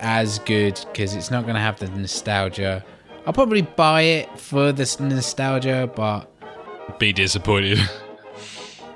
as 0.00 0.38
good 0.40 0.78
because 0.92 1.14
it's 1.14 1.30
not 1.30 1.46
gonna 1.46 1.60
have 1.60 1.78
the 1.78 1.88
nostalgia. 1.88 2.84
I'll 3.26 3.32
probably 3.32 3.62
buy 3.62 4.02
it 4.02 4.38
for 4.38 4.70
this 4.72 5.00
nostalgia, 5.00 5.90
but 5.94 6.30
Be 6.98 7.12
disappointed. 7.14 7.78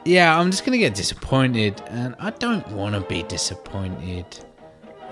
yeah, 0.05 0.39
I'm 0.39 0.51
just 0.51 0.65
gonna 0.65 0.79
get 0.79 0.95
disappointed, 0.95 1.83
and 1.89 2.15
I 2.19 2.31
don't 2.31 2.67
want 2.69 2.95
to 2.95 3.01
be 3.03 3.23
disappointed. 3.23 4.27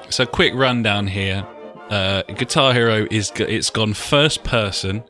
so, 0.08 0.26
quick 0.26 0.54
rundown 0.54 1.06
here. 1.06 1.46
Uh, 1.90 2.22
Guitar 2.22 2.72
Hero 2.72 3.06
is 3.10 3.32
it's 3.36 3.70
gone 3.70 3.94
first 3.94 4.44
person, 4.44 5.02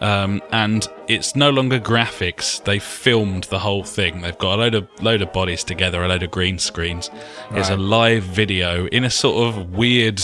um, 0.00 0.42
and 0.52 0.86
it's 1.08 1.34
no 1.34 1.50
longer 1.50 1.80
graphics. 1.80 2.62
They 2.64 2.78
filmed 2.78 3.44
the 3.44 3.58
whole 3.58 3.84
thing. 3.84 4.20
They've 4.20 4.36
got 4.36 4.58
a 4.58 4.60
load 4.60 4.74
of 4.74 4.88
load 5.02 5.22
of 5.22 5.32
bodies 5.32 5.64
together, 5.64 6.02
a 6.04 6.08
load 6.08 6.22
of 6.22 6.30
green 6.30 6.58
screens. 6.58 7.10
It's 7.52 7.70
a 7.70 7.76
live 7.76 8.22
video 8.22 8.86
in 8.86 9.04
a 9.04 9.10
sort 9.10 9.48
of 9.48 9.70
weird, 9.74 10.20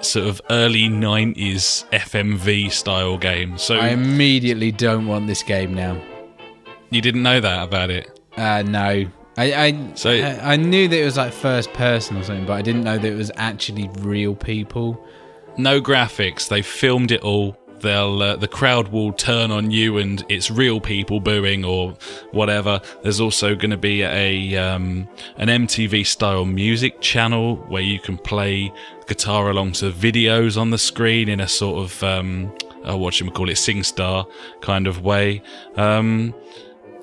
sort 0.00 0.28
of 0.28 0.40
early 0.50 0.88
'90s 0.88 1.84
FMV 1.90 2.70
style 2.70 3.18
game. 3.18 3.58
So 3.58 3.76
I 3.76 3.88
immediately 3.88 4.70
don't 4.70 5.06
want 5.06 5.26
this 5.26 5.42
game 5.42 5.74
now. 5.74 6.00
You 6.90 7.00
didn't 7.00 7.22
know 7.22 7.40
that 7.40 7.62
about 7.62 7.90
it. 7.90 8.18
Uh, 8.36 8.62
no. 8.62 9.06
I 9.36 9.52
I, 9.66 9.90
So- 9.94 10.10
I 10.10 10.52
I 10.52 10.56
knew 10.56 10.88
that 10.88 10.98
it 11.00 11.04
was 11.04 11.16
like 11.16 11.32
first 11.32 11.72
person 11.72 12.16
or 12.16 12.22
something, 12.22 12.46
but 12.46 12.54
I 12.54 12.62
didn't 12.62 12.84
know 12.84 12.98
that 12.98 13.06
it 13.10 13.16
was 13.16 13.30
actually 13.36 13.88
real 14.00 14.34
people. 14.34 15.02
no 15.56 15.80
graphics. 15.80 16.48
They 16.48 16.62
filmed 16.62 17.10
it 17.12 17.22
all. 17.22 17.56
They'll 17.80 18.22
uh, 18.22 18.36
the 18.36 18.48
crowd 18.48 18.88
will 18.88 19.12
turn 19.12 19.50
on 19.50 19.70
you, 19.70 19.96
and 19.98 20.22
it's 20.28 20.50
real 20.50 20.80
people 20.80 21.18
booing 21.20 21.64
or 21.64 21.96
whatever. 22.32 22.80
There's 23.02 23.20
also 23.20 23.54
going 23.54 23.70
to 23.70 23.78
be 23.78 24.02
a 24.02 24.56
um, 24.56 25.08
an 25.38 25.48
MTV 25.48 26.04
style 26.06 26.44
music 26.44 27.00
channel 27.00 27.56
where 27.68 27.82
you 27.82 27.98
can 27.98 28.18
play 28.18 28.70
guitar 29.06 29.48
along 29.48 29.72
to 29.72 29.90
videos 29.92 30.60
on 30.60 30.70
the 30.70 30.78
screen 30.78 31.28
in 31.28 31.40
a 31.40 31.48
sort 31.48 31.82
of 31.84 32.02
um, 32.04 32.52
uh, 32.88 32.96
what 32.98 33.14
should 33.14 33.26
we 33.28 33.32
call 33.32 33.48
it, 33.48 33.56
SingStar 33.56 34.26
kind 34.60 34.86
of 34.86 35.02
way. 35.02 35.40
Um, 35.76 36.34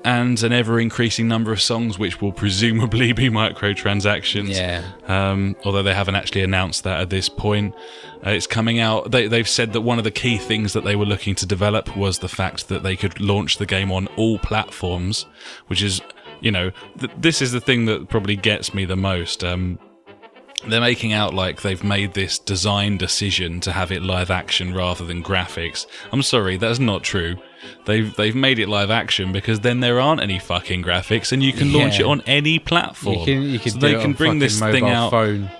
and 0.08 0.42
an 0.42 0.52
ever 0.52 0.80
increasing 0.80 1.28
number 1.28 1.52
of 1.52 1.60
songs, 1.60 1.98
which 1.98 2.20
will 2.22 2.32
presumably 2.32 3.12
be 3.12 3.28
microtransactions 3.28 4.48
Yeah. 4.54 4.82
um, 5.06 5.54
although 5.64 5.82
they 5.82 5.92
haven't 5.94 6.14
actually 6.14 6.42
announced 6.42 6.84
that 6.84 7.00
at 7.00 7.10
this 7.10 7.28
point. 7.28 7.74
Uh, 8.26 8.30
it's 8.30 8.46
coming 8.46 8.78
out. 8.80 9.10
They, 9.10 9.28
they've 9.28 9.48
said 9.48 9.72
that 9.74 9.82
one 9.82 9.98
of 9.98 10.04
the 10.04 10.10
key 10.10 10.38
things 10.38 10.72
that 10.72 10.82
they 10.84 10.96
were 10.96 11.04
looking 11.04 11.34
to 11.36 11.46
develop 11.46 11.96
was 11.96 12.18
the 12.20 12.28
fact 12.28 12.68
that 12.68 12.82
they 12.82 12.96
could 12.96 13.20
launch 13.20 13.58
the 13.58 13.66
game 13.66 13.92
on 13.92 14.06
all 14.16 14.38
platforms, 14.38 15.26
which 15.66 15.82
is, 15.82 16.00
you 16.40 16.50
know, 16.50 16.70
th- 16.98 17.12
this 17.16 17.42
is 17.42 17.52
the 17.52 17.60
thing 17.60 17.84
that 17.84 18.08
probably 18.08 18.34
gets 18.36 18.72
me 18.74 18.84
the 18.86 18.96
most. 18.96 19.44
Um, 19.44 19.78
they're 20.66 20.80
making 20.80 21.12
out 21.12 21.34
like 21.34 21.62
they've 21.62 21.84
made 21.84 22.14
this 22.14 22.38
design 22.38 22.96
decision 22.96 23.60
to 23.60 23.70
have 23.72 23.92
it 23.92 24.02
live 24.02 24.30
action 24.30 24.74
rather 24.74 25.04
than 25.04 25.22
graphics. 25.22 25.86
I'm 26.12 26.22
sorry, 26.22 26.56
that's 26.56 26.80
not 26.80 27.04
true. 27.04 27.36
They've 27.86 28.14
they've 28.16 28.34
made 28.34 28.58
it 28.58 28.68
live 28.68 28.90
action 28.90 29.32
because 29.32 29.60
then 29.60 29.80
there 29.80 30.00
aren't 30.00 30.20
any 30.20 30.38
fucking 30.38 30.82
graphics 30.82 31.32
and 31.32 31.42
you 31.42 31.52
can 31.52 31.72
launch 31.72 32.00
it 32.00 32.06
on 32.06 32.20
any 32.22 32.58
platform. 32.58 33.18
You 33.18 33.24
can 33.24 33.42
you 33.42 33.58
can 33.58 33.72
so 33.72 33.78
they 33.78 34.00
can 34.00 34.12
bring 34.12 34.38
this 34.38 34.58
thing 34.58 34.88
out. 34.88 35.10
phone. 35.10 35.50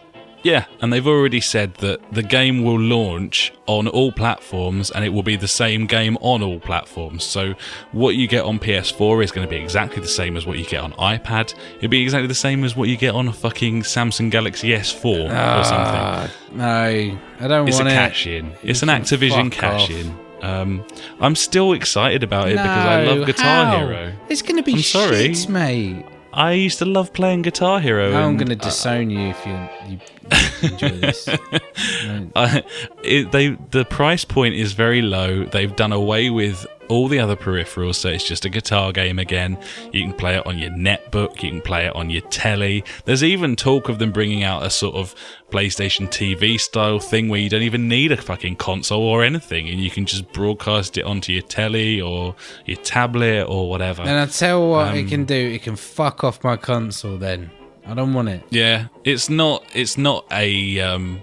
Yeah, 0.42 0.66
and 0.80 0.92
they've 0.92 1.07
already 1.07 1.40
said 1.40 1.74
that 1.74 2.01
the 2.12 2.22
game 2.22 2.62
will 2.62 2.78
launch 2.78 3.53
on 3.66 3.88
all 3.88 4.12
platforms 4.12 4.90
and 4.90 5.05
it 5.05 5.09
will 5.09 5.24
be 5.24 5.36
the 5.36 5.49
same 5.49 5.86
game 5.86 6.16
on 6.20 6.42
all 6.42 6.61
platforms. 6.61 7.24
So 7.24 7.55
what 7.90 8.14
you 8.14 8.28
get 8.28 8.44
on 8.44 8.61
PS4 8.61 9.24
is 9.24 9.32
going 9.32 9.46
to 9.46 9.51
be 9.51 9.61
exactly 9.61 10.01
the 10.01 10.09
same 10.09 10.36
as 10.36 10.46
what 10.46 10.59
you 10.59 10.64
get 10.64 10.80
on 10.80 10.92
iPad. 10.92 11.55
It'll 11.78 11.88
be 11.88 12.03
exactly 12.03 12.28
the 12.28 12.34
same 12.34 12.62
as 12.62 12.76
what 12.76 12.88
you 12.88 12.96
get 12.96 13.14
on 13.14 13.26
a 13.26 13.32
fucking 13.32 13.82
Samsung 13.82 14.30
Galaxy 14.30 14.68
S4 14.68 15.05
or 15.05 15.64
something. 15.64 16.01
Ah, 16.01 16.30
no, 16.53 16.64
I 16.64 17.18
don't 17.40 17.51
want 17.51 17.68
it. 17.68 17.70
It's 17.70 17.80
a 17.80 17.84
cash 17.84 18.26
in. 18.26 18.53
It's 18.62 18.82
an 18.82 18.88
Activision 18.88 19.51
cash 19.51 19.90
in. 19.90 20.16
Um, 20.43 20.84
I'm 21.20 21.34
still 21.34 21.72
excited 21.72 22.22
about 22.22 22.49
it 22.49 22.53
because 22.53 22.86
I 22.86 23.05
love 23.05 23.26
Guitar 23.26 23.64
how? 23.66 23.78
Hero. 23.78 24.12
It's 24.28 24.43
going 24.43 24.57
to 24.57 24.62
be 24.62 24.74
I'm 24.74 24.82
sorry. 24.82 25.34
shit, 25.34 25.49
mate. 25.49 26.05
I 26.32 26.53
used 26.53 26.78
to 26.78 26.84
love 26.84 27.12
playing 27.12 27.43
Guitar 27.43 27.80
Hero. 27.80 28.14
I'm 28.14 28.36
going 28.36 28.49
to 28.49 28.57
disown 28.57 29.11
you 29.11 29.28
if 29.30 29.47
you, 29.47 29.68
you 29.89 30.70
enjoy 30.70 30.99
this. 30.99 31.26
No. 31.26 32.30
I, 32.36 32.62
it, 33.03 33.32
they 33.32 33.57
the 33.70 33.84
price 33.84 34.24
point 34.24 34.55
is 34.55 34.72
very 34.72 35.03
low. 35.03 35.45
They've 35.45 35.74
done 35.74 35.93
away 35.93 36.30
with 36.30 36.66
all 36.89 37.09
the 37.09 37.18
other 37.18 37.36
peripherals, 37.36 37.97
so 37.97 38.09
it's 38.09 38.24
just 38.24 38.45
a 38.45 38.49
guitar 38.49 38.93
game 38.93 39.18
again. 39.18 39.59
You 39.93 40.03
can 40.03 40.12
play 40.14 40.36
it 40.36 40.47
on 40.47 40.59
your 40.59 40.70
netbook, 40.70 41.43
you 41.43 41.51
can 41.51 41.61
play 41.61 41.86
it 41.86 41.95
on 41.95 42.11
your 42.11 42.22
telly. 42.22 42.84
There's 43.05 43.22
even 43.24 43.57
talk 43.57 43.89
of 43.89 43.99
them 43.99 44.12
bringing 44.12 44.43
out 44.43 44.62
a 44.64 44.70
sort 44.70 44.95
of 44.97 45.14
PlayStation 45.51 46.09
TV 46.09 46.59
style 46.61 46.99
thing 46.99 47.28
where 47.28 47.41
you 47.41 47.49
don't 47.49 47.62
even 47.62 47.89
need 47.89 48.12
a 48.12 48.16
fucking 48.16 48.57
console 48.57 49.03
or 49.03 49.24
anything, 49.24 49.68
and 49.68 49.80
you 49.80 49.91
can 49.91 50.07
just 50.07 50.30
broadcast 50.32 50.99
it 50.99 51.05
onto 51.05 51.32
your 51.32 51.43
telly 51.43 52.01
or 52.01 52.34
your 52.66 52.76
tablet 52.78 53.45
or 53.45 53.68
whatever. 53.68 54.03
And 54.03 54.11
I 54.18 54.26
tell 54.26 54.68
what 54.70 54.89
Um, 54.89 54.97
it 54.97 55.09
can 55.09 55.24
do. 55.24 55.34
It 55.34 55.62
can 55.62 55.76
fuck 55.76 56.24
off 56.24 56.43
my 56.45 56.57
console. 56.57 57.16
Then 57.16 57.51
I 57.86 57.95
don't 57.95 58.12
want 58.14 58.28
it. 58.28 58.43
Yeah, 58.51 58.89
it's 59.05 59.30
not. 59.30 59.64
It's 59.74 59.97
not 59.97 60.26
a 60.30 60.80
um, 60.80 61.20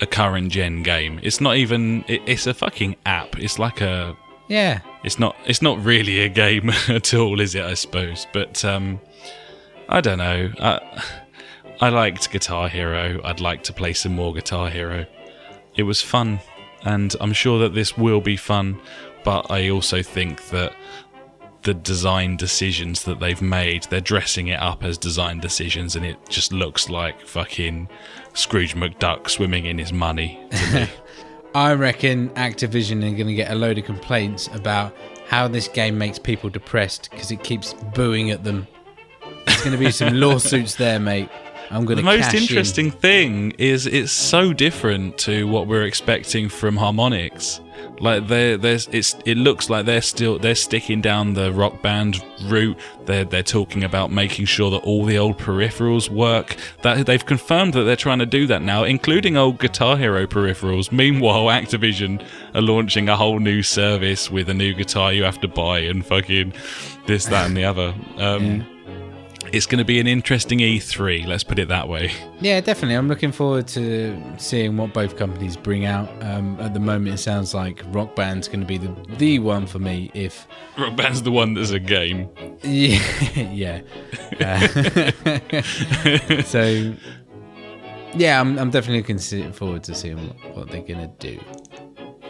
a 0.00 0.06
current 0.06 0.52
gen 0.52 0.82
game. 0.82 1.18
It's 1.22 1.40
not 1.40 1.56
even. 1.56 2.04
It, 2.06 2.22
it's 2.26 2.46
a 2.46 2.54
fucking 2.54 2.96
app. 3.04 3.36
It's 3.38 3.58
like 3.58 3.80
a. 3.80 4.16
Yeah, 4.48 4.80
It's 5.04 5.18
not. 5.18 5.36
It's 5.46 5.62
not 5.62 5.82
really 5.84 6.20
a 6.20 6.28
game 6.28 6.70
at 6.88 7.14
all, 7.14 7.40
is 7.40 7.54
it? 7.54 7.64
I 7.64 7.74
suppose. 7.74 8.26
But 8.32 8.64
um, 8.64 9.00
I 9.88 10.00
don't 10.00 10.18
know. 10.18 10.52
I, 10.60 11.04
I 11.80 11.88
liked 11.88 12.30
Guitar 12.30 12.68
Hero. 12.68 13.20
I'd 13.24 13.40
like 13.40 13.62
to 13.64 13.72
play 13.72 13.92
some 13.92 14.14
more 14.14 14.34
Guitar 14.34 14.68
Hero. 14.68 15.06
It 15.76 15.84
was 15.84 16.02
fun, 16.02 16.40
and 16.82 17.14
I'm 17.20 17.32
sure 17.32 17.60
that 17.60 17.74
this 17.74 17.96
will 17.96 18.20
be 18.20 18.36
fun. 18.36 18.80
But 19.24 19.50
I 19.50 19.68
also 19.68 20.02
think 20.02 20.48
that 20.48 20.74
the 21.62 21.74
design 21.74 22.36
decisions 22.36 23.04
that 23.04 23.20
they've 23.20 23.42
made, 23.42 23.84
they're 23.84 24.00
dressing 24.00 24.48
it 24.48 24.60
up 24.60 24.82
as 24.82 24.96
design 24.98 25.40
decisions, 25.40 25.96
and 25.96 26.04
it 26.04 26.16
just 26.28 26.52
looks 26.52 26.88
like 26.88 27.20
fucking 27.26 27.88
Scrooge 28.34 28.74
McDuck 28.74 29.28
swimming 29.28 29.66
in 29.66 29.78
his 29.78 29.92
money 29.92 30.40
to 30.50 30.74
me. 30.74 30.88
I 31.54 31.72
reckon 31.74 32.28
Activision 32.30 32.98
are 32.98 33.16
going 33.16 33.26
to 33.26 33.34
get 33.34 33.50
a 33.50 33.54
load 33.54 33.78
of 33.78 33.84
complaints 33.84 34.48
about 34.52 34.94
how 35.26 35.48
this 35.48 35.68
game 35.68 35.98
makes 35.98 36.18
people 36.18 36.50
depressed 36.50 37.10
because 37.10 37.30
it 37.30 37.42
keeps 37.42 37.74
booing 37.94 38.30
at 38.30 38.44
them. 38.44 38.66
There's 39.46 39.60
going 39.60 39.72
to 39.72 39.78
be 39.78 39.90
some 39.90 40.14
lawsuits 40.20 40.76
there, 40.76 40.98
mate. 41.00 41.28
I'm 41.70 41.84
going 41.84 41.96
to. 41.96 42.02
the 42.02 42.02
most 42.02 42.22
cash 42.22 42.34
in. 42.34 42.40
interesting 42.42 42.90
thing 42.90 43.52
is 43.52 43.86
it's 43.86 44.12
so 44.12 44.52
different 44.52 45.18
to 45.18 45.46
what 45.46 45.66
we're 45.66 45.84
expecting 45.84 46.48
from 46.48 46.76
Harmonix. 46.76 47.60
Like 48.00 48.28
they 48.28 48.56
there's 48.56 48.88
it's 48.88 49.16
it 49.24 49.36
looks 49.36 49.70
like 49.70 49.86
they're 49.86 50.02
still 50.02 50.38
they're 50.38 50.54
sticking 50.54 51.00
down 51.00 51.34
the 51.34 51.52
rock 51.52 51.82
band 51.82 52.22
route. 52.44 52.76
They're 53.06 53.24
they're 53.24 53.42
talking 53.42 53.84
about 53.84 54.10
making 54.10 54.46
sure 54.46 54.70
that 54.70 54.78
all 54.78 55.04
the 55.04 55.18
old 55.18 55.38
peripherals 55.38 56.08
work. 56.08 56.56
That 56.82 57.06
they've 57.06 57.24
confirmed 57.24 57.74
that 57.74 57.84
they're 57.84 57.96
trying 57.96 58.20
to 58.20 58.26
do 58.26 58.46
that 58.46 58.62
now, 58.62 58.84
including 58.84 59.36
old 59.36 59.58
Guitar 59.58 59.96
Hero 59.96 60.26
peripherals. 60.26 60.92
Meanwhile, 60.92 61.46
Activision 61.46 62.24
are 62.54 62.62
launching 62.62 63.08
a 63.08 63.16
whole 63.16 63.40
new 63.40 63.62
service 63.62 64.30
with 64.30 64.48
a 64.48 64.54
new 64.54 64.74
guitar 64.74 65.12
you 65.12 65.24
have 65.24 65.40
to 65.40 65.48
buy 65.48 65.80
and 65.80 66.04
fucking 66.04 66.52
this, 67.06 67.26
that, 67.26 67.46
and 67.46 67.56
the 67.56 67.64
other. 67.64 67.94
Um, 68.16 68.66
It's 69.52 69.66
going 69.66 69.78
to 69.78 69.84
be 69.84 70.00
an 70.00 70.06
interesting 70.06 70.58
E3. 70.58 71.26
Let's 71.26 71.44
put 71.44 71.58
it 71.58 71.68
that 71.68 71.88
way. 71.88 72.12
Yeah, 72.40 72.60
definitely. 72.60 72.94
I'm 72.94 73.08
looking 73.08 73.32
forward 73.32 73.66
to 73.68 74.20
seeing 74.36 74.76
what 74.76 74.92
both 74.92 75.16
companies 75.16 75.56
bring 75.56 75.84
out. 75.84 76.08
Um, 76.22 76.58
at 76.60 76.74
the 76.74 76.80
moment, 76.80 77.14
it 77.14 77.18
sounds 77.18 77.54
like 77.54 77.82
Rock 77.88 78.14
Band's 78.14 78.48
going 78.48 78.60
to 78.60 78.66
be 78.66 78.78
the 78.78 78.94
the 79.16 79.38
one 79.38 79.66
for 79.66 79.78
me. 79.78 80.10
If 80.14 80.46
Rock 80.76 80.96
Band's 80.96 81.22
the 81.22 81.32
one 81.32 81.54
that's 81.54 81.70
a 81.70 81.80
game. 81.80 82.28
yeah, 82.62 83.00
yeah. 83.52 83.80
Uh, 84.40 86.42
so 86.42 86.94
yeah, 88.14 88.40
I'm, 88.40 88.58
I'm 88.58 88.70
definitely 88.70 88.98
looking 88.98 89.52
forward 89.52 89.84
to 89.84 89.94
seeing 89.94 90.16
what, 90.16 90.56
what 90.56 90.70
they're 90.70 90.82
going 90.82 91.00
to 91.00 91.12
do. 91.18 91.40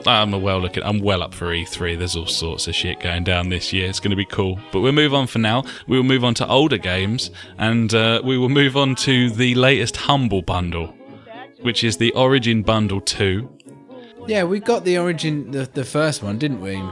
I'm 0.07 0.33
a 0.33 0.39
well 0.39 0.61
looking. 0.61 0.83
I'm 0.83 1.01
well 1.01 1.23
up 1.23 1.35
for 1.35 1.47
E3. 1.47 1.99
There's 1.99 2.17
all 2.17 2.27
sorts 2.27 2.69
of 2.69 2.75
shit 2.75 3.01
going 3.01 3.25
down 3.25 3.49
this 3.49 3.73
year. 3.73 3.89
It's 3.89 4.01
going 4.01 4.11
to 4.11 4.17
be 4.17 4.25
cool. 4.25 4.59
But 4.73 4.81
we'll 4.81 4.93
move 4.93 5.15
on 5.15 5.27
for 5.27 5.39
now. 5.39 5.65
We 5.87 5.97
will 5.97 6.05
move 6.05 6.25
on 6.25 6.35
to 6.35 6.49
older 6.49 6.79
games, 6.79 7.31
and 7.59 7.93
uh, 7.95 8.21
we 8.25 8.39
will 8.39 8.49
move 8.49 8.77
on 8.77 8.95
to 8.97 9.31
the 9.31 9.55
latest 9.55 9.97
Humble 9.97 10.43
Bundle, 10.43 10.95
which 11.61 11.85
is 11.85 11.97
the 11.97 12.13
Origin 12.13 12.63
Bundle 12.63 13.01
Two. 13.01 13.51
Yeah, 14.27 14.45
we 14.45 14.61
got 14.61 14.85
the 14.85 14.99
origin, 14.99 15.51
the, 15.53 15.65
the 15.73 15.85
first 15.85 16.23
one, 16.23 16.37
didn't 16.39 16.61
we? 16.61 16.83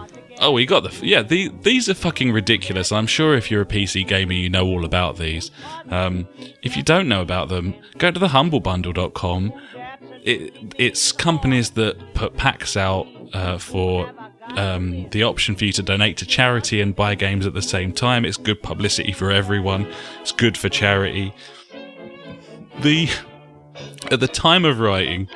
Oh, 0.41 0.53
we 0.53 0.67
got 0.67 0.83
the 0.83 1.07
yeah. 1.07 1.23
The, 1.23 1.51
these 1.63 1.89
are 1.89 1.95
fucking 1.95 2.33
ridiculous. 2.33 2.93
I'm 2.93 3.07
sure 3.07 3.35
if 3.37 3.51
you're 3.51 3.63
a 3.63 3.67
PC 3.67 4.07
gamer, 4.07 4.33
you 4.33 4.51
know 4.51 4.67
all 4.67 4.85
about 4.85 5.17
these. 5.17 5.51
Um, 5.91 6.29
if 6.63 6.77
you 6.77 6.83
don't 6.83 7.09
know 7.09 7.23
about 7.23 7.49
them, 7.49 7.75
go 7.99 8.11
to 8.11 8.19
the 8.19 8.29
humblebundle.com. 8.29 9.53
It, 10.27 10.75
it's 10.77 11.13
companies 11.13 11.71
that 11.71 12.15
put 12.15 12.37
packs 12.37 12.77
out 12.77 13.07
uh, 13.33 13.59
for 13.59 14.13
um, 14.57 15.09
the 15.11 15.23
option 15.23 15.55
for 15.57 15.65
you 15.65 15.73
to 15.73 15.83
donate 15.83 16.17
to 16.19 16.27
charity 16.27 16.81
and 16.81 16.95
buy 16.95 17.15
games 17.15 17.47
at 17.47 17.55
the 17.55 17.63
same 17.63 17.93
time. 17.93 18.25
It's 18.25 18.37
good 18.37 18.63
publicity 18.63 19.13
for 19.13 19.31
everyone. 19.31 19.87
It's 20.21 20.33
good 20.33 20.59
for 20.59 20.69
charity. 20.69 21.33
The 22.81 23.09
at 24.11 24.21
the 24.21 24.29
time 24.29 24.65
of 24.65 24.81
writing, 24.81 25.29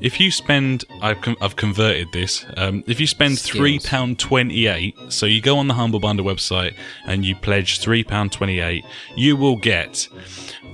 if 0.00 0.20
you 0.20 0.30
spend, 0.30 0.84
I've, 1.02 1.20
con- 1.20 1.36
I've 1.40 1.56
converted 1.56 2.08
this. 2.12 2.44
Um, 2.56 2.84
if 2.86 3.00
you 3.00 3.06
spend 3.06 3.38
three 3.38 3.78
pound 3.78 4.18
twenty 4.18 4.66
eight, 4.66 4.96
so 5.08 5.26
you 5.26 5.40
go 5.40 5.58
on 5.58 5.66
the 5.66 5.74
Humble 5.74 6.00
Bundle 6.00 6.24
website 6.24 6.74
and 7.04 7.24
you 7.24 7.34
pledge 7.36 7.80
three 7.80 8.04
pound 8.04 8.32
twenty 8.32 8.60
eight, 8.60 8.84
you 9.16 9.36
will 9.36 9.56
get 9.56 10.08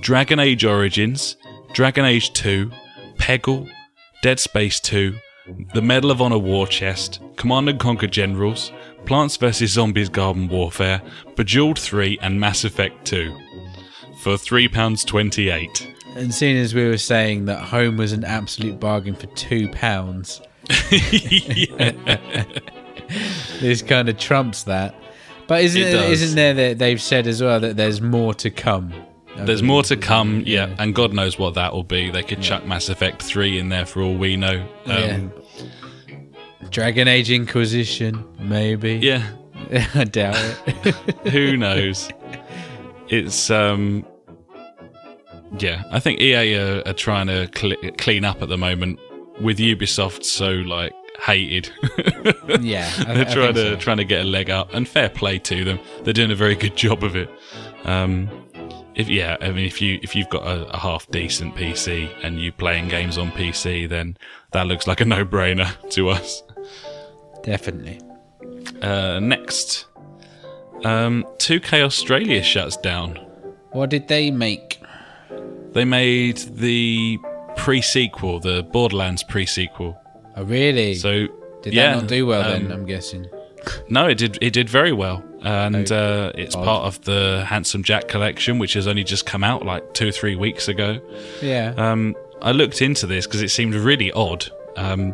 Dragon 0.01 0.39
Age 0.39 0.63
Origins, 0.63 1.37
Dragon 1.73 2.05
Age 2.05 2.31
Two, 2.33 2.71
Peggle, 3.17 3.69
Dead 4.21 4.39
Space 4.39 4.79
Two, 4.79 5.15
the 5.73 5.81
Medal 5.81 6.11
of 6.11 6.21
Honor 6.21 6.37
War 6.37 6.67
Chest, 6.67 7.21
Command 7.35 7.69
and 7.69 7.79
Conquer 7.79 8.07
Generals, 8.07 8.71
Plants 9.05 9.37
vs 9.37 9.71
Zombies 9.71 10.09
Garden 10.09 10.47
Warfare, 10.49 11.01
Bejeweled 11.35 11.79
Three, 11.79 12.17
and 12.21 12.39
Mass 12.39 12.63
Effect 12.63 13.05
Two 13.05 13.37
for 14.21 14.37
three 14.37 14.67
pounds 14.67 15.03
twenty 15.03 15.49
eight. 15.49 15.87
And 16.15 16.33
seeing 16.33 16.57
as 16.57 16.73
we 16.73 16.87
were 16.87 16.97
saying 16.97 17.45
that 17.45 17.59
home 17.59 17.97
was 17.97 18.11
an 18.11 18.23
absolute 18.23 18.79
bargain 18.79 19.15
for 19.15 19.27
two 19.27 19.69
pounds, 19.69 20.41
this 23.59 23.81
kind 23.81 24.09
of 24.09 24.17
trumps 24.17 24.63
that. 24.63 24.95
But 25.47 25.61
isn't 25.63 25.81
It 25.81 25.93
isn't 25.93 26.35
there 26.35 26.53
that 26.53 26.77
they've 26.79 27.01
said 27.01 27.27
as 27.27 27.41
well 27.41 27.59
that 27.59 27.77
there's 27.77 28.01
more 28.01 28.33
to 28.35 28.49
come? 28.49 28.93
There's 29.45 29.63
more 29.63 29.83
to 29.83 29.95
come, 29.97 30.43
yeah, 30.45 30.75
and 30.79 30.93
God 30.95 31.13
knows 31.13 31.37
what 31.37 31.53
that 31.55 31.73
will 31.73 31.83
be. 31.83 32.09
They 32.09 32.23
could 32.23 32.41
chuck 32.41 32.65
Mass 32.65 32.89
Effect 32.89 33.21
3 33.21 33.59
in 33.59 33.69
there 33.69 33.85
for 33.85 34.01
all 34.01 34.15
we 34.15 34.35
know. 34.37 34.67
Um, 34.85 35.31
yeah. 36.07 36.17
Dragon 36.69 37.07
Age 37.07 37.31
Inquisition, 37.31 38.25
maybe. 38.39 38.95
yeah. 38.95 39.31
I 39.95 40.03
doubt 40.05 40.35
it. 40.65 40.95
who 41.31 41.57
knows? 41.57 42.09
It's 43.09 43.49
um, 43.49 44.05
yeah. 45.59 45.83
I 45.91 45.99
think 45.99 46.21
EA 46.21 46.55
are, 46.57 46.83
are 46.85 46.93
trying 46.93 47.27
to 47.27 47.49
cl- 47.55 47.91
clean 47.97 48.23
up 48.23 48.41
at 48.41 48.49
the 48.49 48.57
moment 48.57 48.99
with 49.41 49.57
Ubisoft 49.57 50.23
so 50.23 50.51
like 50.51 50.93
hated. 51.21 51.69
yeah, 52.61 52.91
I, 52.99 53.13
They're 53.13 53.25
trying 53.25 53.53
to 53.55 53.71
so. 53.71 53.75
trying 53.77 53.97
to 53.97 54.05
get 54.05 54.21
a 54.21 54.29
leg 54.29 54.49
up, 54.49 54.73
and 54.73 54.87
fair 54.87 55.09
play 55.09 55.39
to 55.39 55.63
them. 55.63 55.79
They're 56.03 56.13
doing 56.13 56.31
a 56.31 56.35
very 56.35 56.55
good 56.55 56.75
job 56.75 57.03
of 57.03 57.15
it. 57.15 57.29
Um, 57.83 58.29
if 58.97 59.07
yeah, 59.07 59.37
I 59.39 59.51
mean, 59.51 59.65
if 59.65 59.79
you 59.79 59.99
if 60.01 60.15
you've 60.15 60.29
got 60.29 60.43
a, 60.43 60.65
a 60.73 60.77
half 60.77 61.07
decent 61.11 61.55
PC 61.55 62.11
and 62.23 62.41
you're 62.41 62.51
playing 62.51 62.87
games 62.87 63.17
on 63.19 63.31
PC, 63.31 63.87
then 63.87 64.17
that 64.51 64.65
looks 64.65 64.87
like 64.87 64.99
a 65.01 65.05
no 65.05 65.23
brainer 65.23 65.69
to 65.91 66.09
us. 66.09 66.43
definitely. 67.43 68.01
Uh, 68.81 69.19
next, 69.19 69.85
um, 70.83 71.23
2K 71.37 71.83
Australia 71.83 72.41
shuts 72.41 72.75
down. 72.77 73.15
What 73.71 73.91
did 73.91 74.07
they 74.07 74.31
make? 74.31 74.81
They 75.71 75.85
made 75.85 76.37
the 76.37 77.19
pre-sequel, 77.55 78.39
the 78.39 78.63
Borderlands 78.63 79.23
pre-sequel. 79.23 79.99
Oh, 80.35 80.43
really? 80.43 80.95
So 80.95 81.27
did 81.61 81.73
yeah, 81.73 81.93
that 81.93 82.01
not 82.01 82.07
do 82.07 82.25
well 82.25 82.41
um, 82.41 82.63
then? 82.63 82.71
I'm 82.71 82.85
guessing. 82.85 83.27
No, 83.89 84.07
it 84.07 84.17
did. 84.17 84.39
It 84.41 84.53
did 84.53 84.69
very 84.69 84.93
well, 84.93 85.23
and 85.41 85.91
uh, 85.91 86.31
it's 86.35 86.55
part 86.55 86.85
of 86.85 87.03
the 87.03 87.45
Handsome 87.47 87.83
Jack 87.83 88.07
collection, 88.07 88.59
which 88.59 88.73
has 88.73 88.87
only 88.87 89.03
just 89.03 89.25
come 89.25 89.43
out 89.43 89.65
like 89.65 89.93
two 89.93 90.09
or 90.09 90.11
three 90.11 90.35
weeks 90.35 90.67
ago. 90.67 90.99
Yeah. 91.41 91.73
Um, 91.77 92.15
I 92.41 92.51
looked 92.51 92.81
into 92.81 93.07
this 93.07 93.25
because 93.25 93.41
it 93.41 93.49
seemed 93.49 93.73
really 93.73 94.11
odd, 94.11 94.45
um, 94.75 95.13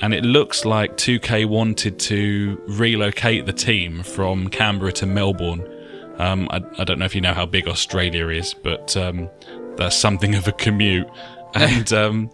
and 0.00 0.14
it 0.14 0.24
looks 0.24 0.64
like 0.64 0.96
2K 0.96 1.46
wanted 1.46 1.98
to 2.00 2.60
relocate 2.68 3.46
the 3.46 3.52
team 3.52 4.02
from 4.02 4.48
Canberra 4.48 4.92
to 4.92 5.06
Melbourne. 5.06 5.66
Um, 6.18 6.48
I, 6.50 6.62
I 6.78 6.84
don't 6.84 6.98
know 6.98 7.06
if 7.06 7.14
you 7.14 7.20
know 7.20 7.34
how 7.34 7.46
big 7.46 7.66
Australia 7.66 8.28
is, 8.28 8.54
but 8.54 8.96
um, 8.96 9.28
that's 9.76 9.96
something 9.96 10.34
of 10.34 10.46
a 10.48 10.52
commute. 10.52 11.08
And 11.52 11.92
um, 11.92 12.30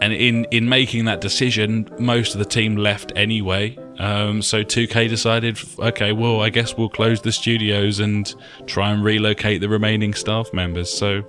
and 0.00 0.12
in 0.12 0.44
in 0.52 0.68
making 0.68 1.06
that 1.06 1.20
decision, 1.20 1.88
most 1.98 2.34
of 2.34 2.38
the 2.38 2.44
team 2.44 2.76
left 2.76 3.12
anyway. 3.16 3.76
Um, 4.00 4.40
so 4.40 4.64
2K 4.64 5.10
decided, 5.10 5.58
okay, 5.78 6.12
well, 6.12 6.40
I 6.40 6.48
guess 6.48 6.74
we'll 6.74 6.88
close 6.88 7.20
the 7.20 7.32
studios 7.32 8.00
and 8.00 8.34
try 8.66 8.90
and 8.90 9.04
relocate 9.04 9.60
the 9.60 9.68
remaining 9.68 10.14
staff 10.14 10.50
members. 10.54 10.90
So 10.90 11.22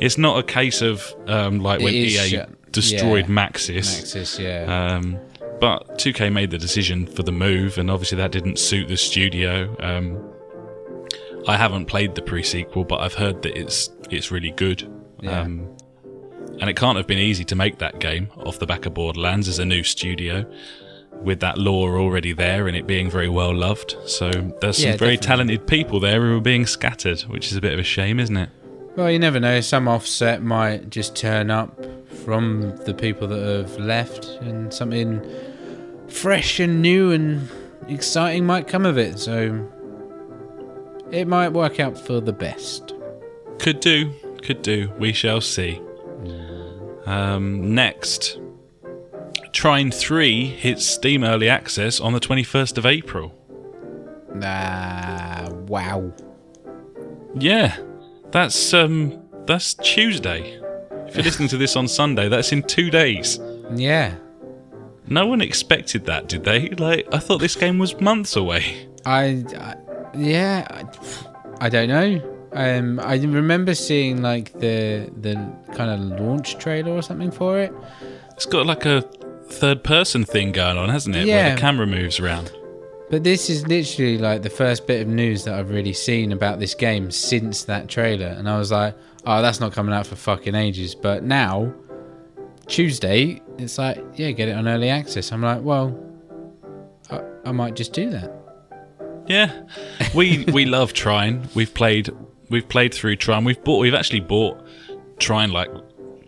it's 0.00 0.16
not 0.16 0.38
a 0.38 0.42
case 0.42 0.80
of 0.80 1.14
um, 1.26 1.60
like 1.60 1.80
It 1.80 1.84
when 1.84 1.92
EA 1.94 2.46
destroyed 2.70 3.28
yeah. 3.28 3.34
Maxis. 3.34 4.02
Maxis, 4.02 4.38
yeah. 4.38 4.94
Um, 4.96 5.20
but 5.60 5.98
2K 5.98 6.32
made 6.32 6.50
the 6.50 6.56
decision 6.56 7.06
for 7.06 7.22
the 7.22 7.32
move, 7.32 7.76
and 7.76 7.90
obviously 7.90 8.16
that 8.16 8.32
didn't 8.32 8.58
suit 8.58 8.88
the 8.88 8.96
studio. 8.96 9.76
Um, 9.80 10.18
I 11.46 11.58
haven't 11.58 11.86
played 11.86 12.14
the 12.14 12.22
pre-sequel, 12.22 12.84
but 12.84 13.00
I've 13.00 13.14
heard 13.14 13.42
that 13.42 13.54
it's 13.54 13.90
it's 14.10 14.30
really 14.30 14.52
good. 14.52 14.90
Yeah. 15.20 15.42
Um, 15.42 15.76
and 16.60 16.70
it 16.70 16.76
can't 16.76 16.96
have 16.96 17.06
been 17.06 17.18
easy 17.18 17.44
to 17.44 17.56
make 17.56 17.78
that 17.78 17.98
game 17.98 18.30
off 18.38 18.58
the 18.58 18.66
back 18.66 18.86
of 18.86 18.94
Borderlands 18.94 19.48
as 19.48 19.58
a 19.58 19.64
new 19.64 19.82
studio, 19.82 20.50
with 21.22 21.40
that 21.40 21.56
lore 21.58 21.98
already 21.98 22.32
there 22.32 22.66
and 22.68 22.76
it 22.76 22.86
being 22.86 23.10
very 23.10 23.28
well 23.28 23.54
loved. 23.54 23.96
So 24.06 24.30
there's 24.60 24.78
some 24.78 24.90
Yeah, 24.90 24.96
very 24.96 25.16
definitely. 25.16 25.16
talented 25.18 25.66
people 25.66 26.00
there 26.00 26.20
who 26.20 26.36
are 26.36 26.40
being 26.40 26.66
scattered, 26.66 27.22
which 27.22 27.50
is 27.50 27.56
a 27.56 27.60
bit 27.60 27.72
of 27.72 27.78
a 27.78 27.82
shame, 27.84 28.20
isn't 28.20 28.36
it? 28.36 28.50
Well, 28.96 29.10
you 29.10 29.18
never 29.18 29.40
know. 29.40 29.60
Some 29.60 29.88
offset 29.88 30.42
might 30.42 30.90
just 30.90 31.16
turn 31.16 31.50
up 31.50 31.84
from 32.24 32.76
the 32.84 32.94
people 32.94 33.26
that 33.28 33.40
have 33.44 33.76
left, 33.78 34.26
and 34.40 34.72
something 34.72 35.20
fresh 36.08 36.60
and 36.60 36.80
new 36.80 37.10
and 37.10 37.48
exciting 37.88 38.46
might 38.46 38.68
come 38.68 38.86
of 38.86 38.96
it. 38.96 39.18
So 39.18 39.66
it 41.10 41.26
might 41.26 41.48
work 41.48 41.80
out 41.80 41.98
for 41.98 42.20
the 42.20 42.32
best. 42.32 42.92
Could 43.58 43.80
do, 43.80 44.12
could 44.42 44.62
do. 44.62 44.90
We 44.98 45.12
shall 45.12 45.40
see. 45.40 45.80
Um, 47.06 47.74
next, 47.74 48.38
Trine 49.54 49.92
3 49.92 50.46
hits 50.46 50.84
Steam 50.84 51.22
Early 51.22 51.48
Access 51.48 52.00
on 52.00 52.12
the 52.12 52.18
21st 52.18 52.76
of 52.76 52.84
April. 52.84 53.32
Ah, 54.42 55.48
wow. 55.68 56.12
Yeah, 57.36 57.76
that's 58.32 58.74
um, 58.74 59.22
that's 59.46 59.74
Tuesday. 59.74 60.60
If 61.06 61.14
you're 61.14 61.24
listening 61.24 61.48
to 61.50 61.56
this 61.56 61.76
on 61.76 61.86
Sunday, 61.86 62.28
that's 62.28 62.50
in 62.50 62.64
two 62.64 62.90
days. 62.90 63.38
Yeah. 63.72 64.16
No 65.06 65.28
one 65.28 65.40
expected 65.40 66.04
that, 66.06 66.28
did 66.28 66.42
they? 66.42 66.70
Like, 66.70 67.06
I 67.14 67.18
thought 67.20 67.38
this 67.38 67.54
game 67.54 67.78
was 67.78 67.98
months 68.00 68.34
away. 68.34 68.88
I, 69.06 69.44
I 69.56 69.76
yeah, 70.16 70.66
I, 70.68 71.66
I 71.66 71.68
don't 71.68 71.88
know. 71.88 72.48
Um, 72.54 72.98
I 72.98 73.16
remember 73.16 73.76
seeing 73.76 74.20
like 74.20 74.52
the 74.54 75.10
the 75.20 75.34
kind 75.74 75.90
of 75.92 76.20
launch 76.20 76.58
trailer 76.58 76.90
or 76.90 77.02
something 77.02 77.30
for 77.30 77.60
it. 77.60 77.72
It's 78.32 78.46
got 78.46 78.66
like 78.66 78.84
a 78.84 79.08
third-person 79.54 80.24
thing 80.24 80.52
going 80.52 80.76
on, 80.76 80.88
hasn't 80.90 81.16
it? 81.16 81.26
Where 81.26 81.48
Yeah. 81.48 81.54
the 81.54 81.60
camera 81.60 81.86
moves 81.86 82.20
around. 82.20 82.52
But 83.10 83.22
this 83.22 83.48
is 83.50 83.66
literally 83.66 84.18
like 84.18 84.42
the 84.42 84.50
first 84.50 84.86
bit 84.86 85.00
of 85.02 85.08
news 85.08 85.44
that 85.44 85.54
I've 85.54 85.70
really 85.70 85.92
seen 85.92 86.32
about 86.32 86.58
this 86.58 86.74
game 86.74 87.10
since 87.10 87.64
that 87.64 87.88
trailer, 87.88 88.26
and 88.26 88.48
I 88.48 88.58
was 88.58 88.72
like, 88.72 88.94
"Oh, 89.26 89.40
that's 89.42 89.60
not 89.60 89.72
coming 89.72 89.94
out 89.94 90.06
for 90.06 90.16
fucking 90.16 90.54
ages." 90.54 90.94
But 90.94 91.22
now, 91.22 91.72
Tuesday, 92.66 93.40
it's 93.58 93.78
like, 93.78 93.98
"Yeah, 94.16 94.30
get 94.32 94.48
it 94.48 94.56
on 94.56 94.66
early 94.66 94.88
access." 94.88 95.32
I'm 95.32 95.42
like, 95.42 95.62
"Well, 95.62 95.96
I, 97.10 97.20
I 97.46 97.52
might 97.52 97.74
just 97.76 97.92
do 97.92 98.10
that." 98.10 98.32
Yeah, 99.26 99.52
we 100.14 100.44
we 100.52 100.64
love 100.64 100.92
Trine. 100.92 101.48
We've 101.54 101.72
played 101.72 102.10
we've 102.50 102.68
played 102.68 102.92
through 102.94 103.16
Trine. 103.16 103.44
We've 103.44 103.62
bought 103.62 103.78
we've 103.78 103.94
actually 103.94 104.20
bought 104.20 104.58
Trine 105.18 105.50
like 105.52 105.70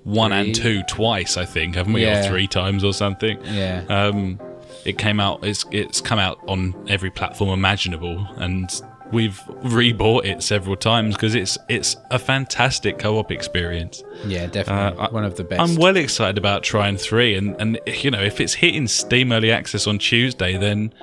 one 0.07 0.33
and 0.33 0.55
two 0.55 0.83
twice, 0.85 1.37
I 1.37 1.45
think, 1.45 1.75
haven't 1.75 1.93
we? 1.93 2.05
Or 2.07 2.23
three 2.23 2.47
times 2.47 2.85
or 2.85 2.93
something. 2.95 3.39
Yeah, 3.45 3.83
Um, 3.89 4.39
it 4.85 4.99
came 4.99 5.19
out. 5.21 5.45
It's 5.45 5.65
it's 5.73 6.01
come 6.01 6.19
out 6.21 6.39
on 6.47 6.75
every 6.89 7.11
platform 7.11 7.51
imaginable, 7.51 8.25
and 8.37 8.71
we've 9.13 9.41
rebought 9.65 10.25
it 10.25 10.43
several 10.43 10.77
times 10.77 11.17
because 11.17 11.35
it's 11.35 11.59
it's 11.69 11.97
a 12.13 12.19
fantastic 12.21 12.99
co-op 12.99 13.33
experience. 13.33 14.05
yeah, 14.27 14.47
definitely 14.47 14.97
Uh, 15.01 15.09
I- 15.09 15.11
one 15.13 15.25
of 15.25 15.37
the 15.37 15.43
best. 15.45 15.61
I'm 15.61 15.75
well 15.77 15.97
excited 15.97 16.39
about 16.39 16.63
Trine 16.63 16.97
Three, 16.97 17.35
and 17.35 17.57
and 17.61 17.81
you 17.87 18.13
know 18.13 18.23
if 18.23 18.41
it's 18.41 18.55
hitting 18.55 18.87
Steam 18.87 19.33
Early 19.33 19.51
Access 19.51 19.89
on 19.89 19.99
Tuesday, 19.99 20.57
then 20.57 20.95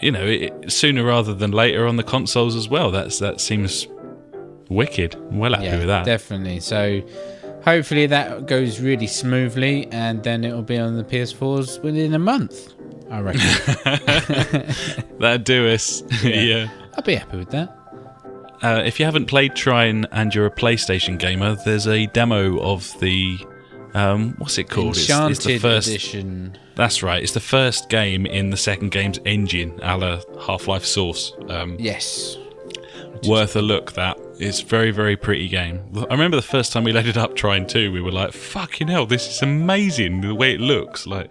you 0.00 0.10
know 0.10 0.26
it, 0.26 0.72
sooner 0.72 1.04
rather 1.04 1.32
than 1.32 1.52
later 1.52 1.86
on 1.86 1.94
the 1.96 2.02
consoles 2.02 2.56
as 2.56 2.68
well. 2.68 2.90
That's 2.90 3.20
that 3.20 3.40
seems 3.40 3.86
wicked. 4.68 5.14
I'm 5.14 5.38
well 5.38 5.52
happy 5.52 5.66
yeah, 5.66 5.78
with 5.78 5.86
that. 5.86 6.04
definitely. 6.06 6.58
So. 6.58 7.02
Hopefully 7.64 8.06
that 8.06 8.46
goes 8.46 8.80
really 8.80 9.06
smoothly, 9.06 9.86
and 9.92 10.22
then 10.22 10.44
it'll 10.44 10.62
be 10.62 10.78
on 10.78 10.96
the 10.96 11.04
PS4s 11.04 11.82
within 11.82 12.14
a 12.14 12.18
month. 12.18 12.74
I 13.10 13.20
reckon. 13.20 14.74
That'd 15.18 15.44
do 15.44 15.68
us. 15.68 16.02
yeah. 16.24 16.68
I'll 16.94 17.02
be 17.04 17.14
happy 17.14 17.36
with 17.38 17.50
that. 17.50 17.78
Uh, 18.62 18.82
if 18.84 18.98
you 19.00 19.04
haven't 19.06 19.26
played 19.26 19.54
Trine 19.56 20.06
and 20.12 20.34
you're 20.34 20.46
a 20.46 20.50
PlayStation 20.50 21.18
gamer, 21.18 21.56
there's 21.64 21.86
a 21.86 22.06
demo 22.06 22.58
of 22.60 22.98
the 23.00 23.38
um, 23.94 24.34
what's 24.38 24.56
it 24.58 24.70
called? 24.70 24.96
It's- 24.96 25.10
Enchanted 25.10 25.36
it's, 25.36 25.44
the 25.44 25.58
first. 25.58 25.88
edition. 25.88 26.56
That's 26.74 27.02
right. 27.02 27.22
It's 27.22 27.32
the 27.32 27.40
first 27.40 27.90
game 27.90 28.24
in 28.24 28.48
the 28.50 28.56
second 28.56 28.90
game's 28.92 29.18
engine, 29.26 29.78
a 29.82 29.98
la 29.98 30.20
Half-Life 30.46 30.84
Source. 30.86 31.32
Um, 31.48 31.76
Yes. 31.78 32.38
Worth 33.28 33.56
a 33.56 33.62
look. 33.62 33.92
That 33.92 34.18
it's 34.38 34.60
very 34.60 34.90
very 34.90 35.16
pretty 35.16 35.48
game. 35.48 35.80
I 36.10 36.12
remember 36.12 36.36
the 36.36 36.42
first 36.42 36.72
time 36.72 36.84
we 36.84 36.92
loaded 36.98 37.16
up 37.16 37.36
Trine 37.36 37.66
2, 37.66 37.92
we 37.92 38.00
were 38.00 38.12
like, 38.12 38.32
"Fucking 38.32 38.88
hell, 38.88 39.06
this 39.06 39.28
is 39.28 39.42
amazing!" 39.42 40.20
The 40.20 40.34
way 40.34 40.54
it 40.54 40.60
looks, 40.60 41.06
like 41.06 41.30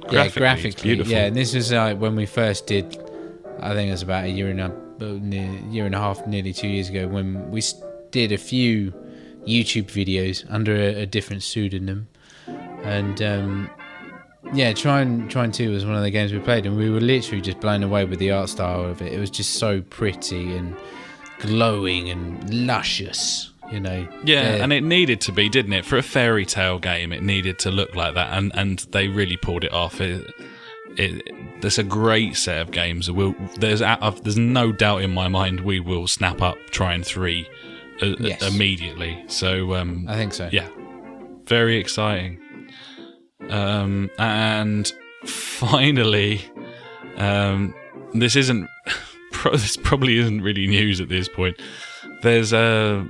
graphically, 0.00 0.16
yeah, 0.16 0.28
graphically, 0.54 0.82
beautiful. 0.82 1.12
yeah. 1.12 1.26
And 1.26 1.36
this 1.36 1.54
was 1.54 1.72
like 1.72 1.98
when 1.98 2.16
we 2.16 2.26
first 2.26 2.66
did. 2.66 2.98
I 3.60 3.74
think 3.74 3.88
it 3.88 3.92
was 3.92 4.02
about 4.02 4.24
a 4.24 4.28
year 4.28 4.48
and 4.48 4.60
a 4.60 4.72
year 5.70 5.86
and 5.86 5.94
a 5.94 5.98
half, 5.98 6.26
nearly 6.26 6.52
two 6.52 6.68
years 6.68 6.88
ago, 6.88 7.06
when 7.06 7.50
we 7.50 7.62
did 8.10 8.32
a 8.32 8.38
few 8.38 8.92
YouTube 9.46 9.86
videos 9.86 10.44
under 10.50 10.74
a, 10.74 11.02
a 11.02 11.06
different 11.06 11.42
pseudonym, 11.42 12.08
and 12.46 13.22
um, 13.22 13.70
yeah, 14.52 14.72
Trine 14.72 15.28
Trine 15.28 15.52
Two 15.52 15.70
was 15.72 15.84
one 15.84 15.94
of 15.96 16.02
the 16.02 16.10
games 16.10 16.32
we 16.32 16.38
played, 16.38 16.66
and 16.66 16.76
we 16.76 16.90
were 16.90 17.00
literally 17.00 17.40
just 17.40 17.60
blown 17.60 17.82
away 17.82 18.04
with 18.04 18.18
the 18.18 18.30
art 18.30 18.48
style 18.48 18.84
of 18.84 19.00
it. 19.02 19.12
It 19.12 19.18
was 19.20 19.30
just 19.30 19.54
so 19.54 19.80
pretty 19.82 20.54
and 20.56 20.76
glowing 21.38 22.08
and 22.10 22.66
luscious, 22.66 23.50
you 23.70 23.80
know. 23.80 24.06
Yeah, 24.24 24.40
Uh, 24.58 24.62
and 24.64 24.72
it 24.72 24.82
needed 24.82 25.20
to 25.22 25.32
be, 25.32 25.48
didn't 25.48 25.72
it? 25.72 25.84
For 25.84 25.96
a 25.96 26.02
fairy 26.02 26.44
tale 26.46 26.78
game, 26.78 27.12
it 27.12 27.22
needed 27.22 27.58
to 27.60 27.70
look 27.70 27.94
like 27.94 28.14
that, 28.14 28.36
and 28.36 28.52
and 28.54 28.78
they 28.92 29.08
really 29.08 29.36
pulled 29.36 29.64
it 29.64 29.72
off. 29.72 30.00
It, 30.00 30.24
it, 30.96 31.22
there's 31.62 31.78
a 31.78 31.82
great 31.84 32.36
set 32.36 32.60
of 32.60 32.70
games. 32.70 33.10
We'll, 33.10 33.34
there's 33.58 33.80
I've- 33.80 34.20
there's 34.22 34.36
no 34.36 34.72
doubt 34.72 35.02
in 35.02 35.10
my 35.12 35.28
mind 35.28 35.60
we 35.60 35.80
will 35.80 36.06
snap 36.06 36.42
up 36.42 36.56
Trine 36.70 37.02
Three 37.02 37.48
uh, 38.02 38.14
Yes. 38.18 38.42
immediately. 38.42 39.24
So 39.28 39.74
um, 39.74 40.04
I 40.08 40.16
think 40.16 40.34
so. 40.34 40.48
yeah, 40.52 40.68
very 41.46 41.78
exciting. 41.78 42.38
Um, 43.50 44.10
and 44.18 44.92
finally, 45.24 46.40
um, 47.16 47.74
this 48.14 48.36
isn't. 48.36 48.68
This 49.50 49.76
probably 49.76 50.18
isn't 50.18 50.42
really 50.42 50.68
news 50.68 51.00
at 51.00 51.08
this 51.08 51.28
point. 51.28 51.60
There's 52.22 52.52
a 52.52 53.04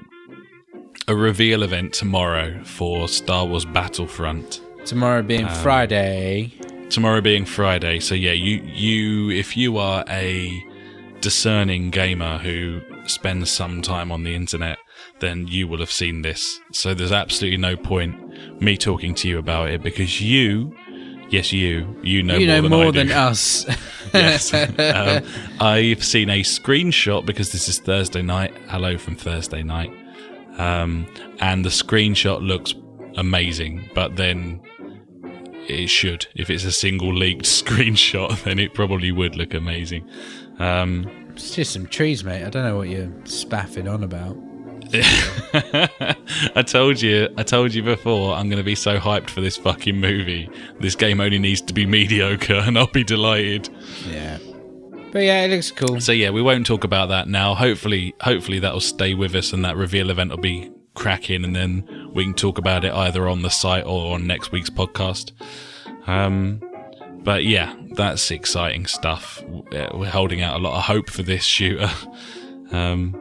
a 1.06 1.14
reveal 1.14 1.62
event 1.62 1.92
tomorrow 1.92 2.62
for 2.64 3.06
Star 3.06 3.44
Wars 3.44 3.66
Battlefront. 3.66 4.62
Tomorrow 4.86 5.22
being 5.22 5.44
Um, 5.46 5.54
Friday. 5.56 6.54
Tomorrow 6.88 7.20
being 7.20 7.44
Friday, 7.44 8.00
so 8.00 8.14
yeah, 8.14 8.32
you 8.32 8.62
you 8.64 9.30
if 9.30 9.58
you 9.58 9.76
are 9.76 10.04
a 10.08 10.64
discerning 11.20 11.90
gamer 11.90 12.38
who 12.38 12.80
spends 13.06 13.50
some 13.50 13.82
time 13.82 14.10
on 14.10 14.22
the 14.22 14.34
internet, 14.34 14.78
then 15.20 15.46
you 15.48 15.68
will 15.68 15.80
have 15.80 15.92
seen 15.92 16.22
this. 16.22 16.60
So 16.72 16.94
there's 16.94 17.12
absolutely 17.12 17.58
no 17.58 17.76
point 17.76 18.21
me 18.60 18.76
talking 18.76 19.14
to 19.16 19.28
you 19.28 19.38
about 19.38 19.70
it 19.70 19.82
because 19.82 20.20
you, 20.20 20.74
yes, 21.30 21.52
you, 21.52 21.98
you 22.02 22.22
know 22.22 22.36
you 22.36 22.46
more 22.46 22.56
know 22.56 22.62
than 22.62 22.70
more 22.70 22.92
than 22.92 23.10
us. 23.12 23.66
yes. 24.14 24.52
um, 24.54 25.24
I've 25.60 26.04
seen 26.04 26.30
a 26.30 26.42
screenshot 26.42 27.24
because 27.26 27.52
this 27.52 27.68
is 27.68 27.78
Thursday 27.78 28.22
night. 28.22 28.54
Hello 28.68 28.98
from 28.98 29.16
Thursday 29.16 29.62
night. 29.62 29.92
Um, 30.58 31.06
and 31.40 31.64
the 31.64 31.70
screenshot 31.70 32.46
looks 32.46 32.74
amazing, 33.16 33.90
but 33.94 34.16
then 34.16 34.60
it 35.68 35.88
should. 35.88 36.26
If 36.34 36.50
it's 36.50 36.64
a 36.64 36.72
single 36.72 37.14
leaked 37.14 37.44
screenshot, 37.46 38.42
then 38.44 38.58
it 38.58 38.74
probably 38.74 39.12
would 39.12 39.36
look 39.36 39.54
amazing. 39.54 40.08
Um, 40.58 41.10
It's 41.32 41.54
just 41.54 41.72
some 41.72 41.86
trees, 41.86 42.22
mate. 42.24 42.44
I 42.44 42.50
don't 42.50 42.64
know 42.64 42.76
what 42.76 42.88
you're 42.88 43.10
spaffing 43.24 43.88
on 43.88 44.04
about. 44.04 44.36
I 46.54 46.62
told 46.66 47.00
you, 47.00 47.28
I 47.36 47.42
told 47.42 47.74
you 47.74 47.82
before, 47.82 48.34
I'm 48.34 48.48
going 48.48 48.58
to 48.58 48.64
be 48.64 48.74
so 48.74 48.98
hyped 48.98 49.30
for 49.30 49.40
this 49.40 49.56
fucking 49.56 49.98
movie. 49.98 50.50
This 50.80 50.94
game 50.94 51.20
only 51.20 51.38
needs 51.38 51.60
to 51.62 51.74
be 51.74 51.86
mediocre, 51.86 52.54
and 52.66 52.78
I'll 52.78 52.86
be 52.86 53.04
delighted. 53.04 53.68
Yeah. 54.06 54.38
But 55.12 55.24
yeah, 55.24 55.42
it 55.42 55.50
looks 55.50 55.70
cool. 55.70 56.00
So 56.00 56.12
yeah, 56.12 56.30
we 56.30 56.40
won't 56.40 56.66
talk 56.66 56.84
about 56.84 57.10
that 57.10 57.28
now. 57.28 57.54
Hopefully, 57.54 58.14
hopefully 58.20 58.58
that'll 58.58 58.80
stay 58.80 59.14
with 59.14 59.34
us, 59.34 59.52
and 59.52 59.64
that 59.64 59.76
reveal 59.76 60.10
event 60.10 60.30
will 60.30 60.38
be 60.38 60.70
cracking, 60.94 61.44
and 61.44 61.54
then 61.54 62.10
we 62.14 62.24
can 62.24 62.34
talk 62.34 62.58
about 62.58 62.84
it 62.84 62.92
either 62.92 63.28
on 63.28 63.42
the 63.42 63.50
site 63.50 63.84
or 63.84 64.14
on 64.14 64.26
next 64.26 64.52
week's 64.52 64.70
podcast. 64.70 65.32
Um, 66.06 66.60
but 67.24 67.44
yeah, 67.44 67.74
that's 67.92 68.30
exciting 68.30 68.86
stuff. 68.86 69.42
Uh, 69.72 69.88
We're 69.94 70.10
holding 70.10 70.42
out 70.42 70.56
a 70.56 70.62
lot 70.62 70.76
of 70.76 70.84
hope 70.84 71.10
for 71.10 71.22
this 71.22 71.44
shooter, 71.44 71.90
um, 72.72 73.14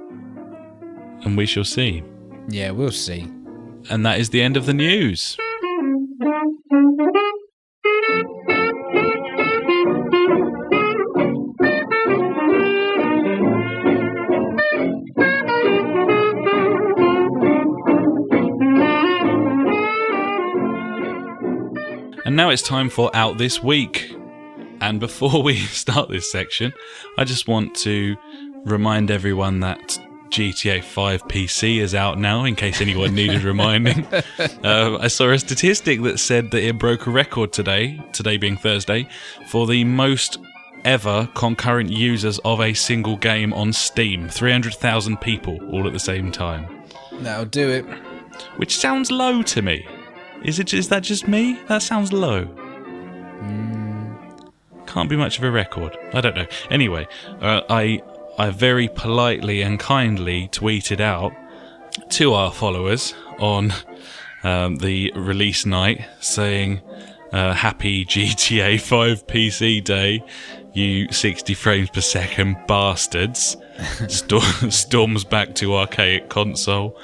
and 1.23 1.37
we 1.37 1.45
shall 1.45 1.63
see. 1.63 2.03
Yeah, 2.49 2.71
we'll 2.71 2.91
see. 2.91 3.27
And 3.89 4.05
that 4.05 4.19
is 4.19 4.29
the 4.29 4.41
end 4.41 4.57
of 4.57 4.65
the 4.65 4.73
news. 4.73 5.37
And 22.23 22.37
now 22.37 22.49
it's 22.49 22.61
time 22.61 22.89
for 22.89 23.13
Out 23.13 23.37
This 23.37 23.61
Week. 23.61 24.15
And 24.79 24.99
before 24.99 25.43
we 25.43 25.57
start 25.57 26.09
this 26.09 26.31
section, 26.31 26.71
I 27.17 27.25
just 27.25 27.47
want 27.47 27.75
to 27.77 28.15
remind 28.63 29.11
everyone 29.11 29.59
that 29.61 29.99
GTA 30.31 30.81
5 30.81 31.27
PC 31.27 31.79
is 31.79 31.93
out 31.93 32.17
now, 32.17 32.45
in 32.45 32.55
case 32.55 32.79
anyone 32.79 33.13
needed 33.13 33.43
reminding. 33.43 34.07
Uh, 34.63 34.97
I 35.01 35.07
saw 35.09 35.29
a 35.29 35.37
statistic 35.37 36.01
that 36.03 36.19
said 36.19 36.51
that 36.51 36.63
it 36.63 36.79
broke 36.79 37.05
a 37.05 37.11
record 37.11 37.51
today, 37.51 38.01
today 38.13 38.37
being 38.37 38.55
Thursday, 38.55 39.09
for 39.47 39.67
the 39.67 39.83
most 39.83 40.37
ever 40.85 41.29
concurrent 41.35 41.91
users 41.91 42.39
of 42.39 42.61
a 42.61 42.73
single 42.73 43.17
game 43.17 43.53
on 43.53 43.73
Steam 43.73 44.29
300,000 44.29 45.19
people 45.19 45.59
all 45.69 45.85
at 45.85 45.93
the 45.93 45.99
same 45.99 46.31
time. 46.31 46.81
That'll 47.19 47.45
do 47.45 47.69
it. 47.69 47.85
Which 48.55 48.77
sounds 48.77 49.11
low 49.11 49.43
to 49.43 49.61
me. 49.61 49.85
Is 50.43 50.59
it? 50.59 50.73
Is 50.73 50.87
that 50.89 51.03
just 51.03 51.27
me? 51.27 51.59
That 51.67 51.83
sounds 51.83 52.11
low. 52.11 52.47
Can't 54.87 55.09
be 55.09 55.15
much 55.15 55.37
of 55.37 55.43
a 55.43 55.51
record. 55.51 55.97
I 56.13 56.21
don't 56.21 56.35
know. 56.35 56.47
Anyway, 56.69 57.07
uh, 57.39 57.61
I 57.69 58.01
I 58.37 58.49
very 58.49 58.87
politely 58.87 59.61
and 59.61 59.79
kindly 59.79 60.49
tweeted 60.51 60.99
out 60.99 61.33
to 62.09 62.33
our 62.33 62.51
followers 62.51 63.13
on 63.39 63.73
um, 64.43 64.77
the 64.77 65.11
release 65.15 65.65
night 65.65 66.05
saying, 66.19 66.81
uh, 67.31 67.53
"Happy 67.53 68.05
GTA 68.13 68.79
5 68.79 69.27
PC 69.27 69.83
Day, 69.83 70.23
you 70.73 71.11
60 71.11 71.53
frames 71.53 71.89
per 71.89 72.01
second 72.01 72.57
bastards!" 72.67 73.57
Storm- 74.07 74.71
storms 74.71 75.23
back 75.23 75.55
to 75.55 75.75
archaic 75.75 76.29
console 76.29 76.97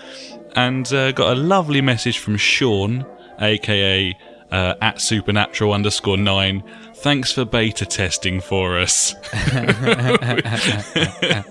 and 0.57 0.91
uh, 0.91 1.11
got 1.11 1.37
a 1.37 1.39
lovely 1.39 1.81
message 1.81 2.17
from 2.17 2.35
Sean, 2.35 3.05
aka 3.39 4.17
uh, 4.51 4.73
at 4.81 4.99
supernatural 4.99 5.71
underscore 5.71 6.17
nine. 6.17 6.63
Thanks 6.99 7.31
for 7.31 7.45
beta 7.45 7.85
testing 7.85 8.41
for 8.41 8.77
us. 8.77 9.13
I 9.33 11.43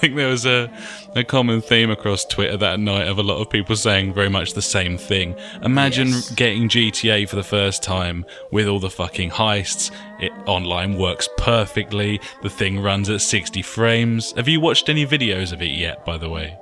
think 0.00 0.16
there 0.16 0.28
was 0.28 0.44
a, 0.46 0.70
a 1.16 1.24
common 1.24 1.60
theme 1.60 1.90
across 1.90 2.24
Twitter 2.24 2.56
that 2.58 2.78
night 2.78 3.08
of 3.08 3.18
a 3.18 3.22
lot 3.22 3.40
of 3.40 3.48
people 3.50 3.74
saying 3.74 4.12
very 4.12 4.28
much 4.28 4.52
the 4.52 4.62
same 4.62 4.98
thing. 4.98 5.34
Imagine 5.62 6.08
Yes. 6.08 6.30
getting 6.32 6.68
GTA 6.68 7.28
for 7.28 7.36
the 7.36 7.42
first 7.42 7.82
time 7.82 8.24
with 8.52 8.68
all 8.68 8.78
the 8.80 8.90
fucking 8.90 9.30
heists. 9.30 9.90
It 10.20 10.32
online 10.46 10.98
works 10.98 11.28
perfectly. 11.38 12.20
The 12.42 12.50
thing 12.50 12.80
runs 12.80 13.08
at 13.08 13.22
60 13.22 13.62
frames. 13.62 14.32
Have 14.32 14.48
you 14.48 14.60
watched 14.60 14.88
any 14.88 15.06
videos 15.06 15.52
of 15.52 15.62
it 15.62 15.70
yet, 15.70 16.04
by 16.04 16.18
the 16.18 16.28
way? 16.28 16.56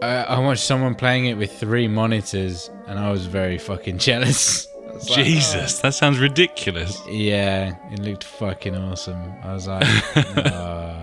Uh, 0.00 0.24
I 0.26 0.38
watched 0.38 0.64
someone 0.64 0.94
playing 0.94 1.26
it 1.26 1.34
with 1.36 1.52
three 1.52 1.86
monitors, 1.86 2.70
and 2.86 2.98
I 2.98 3.10
was 3.10 3.26
very 3.26 3.58
fucking 3.58 3.98
jealous. 3.98 4.66
I 4.90 4.94
like, 4.94 5.24
Jesus, 5.24 5.78
that 5.80 5.94
sounds 5.94 6.18
ridiculous. 6.18 7.00
"Oh." 7.04 7.10
Yeah, 7.10 7.74
it 7.92 7.98
looked 8.00 8.24
fucking 8.24 8.74
awesome. 8.76 9.32
I 9.42 9.52
was 9.54 9.66
like, 9.66 9.86
uh, 10.36 10.96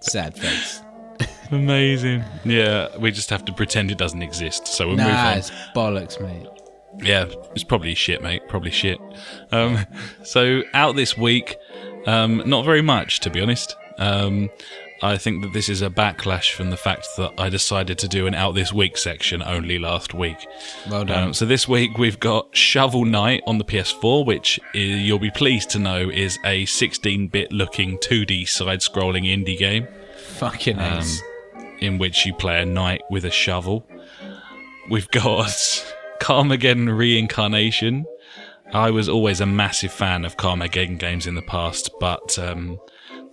sad 0.00 0.36
face. 0.36 0.82
Amazing. 1.50 2.24
Yeah, 2.44 2.96
we 2.98 3.10
just 3.10 3.30
have 3.30 3.44
to 3.46 3.52
pretend 3.52 3.90
it 3.90 3.98
doesn't 3.98 4.22
exist. 4.22 4.66
So 4.68 4.86
we'll 4.86 4.96
move 4.96 5.06
Nah, 5.08 5.30
on. 5.32 5.38
it's 5.38 5.50
bollocks, 5.74 6.20
mate. 6.20 6.46
Yeah, 7.02 7.26
it's 7.54 7.64
probably 7.64 7.94
shit, 7.94 8.22
mate. 8.22 8.42
Probably 8.48 8.70
shit. 8.70 8.98
Um, 9.52 9.84
so 10.22 10.62
out 10.74 10.96
this 10.96 11.16
week, 11.18 11.56
um, 12.06 12.42
not 12.46 12.64
very 12.64 12.82
much, 12.82 13.20
to 13.20 13.30
be 13.30 13.40
honest. 13.40 13.74
Um, 13.98 14.48
I 15.02 15.16
think 15.16 15.42
that 15.42 15.52
this 15.54 15.68
is 15.70 15.80
a 15.80 15.88
backlash 15.88 16.52
from 16.52 16.68
the 16.70 16.76
fact 16.76 17.08
that 17.16 17.32
I 17.38 17.48
decided 17.48 17.98
to 17.98 18.08
do 18.08 18.26
an 18.26 18.34
out 18.34 18.54
this 18.54 18.70
week 18.72 18.98
section 18.98 19.42
only 19.42 19.78
last 19.78 20.12
week. 20.12 20.46
Well 20.90 21.06
done. 21.06 21.24
Um, 21.28 21.34
so 21.34 21.46
this 21.46 21.66
week 21.66 21.96
we've 21.96 22.20
got 22.20 22.54
Shovel 22.54 23.06
Knight 23.06 23.42
on 23.46 23.56
the 23.56 23.64
PS4, 23.64 24.26
which 24.26 24.60
i 24.74 24.78
you'll 24.78 25.18
be 25.18 25.30
pleased 25.30 25.70
to 25.70 25.78
know 25.78 26.10
is 26.10 26.38
a 26.44 26.66
16-bit 26.66 27.50
looking 27.50 27.96
2D 27.98 28.46
side-scrolling 28.46 29.24
indie 29.24 29.58
game 29.58 29.88
fucking 30.18 30.78
ace. 30.78 31.22
in 31.80 31.98
which 31.98 32.26
you 32.26 32.34
play 32.34 32.60
a 32.60 32.66
knight 32.66 33.02
with 33.10 33.24
a 33.24 33.30
shovel. 33.30 33.86
We've 34.90 35.10
got 35.10 35.48
Carmageddon 36.20 36.96
Reincarnation. 36.96 38.04
I 38.72 38.90
was 38.90 39.08
always 39.08 39.40
a 39.40 39.46
massive 39.46 39.92
fan 39.92 40.24
of 40.24 40.36
Carmageddon 40.36 40.98
games 40.98 41.26
in 41.26 41.34
the 41.34 41.42
past, 41.42 41.90
but 41.98 42.38
um, 42.38 42.78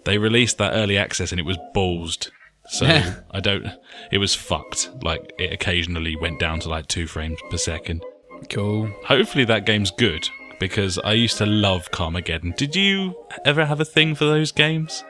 they 0.07 0.17
released 0.17 0.57
that 0.57 0.71
early 0.73 0.97
access 0.97 1.31
and 1.31 1.39
it 1.39 1.43
was 1.45 1.57
ballsed. 1.75 2.31
So 2.69 2.85
I 3.31 3.39
don't. 3.39 3.67
It 4.11 4.17
was 4.17 4.33
fucked. 4.33 4.89
Like 5.03 5.33
it 5.37 5.53
occasionally 5.53 6.15
went 6.15 6.39
down 6.39 6.59
to 6.61 6.69
like 6.69 6.87
two 6.87 7.07
frames 7.07 7.37
per 7.49 7.57
second. 7.57 8.03
cool. 8.49 8.87
Hopefully 9.05 9.45
that 9.45 9.65
game's 9.65 9.91
good 9.91 10.27
because 10.59 10.97
I 10.99 11.11
used 11.13 11.37
to 11.37 11.45
love 11.45 11.91
Carmageddon. 11.91 12.55
Did 12.55 12.75
you 12.75 13.15
ever 13.45 13.65
have 13.65 13.79
a 13.79 13.85
thing 13.85 14.15
for 14.15 14.25
those 14.25 14.51
games? 14.51 15.03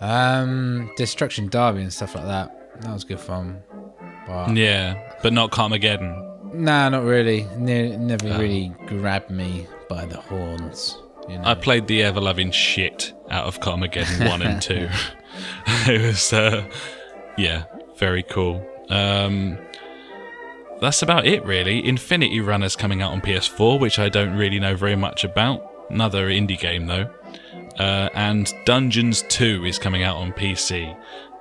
Um, 0.00 0.90
Destruction 0.96 1.48
Derby 1.48 1.82
and 1.82 1.92
stuff 1.92 2.14
like 2.14 2.24
that. 2.24 2.80
That 2.82 2.92
was 2.92 3.04
good 3.04 3.20
fun. 3.20 3.62
But 4.26 4.56
Yeah, 4.56 5.14
but 5.22 5.32
not 5.32 5.50
Carmageddon. 5.50 6.54
nah, 6.54 6.88
not 6.88 7.04
really. 7.04 7.46
Ne- 7.56 7.96
never 7.96 8.28
really 8.38 8.72
grabbed 8.86 9.30
me 9.30 9.66
by 9.88 10.04
the 10.06 10.18
horns. 10.18 10.96
You 11.28 11.36
know? 11.38 11.44
I 11.44 11.54
played 11.54 11.86
the 11.86 12.02
ever 12.02 12.20
loving 12.20 12.50
shit 12.50 13.12
out 13.30 13.46
of 13.46 13.60
Carmageddon 13.60 14.28
1 14.28 14.42
and 14.42 14.62
2. 14.62 14.88
it 15.92 16.02
was, 16.02 16.32
uh, 16.32 16.64
yeah, 17.36 17.64
very 17.96 18.22
cool. 18.22 18.66
Um, 18.90 19.58
that's 20.80 21.02
about 21.02 21.26
it, 21.26 21.44
really. 21.44 21.86
Infinity 21.86 22.40
Runner's 22.40 22.76
coming 22.76 23.02
out 23.02 23.12
on 23.12 23.20
PS4, 23.20 23.78
which 23.80 23.98
I 23.98 24.08
don't 24.08 24.36
really 24.36 24.60
know 24.60 24.76
very 24.76 24.96
much 24.96 25.24
about. 25.24 25.64
Another 25.90 26.28
indie 26.28 26.58
game, 26.58 26.86
though. 26.86 27.10
Uh, 27.78 28.08
and 28.14 28.52
Dungeons 28.64 29.22
2 29.28 29.64
is 29.64 29.78
coming 29.78 30.02
out 30.02 30.16
on 30.16 30.32
PC, 30.32 30.96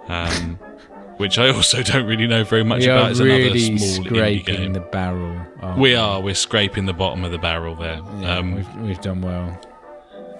um, 0.07 0.55
which 1.18 1.38
I 1.38 1.49
also 1.49 1.81
don't 1.84 2.05
really 2.05 2.27
know 2.27 2.43
very 2.43 2.64
much 2.64 2.81
we 2.81 2.88
about. 2.88 3.11
It's 3.11 3.19
really 3.19 3.43
another 3.43 3.77
small 3.77 4.05
indie 4.05 4.45
game. 4.45 4.73
the 4.73 4.80
barrel. 4.80 5.41
aren't 5.61 5.80
We 5.80 5.95
are. 5.95 6.22
We're 6.22 6.35
scraping 6.35 6.85
the 6.85 6.93
bottom 6.93 7.23
of 7.23 7.31
the 7.31 7.39
barrel 7.39 7.76
there. 7.76 8.01
Yeah, 8.19 8.38
um, 8.38 8.55
we've, 8.55 8.76
we've 8.77 9.01
done 9.01 9.22
well. 9.22 9.59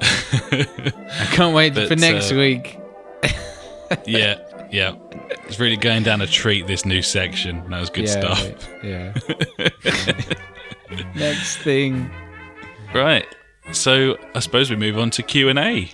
I 0.02 1.28
can't 1.32 1.56
wait 1.56 1.74
for 1.76 1.96
next 1.96 2.32
uh, 2.32 2.36
week. 2.36 2.80
yeah, 4.06 4.40
yeah. 4.72 4.96
It's 5.46 5.60
really 5.60 5.78
going 5.78 6.04
down 6.04 6.22
a 6.22 6.28
treat, 6.28 6.68
this 6.68 6.86
new 6.86 7.02
section. 7.02 7.70
That 7.70 7.80
was 7.80 7.90
good 7.90 8.06
yeah, 8.06 8.36
stuff. 8.36 8.70
Yeah. 8.84 9.14
next 11.16 11.58
thing. 11.58 12.12
Right. 12.94 13.26
So 13.72 14.18
I 14.34 14.40
suppose 14.40 14.70
we 14.70 14.76
move 14.76 14.98
on 14.98 15.10
to 15.12 15.24
Q&A. 15.24 15.92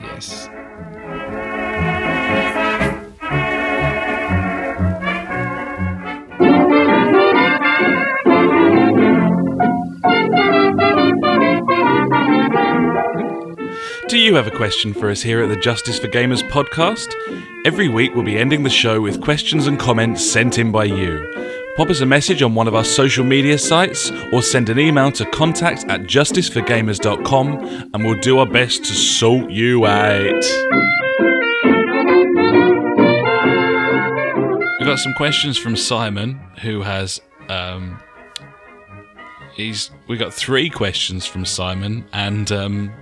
Yes. 0.00 0.48
Do 14.12 14.18
you 14.18 14.34
have 14.34 14.46
a 14.46 14.50
question 14.50 14.92
for 14.92 15.08
us 15.08 15.22
here 15.22 15.42
at 15.42 15.48
the 15.48 15.56
Justice 15.56 15.98
for 15.98 16.06
Gamers 16.06 16.46
podcast? 16.50 17.14
Every 17.64 17.88
week 17.88 18.14
we'll 18.14 18.26
be 18.26 18.36
ending 18.36 18.62
the 18.62 18.68
show 18.68 19.00
with 19.00 19.22
questions 19.22 19.66
and 19.66 19.80
comments 19.80 20.22
sent 20.22 20.58
in 20.58 20.70
by 20.70 20.84
you. 20.84 21.32
Pop 21.78 21.88
us 21.88 22.02
a 22.02 22.04
message 22.04 22.42
on 22.42 22.54
one 22.54 22.68
of 22.68 22.74
our 22.74 22.84
social 22.84 23.24
media 23.24 23.56
sites 23.56 24.10
or 24.30 24.42
send 24.42 24.68
an 24.68 24.78
email 24.78 25.10
to 25.12 25.24
contact 25.30 25.86
at 25.88 26.02
justiceforgamers.com 26.02 27.88
and 27.94 28.04
we'll 28.04 28.20
do 28.20 28.38
our 28.38 28.44
best 28.44 28.84
to 28.84 28.92
sort 28.92 29.50
you 29.50 29.86
out. 29.86 30.44
We've 34.78 34.86
got 34.86 34.98
some 34.98 35.14
questions 35.14 35.56
from 35.56 35.74
Simon, 35.74 36.38
who 36.60 36.82
has 36.82 37.18
um, 37.48 37.98
he's 39.54 39.90
we 40.06 40.18
got 40.18 40.34
three 40.34 40.68
questions 40.68 41.24
from 41.24 41.46
Simon, 41.46 42.04
and 42.12 42.52
um, 42.52 42.92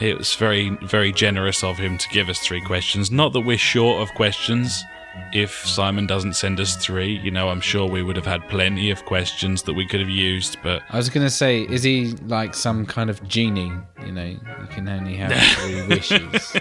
it 0.00 0.16
was 0.18 0.34
very 0.34 0.70
very 0.82 1.12
generous 1.12 1.64
of 1.64 1.78
him 1.78 1.98
to 1.98 2.08
give 2.10 2.28
us 2.28 2.38
three 2.38 2.60
questions. 2.60 3.10
Not 3.10 3.32
that 3.32 3.40
we're 3.40 3.58
short 3.58 4.02
of 4.02 4.14
questions, 4.14 4.84
if 5.32 5.66
Simon 5.66 6.06
doesn't 6.06 6.34
send 6.34 6.60
us 6.60 6.76
three. 6.76 7.18
You 7.18 7.30
know, 7.30 7.48
I'm 7.48 7.60
sure 7.60 7.88
we 7.88 8.02
would 8.02 8.16
have 8.16 8.26
had 8.26 8.48
plenty 8.48 8.90
of 8.90 9.04
questions 9.04 9.62
that 9.64 9.74
we 9.74 9.86
could 9.86 10.00
have 10.00 10.08
used, 10.08 10.58
but 10.62 10.82
I 10.90 10.96
was 10.96 11.10
gonna 11.10 11.30
say, 11.30 11.62
is 11.62 11.82
he 11.82 12.12
like 12.26 12.54
some 12.54 12.86
kind 12.86 13.10
of 13.10 13.26
genie? 13.28 13.72
You 14.04 14.12
know, 14.12 14.24
you 14.24 14.66
can 14.70 14.88
only 14.88 15.16
have 15.16 15.32
three 15.58 15.86
wishes. 15.88 16.56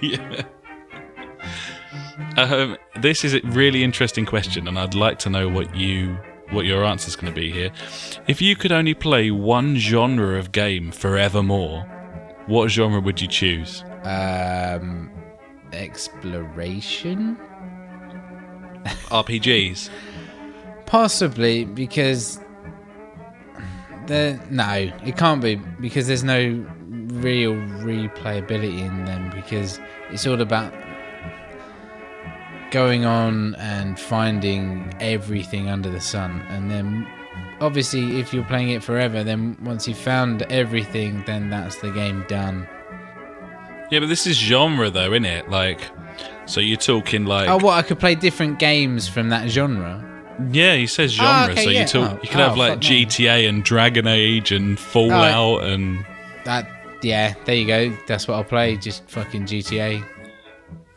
yeah. 0.00 0.42
Um, 2.36 2.76
this 3.00 3.24
is 3.24 3.34
a 3.34 3.40
really 3.44 3.82
interesting 3.82 4.26
question, 4.26 4.68
and 4.68 4.78
I'd 4.78 4.94
like 4.94 5.18
to 5.20 5.30
know 5.30 5.48
what 5.48 5.74
you 5.74 6.18
what 6.52 6.66
your 6.66 6.84
answer 6.84 7.08
is 7.08 7.16
going 7.16 7.32
to 7.32 7.40
be 7.40 7.50
here. 7.50 7.70
If 8.28 8.40
you 8.42 8.56
could 8.56 8.72
only 8.72 8.94
play 8.94 9.30
one 9.30 9.76
genre 9.76 10.38
of 10.38 10.52
game 10.52 10.92
forevermore, 10.92 11.82
what 12.46 12.68
genre 12.68 13.00
would 13.00 13.20
you 13.20 13.28
choose? 13.28 13.84
Um, 14.04 15.10
exploration, 15.72 17.38
RPGs. 18.84 19.90
possibly 20.86 21.64
because 21.64 22.38
there. 24.06 24.38
No, 24.50 24.92
it 25.04 25.16
can't 25.16 25.40
be 25.40 25.56
because 25.56 26.06
there's 26.06 26.24
no 26.24 26.66
real 27.14 27.52
replayability 27.52 28.80
in 28.80 29.04
them 29.06 29.30
because 29.34 29.80
it's 30.10 30.26
all 30.26 30.40
about 30.40 30.72
going 32.72 33.04
on 33.04 33.54
and 33.56 34.00
finding 34.00 34.92
everything 35.00 35.68
under 35.68 35.90
the 35.90 36.00
sun 36.00 36.40
and 36.48 36.70
then 36.70 37.06
obviously 37.60 38.18
if 38.18 38.32
you're 38.34 38.44
playing 38.44 38.70
it 38.70 38.82
forever 38.82 39.22
then 39.22 39.56
once 39.62 39.86
you've 39.86 39.98
found 39.98 40.42
everything 40.50 41.22
then 41.26 41.48
that's 41.50 41.76
the 41.76 41.90
game 41.92 42.24
done 42.28 42.66
Yeah, 43.90 44.00
but 44.00 44.08
this 44.08 44.26
is 44.26 44.36
genre 44.36 44.90
though, 44.90 45.12
isn't 45.12 45.26
it? 45.26 45.50
Like, 45.50 45.82
so 46.46 46.60
you're 46.60 46.78
talking 46.78 47.24
like 47.26 47.48
oh 47.48 47.58
what 47.58 47.74
i 47.74 47.82
could 47.82 48.00
play 48.00 48.14
different 48.14 48.58
games 48.58 49.08
from 49.08 49.28
that 49.28 49.48
genre 49.48 50.08
yeah, 50.50 50.76
he 50.76 50.86
says 50.86 51.12
genre. 51.12 51.30
Ah, 51.30 51.50
okay, 51.50 51.64
so 51.64 51.70
yeah. 51.70 51.80
you 51.82 51.86
talk, 51.86 52.10
Oh, 52.10 52.20
you 52.22 52.28
could 52.28 52.40
oh, 52.40 52.48
have 52.48 52.56
oh, 52.56 52.60
like 52.60 52.72
fuck 52.72 52.90
me. 52.90 53.04
GTA 53.06 53.48
and 53.48 53.62
Dragon 53.62 54.06
Age 54.06 54.50
and 54.50 54.78
oh, 54.78 54.80
Fallout 54.80 55.64
and 55.64 56.04
that 56.44 56.66
yeah 57.02 57.34
there 57.44 57.56
you 57.56 57.66
go 57.66 57.96
that's 58.06 58.26
what 58.28 58.36
i'll 58.36 58.44
play 58.44 58.76
just 58.76 59.08
fucking 59.08 59.44
gta 59.44 60.04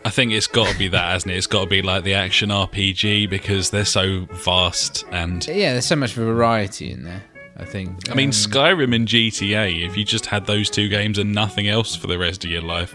I 0.06 0.10
think 0.12 0.32
it's 0.32 0.48
got 0.48 0.68
to 0.68 0.78
be 0.78 0.88
that, 0.90 1.12
hasn't 1.12 1.34
it? 1.34 1.38
It's 1.38 1.48
got 1.48 1.62
to 1.64 1.68
be 1.70 1.82
like 1.82 2.04
the 2.04 2.14
action 2.14 2.50
RPG 2.50 3.28
because 3.30 3.72
they're 3.72 3.84
so 3.86 4.26
vast 4.32 5.04
and 5.12 5.46
yeah 5.48 5.72
there's 5.74 5.86
so 5.88 5.96
much 5.96 6.14
variety 6.14 6.92
in 6.92 7.04
there 7.04 7.24
i 7.58 7.66
think 7.66 8.10
I 8.12 8.14
mean, 8.14 8.30
Um, 8.30 8.32
Skyrim 8.34 8.94
and 8.96 9.08
GTA, 9.08 9.86
if 9.86 9.98
you 9.98 10.04
just 10.06 10.26
had 10.28 10.46
those 10.46 10.70
two 10.70 10.90
games 10.90 11.18
and 11.18 11.34
nothing 11.34 11.68
else 11.68 11.96
for 11.96 12.08
the 12.08 12.18
rest 12.20 12.46
of 12.46 12.52
your 12.52 12.62
life, 12.62 12.94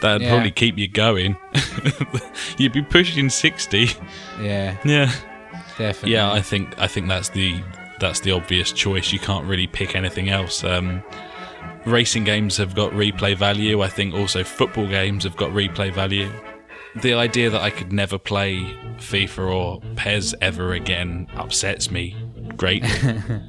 that'd 0.00 0.22
Yeah. 0.22 0.30
probably 0.30 0.52
keep 0.52 0.78
you 0.78 0.88
going. 0.88 1.36
You'd 2.58 2.72
be 2.72 2.82
pushing 2.82 3.28
60. 3.28 3.90
yeah 4.40 4.76
Yeah. 4.84 5.12
definitely 5.76 6.12
Yeah, 6.12 6.32
I 6.32 6.40
think 6.40 6.78
I 6.78 6.86
think 6.86 7.08
that's 7.08 7.28
the 7.30 7.60
that's 8.00 8.20
the 8.20 8.30
obvious 8.32 8.70
choice. 8.72 9.12
You 9.12 9.18
can't 9.18 9.44
really 9.44 9.66
pick 9.66 9.96
anything 9.96 10.28
else. 10.30 10.62
Um, 10.62 11.02
racing 11.88 12.24
games 12.24 12.56
have 12.56 12.74
got 12.74 12.92
replay 12.92 13.36
value. 13.36 13.82
I 13.82 13.88
think 13.88 14.14
also 14.14 14.44
football 14.44 14.86
games 14.86 15.24
have 15.24 15.36
got 15.36 15.50
replay 15.50 15.92
value. 15.92 16.30
The 17.02 17.14
idea 17.14 17.50
that 17.50 17.60
I 17.60 17.70
could 17.70 17.92
never 17.92 18.18
play 18.18 18.76
FIFA 18.96 19.54
or 19.54 19.80
PES 19.96 20.34
ever 20.40 20.72
again 20.72 21.28
upsets 21.36 21.90
me 21.90 22.16
greatly. 22.56 22.90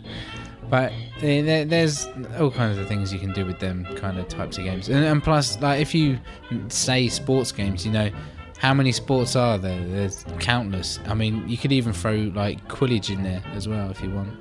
But 0.69 0.93
there's 1.19 2.07
all 2.39 2.51
kinds 2.51 2.77
of 2.77 2.87
things 2.87 3.11
you 3.11 3.17
can 3.17 3.33
do 3.33 3.43
with 3.43 3.57
them 3.57 3.87
kind 3.95 4.19
of 4.19 4.27
types 4.27 4.59
of 4.59 4.65
games, 4.65 4.87
and, 4.87 5.03
and 5.03 5.23
plus, 5.23 5.59
like 5.61 5.81
if 5.81 5.95
you 5.95 6.19
say 6.67 7.07
sports 7.07 7.51
games, 7.51 7.85
you 7.87 7.91
know 7.91 8.11
how 8.59 8.73
many 8.73 8.91
sports 8.91 9.35
are 9.35 9.57
there? 9.57 9.83
There's 9.87 10.25
countless. 10.39 10.99
I 11.07 11.15
mean, 11.15 11.47
you 11.49 11.57
could 11.57 11.71
even 11.71 11.91
throw 11.91 12.31
like 12.35 12.67
Quidditch 12.67 13.09
in 13.09 13.23
there 13.23 13.41
as 13.53 13.67
well 13.67 13.89
if 13.89 14.01
you 14.03 14.11
want. 14.11 14.37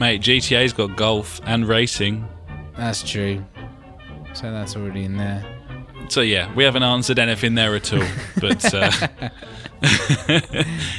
Mate, 0.00 0.20
GTA's 0.20 0.72
got 0.72 0.96
golf 0.96 1.40
and 1.44 1.68
racing. 1.68 2.26
That's 2.76 3.02
true. 3.08 3.44
So 4.34 4.50
that's 4.52 4.76
already 4.76 5.04
in 5.04 5.16
there. 5.16 5.44
So 6.08 6.20
yeah, 6.20 6.52
we 6.54 6.62
haven't 6.64 6.82
answered 6.84 7.18
anything 7.18 7.54
there 7.54 7.74
at 7.74 7.92
all. 7.92 8.04
But 8.40 8.74
uh, 8.74 8.90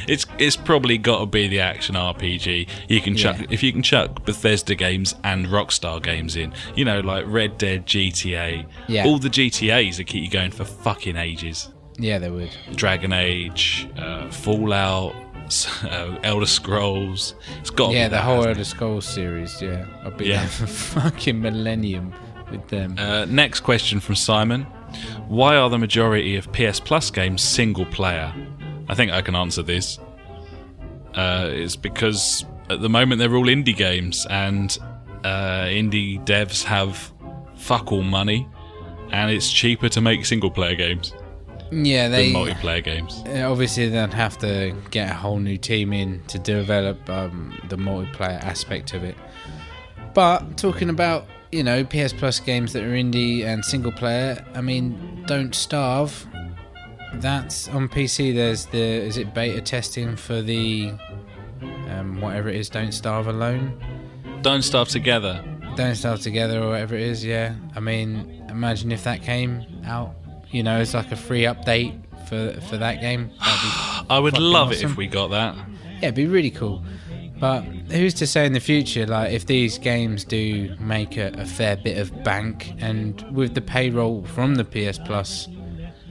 it's 0.08 0.26
it's 0.40 0.56
probably 0.56 0.98
got 0.98 1.20
to 1.20 1.26
be 1.28 1.48
the 1.48 1.60
action 1.60 1.96
RPG. 1.96 2.68
You 2.88 3.02
can 3.02 3.16
chuck 3.16 3.38
Yeah. 3.40 3.46
if 3.50 3.62
you 3.64 3.72
can 3.72 3.84
chuck 3.84 4.26
Bethesda 4.26 4.76
games 4.76 5.16
and 5.24 5.46
Rockstar 5.48 6.02
games 6.02 6.36
in. 6.36 6.54
You 6.76 6.86
know, 6.86 7.00
like 7.02 7.26
Red 7.28 7.58
Dead, 7.58 7.86
GTA. 7.86 8.66
Yeah. 8.88 9.06
All 9.06 9.20
the 9.20 9.30
GTA's 9.30 9.98
that 9.98 10.06
keep 10.06 10.24
you 10.24 10.30
going 10.32 10.52
for 10.52 10.66
fucking 10.66 11.16
ages. 11.16 11.70
Yeah, 12.00 12.20
they 12.20 12.30
would. 12.30 12.56
Dragon 12.76 13.12
Age, 13.12 13.88
uh, 13.98 14.30
Fallout, 14.30 15.16
uh, 15.84 16.18
Elder 16.24 16.46
Scrolls. 16.46 17.36
It's 17.60 17.70
got 17.70 17.92
Yeah, 17.94 18.08
the 18.08 18.22
whole 18.22 18.46
Elder 18.46 18.64
Scrolls 18.64 19.06
series. 19.08 19.62
Yeah, 19.62 19.86
I'll 20.04 20.12
be 20.12 20.26
Yeah. 20.28 20.40
there 20.42 20.48
for 20.48 20.68
fucking 20.68 21.42
millennium 21.42 22.14
with 22.52 22.68
them. 22.68 22.96
Uh, 22.98 23.26
next 23.26 23.62
question 23.62 24.00
from 24.00 24.16
Simon: 24.16 24.64
Why 25.28 25.56
are 25.58 25.70
the 25.70 25.78
majority 25.78 26.36
of 26.36 26.52
PS 26.52 26.80
Plus 26.80 27.10
games 27.12 27.42
single 27.42 27.86
player? 27.86 28.34
I 28.90 28.96
think 28.96 29.12
I 29.12 29.22
can 29.22 29.36
answer 29.36 29.64
this. 29.64 30.00
Uh, 31.14 31.48
it's 31.52 31.76
because 31.76 32.46
at 32.70 32.82
the 32.82 32.90
moment 32.90 33.20
they're 33.20 33.36
all 33.36 33.46
indie 33.48 33.76
games, 33.76 34.26
and 34.30 34.78
uh, 35.24 35.64
indie 35.66 36.24
devs 36.26 36.64
have 36.64 37.12
fuck 37.56 37.92
all 37.92 38.04
money, 38.04 38.48
and 39.12 39.32
it's 39.32 39.52
cheaper 39.52 39.90
to 39.90 40.00
make 40.02 40.26
single 40.26 40.52
player 40.52 40.76
games 40.76 41.14
yeah, 41.72 42.08
they 42.10 42.32
multiplayer 42.32 42.84
games. 42.84 43.24
Uh, 43.26 43.50
Obviously, 43.50 43.90
they'd 43.90 44.14
have 44.14 44.38
to 44.40 44.76
get 44.92 45.12
a 45.12 45.14
whole 45.14 45.40
new 45.40 45.58
team 45.58 45.94
in 45.94 46.22
to 46.28 46.40
develop 46.40 47.10
um, 47.10 47.58
the 47.70 47.78
multiplayer 47.78 48.42
aspect 48.44 48.94
of 48.94 49.04
it. 49.04 49.16
But 50.14 50.58
talking 50.58 50.90
about 50.90 51.28
you 51.52 51.64
know 51.64 51.84
PS 51.84 52.14
Plus 52.14 52.40
games 52.40 52.74
that 52.74 52.84
are 52.84 52.92
indie 52.92 53.44
and 53.46 53.64
single 53.64 53.92
player, 53.92 54.46
I 54.56 54.62
mean, 54.62 55.24
Don't 55.28 55.54
Starve. 55.54 56.26
That's 57.16 57.68
on 57.70 57.88
PC. 57.88 58.36
There's 58.36 58.66
the 58.68 58.80
is 58.80 59.18
it 59.18 59.34
beta 59.34 59.62
testing 59.62 60.16
for 60.16 60.42
the 60.42 60.94
um, 61.90 62.20
whatever 62.22 62.50
it 62.50 62.56
is, 62.56 62.70
Don't 62.70 62.92
Starve 62.92 63.28
Alone, 63.28 63.80
Don't 64.42 64.62
starve 64.62 64.90
together. 64.90 65.44
Don't 65.76 65.96
Starve 65.96 66.22
Together 66.22 66.62
or 66.62 66.70
whatever 66.70 66.96
it 66.96 67.02
is. 67.02 67.24
Yeah, 67.24 67.56
I 67.76 67.80
mean, 67.80 68.46
imagine 68.50 68.92
if 68.92 69.04
that 69.04 69.22
came 69.22 69.64
out. 69.86 70.16
You 70.52 70.64
know, 70.64 70.80
it's 70.80 70.94
like 70.94 71.12
a 71.12 71.16
free 71.16 71.44
update 71.44 72.00
for 72.28 72.60
for 72.62 72.78
that 72.78 73.02
game. 73.02 73.32
That'd 73.40 73.62
be 73.62 74.08
I 74.10 74.20
would 74.20 74.38
love 74.38 74.72
it 74.72 74.84
if 74.84 74.98
we 74.98 75.08
got 75.08 75.30
that. 75.30 75.56
Yeah, 75.56 76.10
it'd 76.10 76.16
be 76.16 76.28
really 76.28 76.52
cool. 76.52 76.84
But 77.40 77.62
who's 77.62 78.16
to 78.16 78.28
say 78.28 78.46
in 78.46 78.54
the 78.54 78.60
future, 78.60 79.06
like, 79.06 79.32
if 79.32 79.46
these 79.46 79.78
games 79.78 80.24
do 80.24 80.76
make 80.80 81.18
a, 81.18 81.28
a 81.38 81.46
fair 81.46 81.76
bit 81.78 82.00
of 82.00 82.24
bank, 82.24 82.74
and 82.80 83.24
with 83.32 83.54
the 83.54 83.62
payroll 83.62 84.24
from 84.24 84.56
the 84.56 84.64
PS 84.64 84.98
Plus 85.06 85.48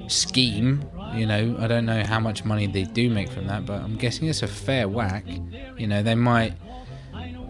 scheme, 0.06 0.88
you 1.14 1.26
know, 1.26 1.56
I 1.58 1.66
don't 1.66 1.84
know 1.84 2.04
how 2.04 2.20
much 2.20 2.44
money 2.44 2.66
they 2.68 2.84
do 2.84 3.10
make 3.10 3.28
from 3.28 3.48
that, 3.48 3.66
but 3.66 3.80
I'm 3.80 3.96
guessing 3.96 4.28
it's 4.28 4.42
a 4.42 4.46
fair 4.46 4.88
whack. 4.88 5.24
You 5.76 5.88
know, 5.88 6.02
they 6.02 6.14
might 6.14 6.54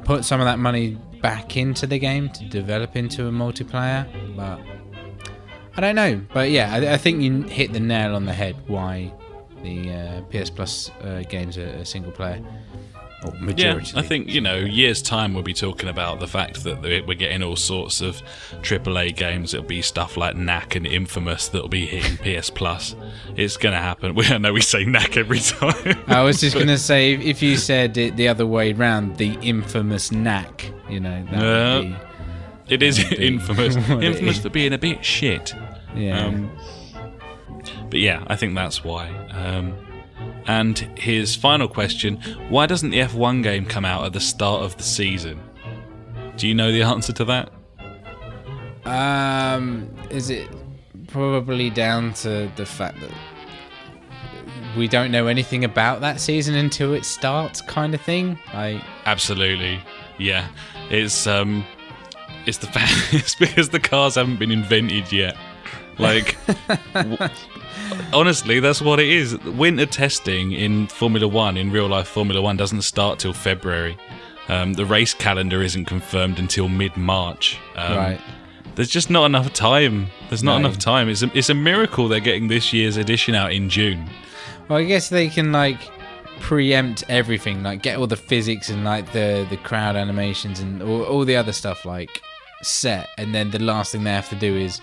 put 0.05 0.25
some 0.25 0.41
of 0.41 0.47
that 0.47 0.59
money 0.59 0.97
back 1.21 1.57
into 1.57 1.87
the 1.87 1.99
game 1.99 2.31
to 2.31 2.45
develop 2.45 2.97
into 2.97 3.27
a 3.27 3.31
multiplayer, 3.31 4.07
but 4.37 4.61
I 5.77 5.81
don't 5.81 5.95
know. 5.97 6.21
But 6.33 6.51
yeah, 6.51 6.73
I, 6.73 6.95
I 6.95 6.97
think 6.97 7.23
you 7.23 7.43
hit 7.43 7.73
the 7.73 7.81
nail 7.81 8.15
on 8.15 8.25
the 8.25 8.33
head 8.33 8.57
why 8.67 9.13
the 9.63 9.91
uh, 9.91 10.21
PS 10.31 10.51
Plus 10.51 10.91
uh, 11.03 11.23
games 11.29 11.59
are, 11.59 11.85
single 11.85 12.13
player. 12.13 12.41
Or 13.25 13.33
Yeah, 13.35 13.41
majority. 13.41 13.93
I 13.97 14.03
think 14.03 14.29
you 14.29 14.41
know, 14.43 14.57
years 14.57 15.01
time 15.03 15.33
we'll 15.33 15.43
be 15.43 15.55
talking 15.55 15.89
about 15.89 16.21
the 16.21 16.27
fact 16.27 16.65
that 16.65 16.83
we're 16.83 17.15
getting 17.15 17.43
all 17.43 17.57
sorts 17.57 18.01
of 18.03 18.23
AAA 18.61 19.17
games. 19.17 19.55
It'll 19.55 19.67
be 19.67 19.81
stuff 19.83 20.17
like 20.19 20.37
Knack 20.37 20.77
and 20.77 20.87
Infamous 20.87 21.49
that'll 21.49 21.69
be 21.69 21.87
hitting 21.87 22.17
PS 22.41 22.51
Plus. 22.51 22.95
It's 23.35 23.57
gonna 23.57 23.81
happen. 23.81 24.15
We 24.17 24.27
I 24.27 24.39
know 24.39 24.53
we 24.53 24.61
say 24.61 24.85
Knack 24.85 25.17
every 25.17 25.41
time. 25.41 25.99
I 26.07 26.23
was 26.23 26.41
just 26.41 26.57
gonna 26.57 26.79
say 26.79 27.15
if- 27.15 27.43
you 27.43 27.57
said 27.57 27.97
it 27.97 28.17
the 28.17 28.29
other 28.29 28.47
way 28.47 28.73
round, 28.75 29.17
the 29.17 29.33
infamous 29.43 30.13
knack, 30.13 30.71
you 30.91 31.01
know, 31.01 31.25
that 31.33 31.43
Yeah. 31.43 31.79
would 31.79 31.97
it 32.69 32.83
is 32.83 32.99
infamous. 33.13 33.77
Infamous 33.89 34.39
for 34.39 34.51
being 34.51 34.73
a 34.73 34.79
bit 34.79 35.05
shit. 35.05 35.55
yeah. 35.95 36.27
Um, 36.27 36.51
but 37.91 38.01
yeah, 38.01 38.25
I 38.27 38.37
think 38.37 38.55
that's 38.55 38.83
why. 38.85 39.09
Um, 39.31 39.75
and 40.47 40.79
his 40.99 41.35
final 41.37 41.69
question: 41.69 42.17
Why 42.49 42.67
doesn't 42.67 42.91
the 42.91 42.99
F1 42.99 43.43
game 43.43 43.65
come 43.67 43.85
out 43.85 44.05
at 44.05 44.13
the 44.13 44.21
start 44.21 44.63
of 44.63 44.77
the 44.77 44.83
season? 44.83 45.41
Do 46.37 46.47
you 46.49 46.55
know 46.55 46.71
the 46.73 46.83
answer 46.83 47.13
to 47.15 47.25
that? 47.25 47.53
Um, 48.85 49.89
is 50.11 50.31
it 50.31 50.49
probably 51.09 51.71
down 51.71 52.13
to 52.15 52.51
the 52.57 52.67
fact 52.67 53.01
that 53.01 53.11
we 54.77 54.87
don't 54.87 55.11
know 55.11 55.27
anything 55.27 55.65
about 55.65 56.01
that 56.03 56.21
season 56.21 56.55
until 56.55 56.93
it 56.93 57.05
starts, 57.05 57.61
kind 57.63 57.95
of 57.95 58.01
thing? 58.01 58.39
Like, 58.53 58.83
Absolutely, 59.07 59.81
yeah. 60.19 60.49
It's 60.91 61.27
um, 61.27 61.65
it's 62.47 62.59
the 62.59 62.67
fact 62.67 62.93
it's 63.13 63.35
because 63.45 63.69
the 63.71 63.81
cars 63.81 64.15
haven't 64.15 64.39
been 64.39 64.51
invented 64.51 65.13
yet. 65.13 65.37
Like, 65.99 66.37
w- 66.95 67.17
honestly, 68.13 68.61
that's 68.61 68.83
what 68.83 69.01
it 69.01 69.09
is. 69.09 69.37
Winter 69.45 69.87
testing 69.87 70.53
in 70.53 70.87
Formula 70.89 71.27
One, 71.27 71.57
in 71.57 71.71
real 71.71 71.87
life 71.89 72.07
Formula 72.09 72.41
One, 72.43 72.57
doesn't 72.57 72.83
start 72.83 73.19
till 73.19 73.33
February. 73.33 73.97
Um, 74.49 74.75
the 74.75 74.85
race 74.85 75.15
calendar 75.15 75.63
isn't 75.63 75.87
confirmed 75.87 76.39
until 76.39 76.69
mid 76.69 76.97
March. 76.97 77.59
Um, 77.77 77.97
right. 77.97 78.21
There's 78.75 78.91
just 78.91 79.09
not 79.09 79.25
enough 79.25 79.53
time. 79.55 80.09
There's 80.29 80.43
not 80.43 80.61
No. 80.61 80.67
enough 80.69 80.79
time. 80.79 81.09
It's 81.09 81.23
a, 81.23 81.31
it's 81.37 81.49
a 81.49 81.55
miracle 81.55 82.09
they're 82.09 82.21
getting 82.21 82.49
this 82.49 82.73
year's 82.73 82.99
edition 82.99 83.35
out 83.35 83.53
in 83.53 83.71
June. 83.71 84.09
Well, 84.69 84.79
I 84.79 84.85
guess 84.85 85.09
they 85.09 85.29
can 85.31 85.51
like 85.51 85.79
preempt 86.41 87.03
everything, 87.09 87.63
like 87.63 87.81
get 87.83 87.97
all 87.99 88.07
the 88.07 88.17
physics 88.17 88.69
and 88.69 88.85
like 88.85 89.13
the 89.13 89.47
the 89.49 89.57
crowd 89.57 89.97
animations 89.97 90.61
and 90.61 90.83
all, 90.83 91.03
all 91.05 91.25
the 91.25 91.37
other 91.37 91.53
stuff 91.53 91.85
like 91.87 92.21
set, 92.67 93.09
and 93.19 93.35
then 93.35 93.51
the 93.51 93.59
last 93.59 93.93
thing 93.93 94.05
they 94.05 94.11
have 94.11 94.29
to 94.31 94.37
do 94.37 94.55
is 94.55 94.81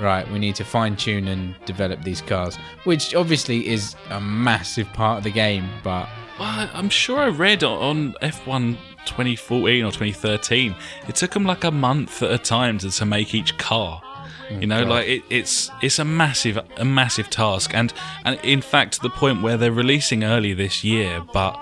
right. 0.00 0.30
We 0.30 0.38
need 0.38 0.54
to 0.56 0.64
fine 0.64 0.96
tune 0.96 1.28
and 1.28 1.54
develop 1.64 2.02
these 2.02 2.20
cars, 2.20 2.56
which 2.84 3.14
obviously 3.14 3.68
is 3.68 3.96
a 4.10 4.20
massive 4.20 4.92
part 4.92 5.18
of 5.18 5.24
the 5.24 5.30
game. 5.30 5.68
But 5.82 6.08
Well, 6.38 6.70
I'm 6.72 6.88
sure 6.88 7.18
I 7.18 7.28
read 7.28 7.64
on 7.64 8.14
F1 8.22 8.76
2014 9.06 9.84
or 9.84 9.90
2013, 9.90 10.74
it 11.08 11.16
took 11.16 11.32
them 11.32 11.44
like 11.44 11.64
a 11.64 11.70
month 11.70 12.22
at 12.22 12.30
a 12.30 12.38
time 12.38 12.78
to, 12.78 12.90
to 12.90 13.06
make 13.06 13.34
each 13.34 13.56
car. 13.58 14.02
Oh 14.50 14.58
you 14.58 14.66
know, 14.66 14.82
God. 14.82 14.88
like 14.88 15.08
it, 15.08 15.24
it's 15.28 15.70
it's 15.82 15.98
a 15.98 16.04
massive 16.04 16.58
a 16.76 16.84
massive 16.84 17.28
task, 17.28 17.74
and 17.74 17.92
and 18.24 18.38
in 18.42 18.60
fact 18.62 18.94
to 18.94 19.00
the 19.00 19.10
point 19.10 19.42
where 19.42 19.56
they're 19.56 19.72
releasing 19.72 20.24
early 20.24 20.54
this 20.54 20.84
year, 20.84 21.22
but 21.32 21.60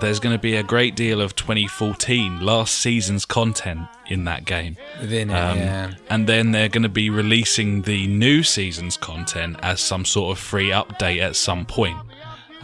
there's 0.00 0.20
going 0.20 0.34
to 0.36 0.40
be 0.40 0.56
a 0.56 0.62
great 0.62 0.94
deal 0.94 1.20
of 1.20 1.34
2014 1.36 2.40
last 2.40 2.74
season's 2.74 3.24
content 3.24 3.80
in 4.08 4.24
that 4.24 4.44
game. 4.44 4.76
within 5.00 5.30
it, 5.30 5.34
Um, 5.34 5.58
yeah, 5.58 5.94
And 6.10 6.26
then 6.26 6.52
they're 6.52 6.68
going 6.68 6.82
to 6.82 6.88
be 6.88 7.10
releasing 7.10 7.82
the 7.82 8.06
new 8.06 8.42
season's 8.42 8.96
content 8.96 9.56
as 9.62 9.80
some 9.80 10.04
sort 10.04 10.36
of 10.36 10.42
free 10.42 10.68
update 10.68 11.20
at 11.20 11.36
some 11.36 11.64
point. 11.66 11.98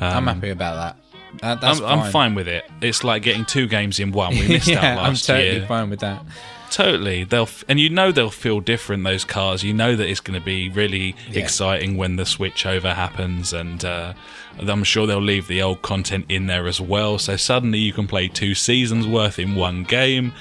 I'm 0.00 0.26
happy 0.26 0.50
about 0.50 0.96
that. 1.40 1.60
that 1.60 1.64
I'm, 1.64 1.84
I'm 1.84 2.10
fine 2.10 2.34
with 2.34 2.48
it. 2.48 2.64
It's 2.80 3.04
like 3.04 3.22
getting 3.22 3.44
two 3.44 3.66
games 3.68 4.00
in 4.00 4.12
one. 4.12 4.34
We 4.34 4.48
missed 4.48 4.68
yeah, 4.68 4.92
out 4.92 4.96
last 4.98 5.30
I'm 5.30 5.36
totally 5.36 5.56
year. 5.58 5.66
fine 5.66 5.90
with 5.90 6.00
that. 6.00 6.24
Totally. 6.72 7.24
They'll 7.24 7.42
f- 7.42 7.64
and 7.68 7.78
you 7.78 7.90
know 7.90 8.10
they'll 8.12 8.30
feel 8.30 8.60
different 8.60 9.04
those 9.04 9.26
cars. 9.26 9.62
You 9.62 9.74
know 9.74 9.94
that 9.94 10.08
it's 10.08 10.20
going 10.20 10.40
to 10.40 10.44
be 10.44 10.70
really 10.70 11.14
Yeah. 11.30 11.40
exciting 11.42 11.98
when 11.98 12.16
the 12.16 12.24
switch 12.24 12.64
over 12.64 12.94
happens, 12.94 13.52
and 13.52 13.84
uh, 13.84 14.14
I'm 14.58 14.82
sure 14.82 15.06
they'll 15.06 15.20
leave 15.20 15.48
the 15.48 15.60
old 15.60 15.82
content 15.82 16.24
in 16.30 16.46
there 16.46 16.66
as 16.66 16.80
well. 16.80 17.18
So 17.18 17.36
suddenly 17.36 17.78
you 17.78 17.92
can 17.92 18.06
play 18.06 18.26
two 18.28 18.54
seasons 18.54 19.06
worth 19.06 19.38
in 19.38 19.54
one 19.54 19.84
game. 19.84 20.32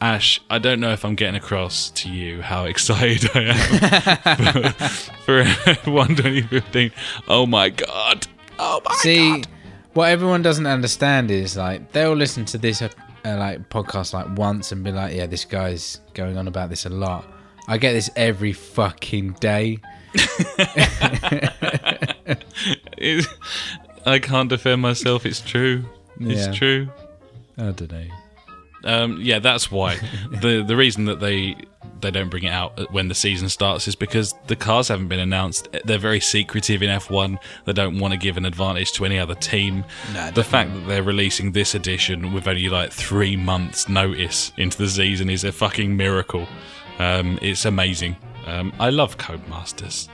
Ash, 0.00 0.40
I 0.50 0.58
don't 0.58 0.78
know 0.78 0.92
if 0.92 1.04
I'm 1.06 1.14
getting 1.14 1.36
across 1.36 1.88
to 1.90 2.10
you 2.10 2.42
how 2.42 2.64
excited 2.72 3.30
I 3.34 3.40
am 4.24 4.72
for, 5.24 5.44
for 5.44 5.44
1 5.90 6.08
2015. 6.16 6.92
Oh 7.28 7.46
my 7.46 7.70
god! 7.70 8.26
Oh 8.58 8.82
my 8.84 8.94
See, 8.96 9.30
god! 9.36 9.46
what 9.94 10.10
everyone 10.10 10.42
doesn't 10.42 10.66
understand 10.66 11.30
is 11.30 11.56
like 11.56 11.92
they'll 11.92 12.14
listen 12.14 12.44
to 12.44 12.58
this 12.58 12.82
uh, 13.24 13.36
like 13.36 13.68
podcast 13.70 14.12
like 14.14 14.36
once 14.36 14.72
and 14.72 14.82
be 14.84 14.92
like, 14.92 15.14
"Yeah, 15.14 15.26
this 15.26 15.44
guy's 15.44 16.00
going 16.14 16.36
on 16.38 16.48
about 16.48 16.70
this 16.70 16.86
a 16.86 16.90
lot." 16.90 17.24
I 17.66 17.76
get 17.78 17.92
this 17.92 18.08
every 18.16 18.52
fucking 18.52 19.32
day. 19.40 19.78
It- 22.96 23.26
I 24.06 24.18
can't 24.18 24.48
defend 24.48 24.80
myself. 24.80 25.26
It's 25.26 25.40
true. 25.40 25.84
It's 26.20 26.46
Yeah. 26.46 26.52
true. 26.52 26.88
I 27.58 27.70
don't 27.72 27.92
know. 27.92 28.06
Um, 28.84 29.18
yeah, 29.20 29.38
that's 29.38 29.70
why. 29.70 29.96
the 30.40 30.64
The 30.66 30.76
reason 30.76 31.04
that 31.06 31.20
they 31.20 31.56
they 32.00 32.10
don't 32.10 32.28
bring 32.28 32.44
it 32.44 32.50
out 32.52 32.92
when 32.92 33.08
the 33.08 33.14
season 33.14 33.48
starts 33.48 33.88
is 33.88 33.94
because 33.96 34.34
the 34.46 34.56
cars 34.56 34.88
haven't 34.88 35.08
been 35.08 35.20
announced. 35.20 35.68
They're 35.84 35.98
very 35.98 36.20
secretive 36.20 36.82
in 36.82 36.90
F1. 36.90 37.38
They 37.64 37.72
don't 37.72 37.98
want 37.98 38.12
to 38.12 38.18
give 38.18 38.36
an 38.36 38.44
advantage 38.44 38.92
to 38.92 39.04
any 39.04 39.18
other 39.18 39.34
team. 39.34 39.84
No, 40.14 40.30
the 40.30 40.44
fact 40.44 40.72
that 40.74 40.86
they're 40.86 41.02
releasing 41.02 41.52
this 41.52 41.74
edition 41.74 42.32
with 42.32 42.46
only 42.48 42.68
like 42.68 42.92
three 42.92 43.36
months' 43.36 43.88
notice 43.88 44.52
into 44.56 44.78
the 44.78 44.88
season 44.88 45.30
is 45.30 45.44
a 45.44 45.52
fucking 45.52 45.96
miracle. 45.96 46.46
Um, 46.98 47.38
it's 47.42 47.64
amazing. 47.64 48.16
Um, 48.46 48.72
I 48.80 48.90
love 48.90 49.18
Codemasters, 49.18 50.08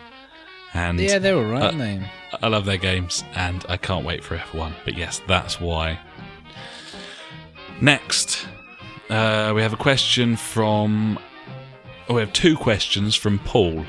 and 0.74 0.98
Yeah, 1.00 1.18
they're 1.18 1.36
all 1.36 1.44
right, 1.44 1.62
Uh, 1.62 1.66
aren't 1.66 1.78
they? 1.78 2.10
I 2.42 2.48
love 2.48 2.64
their 2.66 2.76
games, 2.78 3.22
and 3.34 3.64
I 3.68 3.76
can't 3.76 4.04
wait 4.04 4.24
for 4.24 4.36
F1. 4.36 4.72
But 4.84 4.96
yes, 4.98 5.20
that's 5.28 5.60
why. 5.60 5.98
Next, 7.80 8.46
uh, 9.10 9.52
we 9.54 9.62
have 9.62 9.72
a 9.72 9.76
question 9.76 10.36
from. 10.36 11.18
Oh, 12.08 12.14
we 12.14 12.20
have 12.20 12.32
two 12.32 12.56
questions 12.56 13.14
from 13.14 13.38
Paul. 13.40 13.84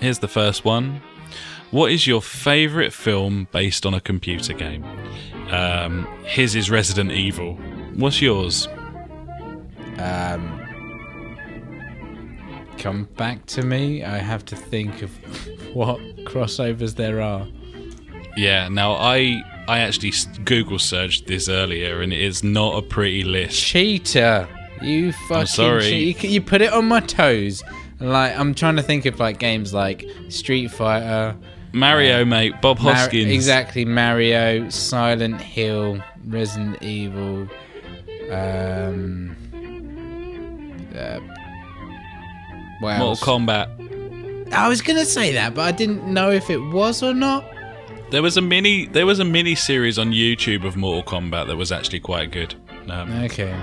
Here's 0.00 0.18
the 0.18 0.28
first 0.28 0.64
one. 0.64 1.00
What 1.70 1.92
is 1.92 2.06
your 2.06 2.20
favourite 2.20 2.92
film 2.92 3.48
based 3.52 3.86
on 3.86 3.94
a 3.94 4.00
computer 4.00 4.52
game? 4.52 4.84
Um, 5.50 6.06
his 6.24 6.56
is 6.56 6.70
Resident 6.70 7.12
Evil. 7.12 7.54
What's 7.94 8.20
yours? 8.20 8.66
Um, 9.98 10.60
come 12.78 13.04
back 13.16 13.46
to 13.46 13.62
me. 13.62 14.02
I 14.02 14.18
have 14.18 14.44
to 14.46 14.56
think 14.56 15.02
of 15.02 15.10
what 15.74 15.98
crossovers 16.24 16.96
there 16.96 17.20
are. 17.20 17.46
Yeah, 18.36 18.68
now 18.68 18.94
I 18.94 19.42
I 19.68 19.78
actually 19.78 20.12
Google 20.44 20.80
searched 20.80 21.28
this 21.28 21.48
earlier, 21.48 22.00
and 22.00 22.12
it 22.12 22.20
is 22.20 22.42
not 22.42 22.76
a 22.76 22.82
pretty 22.82 23.22
list. 23.22 23.60
Cheater! 23.62 24.48
You 24.84 25.12
fucking 25.12 25.46
sorry. 25.46 25.82
cheat- 25.82 26.22
You, 26.24 26.30
you 26.30 26.40
put 26.40 26.60
it 26.62 26.72
on 26.72 26.86
my 26.86 27.00
toes. 27.00 27.62
Like 28.00 28.36
I'm 28.38 28.54
trying 28.54 28.76
to 28.76 28.82
think 28.82 29.06
of 29.06 29.18
like 29.20 29.38
games 29.38 29.72
like 29.72 30.04
Street 30.28 30.68
Fighter, 30.68 31.36
Mario, 31.72 32.24
mate, 32.24 32.60
Bob 32.60 32.80
Mar- 32.80 32.94
Hoskins. 32.94 33.30
exactly 33.32 33.84
Mario, 33.84 34.68
Silent 34.68 35.40
Hill, 35.40 36.02
Resident 36.26 36.82
Evil, 36.82 37.48
um, 38.30 39.36
uh, 40.94 41.20
what 42.80 42.90
else? 43.00 43.24
Mortal 43.26 43.38
Kombat. 43.38 44.52
I 44.52 44.68
was 44.68 44.82
gonna 44.82 45.04
say 45.04 45.32
that, 45.32 45.54
but 45.54 45.62
I 45.62 45.72
didn't 45.72 46.04
know 46.06 46.30
if 46.30 46.50
it 46.50 46.58
was 46.58 47.02
or 47.02 47.14
not. 47.14 47.44
There 48.10 48.22
was 48.22 48.36
a 48.36 48.42
mini. 48.42 48.86
There 48.86 49.06
was 49.06 49.18
a 49.18 49.24
mini 49.24 49.54
series 49.54 49.98
on 49.98 50.10
YouTube 50.12 50.64
of 50.64 50.76
Mortal 50.76 51.02
Kombat 51.02 51.46
that 51.46 51.56
was 51.56 51.72
actually 51.72 52.00
quite 52.00 52.30
good. 52.30 52.54
Um, 52.88 53.10
Okay. 53.24 53.54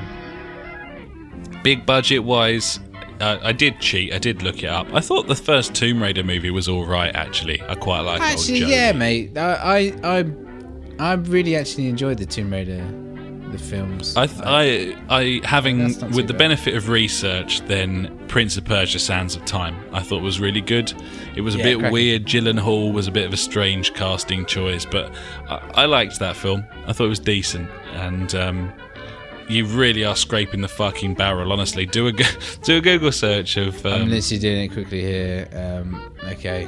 Big 1.64 1.86
budget 1.86 2.24
wise, 2.24 2.80
uh, 3.20 3.38
I 3.42 3.52
did 3.52 3.80
cheat. 3.80 4.14
I 4.14 4.18
did 4.20 4.42
look 4.42 4.64
it 4.64 4.70
up. 4.70 4.94
I 4.94 5.00
thought 5.00 5.28
the 5.28 5.36
first 5.36 5.76
Tomb 5.76 6.02
Raider 6.02 6.24
movie 6.24 6.50
was 6.52 6.68
all 6.68 6.86
right. 6.86 7.14
Actually, 7.16 7.62
I 7.64 7.76
quite 7.76 8.02
like. 8.02 8.22
Actually, 8.22 8.60
yeah, 8.66 8.92
mate. 8.94 9.38
I, 9.38 9.94
I, 10.04 10.20
I, 10.20 10.26
I 11.00 11.14
really 11.14 11.56
actually 11.56 11.88
enjoyed 11.88 12.18
the 12.18 12.26
Tomb 12.26 12.52
Raider, 12.52 12.84
the 13.52 13.58
films. 13.60 14.16
I, 14.18 14.28
th- 14.28 14.42
I, 14.44 14.96
I 15.10 15.42
having 15.44 15.84
with 15.84 16.28
the 16.28 16.34
bad. 16.34 16.38
benefit 16.38 16.76
of 16.76 16.90
research, 16.90 17.62
then 17.68 18.18
Prince 18.28 18.58
of 18.58 18.66
Persia: 18.66 18.98
Sands 19.00 19.36
of 19.36 19.46
Time, 19.46 19.78
I 19.94 20.02
thought 20.02 20.22
was 20.24 20.40
really 20.40 20.62
good. 20.62 20.92
It 21.36 21.42
was 21.42 21.54
a 21.54 21.58
Yeah, 21.60 21.64
bit 21.66 21.78
cracking. 21.80 21.94
weird. 21.94 22.26
Gyllenhaal 22.26 22.92
was 22.94 23.08
a 23.08 23.12
bit 23.12 23.26
of 23.26 23.34
a 23.34 23.38
strange 23.38 23.94
casting 23.94 24.46
choice, 24.48 24.86
but 24.86 25.14
I, 25.48 25.58
I 25.76 25.86
liked 25.86 26.18
that 26.20 26.36
film. 26.36 26.66
I 26.88 26.94
thought 26.94 27.06
it 27.06 27.10
was 27.10 27.20
decent, 27.20 27.70
and 27.94 28.34
um, 28.36 28.74
you 29.52 29.66
really 29.66 30.04
are 30.06 30.16
scraping 30.16 30.62
the 30.62 30.68
fucking 30.68 31.14
barrel. 31.16 31.52
Honestly, 31.52 31.86
do 31.86 32.08
a 32.08 32.12
do 32.64 32.78
a 32.78 32.82
Google 32.82 33.12
search 33.12 33.58
of. 33.58 33.86
I'm 33.86 34.04
Um, 34.04 34.10
literally 34.10 34.40
doing 34.40 34.62
it 34.64 34.68
quickly 34.74 35.02
here. 35.02 35.48
Um, 35.54 36.14
okay. 36.26 36.68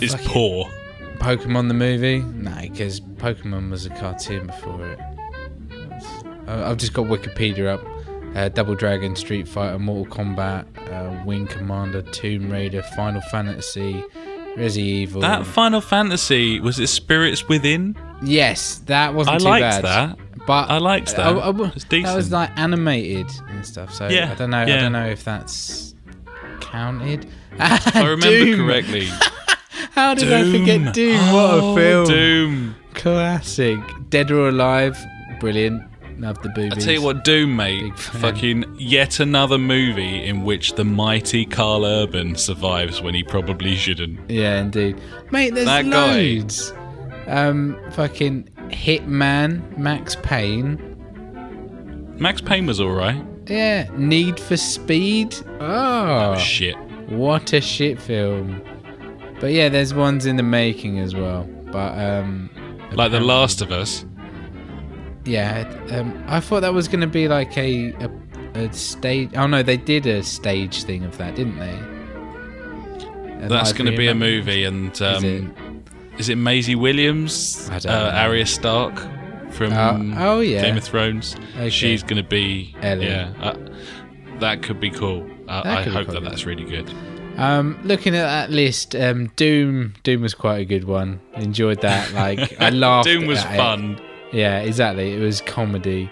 it's 0.00 0.12
Fuck 0.14 0.22
it. 0.24 0.28
poor. 0.28 0.70
Pokemon 1.18 1.68
the 1.68 1.74
movie? 1.74 2.18
No, 2.18 2.56
because 2.60 3.00
Pokemon 3.00 3.70
was 3.70 3.86
a 3.86 3.90
cartoon 3.90 4.46
before 4.48 4.86
it. 4.88 4.98
I've 6.48 6.76
just 6.76 6.92
got 6.92 7.06
Wikipedia 7.06 7.68
up. 7.68 7.86
Uh, 8.36 8.48
Double 8.48 8.74
Dragon, 8.74 9.14
Street 9.14 9.46
Fighter, 9.46 9.78
Mortal 9.78 10.06
Kombat, 10.16 10.64
uh, 10.90 11.22
Wing 11.26 11.46
Commander, 11.46 12.00
Tomb 12.00 12.50
Raider, 12.50 12.82
Final 12.82 13.20
Fantasy, 13.20 14.02
Resi 14.56 14.78
Evil. 14.78 15.20
That 15.20 15.46
Final 15.46 15.82
Fantasy 15.82 16.58
was 16.58 16.78
it 16.80 16.86
Spirits 16.86 17.46
Within? 17.48 17.94
yes, 18.22 18.78
that 18.86 19.12
wasn't 19.14 19.36
I 19.36 19.38
too 19.38 19.44
liked 19.44 19.82
bad. 19.82 19.84
that. 19.84 20.18
But 20.46 20.70
I 20.70 20.78
liked 20.78 21.14
that. 21.16 21.20
I- 21.20 21.30
I 21.50 21.72
It's 21.74 21.84
that 21.84 22.16
was 22.16 22.30
like 22.32 22.50
animated 22.56 23.28
and 23.48 23.64
stuff. 23.64 23.94
So 23.94 24.08
Yeah, 24.08 24.32
I 24.32 24.34
don't 24.34 24.50
know. 24.50 24.58
I 24.58 24.66
don't 24.66 24.92
know 24.92 25.06
if 25.06 25.24
that's 25.24 25.94
counted. 26.60 27.26
If 27.54 27.96
I 27.96 28.06
remember 28.08 28.56
correctly. 28.64 29.06
How 29.92 30.14
did 30.14 30.32
I 30.32 30.50
forget 30.50 30.94
Doom? 30.94 31.18
What 31.32 31.50
Oh, 31.54 31.72
a 31.72 31.76
film! 31.76 32.06
Doom. 32.06 32.74
Classic. 32.94 33.78
Dead 34.08 34.30
or 34.30 34.48
Alive, 34.48 34.98
brilliant. 35.38 35.82
Love 36.18 36.40
the 36.42 36.48
boobies. 36.50 36.72
I 36.72 36.76
tell 36.76 36.94
you 36.94 37.02
what, 37.02 37.24
Doom, 37.24 37.56
mate. 37.56 37.98
Fucking 37.98 38.76
yet 38.78 39.20
another 39.20 39.58
movie 39.58 40.24
in 40.24 40.44
which 40.44 40.74
the 40.76 40.84
mighty 40.84 41.44
Karl 41.44 41.84
Urban 41.84 42.36
survives 42.36 43.02
when 43.02 43.12
he 43.14 43.22
probably 43.22 43.74
shouldn't. 43.76 44.30
Yeah, 44.30 44.60
indeed, 44.60 44.98
mate. 45.30 45.54
There's 45.54 45.66
That 45.66 45.90
guy. 45.90 46.12
loads. 46.14 46.72
Um, 47.26 47.76
fucking 47.92 48.48
Hitman, 48.72 49.76
Max 49.76 50.16
Payne. 50.22 50.80
Max 52.18 52.40
Payne 52.40 52.66
was 52.66 52.80
alright. 52.80 53.24
Yeah, 53.46 53.88
Need 53.96 54.38
for 54.38 54.56
Speed. 54.56 55.34
Oh, 55.60 56.36
Shit. 56.36 56.76
what 57.10 57.52
a 57.52 57.60
shit 57.60 58.00
film. 58.00 58.62
But 59.40 59.52
yeah, 59.52 59.68
there's 59.68 59.92
ones 59.92 60.26
in 60.26 60.36
the 60.36 60.42
making 60.42 60.98
as 60.98 61.14
well. 61.14 61.44
But 61.72 61.98
um, 61.98 62.50
Like 62.92 63.10
The 63.10 63.20
Last 63.20 63.60
of 63.60 63.72
Us. 63.72 64.04
Yeah, 65.24 65.68
um, 65.90 66.22
I 66.26 66.40
thought 66.40 66.60
that 66.60 66.74
was 66.74 66.88
going 66.88 67.00
to 67.00 67.06
be 67.06 67.28
like 67.28 67.56
a, 67.56 67.92
a 67.92 68.10
a 68.54 68.72
stage. 68.72 69.30
Oh 69.36 69.46
no, 69.46 69.62
they 69.62 69.76
did 69.76 70.06
a 70.06 70.22
stage 70.22 70.84
thing 70.84 71.04
of 71.04 71.16
that, 71.18 71.34
didn't 71.34 71.58
they? 71.58 73.44
A 73.44 73.48
That's 73.48 73.72
going 73.72 73.90
to 73.90 73.96
be 73.96 74.08
a 74.08 74.14
movie, 74.14 74.64
and 74.64 75.00
um, 75.02 75.24
it? 75.24 75.71
Is, 76.18 76.28
it? 76.28 76.36
Maisie 76.36 76.74
Williams, 76.74 77.68
I 77.70 77.78
don't 77.78 77.92
uh. 77.92 78.12
Arya 78.14 78.46
Stark 78.46 78.96
from 79.52 79.72
Uh, 79.72 80.14
oh, 80.18 80.40
yeah. 80.40 80.62
Game 80.62 80.76
of 80.76 80.84
Thrones? 80.84 81.36
Okay. 81.56 81.70
She's 81.70 82.02
going 82.02 82.22
to 82.22 82.28
be 82.28 82.74
Ellie. 82.80 83.06
yeah. 83.06 83.32
Uh, 83.40 83.56
that 84.40 84.62
could 84.62 84.80
be 84.80 84.90
cool. 84.90 85.28
I 85.48 85.82
hope 85.82 86.08
that 86.08 86.22
that's 86.24 86.46
really 86.46 86.64
good. 86.64 86.92
Um, 87.36 87.78
looking 87.84 88.14
at 88.14 88.24
that 88.24 88.50
list, 88.50 88.94
um, 88.96 89.28
Doom 89.36 89.94
Doom 90.02 90.20
was 90.22 90.34
quite 90.34 90.58
a 90.58 90.64
good 90.64 90.84
one. 90.84 91.20
Enjoyed 91.34 91.80
that. 91.80 92.12
Like 92.12 92.60
I 92.60 92.68
laughed. 92.84 93.06
Doom 93.08 93.26
was 93.26 93.38
at 93.38 93.54
it. 93.54 93.56
fun. 93.56 94.00
Yeah, 94.32 94.58
exactly. 94.60 95.12
It 95.14 95.20
was 95.20 95.40
comedy. 95.42 96.10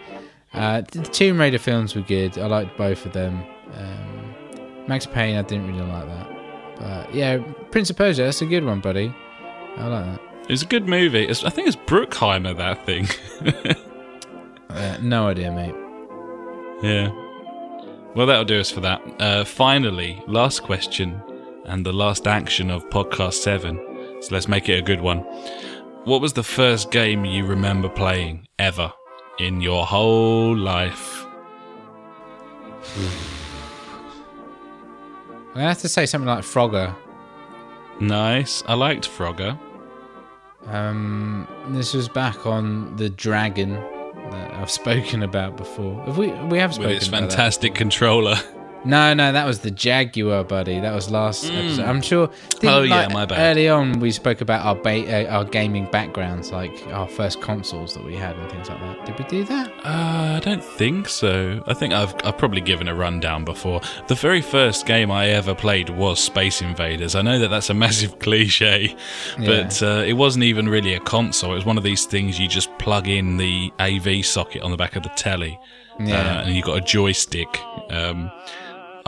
Uh, 0.55 0.81
the 0.93 1.02
Tomb 1.02 1.39
Raider 1.39 1.59
films 1.59 1.94
were 1.94 2.02
good. 2.02 2.36
I 2.39 2.47
liked 2.47 2.77
both 2.77 3.05
of 3.06 3.12
them. 3.12 3.43
Um, 3.74 4.35
Max 4.86 5.06
Payne, 5.06 5.36
I 5.36 5.43
didn't 5.43 5.66
really 5.68 5.86
like 5.90 6.06
that. 6.06 6.28
But 6.78 7.14
yeah, 7.14 7.39
Prince 7.70 7.90
of 7.90 7.97
Persia, 7.97 8.22
that's 8.24 8.43
a 8.43 8.47
good 8.47 8.64
one, 8.64 8.81
buddy. 8.81 9.14
I 9.76 9.86
like 9.86 10.05
that. 10.05 10.20
It 10.44 10.51
was 10.51 10.62
a 10.62 10.66
good 10.66 10.88
movie. 10.88 11.24
It's, 11.26 11.44
I 11.44 11.51
think 11.51 11.68
it's 11.68 11.76
Bruckheimer 11.76 12.56
that 12.56 12.84
thing. 12.86 13.09
Uh, 14.70 14.97
no 15.02 15.26
idea, 15.26 15.51
mate. 15.51 15.74
yeah. 16.80 17.09
Well, 18.14 18.24
that'll 18.28 18.44
do 18.44 18.60
us 18.60 18.70
for 18.70 18.78
that. 18.82 19.02
Uh, 19.20 19.44
finally, 19.44 20.22
last 20.28 20.62
question 20.62 21.20
and 21.64 21.84
the 21.84 21.92
last 21.92 22.28
action 22.28 22.70
of 22.70 22.88
podcast 22.88 23.32
seven. 23.34 23.76
So 24.20 24.28
let's 24.32 24.47
make 24.47 24.68
it 24.68 24.78
a 24.78 24.82
good 24.82 25.01
one. 25.01 25.18
What 26.05 26.20
was 26.20 26.34
the 26.34 26.44
first 26.44 26.92
game 26.92 27.24
you 27.24 27.44
remember 27.47 27.88
playing 27.88 28.47
ever 28.60 28.92
in 29.40 29.60
your 29.60 29.84
whole 29.86 30.56
life? 30.56 31.26
I 35.56 35.62
have 35.62 35.78
to 35.78 35.88
say 35.88 36.06
something 36.06 36.28
like 36.28 36.44
Frogger. 36.44 36.94
Nice. 38.01 38.62
I 38.66 38.74
liked 38.74 39.09
Frogger. 39.09 39.59
Um, 40.66 41.47
this 41.68 41.94
was 41.94 42.09
back 42.09 42.47
on 42.47 42.97
the 42.97 43.10
Dragon 43.10 43.72
that 44.31 44.55
I've 44.55 44.70
spoken 44.82 45.22
about 45.22 45.56
before. 45.56 46.02
Have 46.05 46.18
we? 46.18 46.28
We 46.32 46.59
have 46.59 46.70
With 46.70 46.77
spoken 46.77 46.97
its 46.97 47.09
about 47.09 47.20
that. 47.22 47.31
fantastic 47.31 47.74
controller. 47.74 48.36
No, 48.85 49.12
no, 49.12 49.31
that 49.32 49.44
was 49.47 49.59
the 49.61 49.70
Jaguar, 49.70 50.43
buddy. 50.44 50.81
That 50.81 50.94
was 50.94 51.11
last 51.11 51.44
episode. 51.51 51.85
I'm 51.85 52.01
sure. 52.01 52.28
Mm. 52.28 52.69
Oh, 52.70 52.82
yeah, 52.82 52.94
like, 53.07 53.12
my 53.12 53.27
bad. 53.27 53.39
Early 53.52 53.69
on, 53.69 54.01
we 54.01 54.11
spoke 54.11 54.40
about 54.40 54.65
our 54.65 54.74
ba- 54.74 55.28
uh, 55.28 55.31
our 55.36 55.44
gaming 55.44 55.85
backgrounds, 55.90 56.51
like 56.51 56.73
our 56.89 57.07
first 57.07 57.43
consoles 57.43 57.93
that 57.94 58.05
we 58.05 58.16
had 58.16 58.36
and 58.36 58.51
things 58.51 58.69
like 58.70 58.81
that. 58.81 59.05
Did 59.07 59.19
we 59.19 59.24
do 59.27 59.44
that? 59.44 59.69
Uh, 59.85 60.36
I 60.36 60.40
don't 60.43 60.65
think 60.65 61.09
so. 61.09 61.62
I 61.66 61.74
think 61.74 61.93
I've, 61.93 62.15
I've 62.24 62.39
probably 62.39 62.62
given 62.62 62.89
a 62.89 62.94
rundown 62.94 63.44
before. 63.44 63.81
The 64.09 64.15
very 64.15 64.40
first 64.40 64.86
game 64.86 65.11
I 65.11 65.27
ever 65.28 65.55
played 65.55 65.90
was 65.90 66.19
Space 66.19 66.62
Invaders. 66.62 67.15
I 67.15 67.23
know 67.23 67.39
that 67.39 67.48
that's 67.48 67.69
a 67.70 67.74
massive 67.86 68.19
cliche, 68.19 68.97
but 69.39 69.82
uh, 69.82 70.05
it 70.07 70.15
wasn't 70.15 70.44
even 70.44 70.69
really 70.69 70.94
a 70.94 71.01
console. 71.01 71.52
It 71.52 71.57
was 71.57 71.66
one 71.66 71.77
of 71.78 71.85
these 71.85 72.07
things 72.07 72.39
you 72.40 72.48
just 72.48 72.70
plug 72.78 73.09
in 73.09 73.36
the 73.36 73.73
AV 73.78 74.24
socket 74.24 74.62
on 74.62 74.70
the 74.70 74.77
back 74.78 74.97
of 74.97 75.02
the 75.02 75.11
telly, 75.11 75.59
Yeah. 75.98 76.16
uh, 76.39 76.43
and 76.47 76.55
you 76.57 76.62
got 76.62 76.78
a 76.78 76.81
joystick. 76.81 77.61
Um, 77.90 78.31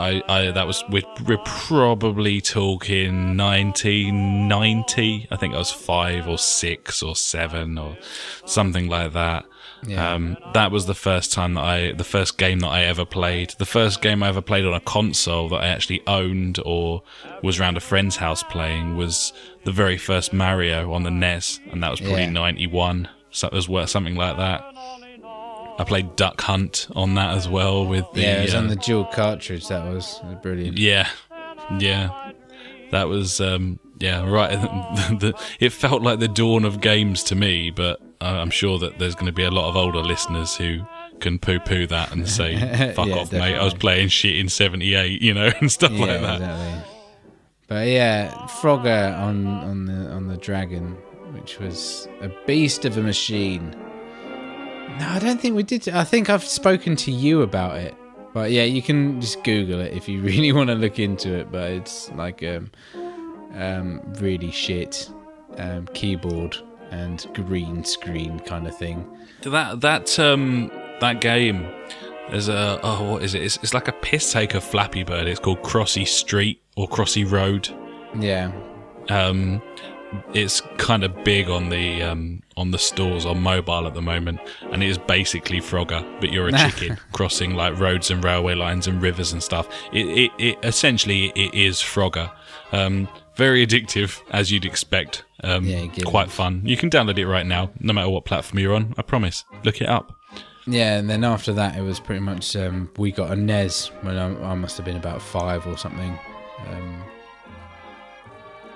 I, 0.03 0.23
I 0.27 0.51
that 0.51 0.67
was 0.67 0.83
we're, 0.89 1.01
we're 1.25 1.37
probably 1.45 2.41
talking 2.41 3.37
1990. 3.37 5.27
I 5.31 5.35
think 5.37 5.53
I 5.53 5.57
was 5.57 5.71
five 5.71 6.27
or 6.27 6.37
six 6.37 7.01
or 7.01 7.15
seven 7.15 7.77
or 7.77 7.97
something 8.45 8.87
like 8.87 9.13
that. 9.13 9.45
Yeah. 9.85 10.13
Um, 10.13 10.37
that 10.53 10.71
was 10.71 10.85
the 10.85 10.93
first 10.95 11.33
time 11.33 11.55
that 11.55 11.63
I, 11.63 11.91
the 11.91 12.05
first 12.05 12.37
game 12.37 12.59
that 12.59 12.69
I 12.69 12.83
ever 12.83 13.03
played. 13.05 13.53
The 13.57 13.65
first 13.65 14.01
game 14.01 14.23
I 14.23 14.29
ever 14.29 14.41
played 14.41 14.65
on 14.65 14.73
a 14.73 14.79
console 14.79 15.49
that 15.49 15.57
I 15.57 15.67
actually 15.67 16.01
owned 16.07 16.57
or 16.65 17.03
was 17.41 17.59
around 17.59 17.75
a 17.75 17.81
friend's 17.81 18.15
house 18.15 18.43
playing 18.43 18.95
was 18.95 19.33
the 19.65 19.73
very 19.73 19.97
first 19.97 20.31
Mario 20.31 20.93
on 20.93 21.03
the 21.03 21.11
NES, 21.11 21.59
and 21.71 21.83
that 21.83 21.91
was 21.91 21.99
probably 21.99 22.21
Yeah. 22.23 22.29
91. 22.29 23.09
So 23.31 23.47
it 23.47 23.53
was 23.53 23.67
worth 23.67 23.89
something 23.89 24.15
like 24.15 24.37
that. 24.37 24.72
I 25.77 25.83
played 25.83 26.15
Duck 26.15 26.39
Hunt 26.41 26.87
on 26.95 27.15
that 27.15 27.35
as 27.35 27.47
well 27.49 27.85
with 27.85 28.05
the, 28.13 28.21
yeah, 28.21 28.39
it 28.39 28.45
was 28.45 28.55
uh, 28.55 28.57
on 28.59 28.67
the 28.67 28.75
dual 28.75 29.05
cartridge. 29.05 29.67
That 29.69 29.85
was, 29.91 30.19
was 30.23 30.35
brilliant. 30.41 30.77
yeah, 30.77 31.09
yeah. 31.79 32.31
That 32.91 33.07
was 33.09 33.41
um, 33.41 33.79
yeah 33.99 34.23
right. 34.29 34.51
the, 35.19 35.33
it 35.59 35.71
felt 35.71 36.01
like 36.03 36.19
the 36.19 36.27
dawn 36.27 36.63
of 36.65 36.79
games 36.81 37.23
to 37.25 37.35
me, 37.35 37.71
but 37.71 37.99
uh, 38.21 38.25
I'm 38.25 38.51
sure 38.51 38.77
that 38.79 38.99
there's 38.99 39.15
going 39.15 39.25
to 39.25 39.31
be 39.31 39.43
a 39.43 39.51
lot 39.51 39.67
of 39.69 39.75
older 39.75 39.99
listeners 39.99 40.55
who 40.55 40.81
can 41.19 41.39
poo-poo 41.39 41.87
that 41.87 42.11
and 42.11 42.27
say, 42.29 42.55
"Fuck 42.95 43.07
Yeah, 43.07 43.15
off, 43.15 43.31
mate! 43.31 43.55
I 43.55 43.63
was 43.63 43.73
playing 43.73 44.09
shit 44.09 44.35
in 44.37 44.47
'78," 44.49 45.21
you 45.21 45.33
know, 45.33 45.51
and 45.59 45.71
stuff 45.71 45.91
Yeah, 45.91 45.99
like 46.05 46.21
that. 46.21 46.35
exactly. 46.35 46.89
But 47.67 47.87
yeah, 47.87 48.31
Frogger 48.61 49.17
on 49.19 49.47
on 49.47 49.85
the 49.85 50.11
on 50.11 50.27
the 50.27 50.37
Dragon, 50.37 50.91
which 51.31 51.59
was 51.59 52.07
a 52.21 52.29
beast 52.45 52.85
of 52.85 52.97
a 52.97 53.01
machine. 53.01 53.75
No, 54.99 55.07
I 55.09 55.19
don't 55.19 55.39
think 55.39 55.55
we 55.55 55.63
did. 55.63 55.89
I 55.89 56.03
think 56.03 56.29
I've 56.29 56.43
spoken 56.43 56.95
to 56.97 57.11
you 57.11 57.41
about 57.41 57.77
it. 57.77 57.95
But 58.33 58.51
yeah, 58.51 58.63
you 58.63 58.81
can 58.81 59.21
just 59.21 59.43
Google 59.43 59.79
it 59.79 59.93
if 59.93 60.07
you 60.09 60.21
really 60.29 60.51
want 60.51 60.69
to 60.69 60.75
look 60.75 60.99
into 60.99 61.33
it. 61.33 61.51
But 61.51 61.71
it's 61.71 62.09
like 62.11 62.43
um, 62.43 62.71
um, 63.55 64.01
really 64.19 64.51
shit 64.51 65.09
um, 65.57 65.87
keyboard 65.93 66.57
and 66.91 67.25
green 67.33 67.83
screen 67.83 68.39
kind 68.41 68.67
of 68.67 68.77
thing. 68.77 69.07
That 69.41 69.81
that 69.81 70.19
um 70.19 70.71
that 70.99 71.21
game. 71.21 71.67
There's 72.29 72.47
a 72.47 72.79
oh 72.83 73.11
what 73.11 73.23
is 73.23 73.35
it? 73.35 73.43
It's, 73.43 73.57
it's 73.57 73.73
like 73.73 73.87
a 73.87 73.91
piss 73.91 74.31
take 74.31 74.53
of 74.53 74.63
Flappy 74.63 75.03
Bird. 75.03 75.27
It's 75.27 75.39
called 75.39 75.61
Crossy 75.61 76.07
Street 76.07 76.61
or 76.77 76.87
Crossy 76.87 77.29
Road. 77.29 77.69
Yeah, 78.17 78.51
Um, 79.09 79.61
it's 80.33 80.61
kind 80.77 81.03
of 81.03 81.23
big 81.23 81.49
on 81.49 81.69
the 81.69 82.01
um, 82.03 82.41
on 82.57 82.71
the 82.71 82.77
stores 82.77 83.25
on 83.25 83.41
mobile 83.41 83.87
at 83.87 83.93
the 83.93 84.01
moment, 84.01 84.39
and 84.71 84.83
it 84.83 84.89
is 84.89 84.97
basically 84.97 85.59
Frogger, 85.59 86.03
but 86.21 86.31
you're 86.31 86.47
a 86.47 86.51
chicken 86.57 86.97
crossing 87.11 87.55
like 87.55 87.77
roads 87.79 88.11
and 88.11 88.23
railway 88.23 88.55
lines 88.55 88.87
and 88.87 89.01
rivers 89.01 89.33
and 89.33 89.41
stuff. 89.41 89.67
It, 89.91 90.05
it, 90.07 90.31
it 90.37 90.59
essentially 90.63 91.27
it 91.35 91.53
is 91.53 91.77
Frogger. 91.77 92.31
Um, 92.71 93.07
very 93.35 93.65
addictive 93.65 94.21
as 94.29 94.51
you'd 94.51 94.65
expect. 94.65 95.23
Um, 95.43 95.65
Yeah, 95.65 95.87
quite 96.05 96.27
it- 96.27 96.31
fun. 96.31 96.61
You 96.65 96.77
can 96.77 96.89
download 96.89 97.17
it 97.17 97.27
right 97.27 97.45
now, 97.45 97.71
no 97.79 97.91
matter 97.93 98.09
what 98.09 98.25
platform 98.25 98.59
you're 98.59 98.75
on. 98.75 98.93
I 98.97 99.01
promise. 99.01 99.43
Look 99.63 99.81
it 99.81 99.89
up. 99.89 100.13
Yeah, 100.65 100.97
and 100.97 101.09
then 101.09 101.23
after 101.23 101.51
that, 101.53 101.75
it 101.77 101.81
was 101.81 101.99
pretty 101.99 102.21
much 102.21 102.55
um, 102.55 102.89
we 102.97 103.11
got 103.11 103.31
a 103.31 103.35
NES 103.35 103.87
when 104.01 104.17
I, 104.17 104.51
I 104.51 104.55
must 104.55 104.77
have 104.77 104.85
been 104.85 104.95
about 104.95 105.21
five 105.21 105.67
or 105.67 105.77
something. 105.77 106.17
Um, 106.69 107.03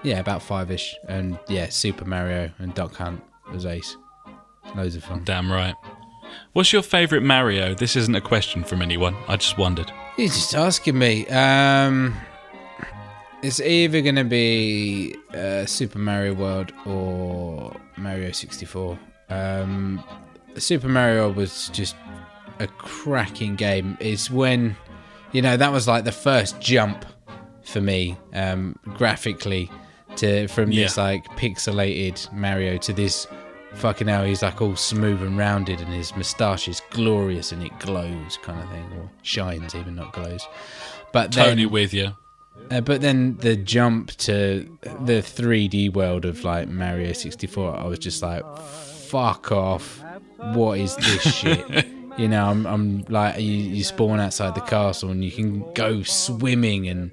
yeah, 0.07 0.19
about 0.19 0.41
five 0.41 0.71
ish. 0.71 0.95
And 1.07 1.37
yeah, 1.49 1.67
Super 1.67 2.05
Mario 2.05 2.49
and 2.59 2.73
Duck 2.73 2.95
Hunt 2.95 3.21
was 3.51 3.65
ace. 3.65 3.97
Loads 4.75 4.95
of 4.95 5.03
fun. 5.03 5.23
Damn 5.25 5.51
right. 5.51 5.75
What's 6.53 6.71
your 6.71 6.81
favourite 6.81 7.23
Mario? 7.23 7.73
This 7.73 7.95
isn't 7.95 8.15
a 8.15 8.21
question 8.21 8.63
from 8.63 8.81
anyone. 8.81 9.15
I 9.27 9.35
just 9.35 9.57
wondered. 9.57 9.91
You're 10.17 10.27
just 10.27 10.55
asking 10.55 10.97
me. 10.97 11.27
Um, 11.27 12.15
it's 13.41 13.59
either 13.59 14.01
going 14.01 14.15
to 14.15 14.23
be 14.23 15.15
uh, 15.33 15.65
Super 15.65 15.99
Mario 15.99 16.33
World 16.33 16.71
or 16.85 17.75
Mario 17.97 18.31
64. 18.31 18.97
Um, 19.29 20.03
Super 20.55 20.87
Mario 20.87 21.29
was 21.31 21.69
just 21.69 21.95
a 22.59 22.67
cracking 22.67 23.55
game. 23.55 23.97
It's 23.99 24.31
when, 24.31 24.75
you 25.33 25.41
know, 25.41 25.57
that 25.57 25.71
was 25.71 25.87
like 25.87 26.05
the 26.05 26.11
first 26.11 26.59
jump 26.61 27.05
for 27.63 27.81
me 27.81 28.17
um, 28.33 28.77
graphically 28.95 29.69
to 30.17 30.47
from 30.47 30.71
this 30.71 30.97
like 30.97 31.25
pixelated 31.37 32.31
Mario 32.33 32.77
to 32.77 32.93
this 32.93 33.27
fucking 33.73 34.07
hell. 34.07 34.23
He's 34.23 34.41
like 34.41 34.61
all 34.61 34.75
smooth 34.75 35.21
and 35.21 35.37
rounded, 35.37 35.79
and 35.79 35.93
his 35.93 36.15
moustache 36.15 36.67
is 36.67 36.81
glorious 36.91 37.51
and 37.51 37.63
it 37.63 37.77
glows, 37.79 38.37
kind 38.41 38.59
of 38.61 38.69
thing, 38.69 38.85
or 38.97 39.09
shines 39.21 39.75
even, 39.75 39.95
not 39.95 40.13
glows. 40.13 40.47
But 41.13 41.31
then, 41.31 41.49
Tony 41.49 41.65
with 41.65 41.93
you. 41.93 42.15
uh, 42.71 42.81
but 42.81 43.01
then 43.01 43.37
the 43.37 43.55
jump 43.55 44.11
to 44.17 44.67
the 45.01 45.21
3D 45.21 45.93
world 45.93 46.25
of 46.25 46.43
like 46.43 46.67
Mario 46.67 47.13
64, 47.13 47.77
I 47.77 47.85
was 47.85 47.99
just 47.99 48.21
like, 48.21 48.43
fuck 48.57 49.51
off. 49.51 50.03
What 50.37 50.79
is 50.79 50.95
this 50.97 51.21
shit? 51.35 51.87
You 52.17 52.27
know, 52.27 52.45
I'm, 52.45 52.65
I'm 52.65 53.05
like, 53.09 53.39
you, 53.39 53.51
you 53.51 53.83
spawn 53.83 54.19
outside 54.19 54.55
the 54.55 54.61
castle 54.61 55.11
and 55.11 55.23
you 55.23 55.31
can 55.31 55.71
go 55.73 56.01
swimming 56.03 56.87
and 56.87 57.11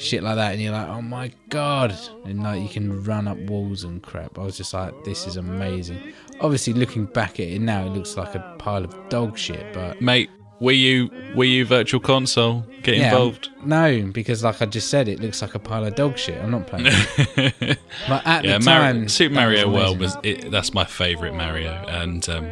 shit 0.00 0.22
like 0.22 0.36
that. 0.36 0.52
And 0.52 0.60
you're 0.62 0.72
like, 0.72 0.88
oh 0.88 1.02
my 1.02 1.30
God. 1.48 1.94
And 2.24 2.42
like, 2.42 2.62
you 2.62 2.68
can 2.68 3.02
run 3.04 3.28
up 3.28 3.38
walls 3.38 3.84
and 3.84 4.02
crap. 4.02 4.38
I 4.38 4.42
was 4.42 4.56
just 4.56 4.72
like, 4.74 4.92
this 5.04 5.26
is 5.26 5.36
amazing. 5.36 6.12
Obviously, 6.40 6.72
looking 6.72 7.04
back 7.06 7.38
at 7.38 7.46
it 7.48 7.60
now, 7.60 7.84
it 7.86 7.90
looks 7.90 8.16
like 8.16 8.34
a 8.34 8.56
pile 8.58 8.84
of 8.84 8.94
dog 9.10 9.36
shit, 9.36 9.72
but 9.74 10.00
Mate, 10.00 10.30
were 10.58 10.72
you 10.72 11.08
Wii 11.34 11.52
U 11.54 11.64
Virtual 11.66 12.00
Console, 12.00 12.64
get 12.82 12.96
Yeah, 12.96 13.04
involved. 13.10 13.50
No, 13.64 14.10
because 14.12 14.42
like 14.42 14.60
I 14.62 14.66
just 14.66 14.88
said, 14.90 15.06
it 15.08 15.20
looks 15.20 15.42
like 15.42 15.54
a 15.54 15.58
pile 15.58 15.84
of 15.84 15.94
dog 15.94 16.16
shit. 16.18 16.42
I'm 16.42 16.50
not 16.50 16.66
playing. 16.66 16.86
it. 16.88 17.78
but 18.08 18.26
at 18.26 18.44
Yeah, 18.44 18.58
the 18.58 18.64
Mar- 18.64 18.80
time, 18.80 19.08
Super 19.08 19.34
Mario 19.34 19.68
was 19.68 19.74
World 19.82 20.00
was 20.00 20.16
it, 20.22 20.50
that's 20.50 20.72
my 20.74 20.84
favorite 20.84 21.34
Mario, 21.34 21.72
and 21.88 22.26
um, 22.28 22.50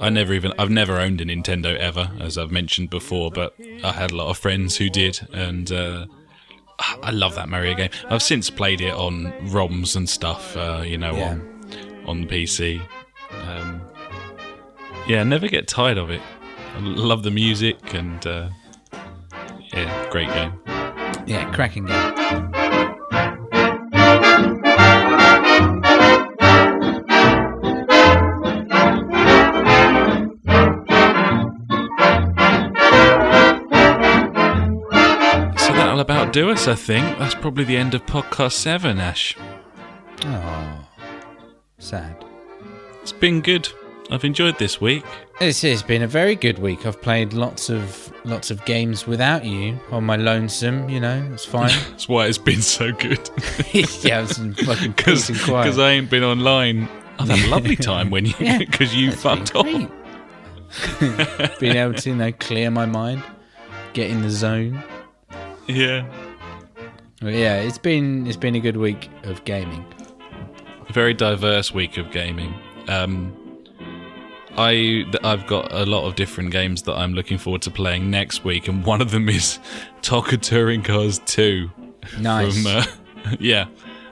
I 0.00 0.10
never 0.10 0.32
even 0.32 0.52
I've 0.58 0.70
never 0.70 0.98
owned 0.98 1.20
a 1.20 1.24
Nintendo 1.24 1.76
ever, 1.76 2.10
as 2.20 2.38
I've 2.38 2.50
mentioned 2.52 2.90
before, 2.90 3.30
but 3.30 3.54
I 3.82 3.92
had 3.92 4.10
a 4.12 4.16
lot 4.16 4.28
of 4.28 4.38
friends 4.38 4.76
who 4.76 4.88
did, 4.90 5.20
and 5.32 5.70
uh, 5.72 6.06
I 6.78 7.10
love 7.10 7.34
that 7.36 7.48
Mario 7.48 7.74
game. 7.74 7.90
I've 8.10 8.22
since 8.22 8.50
played 8.50 8.80
it 8.80 8.92
on 8.92 9.32
ROMs 9.50 9.96
and 9.96 10.08
stuff, 10.08 10.56
uh, 10.56 10.82
you 10.84 10.98
know, 10.98 11.14
Yeah. 11.16 11.30
on 11.30 11.52
on 12.06 12.20
the 12.22 12.26
PC. 12.26 12.80
Um, 13.46 13.80
yeah, 15.08 15.22
never 15.22 15.48
get 15.48 15.66
tired 15.68 15.98
of 15.98 16.10
it. 16.10 16.20
I 16.74 16.80
love 16.80 17.22
the 17.22 17.30
music 17.30 17.94
and 17.94 18.24
uh, 18.26 18.48
yeah, 19.72 20.08
great 20.10 20.28
game. 20.28 20.52
Yeah, 21.26 21.50
cracking 21.52 21.86
game. 21.86 22.52
That'll 36.04 36.22
about 36.24 36.32
do 36.32 36.50
us, 36.50 36.68
I 36.68 36.74
think. 36.74 37.18
That's 37.18 37.34
probably 37.34 37.64
the 37.64 37.76
end 37.76 37.94
of 37.94 38.04
podcast 38.06 38.52
seven, 38.52 38.98
Ash. 38.98 39.36
Oh, 40.24 40.84
sad. 41.78 42.24
It's 43.02 43.12
been 43.12 43.40
good. 43.40 43.68
I've 44.10 44.24
enjoyed 44.24 44.58
this 44.58 44.80
week. 44.80 45.04
This 45.40 45.62
has 45.62 45.82
been 45.82 46.02
a 46.02 46.06
very 46.06 46.34
good 46.34 46.58
week. 46.60 46.86
I've 46.86 47.00
played 47.02 47.32
lots 47.32 47.68
of 47.70 48.12
lots 48.24 48.50
of 48.50 48.64
games 48.64 49.06
without 49.06 49.44
you 49.44 49.78
on 49.90 50.04
my 50.04 50.16
lonesome. 50.16 50.88
You 50.88 51.00
know, 51.00 51.28
it's 51.32 51.44
fine. 51.54 51.68
That's 51.90 52.08
why 52.08 52.26
it's 52.26 52.38
been 52.38 52.62
so 52.62 52.92
good. 52.92 53.28
yeah, 53.72 54.22
it's 54.22 54.38
in 54.38 54.54
fucking 54.54 54.94
peace 54.96 55.28
and 55.28 55.38
quiet. 55.40 55.64
Because 55.64 55.78
I 55.78 55.90
ain't 55.90 56.08
been 56.10 56.24
online. 56.24 56.88
I've 57.18 57.28
had 57.28 57.46
a 57.46 57.48
lovely 57.48 57.76
time 57.76 58.10
when 58.10 58.26
you 58.26 58.34
Yeah. 58.38 58.58
because 58.58 58.94
you 58.94 59.08
It's 59.10 59.22
been 59.22 59.44
fucked 59.46 59.54
off. 59.56 59.66
Being 61.60 61.76
able 61.76 61.94
to, 61.94 62.10
you 62.10 62.16
know, 62.16 62.32
clear 62.32 62.70
my 62.70 62.86
mind, 62.86 63.22
get 63.92 64.10
in 64.10 64.22
the 64.22 64.30
zone. 64.30 64.82
Yeah. 65.68 66.06
But 67.20 67.34
yeah, 67.34 67.56
it's 67.56 67.78
been 67.78 68.26
it's 68.26 68.36
been 68.36 68.54
a 68.54 68.60
good 68.60 68.76
week 68.76 69.08
of 69.24 69.44
gaming. 69.44 69.84
A 70.88 70.92
very 70.92 71.14
diverse 71.14 71.72
week 71.72 71.96
of 71.96 72.10
gaming. 72.10 72.54
Um, 72.88 73.34
I 74.56 75.04
I've 75.24 75.46
got 75.46 75.72
a 75.72 75.84
lot 75.84 76.06
of 76.06 76.14
different 76.14 76.50
games 76.50 76.82
that 76.82 76.94
I'm 76.94 77.14
looking 77.14 77.38
forward 77.38 77.62
to 77.62 77.70
playing 77.70 78.10
next 78.10 78.44
week, 78.44 78.68
and 78.68 78.84
one 78.84 79.00
of 79.00 79.10
them 79.10 79.28
is 79.38 79.58
TOCA 80.02 80.38
Touring 80.38 80.82
Cars 80.82 81.20
2. 81.26 81.70
Nice. 82.20 82.62
From, 82.62 82.66
uh, 82.66 82.84
yeah, 83.40 83.66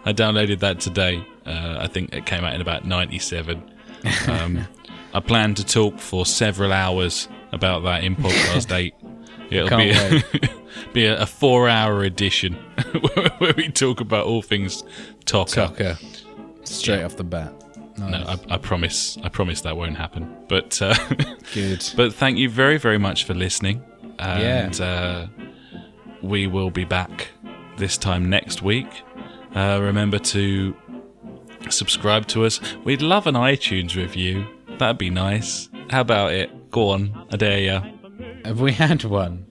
I 0.04 0.12
downloaded 0.12 0.60
that 0.60 0.80
today. 0.80 1.24
Uh, 1.46 1.76
I 1.78 1.86
think 1.86 2.14
it 2.14 2.26
came 2.26 2.44
out 2.44 2.54
in 2.54 2.60
about 2.60 2.84
'97. 2.84 3.70
Um, 4.28 4.66
I 5.14 5.20
plan 5.20 5.54
to 5.54 5.64
talk 5.64 5.98
for 5.98 6.26
several 6.26 6.74
hours 6.74 7.26
about 7.52 7.84
that 7.84 8.04
in 8.04 8.16
podcast 8.16 8.70
eight. 8.74 8.92
It'll 9.50 9.68
Can't 9.68 10.22
be 10.32 10.38
a, 10.48 10.50
be 10.92 11.06
a, 11.06 11.22
a 11.22 11.26
four-hour 11.26 12.02
edition 12.02 12.54
where 13.38 13.54
we 13.56 13.68
talk 13.68 14.00
about 14.00 14.26
all 14.26 14.42
things 14.42 14.82
TOCA. 15.26 15.54
Tucker, 15.54 15.98
straight 16.64 17.02
off 17.04 17.16
the 17.16 17.24
bat. 17.24 17.52
Nice. 17.98 18.10
No, 18.10 18.34
I, 18.50 18.54
I 18.54 18.58
promise. 18.58 19.18
I 19.22 19.28
promise 19.28 19.60
that 19.62 19.76
won't 19.76 19.96
happen. 19.96 20.34
But 20.48 20.80
uh, 20.82 20.94
Good. 21.54 21.88
but 21.96 22.12
thank 22.14 22.38
you 22.38 22.48
very 22.50 22.76
very 22.78 22.98
much 22.98 23.24
for 23.24 23.34
listening. 23.34 23.82
And 24.18 24.80
uh, 24.80 25.26
we 26.22 26.46
will 26.46 26.70
be 26.70 26.84
back 26.84 27.28
this 27.76 27.96
time 27.98 28.28
next 28.28 28.62
week. 28.62 28.88
Uh, 29.54 29.78
remember 29.80 30.18
to 30.18 30.74
subscribe 31.70 32.26
to 32.28 32.44
us. 32.44 32.60
We'd 32.84 33.02
love 33.02 33.26
an 33.26 33.34
iTunes 33.34 33.94
review. 33.96 34.46
That'd 34.78 34.98
be 34.98 35.10
nice. 35.10 35.68
How 35.90 36.00
about 36.00 36.32
it? 36.32 36.70
Go 36.70 36.90
on, 36.90 37.26
I 37.32 37.36
dare 37.36 37.60
ya. 37.60 37.82
Have 38.44 38.60
we 38.60 38.72
had 38.72 39.04
one? 39.04 39.46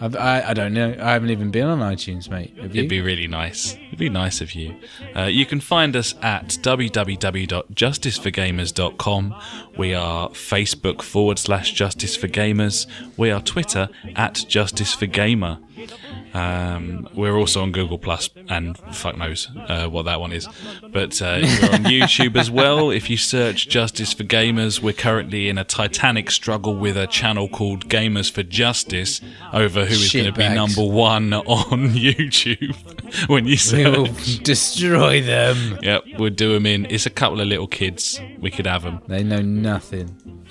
I 0.00 0.42
I 0.50 0.54
don't 0.54 0.74
know. 0.74 0.94
I 1.00 1.12
haven't 1.12 1.30
even 1.30 1.50
been 1.50 1.66
on 1.66 1.78
iTunes, 1.78 2.28
mate. 2.28 2.54
Have? 2.60 2.74
It'd 2.74 2.88
be 2.88 3.00
really 3.00 3.28
nice. 3.28 3.76
It'd 3.94 4.00
be 4.00 4.08
nice 4.08 4.40
of 4.40 4.56
you. 4.56 4.74
Uh, 5.14 5.26
you 5.26 5.46
can 5.46 5.60
find 5.60 5.94
us 5.94 6.16
at 6.20 6.48
www.justiceforgamers.com. 6.48 9.34
We 9.78 9.94
are 9.94 10.30
Facebook 10.30 11.00
forward 11.00 11.38
slash 11.38 11.72
Justice 11.72 12.16
for 12.16 12.26
Gamers. 12.26 12.88
We 13.16 13.30
are 13.30 13.40
Twitter 13.40 13.88
at 14.16 14.44
Justice 14.48 14.92
for 14.92 15.06
Gamer. 15.06 15.60
Um, 16.34 17.08
we're 17.14 17.36
also 17.36 17.62
on 17.62 17.70
Google 17.70 17.98
Plus, 17.98 18.28
and 18.48 18.76
fuck 18.92 19.16
knows 19.16 19.48
uh, 19.68 19.88
what 19.88 20.06
that 20.06 20.18
one 20.20 20.32
is. 20.32 20.48
But 20.82 21.22
uh, 21.22 21.38
we're 21.42 21.70
on 21.70 21.84
YouTube 21.84 22.36
as 22.36 22.50
well. 22.50 22.90
If 22.90 23.08
you 23.08 23.16
search 23.16 23.68
Justice 23.68 24.12
for 24.12 24.24
Gamers, 24.24 24.80
we're 24.80 24.94
currently 24.94 25.48
in 25.48 25.58
a 25.58 25.64
titanic 25.64 26.32
struggle 26.32 26.74
with 26.74 26.96
a 26.96 27.06
channel 27.06 27.48
called 27.48 27.88
Gamers 27.88 28.32
for 28.32 28.42
Justice 28.42 29.20
over 29.52 29.84
who 29.84 29.94
is 29.94 30.12
going 30.12 30.26
to 30.26 30.32
be 30.32 30.48
number 30.48 30.84
one 30.84 31.32
on 31.32 31.88
YouTube 31.90 32.74
when 33.28 33.46
you 33.46 33.56
We 33.84 33.90
will 33.98 34.06
destroy 34.42 35.20
them. 35.22 35.78
Yep, 35.82 36.04
we'll 36.18 36.30
do 36.30 36.52
them 36.54 36.66
in. 36.66 36.86
It's 36.90 37.06
a 37.06 37.10
couple 37.10 37.40
of 37.40 37.46
little 37.48 37.66
kids. 37.66 38.20
We 38.40 38.50
could 38.50 38.66
have 38.66 38.82
them. 38.82 39.00
They 39.06 39.22
know 39.22 39.40
nothing. 39.42 40.16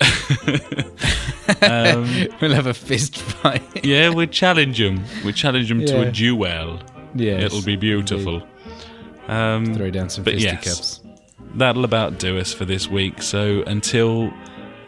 Um, 1.60 2.28
We'll 2.40 2.54
have 2.54 2.66
a 2.66 2.72
fist 2.74 3.18
fight. 3.18 3.84
yeah, 3.84 4.08
we'd 4.10 4.32
challenge 4.32 4.78
them. 4.78 5.04
We'd 5.24 5.34
challenge 5.36 5.68
them 5.68 5.84
to 5.84 6.08
a 6.08 6.10
duel. 6.10 6.80
yes, 7.14 7.42
It'll 7.44 7.62
be 7.62 7.76
beautiful. 7.76 8.42
Um, 9.28 9.74
Throw 9.74 9.90
down 9.90 10.08
some 10.08 10.24
But 10.24 10.38
yes. 10.38 10.54
fisticuffs. 10.64 11.00
that'll 11.56 11.84
about 11.84 12.18
do 12.18 12.38
us 12.38 12.52
for 12.54 12.64
this 12.64 12.88
week. 12.88 13.22
So 13.22 13.62
until 13.66 14.32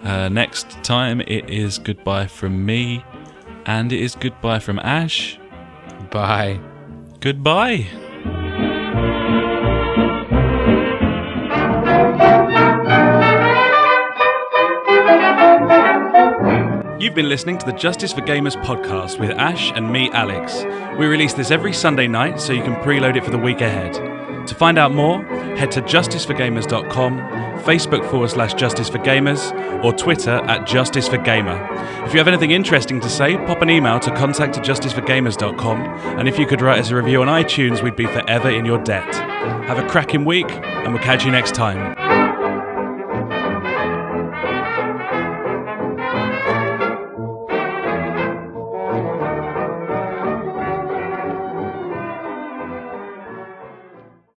uh, 0.02 0.28
next 0.30 0.70
time, 0.82 1.20
it 1.22 1.48
is 1.50 1.78
goodbye 1.78 2.26
from 2.26 2.64
me, 2.64 3.04
and 3.66 3.92
it 3.92 4.00
is 4.00 4.14
goodbye 4.14 4.58
from 4.58 4.78
Ash. 4.78 5.38
Bye. 6.10 6.58
Goodbye. 7.20 7.86
You've 16.98 17.14
been 17.14 17.28
listening 17.28 17.58
to 17.58 17.66
the 17.66 17.72
Justice 17.72 18.12
for 18.12 18.20
Gamers 18.22 18.60
podcast 18.64 19.20
with 19.20 19.30
Ash 19.30 19.70
and 19.72 19.92
me, 19.92 20.10
Alex. 20.10 20.64
We 20.98 21.06
release 21.06 21.34
this 21.34 21.50
every 21.50 21.72
Sunday 21.72 22.08
night 22.08 22.40
so 22.40 22.52
you 22.52 22.62
can 22.62 22.74
preload 22.76 23.16
it 23.16 23.24
for 23.24 23.30
the 23.30 23.38
week 23.38 23.60
ahead. 23.60 23.94
To 24.46 24.54
find 24.54 24.78
out 24.78 24.92
more, 24.92 25.24
head 25.56 25.72
to 25.72 25.82
justiceforgamers.com, 25.82 27.18
Facebook 27.64 28.08
forward 28.10 28.30
slash 28.30 28.54
Justice 28.54 28.88
for 28.88 28.98
Gamers, 28.98 29.52
or 29.84 29.92
Twitter 29.92 30.36
at 30.44 30.66
Justice 30.66 31.08
for 31.08 31.18
Gamer. 31.18 31.60
If 32.06 32.12
you 32.12 32.18
have 32.18 32.28
anything 32.28 32.52
interesting 32.52 33.00
to 33.00 33.08
say, 33.08 33.36
pop 33.38 33.62
an 33.62 33.70
email 33.70 33.98
to 34.00 34.14
contact 34.14 34.56
at 34.56 34.64
justiceforgamers.com, 34.64 35.80
and 36.18 36.28
if 36.28 36.38
you 36.38 36.46
could 36.46 36.60
write 36.60 36.78
us 36.78 36.90
a 36.90 36.96
review 36.96 37.22
on 37.22 37.28
iTunes, 37.28 37.82
we'd 37.82 37.96
be 37.96 38.06
forever 38.06 38.50
in 38.50 38.64
your 38.64 38.78
debt. 38.78 39.12
Have 39.66 39.78
a 39.78 39.88
cracking 39.88 40.24
week, 40.24 40.50
and 40.50 40.94
we'll 40.94 41.02
catch 41.02 41.24
you 41.24 41.32
next 41.32 41.54
time. 41.54 42.05